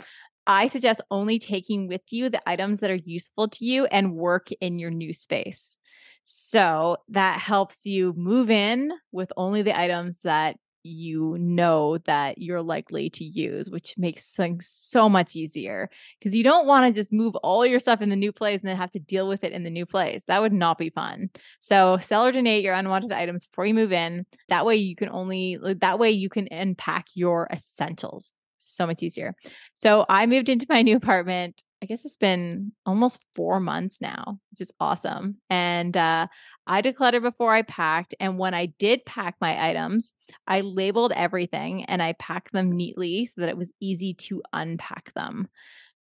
I 0.46 0.66
suggest 0.66 1.02
only 1.10 1.38
taking 1.38 1.88
with 1.88 2.00
you 2.10 2.30
the 2.30 2.48
items 2.48 2.80
that 2.80 2.90
are 2.90 2.94
useful 2.94 3.48
to 3.48 3.64
you 3.64 3.84
and 3.86 4.14
work 4.14 4.48
in 4.60 4.78
your 4.78 4.90
new 4.90 5.12
space. 5.12 5.78
So 6.24 6.96
that 7.08 7.38
helps 7.38 7.84
you 7.84 8.14
move 8.16 8.50
in 8.50 8.92
with 9.12 9.30
only 9.36 9.62
the 9.62 9.78
items 9.78 10.20
that 10.20 10.56
you 10.88 11.36
know 11.38 11.98
that 11.98 12.38
you're 12.38 12.62
likely 12.62 13.10
to 13.10 13.24
use, 13.24 13.70
which 13.70 13.94
makes 13.96 14.34
things 14.34 14.68
so 14.70 15.08
much 15.08 15.36
easier 15.36 15.88
because 16.18 16.34
you 16.34 16.42
don't 16.42 16.66
want 16.66 16.86
to 16.86 16.98
just 16.98 17.12
move 17.12 17.36
all 17.36 17.64
your 17.64 17.78
stuff 17.78 18.00
in 18.00 18.08
the 18.08 18.16
new 18.16 18.32
place 18.32 18.60
and 18.60 18.68
then 18.68 18.76
have 18.76 18.90
to 18.92 18.98
deal 18.98 19.28
with 19.28 19.44
it 19.44 19.52
in 19.52 19.64
the 19.64 19.70
new 19.70 19.86
place. 19.86 20.24
That 20.24 20.40
would 20.40 20.52
not 20.52 20.78
be 20.78 20.90
fun. 20.90 21.30
So 21.60 21.98
sell 21.98 22.24
or 22.24 22.32
donate 22.32 22.64
your 22.64 22.74
unwanted 22.74 23.12
items 23.12 23.46
before 23.46 23.66
you 23.66 23.74
move 23.74 23.92
in. 23.92 24.26
That 24.48 24.66
way 24.66 24.76
you 24.76 24.96
can 24.96 25.10
only 25.10 25.58
that 25.80 25.98
way 25.98 26.10
you 26.10 26.28
can 26.28 26.48
unpack 26.50 27.06
your 27.14 27.48
essentials. 27.52 28.32
So 28.56 28.86
much 28.86 29.02
easier. 29.02 29.34
So 29.76 30.04
I 30.08 30.26
moved 30.26 30.48
into 30.48 30.66
my 30.68 30.82
new 30.82 30.96
apartment 30.96 31.62
I 31.82 31.86
guess 31.86 32.04
it's 32.04 32.16
been 32.16 32.72
almost 32.86 33.22
four 33.34 33.60
months 33.60 34.00
now, 34.00 34.40
which 34.50 34.60
is 34.60 34.72
awesome. 34.80 35.38
And 35.48 35.96
uh, 35.96 36.26
I 36.68 36.82
decluttered 36.82 37.22
before 37.22 37.54
I 37.54 37.62
packed. 37.62 38.14
And 38.20 38.38
when 38.38 38.54
I 38.54 38.66
did 38.66 39.04
pack 39.06 39.36
my 39.40 39.68
items, 39.70 40.14
I 40.46 40.60
labeled 40.60 41.12
everything 41.16 41.84
and 41.86 42.02
I 42.02 42.12
packed 42.12 42.52
them 42.52 42.70
neatly 42.70 43.24
so 43.24 43.40
that 43.40 43.48
it 43.48 43.56
was 43.56 43.72
easy 43.80 44.14
to 44.14 44.42
unpack 44.52 45.12
them. 45.14 45.48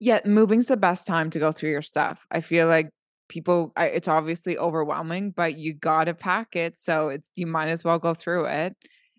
Yeah, 0.01 0.21
moving's 0.25 0.67
the 0.67 0.77
best 0.77 1.07
time 1.07 1.31
to 1.31 1.39
go 1.39 1.53
through 1.53 1.71
your 1.71 1.83
stuff. 1.83 2.27
I 2.31 2.41
feel 2.41 2.67
like 2.67 2.91
people 3.29 3.73
I, 3.77 3.87
it's 3.87 4.09
obviously 4.09 4.59
overwhelming, 4.59 5.31
but 5.31 5.57
you 5.57 5.75
got 5.75 6.05
to 6.05 6.15
pack 6.15 6.57
it, 6.57 6.77
so 6.77 7.09
it's 7.09 7.29
you 7.37 7.47
might 7.47 7.69
as 7.69 7.85
well 7.85 7.99
go 7.99 8.15
through 8.15 8.47
it. 8.47 8.77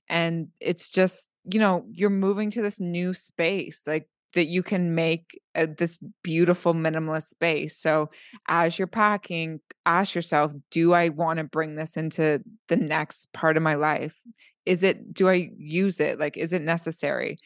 And 0.10 0.50
it's 0.60 0.90
just, 0.90 1.30
you 1.44 1.60
know, 1.60 1.86
you're 1.92 2.10
moving 2.10 2.52
to 2.52 2.62
this 2.62 2.80
new 2.80 3.14
space. 3.14 3.84
Like 3.88 4.08
that 4.36 4.48
you 4.48 4.62
can 4.62 4.94
make 4.94 5.42
a, 5.56 5.66
this 5.66 5.98
beautiful 6.22 6.74
minimalist 6.74 7.30
space. 7.30 7.78
So 7.78 8.12
as 8.48 8.78
you're 8.78 8.88
packing, 8.88 9.60
ask 9.86 10.14
yourself, 10.14 10.54
do 10.70 10.94
I 10.94 11.10
want 11.10 11.38
to 11.40 11.46
bring 11.46 11.76
this 11.76 11.98
into 11.98 12.44
the 12.68 12.76
next 12.76 13.34
part 13.34 13.58
of 13.58 13.64
my 13.64 13.76
life? 13.76 14.20
Is 14.66 14.84
it 14.84 15.14
do 15.14 15.30
I 15.30 15.50
use 15.58 16.00
it? 16.00 16.20
Like 16.20 16.38
is 16.38 16.54
it 16.54 16.62
necessary? 16.62 17.38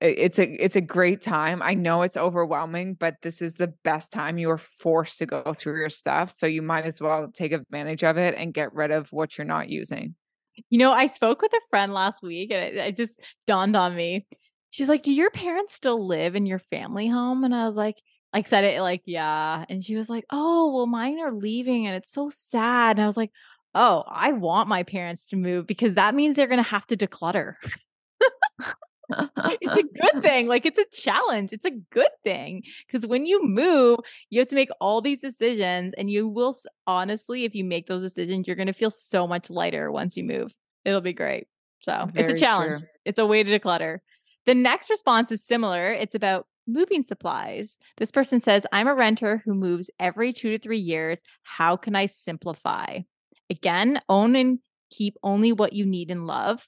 It's 0.00 0.38
a 0.38 0.44
it's 0.62 0.76
a 0.76 0.80
great 0.80 1.20
time. 1.20 1.62
I 1.62 1.74
know 1.74 2.02
it's 2.02 2.16
overwhelming, 2.16 2.94
but 2.94 3.14
this 3.22 3.40
is 3.40 3.54
the 3.54 3.72
best 3.84 4.12
time 4.12 4.38
you 4.38 4.50
are 4.50 4.58
forced 4.58 5.18
to 5.18 5.26
go 5.26 5.54
through 5.56 5.78
your 5.78 5.88
stuff, 5.88 6.30
so 6.30 6.46
you 6.46 6.62
might 6.62 6.84
as 6.84 7.00
well 7.00 7.28
take 7.32 7.52
advantage 7.52 8.02
of 8.02 8.18
it 8.18 8.34
and 8.36 8.52
get 8.52 8.74
rid 8.74 8.90
of 8.90 9.12
what 9.12 9.38
you're 9.38 9.46
not 9.46 9.68
using. 9.68 10.14
You 10.68 10.78
know, 10.78 10.92
I 10.92 11.06
spoke 11.06 11.42
with 11.42 11.52
a 11.52 11.60
friend 11.70 11.94
last 11.94 12.22
week 12.22 12.50
and 12.50 12.62
it, 12.64 12.76
it 12.76 12.96
just 12.96 13.20
dawned 13.46 13.76
on 13.76 13.94
me 13.94 14.26
she's 14.74 14.88
like, 14.88 15.04
Do 15.04 15.12
your 15.12 15.30
parents 15.30 15.72
still 15.72 16.04
live 16.04 16.34
in 16.34 16.46
your 16.46 16.58
family 16.58 17.08
home? 17.08 17.44
And 17.44 17.54
I 17.54 17.64
was 17.64 17.76
like, 17.76 17.94
like 18.32 18.48
said 18.48 18.64
it 18.64 18.80
like, 18.80 19.02
yeah. 19.06 19.64
And 19.68 19.84
she 19.84 19.94
was 19.94 20.10
like, 20.10 20.24
Oh, 20.30 20.74
well, 20.74 20.86
mine 20.86 21.20
are 21.20 21.32
leaving 21.32 21.86
and 21.86 21.94
it's 21.94 22.10
so 22.10 22.28
sad. 22.28 22.96
And 22.96 23.04
I 23.04 23.06
was 23.06 23.16
like, 23.16 23.30
Oh, 23.76 24.02
I 24.08 24.32
want 24.32 24.68
my 24.68 24.82
parents 24.82 25.26
to 25.26 25.36
move 25.36 25.68
because 25.68 25.94
that 25.94 26.14
means 26.16 26.34
they're 26.34 26.48
gonna 26.48 26.64
have 26.64 26.88
to 26.88 26.96
declutter. 26.96 27.54
it's 29.10 29.76
a 29.76 29.82
good 29.82 30.22
thing. 30.22 30.48
Like 30.48 30.66
it's 30.66 30.78
a 30.78 31.00
challenge. 31.00 31.52
It's 31.52 31.64
a 31.64 31.70
good 31.92 32.10
thing 32.24 32.64
because 32.88 33.06
when 33.06 33.26
you 33.26 33.46
move, 33.46 34.00
you 34.28 34.40
have 34.40 34.48
to 34.48 34.56
make 34.56 34.70
all 34.80 35.00
these 35.00 35.20
decisions, 35.20 35.94
and 35.96 36.10
you 36.10 36.26
will 36.26 36.56
honestly, 36.88 37.44
if 37.44 37.54
you 37.54 37.64
make 37.64 37.86
those 37.86 38.02
decisions, 38.02 38.48
you're 38.48 38.56
going 38.56 38.66
to 38.66 38.72
feel 38.72 38.90
so 38.90 39.28
much 39.28 39.50
lighter 39.50 39.92
once 39.92 40.16
you 40.16 40.24
move. 40.24 40.52
It'll 40.84 41.00
be 41.00 41.12
great. 41.12 41.46
So 41.82 42.08
Very 42.12 42.24
it's 42.24 42.40
a 42.40 42.44
challenge. 42.44 42.80
True. 42.80 42.88
It's 43.04 43.18
a 43.18 43.26
way 43.26 43.44
to 43.44 43.58
declutter. 43.58 43.98
The 44.46 44.54
next 44.54 44.90
response 44.90 45.32
is 45.32 45.42
similar. 45.42 45.92
It's 45.92 46.14
about 46.14 46.46
moving 46.66 47.02
supplies. 47.02 47.78
This 47.96 48.10
person 48.10 48.40
says, 48.40 48.66
I'm 48.72 48.88
a 48.88 48.94
renter 48.94 49.42
who 49.44 49.54
moves 49.54 49.90
every 49.98 50.32
two 50.32 50.50
to 50.50 50.58
three 50.58 50.78
years. 50.78 51.20
How 51.42 51.76
can 51.76 51.96
I 51.96 52.06
simplify? 52.06 53.00
Again, 53.50 54.00
own 54.08 54.36
and 54.36 54.58
keep 54.90 55.16
only 55.22 55.52
what 55.52 55.72
you 55.72 55.86
need 55.86 56.10
and 56.10 56.26
love. 56.26 56.66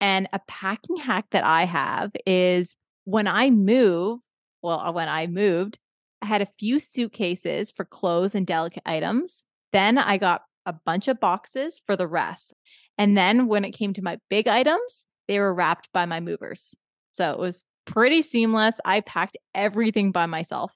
And 0.00 0.28
a 0.32 0.40
packing 0.46 0.96
hack 0.96 1.26
that 1.30 1.44
I 1.44 1.64
have 1.64 2.12
is 2.26 2.76
when 3.04 3.26
I 3.26 3.50
move, 3.50 4.20
well, 4.62 4.80
uh, 4.80 4.92
when 4.92 5.08
I 5.08 5.26
moved, 5.26 5.78
I 6.20 6.26
had 6.26 6.42
a 6.42 6.46
few 6.46 6.80
suitcases 6.80 7.70
for 7.70 7.84
clothes 7.84 8.34
and 8.34 8.46
delicate 8.46 8.82
items. 8.86 9.44
Then 9.72 9.98
I 9.98 10.16
got 10.16 10.42
a 10.64 10.72
bunch 10.72 11.08
of 11.08 11.20
boxes 11.20 11.80
for 11.84 11.96
the 11.96 12.06
rest. 12.06 12.54
And 12.98 13.16
then 13.16 13.46
when 13.46 13.64
it 13.64 13.72
came 13.72 13.92
to 13.94 14.02
my 14.02 14.18
big 14.28 14.48
items, 14.48 15.06
they 15.28 15.38
were 15.38 15.54
wrapped 15.54 15.88
by 15.92 16.04
my 16.04 16.20
movers. 16.20 16.74
So 17.16 17.30
it 17.30 17.38
was 17.38 17.64
pretty 17.86 18.22
seamless. 18.22 18.78
I 18.84 19.00
packed 19.00 19.36
everything 19.54 20.12
by 20.12 20.26
myself 20.26 20.74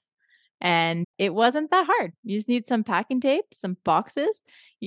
and 0.60 1.04
it 1.18 1.34
wasn't 1.34 1.70
that 1.70 1.86
hard. 1.86 2.12
You 2.22 2.38
just 2.38 2.48
need 2.48 2.66
some 2.66 2.84
packing 2.84 3.20
tape, 3.20 3.44
some 3.52 3.76
boxes. 3.84 4.42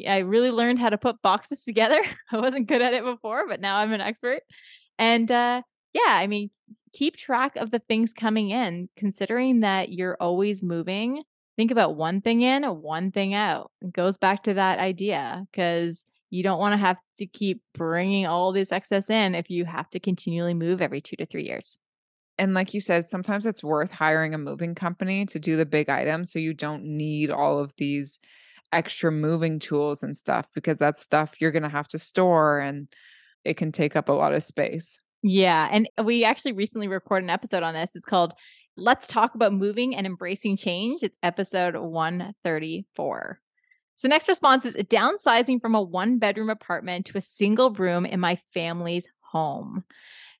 I 0.08 0.20
really 0.20 0.52
learned 0.52 0.80
how 0.80 0.90
to 0.90 0.98
put 0.98 1.22
boxes 1.22 1.64
together. 1.66 2.02
I 2.32 2.40
wasn't 2.40 2.68
good 2.68 2.82
at 2.82 2.94
it 2.94 3.04
before, 3.04 3.48
but 3.48 3.60
now 3.60 3.78
I'm 3.78 3.94
an 3.94 4.02
expert. 4.02 4.42
And 4.98 5.32
uh, 5.32 5.62
yeah, 5.94 6.02
I 6.08 6.28
mean, 6.28 6.50
keep 6.94 7.16
track 7.16 7.56
of 7.56 7.72
the 7.72 7.80
things 7.80 8.14
coming 8.14 8.50
in, 8.50 8.90
considering 8.96 9.62
that 9.62 9.92
you're 9.92 10.18
always 10.20 10.62
moving. 10.64 11.24
Think 11.56 11.72
about 11.72 11.96
one 11.96 12.22
thing 12.22 12.42
in, 12.42 12.64
one 12.64 13.12
thing 13.12 13.34
out. 13.34 13.72
It 13.82 13.94
goes 13.94 14.18
back 14.18 14.44
to 14.44 14.56
that 14.56 14.80
idea 14.80 15.46
because 15.52 16.06
you 16.34 16.42
don't 16.42 16.58
want 16.58 16.74
to 16.74 16.78
have 16.78 16.98
to 17.20 17.28
keep 17.28 17.62
bringing 17.76 18.26
all 18.26 18.52
this 18.52 18.72
excess 18.72 19.08
in 19.08 19.36
if 19.36 19.52
you 19.52 19.66
have 19.66 19.88
to 19.92 20.00
continually 20.00 20.56
move 20.56 20.82
every 20.82 21.00
two 21.00 21.16
to 21.16 21.28
three 21.28 21.46
years. 21.46 21.78
And 22.40 22.56
like 22.56 22.74
you 22.74 22.82
said, 22.82 23.08
sometimes 23.08 23.46
it's 23.46 23.64
worth 23.64 23.92
hiring 23.92 24.34
a 24.34 24.40
moving 24.40 24.74
company 24.74 25.28
to 25.28 25.40
do 25.40 25.56
the 25.56 25.66
big 25.68 25.92
items 25.92 26.32
so 26.32 26.40
you 26.40 26.56
don't 26.56 26.86
need 26.86 27.30
all 27.30 27.60
of 27.60 27.72
these 27.78 28.20
extra 28.72 29.12
moving 29.12 29.60
tools 29.60 30.02
and 30.02 30.18
stuff 30.18 30.48
because 30.56 30.78
that's 30.78 31.04
stuff 31.04 31.40
you're 31.40 31.52
going 31.52 31.62
to 31.62 31.70
have 31.70 31.88
to 31.90 32.00
store 32.00 32.58
and 32.58 32.88
it 33.46 33.56
can 33.56 33.72
take 33.72 33.96
up 33.96 34.10
a 34.10 34.14
lot 34.14 34.34
of 34.34 34.42
space. 34.42 35.00
Yeah. 35.22 35.70
And 35.72 35.88
we 36.04 36.24
actually 36.24 36.54
recently 36.54 36.88
recorded 36.88 37.26
an 37.26 37.30
episode 37.30 37.62
on 37.62 37.76
this. 37.76 37.92
It's 37.94 38.08
called 38.08 38.34
Let's 38.76 39.06
Talk 39.06 39.36
About 39.36 39.54
Moving 39.54 39.96
and 39.96 40.08
Embracing 40.08 40.58
Change. 40.58 41.04
It's 41.04 41.20
episode 41.22 41.76
134. 41.76 43.40
So, 43.96 44.08
next 44.08 44.28
response 44.28 44.66
is 44.66 44.76
downsizing 44.76 45.62
from 45.62 45.76
a 45.76 45.82
one 45.82 46.18
bedroom 46.18 46.50
apartment 46.50 47.06
to 47.08 47.18
a 47.18 47.22
single 47.22 47.72
room 47.72 48.06
in 48.06 48.20
my 48.20 48.38
family's 48.54 49.08
home. 49.32 49.84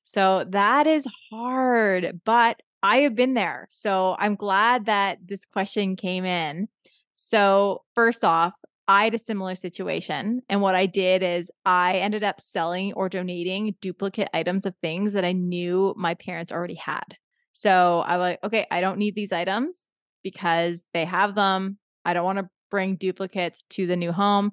So, 0.02 0.44
that 0.50 0.86
is 0.86 1.06
hard, 1.30 2.20
but 2.24 2.60
I 2.82 2.98
have 2.98 3.14
been 3.14 3.34
there. 3.34 3.66
So, 3.70 4.16
I'm 4.18 4.34
glad 4.34 4.86
that 4.86 5.18
this 5.24 5.44
question 5.44 5.96
came 5.96 6.24
in. 6.24 6.68
So, 7.14 7.82
first 7.94 8.24
off, 8.24 8.54
I 8.86 9.04
had 9.04 9.14
a 9.14 9.18
similar 9.18 9.54
situation. 9.54 10.42
And 10.48 10.60
what 10.60 10.74
I 10.74 10.86
did 10.86 11.22
is 11.22 11.50
I 11.64 11.96
ended 11.96 12.22
up 12.22 12.40
selling 12.40 12.92
or 12.92 13.08
donating 13.08 13.74
duplicate 13.80 14.28
items 14.34 14.66
of 14.66 14.74
things 14.82 15.14
that 15.14 15.24
I 15.24 15.32
knew 15.32 15.94
my 15.96 16.14
parents 16.14 16.52
already 16.52 16.74
had. 16.74 17.16
So 17.52 18.00
I 18.06 18.16
was 18.16 18.24
like, 18.24 18.44
okay, 18.44 18.66
I 18.70 18.80
don't 18.80 18.98
need 18.98 19.14
these 19.14 19.32
items 19.32 19.88
because 20.22 20.84
they 20.92 21.04
have 21.04 21.34
them. 21.34 21.78
I 22.04 22.12
don't 22.12 22.24
want 22.24 22.38
to 22.38 22.48
bring 22.74 22.96
duplicates 22.96 23.62
to 23.70 23.86
the 23.86 23.94
new 23.94 24.10
home. 24.10 24.50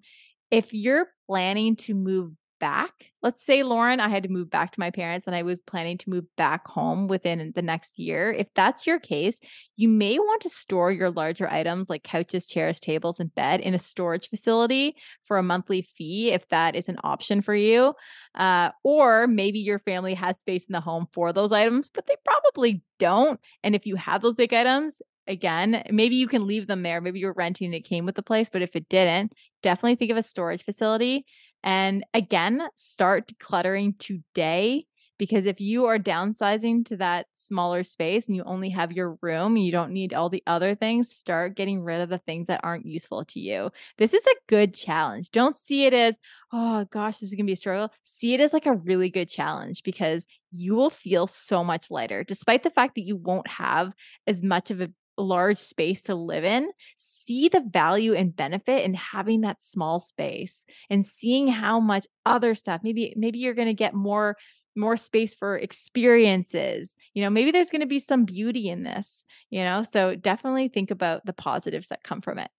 If 0.51 0.75
you're 0.75 1.07
planning 1.27 1.75
to 1.77 1.95
move 1.95 2.33
back, 2.61 3.11
let's 3.23 3.43
say, 3.43 3.63
Lauren, 3.63 3.99
I 3.99 4.07
had 4.07 4.23
to 4.23 4.29
move 4.29 4.49
back 4.49 4.71
to 4.71 4.79
my 4.79 4.91
parents 4.91 5.27
and 5.27 5.35
I 5.35 5.41
was 5.41 5.61
planning 5.61 5.97
to 5.97 6.09
move 6.09 6.25
back 6.37 6.67
home 6.67 7.07
within 7.07 7.51
the 7.55 7.61
next 7.61 7.99
year. 7.99 8.31
If 8.31 8.47
that's 8.55 8.87
your 8.87 8.99
case, 8.99 9.41
you 9.75 9.89
may 9.89 10.17
want 10.19 10.43
to 10.43 10.49
store 10.49 10.91
your 10.91 11.09
larger 11.09 11.49
items 11.49 11.89
like 11.89 12.03
couches, 12.03 12.45
chairs, 12.45 12.79
tables, 12.79 13.19
and 13.19 13.33
bed 13.33 13.59
in 13.59 13.73
a 13.73 13.79
storage 13.79 14.29
facility 14.29 14.95
for 15.25 15.37
a 15.37 15.43
monthly 15.43 15.81
fee 15.81 16.31
if 16.31 16.47
that 16.49 16.75
is 16.75 16.87
an 16.87 16.99
option 17.03 17.41
for 17.41 17.55
you. 17.55 17.95
Uh, 18.35 18.69
or 18.83 19.27
maybe 19.27 19.59
your 19.59 19.79
family 19.79 20.13
has 20.13 20.39
space 20.39 20.65
in 20.65 20.73
the 20.73 20.81
home 20.81 21.07
for 21.11 21.33
those 21.33 21.51
items, 21.51 21.89
but 21.91 22.05
they 22.05 22.15
probably 22.23 22.83
don't. 22.99 23.39
And 23.63 23.75
if 23.75 23.85
you 23.87 23.95
have 23.95 24.21
those 24.21 24.35
big 24.35 24.53
items, 24.53 25.01
again, 25.27 25.83
maybe 25.91 26.15
you 26.15 26.27
can 26.27 26.47
leave 26.47 26.67
them 26.67 26.83
there. 26.83 27.01
Maybe 27.01 27.19
you're 27.19 27.33
renting 27.33 27.65
and 27.65 27.75
it 27.75 27.85
came 27.85 28.05
with 28.05 28.15
the 28.15 28.23
place, 28.23 28.49
but 28.51 28.61
if 28.61 28.75
it 28.75 28.89
didn't, 28.89 29.33
definitely 29.61 29.95
think 29.95 30.11
of 30.11 30.17
a 30.17 30.23
storage 30.23 30.63
facility. 30.63 31.25
And 31.63 32.03
again, 32.13 32.61
start 32.75 33.31
decluttering 33.31 33.97
today 33.97 34.85
because 35.21 35.45
if 35.45 35.61
you 35.61 35.85
are 35.85 35.99
downsizing 35.99 36.83
to 36.87 36.97
that 36.97 37.27
smaller 37.35 37.83
space 37.83 38.25
and 38.25 38.35
you 38.35 38.41
only 38.43 38.69
have 38.69 38.91
your 38.91 39.19
room 39.21 39.55
and 39.55 39.63
you 39.63 39.71
don't 39.71 39.91
need 39.91 40.15
all 40.15 40.29
the 40.29 40.41
other 40.47 40.73
things, 40.73 41.11
start 41.11 41.55
getting 41.55 41.83
rid 41.83 42.01
of 42.01 42.09
the 42.09 42.17
things 42.17 42.47
that 42.47 42.61
aren't 42.63 42.87
useful 42.87 43.23
to 43.25 43.39
you. 43.39 43.69
This 43.99 44.15
is 44.15 44.25
a 44.25 44.35
good 44.47 44.73
challenge. 44.73 45.29
Don't 45.29 45.59
see 45.59 45.85
it 45.85 45.93
as, 45.93 46.17
oh 46.51 46.85
gosh, 46.89 47.19
this 47.19 47.29
is 47.29 47.35
going 47.35 47.45
to 47.45 47.49
be 47.49 47.53
a 47.53 47.55
struggle. 47.55 47.91
See 48.01 48.33
it 48.33 48.41
as 48.41 48.51
like 48.51 48.65
a 48.65 48.73
really 48.73 49.11
good 49.11 49.29
challenge 49.29 49.83
because 49.83 50.25
you 50.51 50.73
will 50.73 50.89
feel 50.89 51.27
so 51.27 51.63
much 51.63 51.91
lighter, 51.91 52.23
despite 52.23 52.63
the 52.63 52.71
fact 52.71 52.95
that 52.95 53.05
you 53.05 53.15
won't 53.15 53.47
have 53.47 53.93
as 54.25 54.41
much 54.41 54.71
of 54.71 54.81
a 54.81 54.89
large 55.21 55.57
space 55.57 56.01
to 56.03 56.15
live 56.15 56.43
in, 56.43 56.69
see 56.97 57.47
the 57.47 57.61
value 57.61 58.13
and 58.13 58.35
benefit 58.35 58.83
in 58.83 58.93
having 58.93 59.41
that 59.41 59.61
small 59.61 59.99
space 59.99 60.65
and 60.89 61.05
seeing 61.05 61.47
how 61.47 61.79
much 61.79 62.07
other 62.25 62.55
stuff, 62.55 62.81
maybe, 62.83 63.13
maybe 63.15 63.39
you're 63.39 63.53
going 63.53 63.67
to 63.67 63.73
get 63.73 63.93
more 63.93 64.35
more 64.75 64.95
space 64.95 65.35
for 65.35 65.57
experiences. 65.57 66.95
You 67.13 67.23
know, 67.23 67.29
maybe 67.29 67.51
there's 67.51 67.71
going 67.71 67.81
to 67.81 67.87
be 67.87 67.99
some 67.99 68.25
beauty 68.25 68.69
in 68.69 68.83
this, 68.83 69.25
you 69.49 69.63
know? 69.63 69.83
So 69.83 70.15
definitely 70.15 70.69
think 70.69 70.91
about 70.91 71.25
the 71.25 71.33
positives 71.33 71.89
that 71.89 72.03
come 72.03 72.21
from 72.21 72.39
it. 72.39 72.49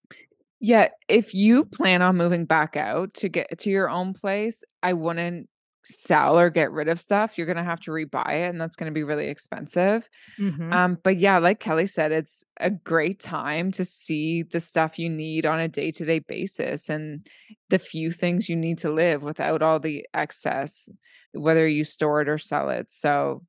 Yeah, 0.59 0.89
if 1.09 1.33
you 1.33 1.65
plan 1.65 2.01
on 2.01 2.15
moving 2.15 2.45
back 2.45 2.77
out 2.77 3.13
to 3.15 3.29
get 3.29 3.57
to 3.59 3.69
your 3.69 3.89
own 3.89 4.13
place, 4.13 4.63
I 4.81 4.93
wouldn't 4.93 5.49
sell 5.85 6.39
or 6.39 6.49
get 6.49 6.71
rid 6.71 6.87
of 6.87 6.99
stuff, 6.99 7.37
you're 7.37 7.47
going 7.47 7.57
to 7.57 7.63
have 7.63 7.79
to 7.81 7.91
rebuy 7.91 8.45
it 8.45 8.49
and 8.49 8.59
that's 8.59 8.75
going 8.75 8.89
to 8.89 8.93
be 8.93 9.03
really 9.03 9.27
expensive. 9.27 10.09
Mm-hmm. 10.39 10.71
Um, 10.71 10.97
but 11.03 11.17
yeah, 11.17 11.37
like 11.39 11.59
Kelly 11.59 11.87
said, 11.87 12.11
it's 12.11 12.43
a 12.59 12.69
great 12.69 13.19
time 13.19 13.71
to 13.73 13.85
see 13.85 14.43
the 14.43 14.59
stuff 14.59 14.97
you 14.97 15.09
need 15.09 15.45
on 15.45 15.59
a 15.59 15.67
day 15.67 15.91
to 15.91 16.05
day 16.05 16.19
basis 16.19 16.89
and 16.89 17.27
the 17.69 17.79
few 17.79 18.11
things 18.11 18.49
you 18.49 18.55
need 18.55 18.77
to 18.79 18.91
live 18.91 19.23
without 19.23 19.61
all 19.61 19.79
the 19.79 20.05
excess, 20.13 20.89
whether 21.33 21.67
you 21.67 21.83
store 21.83 22.21
it 22.21 22.29
or 22.29 22.37
sell 22.37 22.69
it. 22.69 22.91
So 22.91 23.43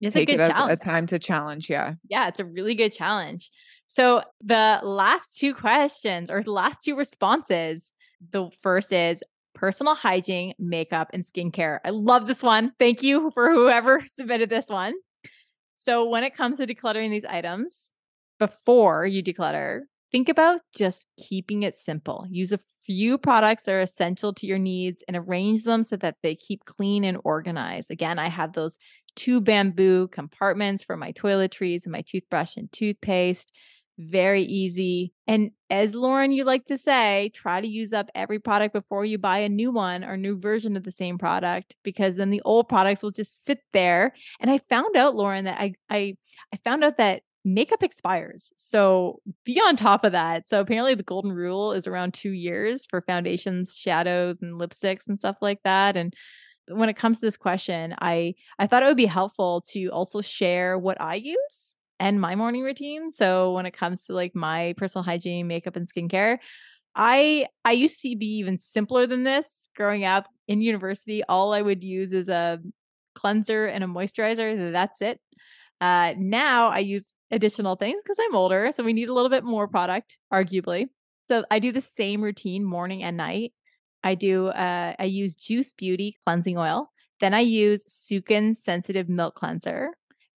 it's 0.00 0.14
take 0.14 0.28
it 0.28 0.40
as 0.40 0.50
challenge. 0.50 0.72
a 0.72 0.76
time 0.76 1.06
to 1.08 1.18
challenge. 1.18 1.70
Yeah. 1.70 1.94
Yeah, 2.08 2.28
it's 2.28 2.40
a 2.40 2.44
really 2.44 2.74
good 2.74 2.92
challenge. 2.92 3.50
So 3.86 4.22
the 4.42 4.80
last 4.82 5.36
two 5.36 5.54
questions 5.54 6.30
or 6.30 6.42
the 6.42 6.50
last 6.50 6.82
two 6.82 6.96
responses 6.96 7.92
The 8.30 8.50
first 8.62 8.92
is 8.92 9.22
personal 9.54 9.94
hygiene, 9.94 10.54
makeup, 10.58 11.10
and 11.12 11.24
skincare. 11.24 11.78
I 11.84 11.90
love 11.90 12.26
this 12.26 12.42
one. 12.42 12.72
Thank 12.78 13.02
you 13.02 13.30
for 13.32 13.52
whoever 13.52 14.02
submitted 14.06 14.50
this 14.50 14.68
one. 14.68 14.94
So, 15.76 16.08
when 16.08 16.24
it 16.24 16.34
comes 16.34 16.58
to 16.58 16.66
decluttering 16.66 17.10
these 17.10 17.24
items, 17.24 17.94
before 18.38 19.06
you 19.06 19.22
declutter, 19.22 19.80
think 20.10 20.28
about 20.28 20.60
just 20.74 21.06
keeping 21.18 21.62
it 21.62 21.78
simple. 21.78 22.26
Use 22.30 22.52
a 22.52 22.60
few 22.84 23.16
products 23.16 23.64
that 23.64 23.72
are 23.72 23.80
essential 23.80 24.32
to 24.34 24.46
your 24.46 24.58
needs 24.58 25.02
and 25.08 25.16
arrange 25.16 25.62
them 25.62 25.82
so 25.82 25.96
that 25.96 26.16
they 26.22 26.34
keep 26.34 26.64
clean 26.64 27.04
and 27.04 27.18
organized. 27.24 27.90
Again, 27.90 28.18
I 28.18 28.28
have 28.28 28.52
those 28.52 28.78
two 29.16 29.40
bamboo 29.40 30.08
compartments 30.08 30.84
for 30.84 30.96
my 30.96 31.12
toiletries 31.12 31.84
and 31.84 31.92
my 31.92 32.02
toothbrush 32.02 32.56
and 32.56 32.70
toothpaste. 32.72 33.52
Very 33.96 34.42
easy. 34.42 35.12
And 35.28 35.52
as 35.70 35.94
Lauren, 35.94 36.32
you 36.32 36.44
like 36.44 36.66
to 36.66 36.76
say, 36.76 37.30
try 37.32 37.60
to 37.60 37.68
use 37.68 37.92
up 37.92 38.10
every 38.12 38.40
product 38.40 38.72
before 38.74 39.04
you 39.04 39.18
buy 39.18 39.38
a 39.38 39.48
new 39.48 39.70
one 39.70 40.02
or 40.04 40.16
new 40.16 40.36
version 40.36 40.76
of 40.76 40.82
the 40.82 40.90
same 40.90 41.16
product 41.16 41.76
because 41.84 42.16
then 42.16 42.30
the 42.30 42.42
old 42.44 42.68
products 42.68 43.04
will 43.04 43.12
just 43.12 43.44
sit 43.44 43.60
there. 43.72 44.12
And 44.40 44.50
I 44.50 44.58
found 44.68 44.96
out, 44.96 45.14
Lauren, 45.14 45.44
that 45.44 45.60
I 45.60 45.74
I 45.88 46.16
I 46.52 46.56
found 46.64 46.82
out 46.82 46.96
that 46.96 47.22
makeup 47.44 47.84
expires. 47.84 48.52
So 48.56 49.20
be 49.44 49.60
on 49.60 49.76
top 49.76 50.02
of 50.04 50.10
that. 50.12 50.48
So 50.48 50.60
apparently 50.60 50.94
the 50.96 51.02
golden 51.04 51.32
rule 51.32 51.72
is 51.72 51.86
around 51.86 52.14
2 52.14 52.30
years 52.30 52.86
for 52.86 53.00
foundations, 53.02 53.76
shadows 53.78 54.38
and 54.42 54.54
lipsticks 54.60 55.06
and 55.06 55.20
stuff 55.20 55.36
like 55.40 55.60
that 55.62 55.96
and 55.96 56.14
when 56.68 56.88
it 56.88 56.96
comes 56.96 57.18
to 57.18 57.20
this 57.20 57.36
question, 57.36 57.94
I 58.00 58.34
I 58.58 58.66
thought 58.66 58.82
it 58.82 58.86
would 58.86 58.96
be 58.96 59.06
helpful 59.06 59.60
to 59.72 59.88
also 59.88 60.20
share 60.22 60.78
what 60.78 61.00
I 61.00 61.16
use 61.16 61.76
and 62.00 62.20
my 62.20 62.34
morning 62.34 62.62
routine. 62.62 63.12
So 63.12 63.52
when 63.52 63.66
it 63.66 63.72
comes 63.72 64.04
to 64.04 64.14
like 64.14 64.34
my 64.34 64.74
personal 64.76 65.04
hygiene, 65.04 65.46
makeup 65.46 65.76
and 65.76 65.88
skincare, 65.88 66.38
I 66.94 67.46
I 67.64 67.72
used 67.72 68.00
to 68.02 68.16
be 68.16 68.38
even 68.38 68.58
simpler 68.58 69.06
than 69.06 69.24
this 69.24 69.68
growing 69.76 70.04
up 70.04 70.26
in 70.48 70.60
university. 70.60 71.22
All 71.28 71.52
I 71.52 71.62
would 71.62 71.82
use 71.84 72.12
is 72.12 72.28
a 72.28 72.58
cleanser 73.14 73.66
and 73.66 73.82
a 73.84 73.86
moisturizer. 73.86 74.72
That's 74.72 75.02
it. 75.02 75.20
Uh, 75.80 76.14
now 76.16 76.68
I 76.68 76.78
use 76.78 77.14
additional 77.30 77.76
things 77.76 78.02
because 78.02 78.18
I'm 78.20 78.36
older, 78.36 78.70
so 78.72 78.84
we 78.84 78.92
need 78.92 79.08
a 79.08 79.14
little 79.14 79.30
bit 79.30 79.44
more 79.44 79.68
product, 79.68 80.18
arguably. 80.32 80.86
So 81.28 81.44
I 81.50 81.58
do 81.58 81.72
the 81.72 81.80
same 81.80 82.22
routine 82.22 82.64
morning 82.64 83.02
and 83.02 83.16
night. 83.16 83.52
I 84.02 84.14
do 84.14 84.48
uh, 84.48 84.94
I 84.98 85.04
use 85.04 85.34
Juice 85.34 85.72
Beauty 85.72 86.16
cleansing 86.24 86.58
oil. 86.58 86.90
Then 87.20 87.34
I 87.34 87.40
use 87.40 87.86
Sukin 87.86 88.56
sensitive 88.56 89.08
milk 89.08 89.34
cleanser. 89.34 89.90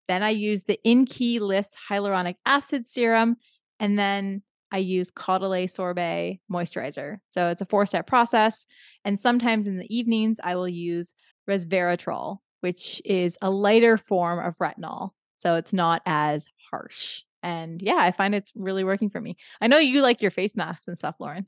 Then 0.08 0.22
I 0.22 0.30
use 0.30 0.64
the 0.64 0.78
InKey 0.86 1.40
List 1.40 1.76
hyaluronic 1.90 2.36
acid 2.44 2.86
serum. 2.86 3.36
And 3.80 3.98
then 3.98 4.42
I 4.72 4.78
use 4.78 5.10
Caudalie 5.10 5.70
Sorbet 5.70 6.40
moisturizer. 6.50 7.18
So 7.30 7.48
it's 7.48 7.62
a 7.62 7.66
four 7.66 7.86
step 7.86 8.06
process. 8.06 8.66
And 9.04 9.18
sometimes 9.18 9.66
in 9.66 9.78
the 9.78 9.96
evenings, 9.96 10.38
I 10.42 10.56
will 10.56 10.68
use 10.68 11.14
resveratrol, 11.48 12.38
which 12.60 13.00
is 13.04 13.38
a 13.42 13.50
lighter 13.50 13.96
form 13.96 14.44
of 14.44 14.56
retinol. 14.58 15.10
So 15.38 15.54
it's 15.54 15.72
not 15.72 16.02
as 16.06 16.46
harsh. 16.70 17.22
And 17.42 17.80
yeah, 17.80 17.98
I 17.98 18.10
find 18.10 18.34
it's 18.34 18.50
really 18.56 18.82
working 18.82 19.10
for 19.10 19.20
me. 19.20 19.36
I 19.60 19.68
know 19.68 19.78
you 19.78 20.02
like 20.02 20.20
your 20.20 20.30
face 20.30 20.56
masks 20.56 20.88
and 20.88 20.98
stuff, 20.98 21.16
Lauren. 21.20 21.46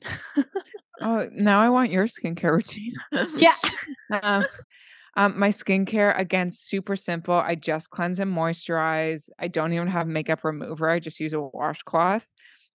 oh, 1.01 1.27
now 1.33 1.59
I 1.59 1.69
want 1.69 1.91
your 1.91 2.07
skincare 2.07 2.51
routine. 2.53 2.93
yeah. 3.35 3.55
um, 4.23 4.45
um, 5.15 5.37
my 5.37 5.49
skincare, 5.49 6.17
again, 6.17 6.51
super 6.51 6.95
simple. 6.95 7.35
I 7.35 7.55
just 7.55 7.89
cleanse 7.89 8.19
and 8.19 8.35
moisturize. 8.35 9.29
I 9.39 9.47
don't 9.47 9.73
even 9.73 9.87
have 9.87 10.07
makeup 10.07 10.43
remover. 10.43 10.89
I 10.89 10.99
just 10.99 11.19
use 11.19 11.33
a 11.33 11.41
washcloth. 11.41 12.27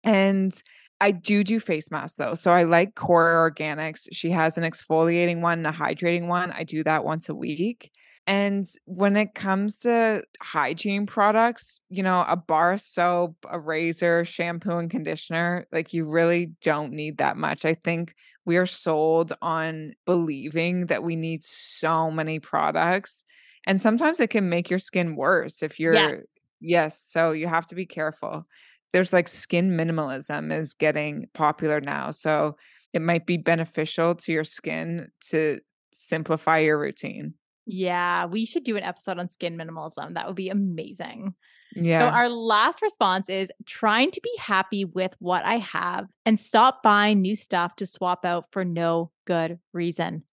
And 0.05 0.52
I 1.01 1.12
do 1.12 1.43
do 1.43 1.59
face 1.61 1.90
masks 1.90 2.16
though. 2.16 2.35
So 2.35 2.51
I 2.51 2.65
like 2.65 2.94
Core 2.94 3.51
Organics. 3.51 4.07
She 4.12 4.31
has 4.31 4.59
an 4.59 4.65
exfoliating 4.65 5.40
one 5.40 5.59
and 5.59 5.66
a 5.66 5.73
hydrating 5.73 6.28
one. 6.28 6.52
I 6.52 6.65
do 6.65 6.85
that 6.85 7.05
once 7.05 7.28
a 7.28 7.35
week. 7.35 7.90
And 8.27 8.65
when 8.85 9.16
it 9.16 9.35
comes 9.35 9.78
to 9.81 10.23
hygiene 10.40 11.07
products, 11.07 11.81
you 11.89 12.02
know, 12.02 12.24
a 12.28 12.36
bar 12.36 12.77
soap, 12.78 13.35
a 13.51 13.59
razor, 13.59 14.24
shampoo, 14.24 14.77
and 14.77 14.90
conditioner, 14.90 15.66
like 15.73 15.94
you 15.94 16.05
really 16.05 16.52
don't 16.62 16.93
need 16.93 17.19
that 17.19 17.36
much. 17.36 17.65
I 17.65 17.74
think 17.74 18.15
we 18.51 18.56
are 18.56 18.66
sold 18.66 19.32
on 19.40 19.93
believing 20.06 20.86
that 20.86 21.05
we 21.05 21.14
need 21.14 21.44
so 21.44 22.10
many 22.10 22.40
products. 22.40 23.24
And 23.64 23.81
sometimes 23.81 24.18
it 24.18 24.31
can 24.31 24.48
make 24.48 24.68
your 24.68 24.81
skin 24.81 25.14
worse 25.14 25.62
if 25.62 25.78
you're, 25.78 25.94
yes. 25.94 26.27
yes. 26.60 27.01
So 27.01 27.31
you 27.31 27.47
have 27.47 27.66
to 27.66 27.77
be 27.77 27.86
careful. 27.86 28.48
There's 28.93 29.12
like 29.12 29.28
skin 29.28 29.77
minimalism 29.77 30.52
is 30.52 30.74
getting 30.74 31.28
popular 31.32 31.81
now. 31.81 32.10
So 32.10 32.56
it 32.93 33.02
might 33.02 33.24
be 33.24 33.36
beneficial 33.36 34.16
to 34.16 34.32
your 34.32 34.43
skin 34.43 35.12
to 35.27 35.60
simplify 35.93 36.59
your 36.59 36.77
routine. 36.77 37.35
Yeah, 37.66 38.27
we 38.27 38.47
should 38.47 38.64
do 38.64 38.77
an 38.77 38.82
episode 38.82 39.20
on 39.20 39.31
skin 39.31 39.56
minimalism. 39.56 40.14
That 40.14 40.27
would 40.27 40.35
be 40.35 40.48
amazing. 40.48 41.36
Yeah. 41.75 41.99
So 41.99 42.05
our 42.17 42.29
last 42.29 42.83
response 42.83 43.29
is 43.29 43.51
trying 43.67 44.11
to 44.13 44.21
be 44.21 44.33
happy 44.39 44.85
with 44.85 45.15
what 45.19 45.45
I 45.45 45.59
have 45.59 46.07
and 46.27 46.39
stop 46.39 46.83
buying 46.83 47.21
new 47.21 47.35
stuff 47.35 47.77
to 47.77 47.87
swap 47.87 48.25
out 48.25 48.47
for 48.51 48.65
no 48.65 49.11
good 49.27 49.59
reason. 49.73 50.25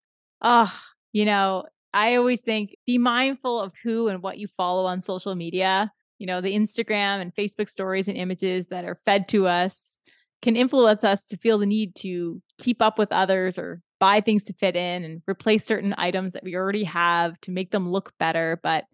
Oh, 0.41 0.71
you 1.13 1.25
know, 1.25 1.65
I 1.93 2.15
always 2.15 2.41
think 2.41 2.75
be 2.85 2.97
mindful 2.97 3.59
of 3.59 3.73
who 3.83 4.07
and 4.07 4.21
what 4.21 4.37
you 4.37 4.47
follow 4.47 4.85
on 4.85 5.01
social 5.01 5.35
media. 5.35 5.91
You 6.19 6.27
know, 6.27 6.41
the 6.41 6.55
Instagram 6.55 7.21
and 7.21 7.33
Facebook 7.35 7.69
stories 7.69 8.07
and 8.07 8.17
images 8.17 8.67
that 8.67 8.85
are 8.85 8.99
fed 9.05 9.27
to 9.29 9.47
us 9.47 9.99
can 10.41 10.55
influence 10.55 11.03
us 11.03 11.25
to 11.25 11.37
feel 11.37 11.57
the 11.57 11.65
need 11.65 11.95
to 11.95 12.41
keep 12.59 12.81
up 12.81 12.99
with 12.99 13.11
others 13.11 13.57
or 13.57 13.81
buy 13.99 14.21
things 14.21 14.43
to 14.45 14.53
fit 14.53 14.75
in 14.75 15.03
and 15.03 15.21
replace 15.27 15.65
certain 15.65 15.95
items 15.97 16.33
that 16.33 16.43
we 16.43 16.55
already 16.55 16.83
have 16.83 17.39
to 17.41 17.51
make 17.51 17.71
them 17.71 17.87
look 17.87 18.13
better. 18.19 18.59
But 18.61 18.85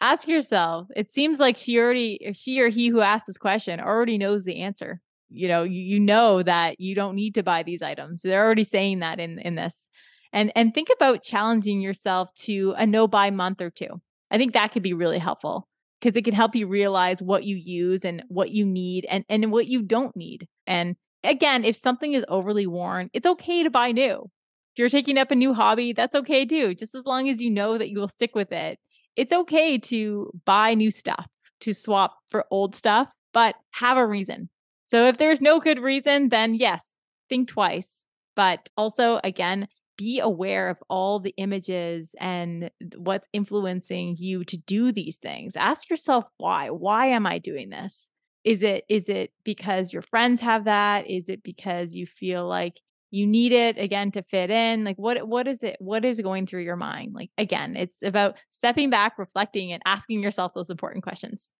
ask 0.00 0.28
yourself 0.28 0.88
it 0.96 1.12
seems 1.12 1.40
like 1.40 1.56
she 1.56 1.78
already 1.78 2.32
she 2.32 2.60
or 2.60 2.68
he 2.68 2.88
who 2.88 3.00
asked 3.00 3.26
this 3.26 3.38
question 3.38 3.80
already 3.80 4.18
knows 4.18 4.44
the 4.44 4.60
answer. 4.60 5.00
You 5.30 5.48
know 5.48 5.62
you, 5.62 5.82
you 5.82 6.00
know 6.00 6.42
that 6.42 6.80
you 6.80 6.94
don't 6.94 7.14
need 7.14 7.34
to 7.34 7.42
buy 7.42 7.62
these 7.62 7.82
items. 7.82 8.22
They're 8.22 8.44
already 8.44 8.64
saying 8.64 9.00
that 9.00 9.20
in 9.20 9.38
in 9.38 9.54
this. 9.54 9.88
And 10.32 10.52
and 10.54 10.74
think 10.74 10.88
about 10.94 11.22
challenging 11.22 11.80
yourself 11.80 12.32
to 12.44 12.74
a 12.76 12.86
no 12.86 13.06
buy 13.08 13.30
month 13.30 13.60
or 13.60 13.70
two. 13.70 14.00
I 14.30 14.38
think 14.38 14.52
that 14.52 14.72
could 14.72 14.82
be 14.82 14.94
really 14.94 15.18
helpful 15.18 15.68
because 16.00 16.16
it 16.16 16.24
can 16.24 16.34
help 16.34 16.54
you 16.54 16.66
realize 16.66 17.20
what 17.22 17.44
you 17.44 17.56
use 17.56 18.04
and 18.04 18.22
what 18.28 18.50
you 18.50 18.64
need 18.64 19.06
and 19.10 19.24
and 19.28 19.50
what 19.52 19.68
you 19.68 19.82
don't 19.82 20.16
need. 20.16 20.48
And 20.66 20.96
again 21.24 21.64
if 21.64 21.76
something 21.76 22.12
is 22.12 22.24
overly 22.28 22.66
worn 22.66 23.10
it's 23.12 23.26
okay 23.26 23.62
to 23.62 23.70
buy 23.70 23.92
new. 23.92 24.30
If 24.72 24.78
you're 24.78 24.88
taking 24.88 25.18
up 25.18 25.32
a 25.32 25.34
new 25.34 25.54
hobby 25.54 25.92
that's 25.92 26.14
okay 26.14 26.44
too 26.46 26.74
just 26.74 26.94
as 26.94 27.04
long 27.04 27.28
as 27.28 27.42
you 27.42 27.50
know 27.50 27.76
that 27.76 27.88
you 27.88 27.98
will 27.98 28.08
stick 28.08 28.34
with 28.34 28.52
it 28.52 28.78
it's 29.18 29.32
okay 29.32 29.78
to 29.78 30.30
buy 30.44 30.74
new 30.74 30.92
stuff, 30.92 31.26
to 31.60 31.74
swap 31.74 32.18
for 32.30 32.46
old 32.52 32.76
stuff, 32.76 33.10
but 33.34 33.56
have 33.72 33.96
a 33.96 34.06
reason. 34.06 34.48
So 34.84 35.08
if 35.08 35.18
there's 35.18 35.40
no 35.40 35.58
good 35.58 35.80
reason, 35.80 36.28
then 36.28 36.54
yes, 36.54 36.98
think 37.28 37.48
twice. 37.48 38.06
But 38.36 38.68
also, 38.76 39.18
again, 39.24 39.66
be 39.96 40.20
aware 40.20 40.68
of 40.68 40.78
all 40.88 41.18
the 41.18 41.34
images 41.36 42.14
and 42.20 42.70
what's 42.96 43.28
influencing 43.32 44.14
you 44.20 44.44
to 44.44 44.56
do 44.56 44.92
these 44.92 45.16
things. 45.16 45.56
Ask 45.56 45.90
yourself 45.90 46.24
why. 46.36 46.70
Why 46.70 47.06
am 47.06 47.26
I 47.26 47.38
doing 47.38 47.70
this? 47.70 48.10
Is 48.44 48.62
it 48.62 48.84
is 48.88 49.08
it 49.08 49.32
because 49.42 49.92
your 49.92 50.02
friends 50.02 50.40
have 50.42 50.64
that? 50.66 51.10
Is 51.10 51.28
it 51.28 51.42
because 51.42 51.96
you 51.96 52.06
feel 52.06 52.46
like 52.46 52.80
you 53.10 53.26
need 53.26 53.52
it 53.52 53.78
again 53.78 54.10
to 54.12 54.22
fit 54.22 54.50
in 54.50 54.84
like 54.84 54.96
what 54.96 55.26
what 55.26 55.48
is 55.48 55.62
it 55.62 55.76
what 55.78 56.04
is 56.04 56.20
going 56.20 56.46
through 56.46 56.62
your 56.62 56.76
mind? 56.76 57.14
Like 57.14 57.30
again 57.38 57.76
it's 57.76 58.02
about 58.02 58.36
stepping 58.48 58.90
back 58.90 59.18
reflecting 59.18 59.72
and 59.72 59.82
asking 59.86 60.22
yourself 60.22 60.52
those 60.54 60.70
important 60.70 61.02
questions. 61.02 61.52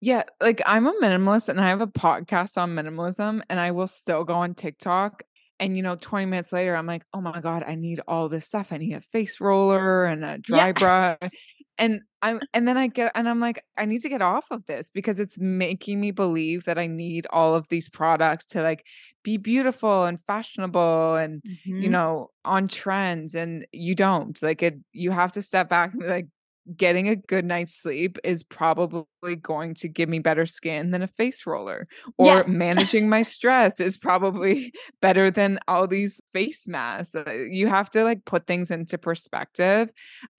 Yeah 0.00 0.24
like 0.40 0.60
i'm 0.66 0.86
a 0.86 0.92
minimalist 1.00 1.48
and 1.48 1.60
i 1.60 1.68
have 1.68 1.80
a 1.80 1.86
podcast 1.86 2.58
on 2.58 2.74
minimalism 2.74 3.40
and 3.48 3.60
i 3.60 3.70
will 3.70 3.86
still 3.86 4.24
go 4.24 4.34
on 4.34 4.54
tiktok 4.54 5.22
and 5.60 5.76
you 5.76 5.82
know 5.84 5.94
20 5.94 6.26
minutes 6.26 6.52
later 6.52 6.74
i'm 6.74 6.88
like 6.88 7.04
oh 7.14 7.20
my 7.20 7.40
god 7.40 7.62
i 7.64 7.76
need 7.76 8.00
all 8.08 8.28
this 8.28 8.44
stuff. 8.44 8.72
I 8.72 8.78
need 8.78 8.94
a 8.94 9.00
face 9.00 9.40
roller 9.40 10.04
and 10.04 10.24
a 10.24 10.38
dry 10.38 10.66
yeah. 10.66 10.72
brush 10.72 11.30
and 11.78 12.00
i'm 12.20 12.40
and 12.52 12.68
then 12.68 12.76
i 12.76 12.86
get 12.86 13.10
and 13.14 13.28
i'm 13.28 13.40
like 13.40 13.64
i 13.78 13.84
need 13.84 14.00
to 14.00 14.08
get 14.08 14.22
off 14.22 14.46
of 14.50 14.64
this 14.66 14.90
because 14.90 15.18
it's 15.18 15.38
making 15.38 16.00
me 16.00 16.10
believe 16.10 16.64
that 16.64 16.78
i 16.78 16.86
need 16.86 17.26
all 17.30 17.54
of 17.54 17.68
these 17.68 17.88
products 17.88 18.44
to 18.44 18.62
like 18.62 18.86
be 19.22 19.36
beautiful 19.36 20.04
and 20.04 20.20
fashionable 20.26 21.14
and 21.14 21.42
mm-hmm. 21.42 21.82
you 21.82 21.88
know 21.88 22.28
on 22.44 22.68
trends 22.68 23.34
and 23.34 23.66
you 23.72 23.94
don't 23.94 24.42
like 24.42 24.62
it 24.62 24.78
you 24.92 25.10
have 25.10 25.32
to 25.32 25.42
step 25.42 25.68
back 25.68 25.92
and 25.92 26.02
be 26.02 26.08
like 26.08 26.26
getting 26.76 27.08
a 27.08 27.16
good 27.16 27.44
night's 27.44 27.74
sleep 27.74 28.18
is 28.24 28.42
probably 28.42 29.04
going 29.40 29.74
to 29.74 29.88
give 29.88 30.08
me 30.08 30.18
better 30.20 30.46
skin 30.46 30.90
than 30.90 31.02
a 31.02 31.06
face 31.08 31.44
roller 31.46 31.88
or 32.18 32.44
Yes. 32.44 32.46
managing 32.46 33.08
my 33.08 33.22
stress 33.22 33.80
is 33.80 33.96
probably 33.96 34.72
better 35.02 35.30
than 35.30 35.58
all 35.68 35.86
these 35.86 36.20
face 36.32 36.68
masks 36.68 37.14
Uh, 37.14 37.30
you 37.50 37.66
have 37.68 37.90
to 37.90 38.04
like 38.04 38.24
put 38.24 38.46
things 38.46 38.70
into 38.70 38.96
perspective 38.96 39.90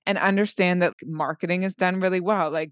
and 0.05 0.17
understand 0.17 0.81
that 0.81 0.93
marketing 1.05 1.63
is 1.63 1.75
done 1.75 1.99
really 1.99 2.19
well 2.19 2.51
like 2.51 2.71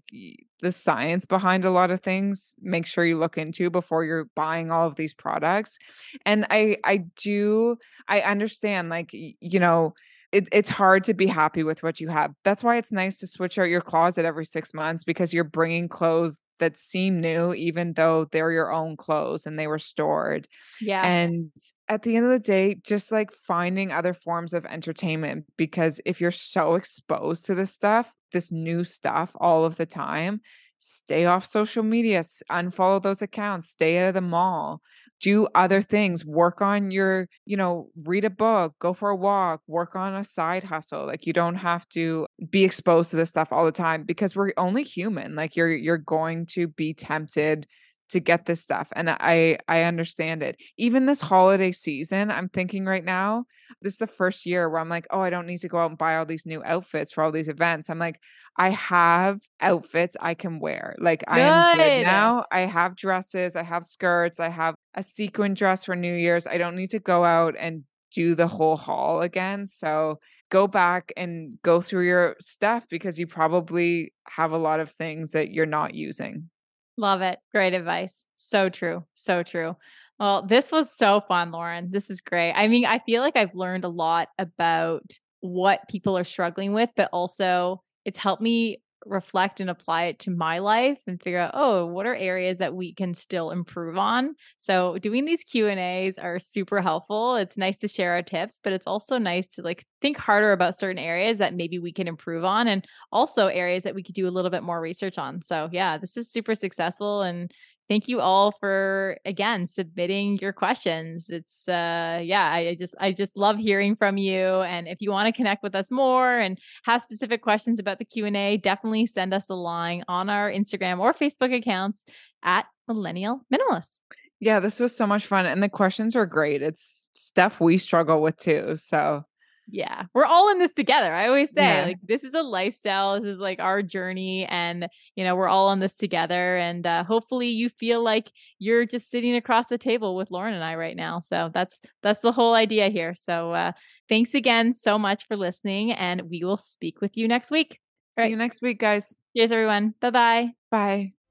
the 0.60 0.72
science 0.72 1.26
behind 1.26 1.64
a 1.64 1.70
lot 1.70 1.90
of 1.90 2.00
things 2.00 2.54
make 2.60 2.86
sure 2.86 3.04
you 3.04 3.18
look 3.18 3.36
into 3.36 3.70
before 3.70 4.04
you're 4.04 4.26
buying 4.36 4.70
all 4.70 4.86
of 4.86 4.96
these 4.96 5.14
products 5.14 5.78
and 6.24 6.46
i 6.50 6.76
i 6.84 6.98
do 7.16 7.76
i 8.08 8.20
understand 8.20 8.88
like 8.88 9.10
you 9.12 9.58
know 9.60 9.92
it, 10.32 10.48
it's 10.50 10.70
hard 10.70 11.04
to 11.04 11.14
be 11.14 11.26
happy 11.26 11.62
with 11.62 11.82
what 11.82 12.00
you 12.00 12.08
have. 12.08 12.32
That's 12.42 12.64
why 12.64 12.78
it's 12.78 12.90
nice 12.90 13.18
to 13.18 13.26
switch 13.26 13.58
out 13.58 13.68
your 13.68 13.82
closet 13.82 14.24
every 14.24 14.46
six 14.46 14.72
months 14.72 15.04
because 15.04 15.34
you're 15.34 15.44
bringing 15.44 15.88
clothes 15.88 16.40
that 16.58 16.78
seem 16.78 17.20
new, 17.20 17.52
even 17.52 17.92
though 17.92 18.24
they're 18.26 18.50
your 18.50 18.72
own 18.72 18.96
clothes 18.96 19.46
and 19.46 19.58
they 19.58 19.66
were 19.66 19.78
stored. 19.78 20.48
Yeah. 20.80 21.04
And 21.04 21.50
at 21.88 22.02
the 22.02 22.16
end 22.16 22.24
of 22.24 22.30
the 22.30 22.38
day, 22.38 22.76
just 22.82 23.12
like 23.12 23.30
finding 23.32 23.92
other 23.92 24.14
forms 24.14 24.54
of 24.54 24.64
entertainment 24.64 25.44
because 25.56 26.00
if 26.06 26.20
you're 26.20 26.30
so 26.30 26.76
exposed 26.76 27.44
to 27.46 27.54
this 27.54 27.72
stuff, 27.72 28.10
this 28.32 28.50
new 28.50 28.84
stuff 28.84 29.32
all 29.38 29.64
of 29.64 29.76
the 29.76 29.86
time, 29.86 30.40
stay 30.78 31.26
off 31.26 31.44
social 31.44 31.82
media, 31.82 32.20
unfollow 32.50 33.02
those 33.02 33.22
accounts, 33.22 33.68
stay 33.68 33.98
out 33.98 34.08
of 34.08 34.14
the 34.14 34.20
mall, 34.20 34.80
do 35.22 35.48
other 35.54 35.80
things, 35.80 36.24
work 36.26 36.60
on 36.60 36.90
your, 36.90 37.28
you 37.46 37.56
know, 37.56 37.88
read 38.04 38.24
a 38.26 38.30
book, 38.30 38.74
go 38.80 38.92
for 38.92 39.10
a 39.10 39.16
walk, 39.16 39.62
work 39.68 39.96
on 39.96 40.14
a 40.14 40.24
side 40.24 40.64
hustle. 40.64 41.06
Like 41.06 41.26
you 41.26 41.32
don't 41.32 41.54
have 41.56 41.88
to 41.90 42.26
be 42.50 42.64
exposed 42.64 43.10
to 43.10 43.16
this 43.16 43.30
stuff 43.30 43.52
all 43.52 43.64
the 43.64 43.72
time 43.72 44.04
because 44.04 44.36
we're 44.36 44.52
only 44.58 44.82
human. 44.82 45.34
Like 45.36 45.56
you're 45.56 45.70
you're 45.74 45.98
going 45.98 46.46
to 46.48 46.68
be 46.68 46.92
tempted 46.94 47.66
to 48.12 48.20
get 48.20 48.46
this 48.46 48.60
stuff 48.60 48.88
and 48.92 49.10
i 49.10 49.58
i 49.68 49.82
understand 49.82 50.42
it. 50.42 50.56
Even 50.76 51.06
this 51.06 51.20
holiday 51.20 51.72
season 51.72 52.30
i'm 52.30 52.48
thinking 52.48 52.84
right 52.84 53.04
now 53.04 53.44
this 53.80 53.94
is 53.94 53.98
the 53.98 54.06
first 54.06 54.46
year 54.46 54.68
where 54.68 54.80
i'm 54.80 54.88
like 54.88 55.06
oh 55.10 55.20
i 55.20 55.30
don't 55.30 55.46
need 55.46 55.58
to 55.58 55.68
go 55.68 55.78
out 55.78 55.90
and 55.90 55.98
buy 55.98 56.16
all 56.16 56.26
these 56.26 56.46
new 56.46 56.62
outfits 56.64 57.12
for 57.12 57.24
all 57.24 57.32
these 57.32 57.48
events. 57.48 57.90
I'm 57.90 57.98
like 57.98 58.20
i 58.56 58.70
have 58.70 59.40
outfits 59.60 60.16
i 60.20 60.34
can 60.34 60.60
wear. 60.60 60.94
Like 60.98 61.24
i 61.28 61.40
am 61.40 61.78
good 61.78 61.84
Good. 61.84 62.02
now. 62.02 62.44
I 62.50 62.60
have 62.60 62.96
dresses 62.96 63.56
i 63.56 63.62
have 63.62 63.84
skirts 63.84 64.40
i 64.40 64.48
have 64.48 64.74
a 64.94 65.02
sequin 65.02 65.54
dress 65.54 65.84
for 65.84 65.96
new 65.96 66.14
year's. 66.14 66.46
I 66.46 66.58
don't 66.58 66.76
need 66.76 66.90
to 66.90 66.98
go 66.98 67.24
out 67.24 67.54
and 67.58 67.84
do 68.14 68.34
the 68.34 68.46
whole 68.46 68.76
haul 68.76 69.22
again 69.22 69.64
so 69.64 70.18
go 70.50 70.66
back 70.66 71.12
and 71.16 71.54
go 71.62 71.80
through 71.80 72.04
your 72.04 72.36
stuff 72.40 72.84
because 72.90 73.18
you 73.18 73.26
probably 73.26 74.12
have 74.28 74.52
a 74.52 74.58
lot 74.58 74.80
of 74.80 74.90
things 74.90 75.32
that 75.32 75.50
you're 75.50 75.64
not 75.64 75.94
using 75.94 76.50
Love 76.96 77.22
it. 77.22 77.38
Great 77.52 77.74
advice. 77.74 78.26
So 78.34 78.68
true. 78.68 79.04
So 79.14 79.42
true. 79.42 79.76
Well, 80.18 80.46
this 80.46 80.70
was 80.70 80.94
so 80.94 81.22
fun, 81.26 81.50
Lauren. 81.50 81.90
This 81.90 82.10
is 82.10 82.20
great. 82.20 82.52
I 82.52 82.68
mean, 82.68 82.84
I 82.86 83.00
feel 83.00 83.22
like 83.22 83.36
I've 83.36 83.54
learned 83.54 83.84
a 83.84 83.88
lot 83.88 84.28
about 84.38 85.02
what 85.40 85.88
people 85.88 86.16
are 86.16 86.24
struggling 86.24 86.72
with, 86.72 86.90
but 86.94 87.08
also 87.12 87.82
it's 88.04 88.18
helped 88.18 88.42
me 88.42 88.80
reflect 89.06 89.60
and 89.60 89.70
apply 89.70 90.04
it 90.04 90.18
to 90.20 90.30
my 90.30 90.58
life 90.58 91.00
and 91.06 91.20
figure 91.22 91.38
out, 91.38 91.52
oh, 91.54 91.86
what 91.86 92.06
are 92.06 92.14
areas 92.14 92.58
that 92.58 92.74
we 92.74 92.94
can 92.94 93.14
still 93.14 93.50
improve 93.50 93.96
on? 93.98 94.34
So 94.58 94.98
doing 94.98 95.24
these 95.24 95.44
Q&As 95.44 96.18
are 96.18 96.38
super 96.38 96.80
helpful. 96.80 97.36
It's 97.36 97.58
nice 97.58 97.78
to 97.78 97.88
share 97.88 98.12
our 98.12 98.22
tips, 98.22 98.60
but 98.62 98.72
it's 98.72 98.86
also 98.86 99.18
nice 99.18 99.46
to 99.48 99.62
like 99.62 99.84
think 100.00 100.18
harder 100.18 100.52
about 100.52 100.76
certain 100.76 101.02
areas 101.02 101.38
that 101.38 101.54
maybe 101.54 101.78
we 101.78 101.92
can 101.92 102.08
improve 102.08 102.44
on 102.44 102.68
and 102.68 102.84
also 103.10 103.46
areas 103.46 103.82
that 103.84 103.94
we 103.94 104.02
could 104.02 104.14
do 104.14 104.28
a 104.28 104.30
little 104.30 104.50
bit 104.50 104.62
more 104.62 104.80
research 104.80 105.18
on. 105.18 105.42
So, 105.42 105.68
yeah, 105.72 105.98
this 105.98 106.16
is 106.16 106.30
super 106.30 106.54
successful 106.54 107.22
and 107.22 107.52
thank 107.88 108.08
you 108.08 108.20
all 108.20 108.52
for 108.60 109.18
again 109.24 109.66
submitting 109.66 110.38
your 110.38 110.52
questions. 110.52 111.26
It's 111.28 111.68
uh 111.68 112.20
yeah, 112.22 112.50
I, 112.52 112.74
just 112.78 112.94
I 113.00 113.12
just 113.12 113.36
love 113.36 113.58
hearing 113.58 113.96
from 113.96 114.16
you 114.16 114.60
and 114.62 114.88
if 114.88 115.00
you 115.00 115.10
want 115.10 115.26
to 115.26 115.32
connect 115.32 115.62
with 115.62 115.74
us 115.74 115.90
more 115.90 116.38
and 116.38 116.58
have 116.84 117.02
specific 117.02 117.42
questions 117.42 117.78
about 117.80 117.98
the 117.98 118.04
Q&A, 118.04 118.56
definitely 118.56 119.06
send 119.06 119.34
us 119.34 119.48
a 119.50 119.54
line 119.54 120.04
on 120.08 120.30
our 120.30 120.50
Instagram 120.50 121.00
or 121.00 121.12
Facebook 121.12 121.54
accounts 121.54 122.04
at 122.42 122.66
Millennial 122.88 123.40
Minimalists. 123.52 124.00
Yeah, 124.40 124.58
this 124.58 124.80
was 124.80 124.94
so 124.94 125.06
much 125.06 125.26
fun. 125.26 125.46
And 125.46 125.62
the 125.62 125.68
questions 125.68 126.16
are 126.16 126.26
great. 126.26 126.62
It's 126.62 127.06
stuff 127.12 127.60
we 127.60 127.78
struggle 127.78 128.20
with 128.20 128.36
too. 128.38 128.74
So, 128.74 129.22
Yeah, 129.68 130.04
we're 130.14 130.24
all 130.26 130.50
in 130.50 130.58
this 130.58 130.74
together. 130.74 131.12
I 131.12 131.28
always 131.28 131.50
say, 131.52 131.62
Yeah. 131.62 131.84
like, 131.86 131.98
this 132.02 132.24
is 132.24 132.34
a 132.34 132.42
lifestyle. 132.42 133.20
This 133.20 133.30
is 133.34 133.38
like 133.38 133.60
our 133.60 133.80
journey, 133.82 134.44
and 134.46 134.88
you 135.16 135.24
know, 135.24 135.34
we're 135.36 135.48
all 135.48 135.68
on 135.68 135.80
this 135.80 135.96
together. 135.96 136.56
And 136.58 136.86
uh, 136.86 137.04
hopefully, 137.04 137.48
you 137.48 137.68
feel 137.68 138.02
like 138.02 138.30
you're 138.58 138.84
just 138.84 139.10
sitting 139.10 139.34
across 139.36 139.68
the 139.68 139.78
table 139.78 140.16
with 140.16 140.30
Lauren 140.30 140.54
and 140.54 140.64
I 140.64 140.74
right 140.74 140.96
now. 140.96 141.20
So 141.20 141.50
that's 141.54 141.78
that's 142.02 142.20
the 142.20 142.32
whole 142.32 142.54
idea 142.54 142.88
here. 142.88 143.14
So 143.14 143.52
uh, 143.52 143.72
thanks 144.08 144.34
again 144.34 144.74
so 144.74 144.98
much 144.98 145.26
for 145.26 145.36
listening, 145.36 145.92
and 145.92 146.22
we 146.28 146.42
will 146.44 146.56
speak 146.58 147.00
with 147.00 147.16
you 147.16 147.28
next 147.28 147.50
week. 147.50 147.78
see 148.16 148.22
Right. 148.22 148.30
you 148.30 148.36
next 148.36 148.60
week, 148.62 148.78
guys. 148.80 149.16
Cheers, 149.36 149.52
everyone. 149.52 149.94
Bye 150.00 150.10
bye. 150.10 150.50
Bye. 150.70 151.21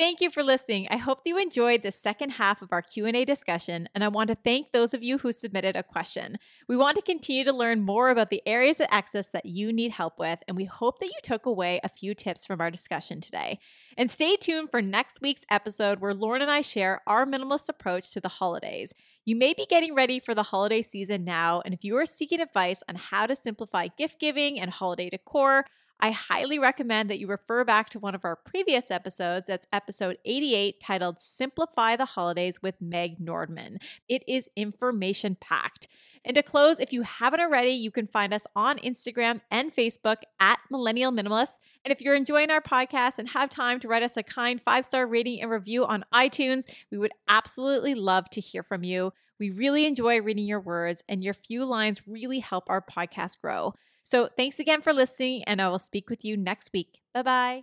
Thank 0.00 0.22
you 0.22 0.30
for 0.30 0.42
listening. 0.42 0.88
I 0.90 0.96
hope 0.96 1.20
you 1.26 1.36
enjoyed 1.36 1.82
the 1.82 1.92
second 1.92 2.30
half 2.30 2.62
of 2.62 2.72
our 2.72 2.80
Q&A 2.80 3.26
discussion 3.26 3.86
and 3.94 4.02
I 4.02 4.08
want 4.08 4.28
to 4.28 4.34
thank 4.34 4.72
those 4.72 4.94
of 4.94 5.02
you 5.02 5.18
who 5.18 5.30
submitted 5.30 5.76
a 5.76 5.82
question. 5.82 6.38
We 6.68 6.76
want 6.78 6.96
to 6.96 7.02
continue 7.02 7.44
to 7.44 7.52
learn 7.52 7.82
more 7.82 8.08
about 8.08 8.30
the 8.30 8.40
areas 8.46 8.80
of 8.80 8.86
access 8.90 9.28
that 9.28 9.44
you 9.44 9.74
need 9.74 9.90
help 9.90 10.18
with 10.18 10.38
and 10.48 10.56
we 10.56 10.64
hope 10.64 11.00
that 11.00 11.08
you 11.08 11.18
took 11.22 11.44
away 11.44 11.80
a 11.84 11.90
few 11.90 12.14
tips 12.14 12.46
from 12.46 12.62
our 12.62 12.70
discussion 12.70 13.20
today. 13.20 13.58
And 13.98 14.10
stay 14.10 14.36
tuned 14.36 14.70
for 14.70 14.80
next 14.80 15.20
week's 15.20 15.44
episode 15.50 16.00
where 16.00 16.14
Lauren 16.14 16.40
and 16.40 16.50
I 16.50 16.62
share 16.62 17.02
our 17.06 17.26
minimalist 17.26 17.68
approach 17.68 18.10
to 18.12 18.22
the 18.22 18.28
holidays. 18.28 18.94
You 19.26 19.36
may 19.36 19.52
be 19.52 19.66
getting 19.68 19.94
ready 19.94 20.18
for 20.18 20.34
the 20.34 20.44
holiday 20.44 20.80
season 20.80 21.26
now 21.26 21.60
and 21.62 21.74
if 21.74 21.84
you 21.84 21.94
are 21.98 22.06
seeking 22.06 22.40
advice 22.40 22.82
on 22.88 22.94
how 22.94 23.26
to 23.26 23.36
simplify 23.36 23.88
gift 23.98 24.18
giving 24.18 24.58
and 24.58 24.70
holiday 24.70 25.10
decor, 25.10 25.66
I 26.02 26.12
highly 26.12 26.58
recommend 26.58 27.10
that 27.10 27.18
you 27.18 27.26
refer 27.26 27.62
back 27.62 27.90
to 27.90 27.98
one 27.98 28.14
of 28.14 28.24
our 28.24 28.34
previous 28.34 28.90
episodes. 28.90 29.48
That's 29.48 29.66
episode 29.70 30.16
88, 30.24 30.80
titled 30.82 31.20
Simplify 31.20 31.96
the 31.96 32.06
Holidays 32.06 32.62
with 32.62 32.80
Meg 32.80 33.18
Nordman. 33.18 33.76
It 34.08 34.22
is 34.26 34.48
information 34.56 35.36
packed. 35.38 35.88
And 36.24 36.34
to 36.34 36.42
close, 36.42 36.80
if 36.80 36.92
you 36.92 37.02
haven't 37.02 37.40
already, 37.40 37.72
you 37.72 37.90
can 37.90 38.06
find 38.06 38.32
us 38.32 38.46
on 38.56 38.78
Instagram 38.78 39.42
and 39.50 39.74
Facebook 39.74 40.22
at 40.38 40.58
Millennial 40.70 41.12
Minimalists. 41.12 41.58
And 41.84 41.92
if 41.92 42.00
you're 42.00 42.14
enjoying 42.14 42.50
our 42.50 42.62
podcast 42.62 43.18
and 43.18 43.28
have 43.30 43.50
time 43.50 43.78
to 43.80 43.88
write 43.88 44.02
us 44.02 44.16
a 44.16 44.22
kind 44.22 44.60
five 44.62 44.86
star 44.86 45.06
rating 45.06 45.42
and 45.42 45.50
review 45.50 45.84
on 45.84 46.04
iTunes, 46.14 46.64
we 46.90 46.98
would 46.98 47.12
absolutely 47.28 47.94
love 47.94 48.30
to 48.30 48.40
hear 48.40 48.62
from 48.62 48.84
you. 48.84 49.12
We 49.38 49.50
really 49.50 49.86
enjoy 49.86 50.20
reading 50.20 50.46
your 50.46 50.60
words, 50.60 51.02
and 51.08 51.24
your 51.24 51.32
few 51.32 51.64
lines 51.64 52.06
really 52.06 52.40
help 52.40 52.64
our 52.68 52.82
podcast 52.82 53.40
grow. 53.40 53.74
So 54.02 54.28
thanks 54.36 54.58
again 54.58 54.82
for 54.82 54.92
listening, 54.92 55.44
and 55.44 55.60
I 55.60 55.68
will 55.68 55.78
speak 55.78 56.10
with 56.10 56.24
you 56.24 56.36
next 56.36 56.72
week. 56.72 57.00
Bye 57.14 57.22
bye. 57.22 57.62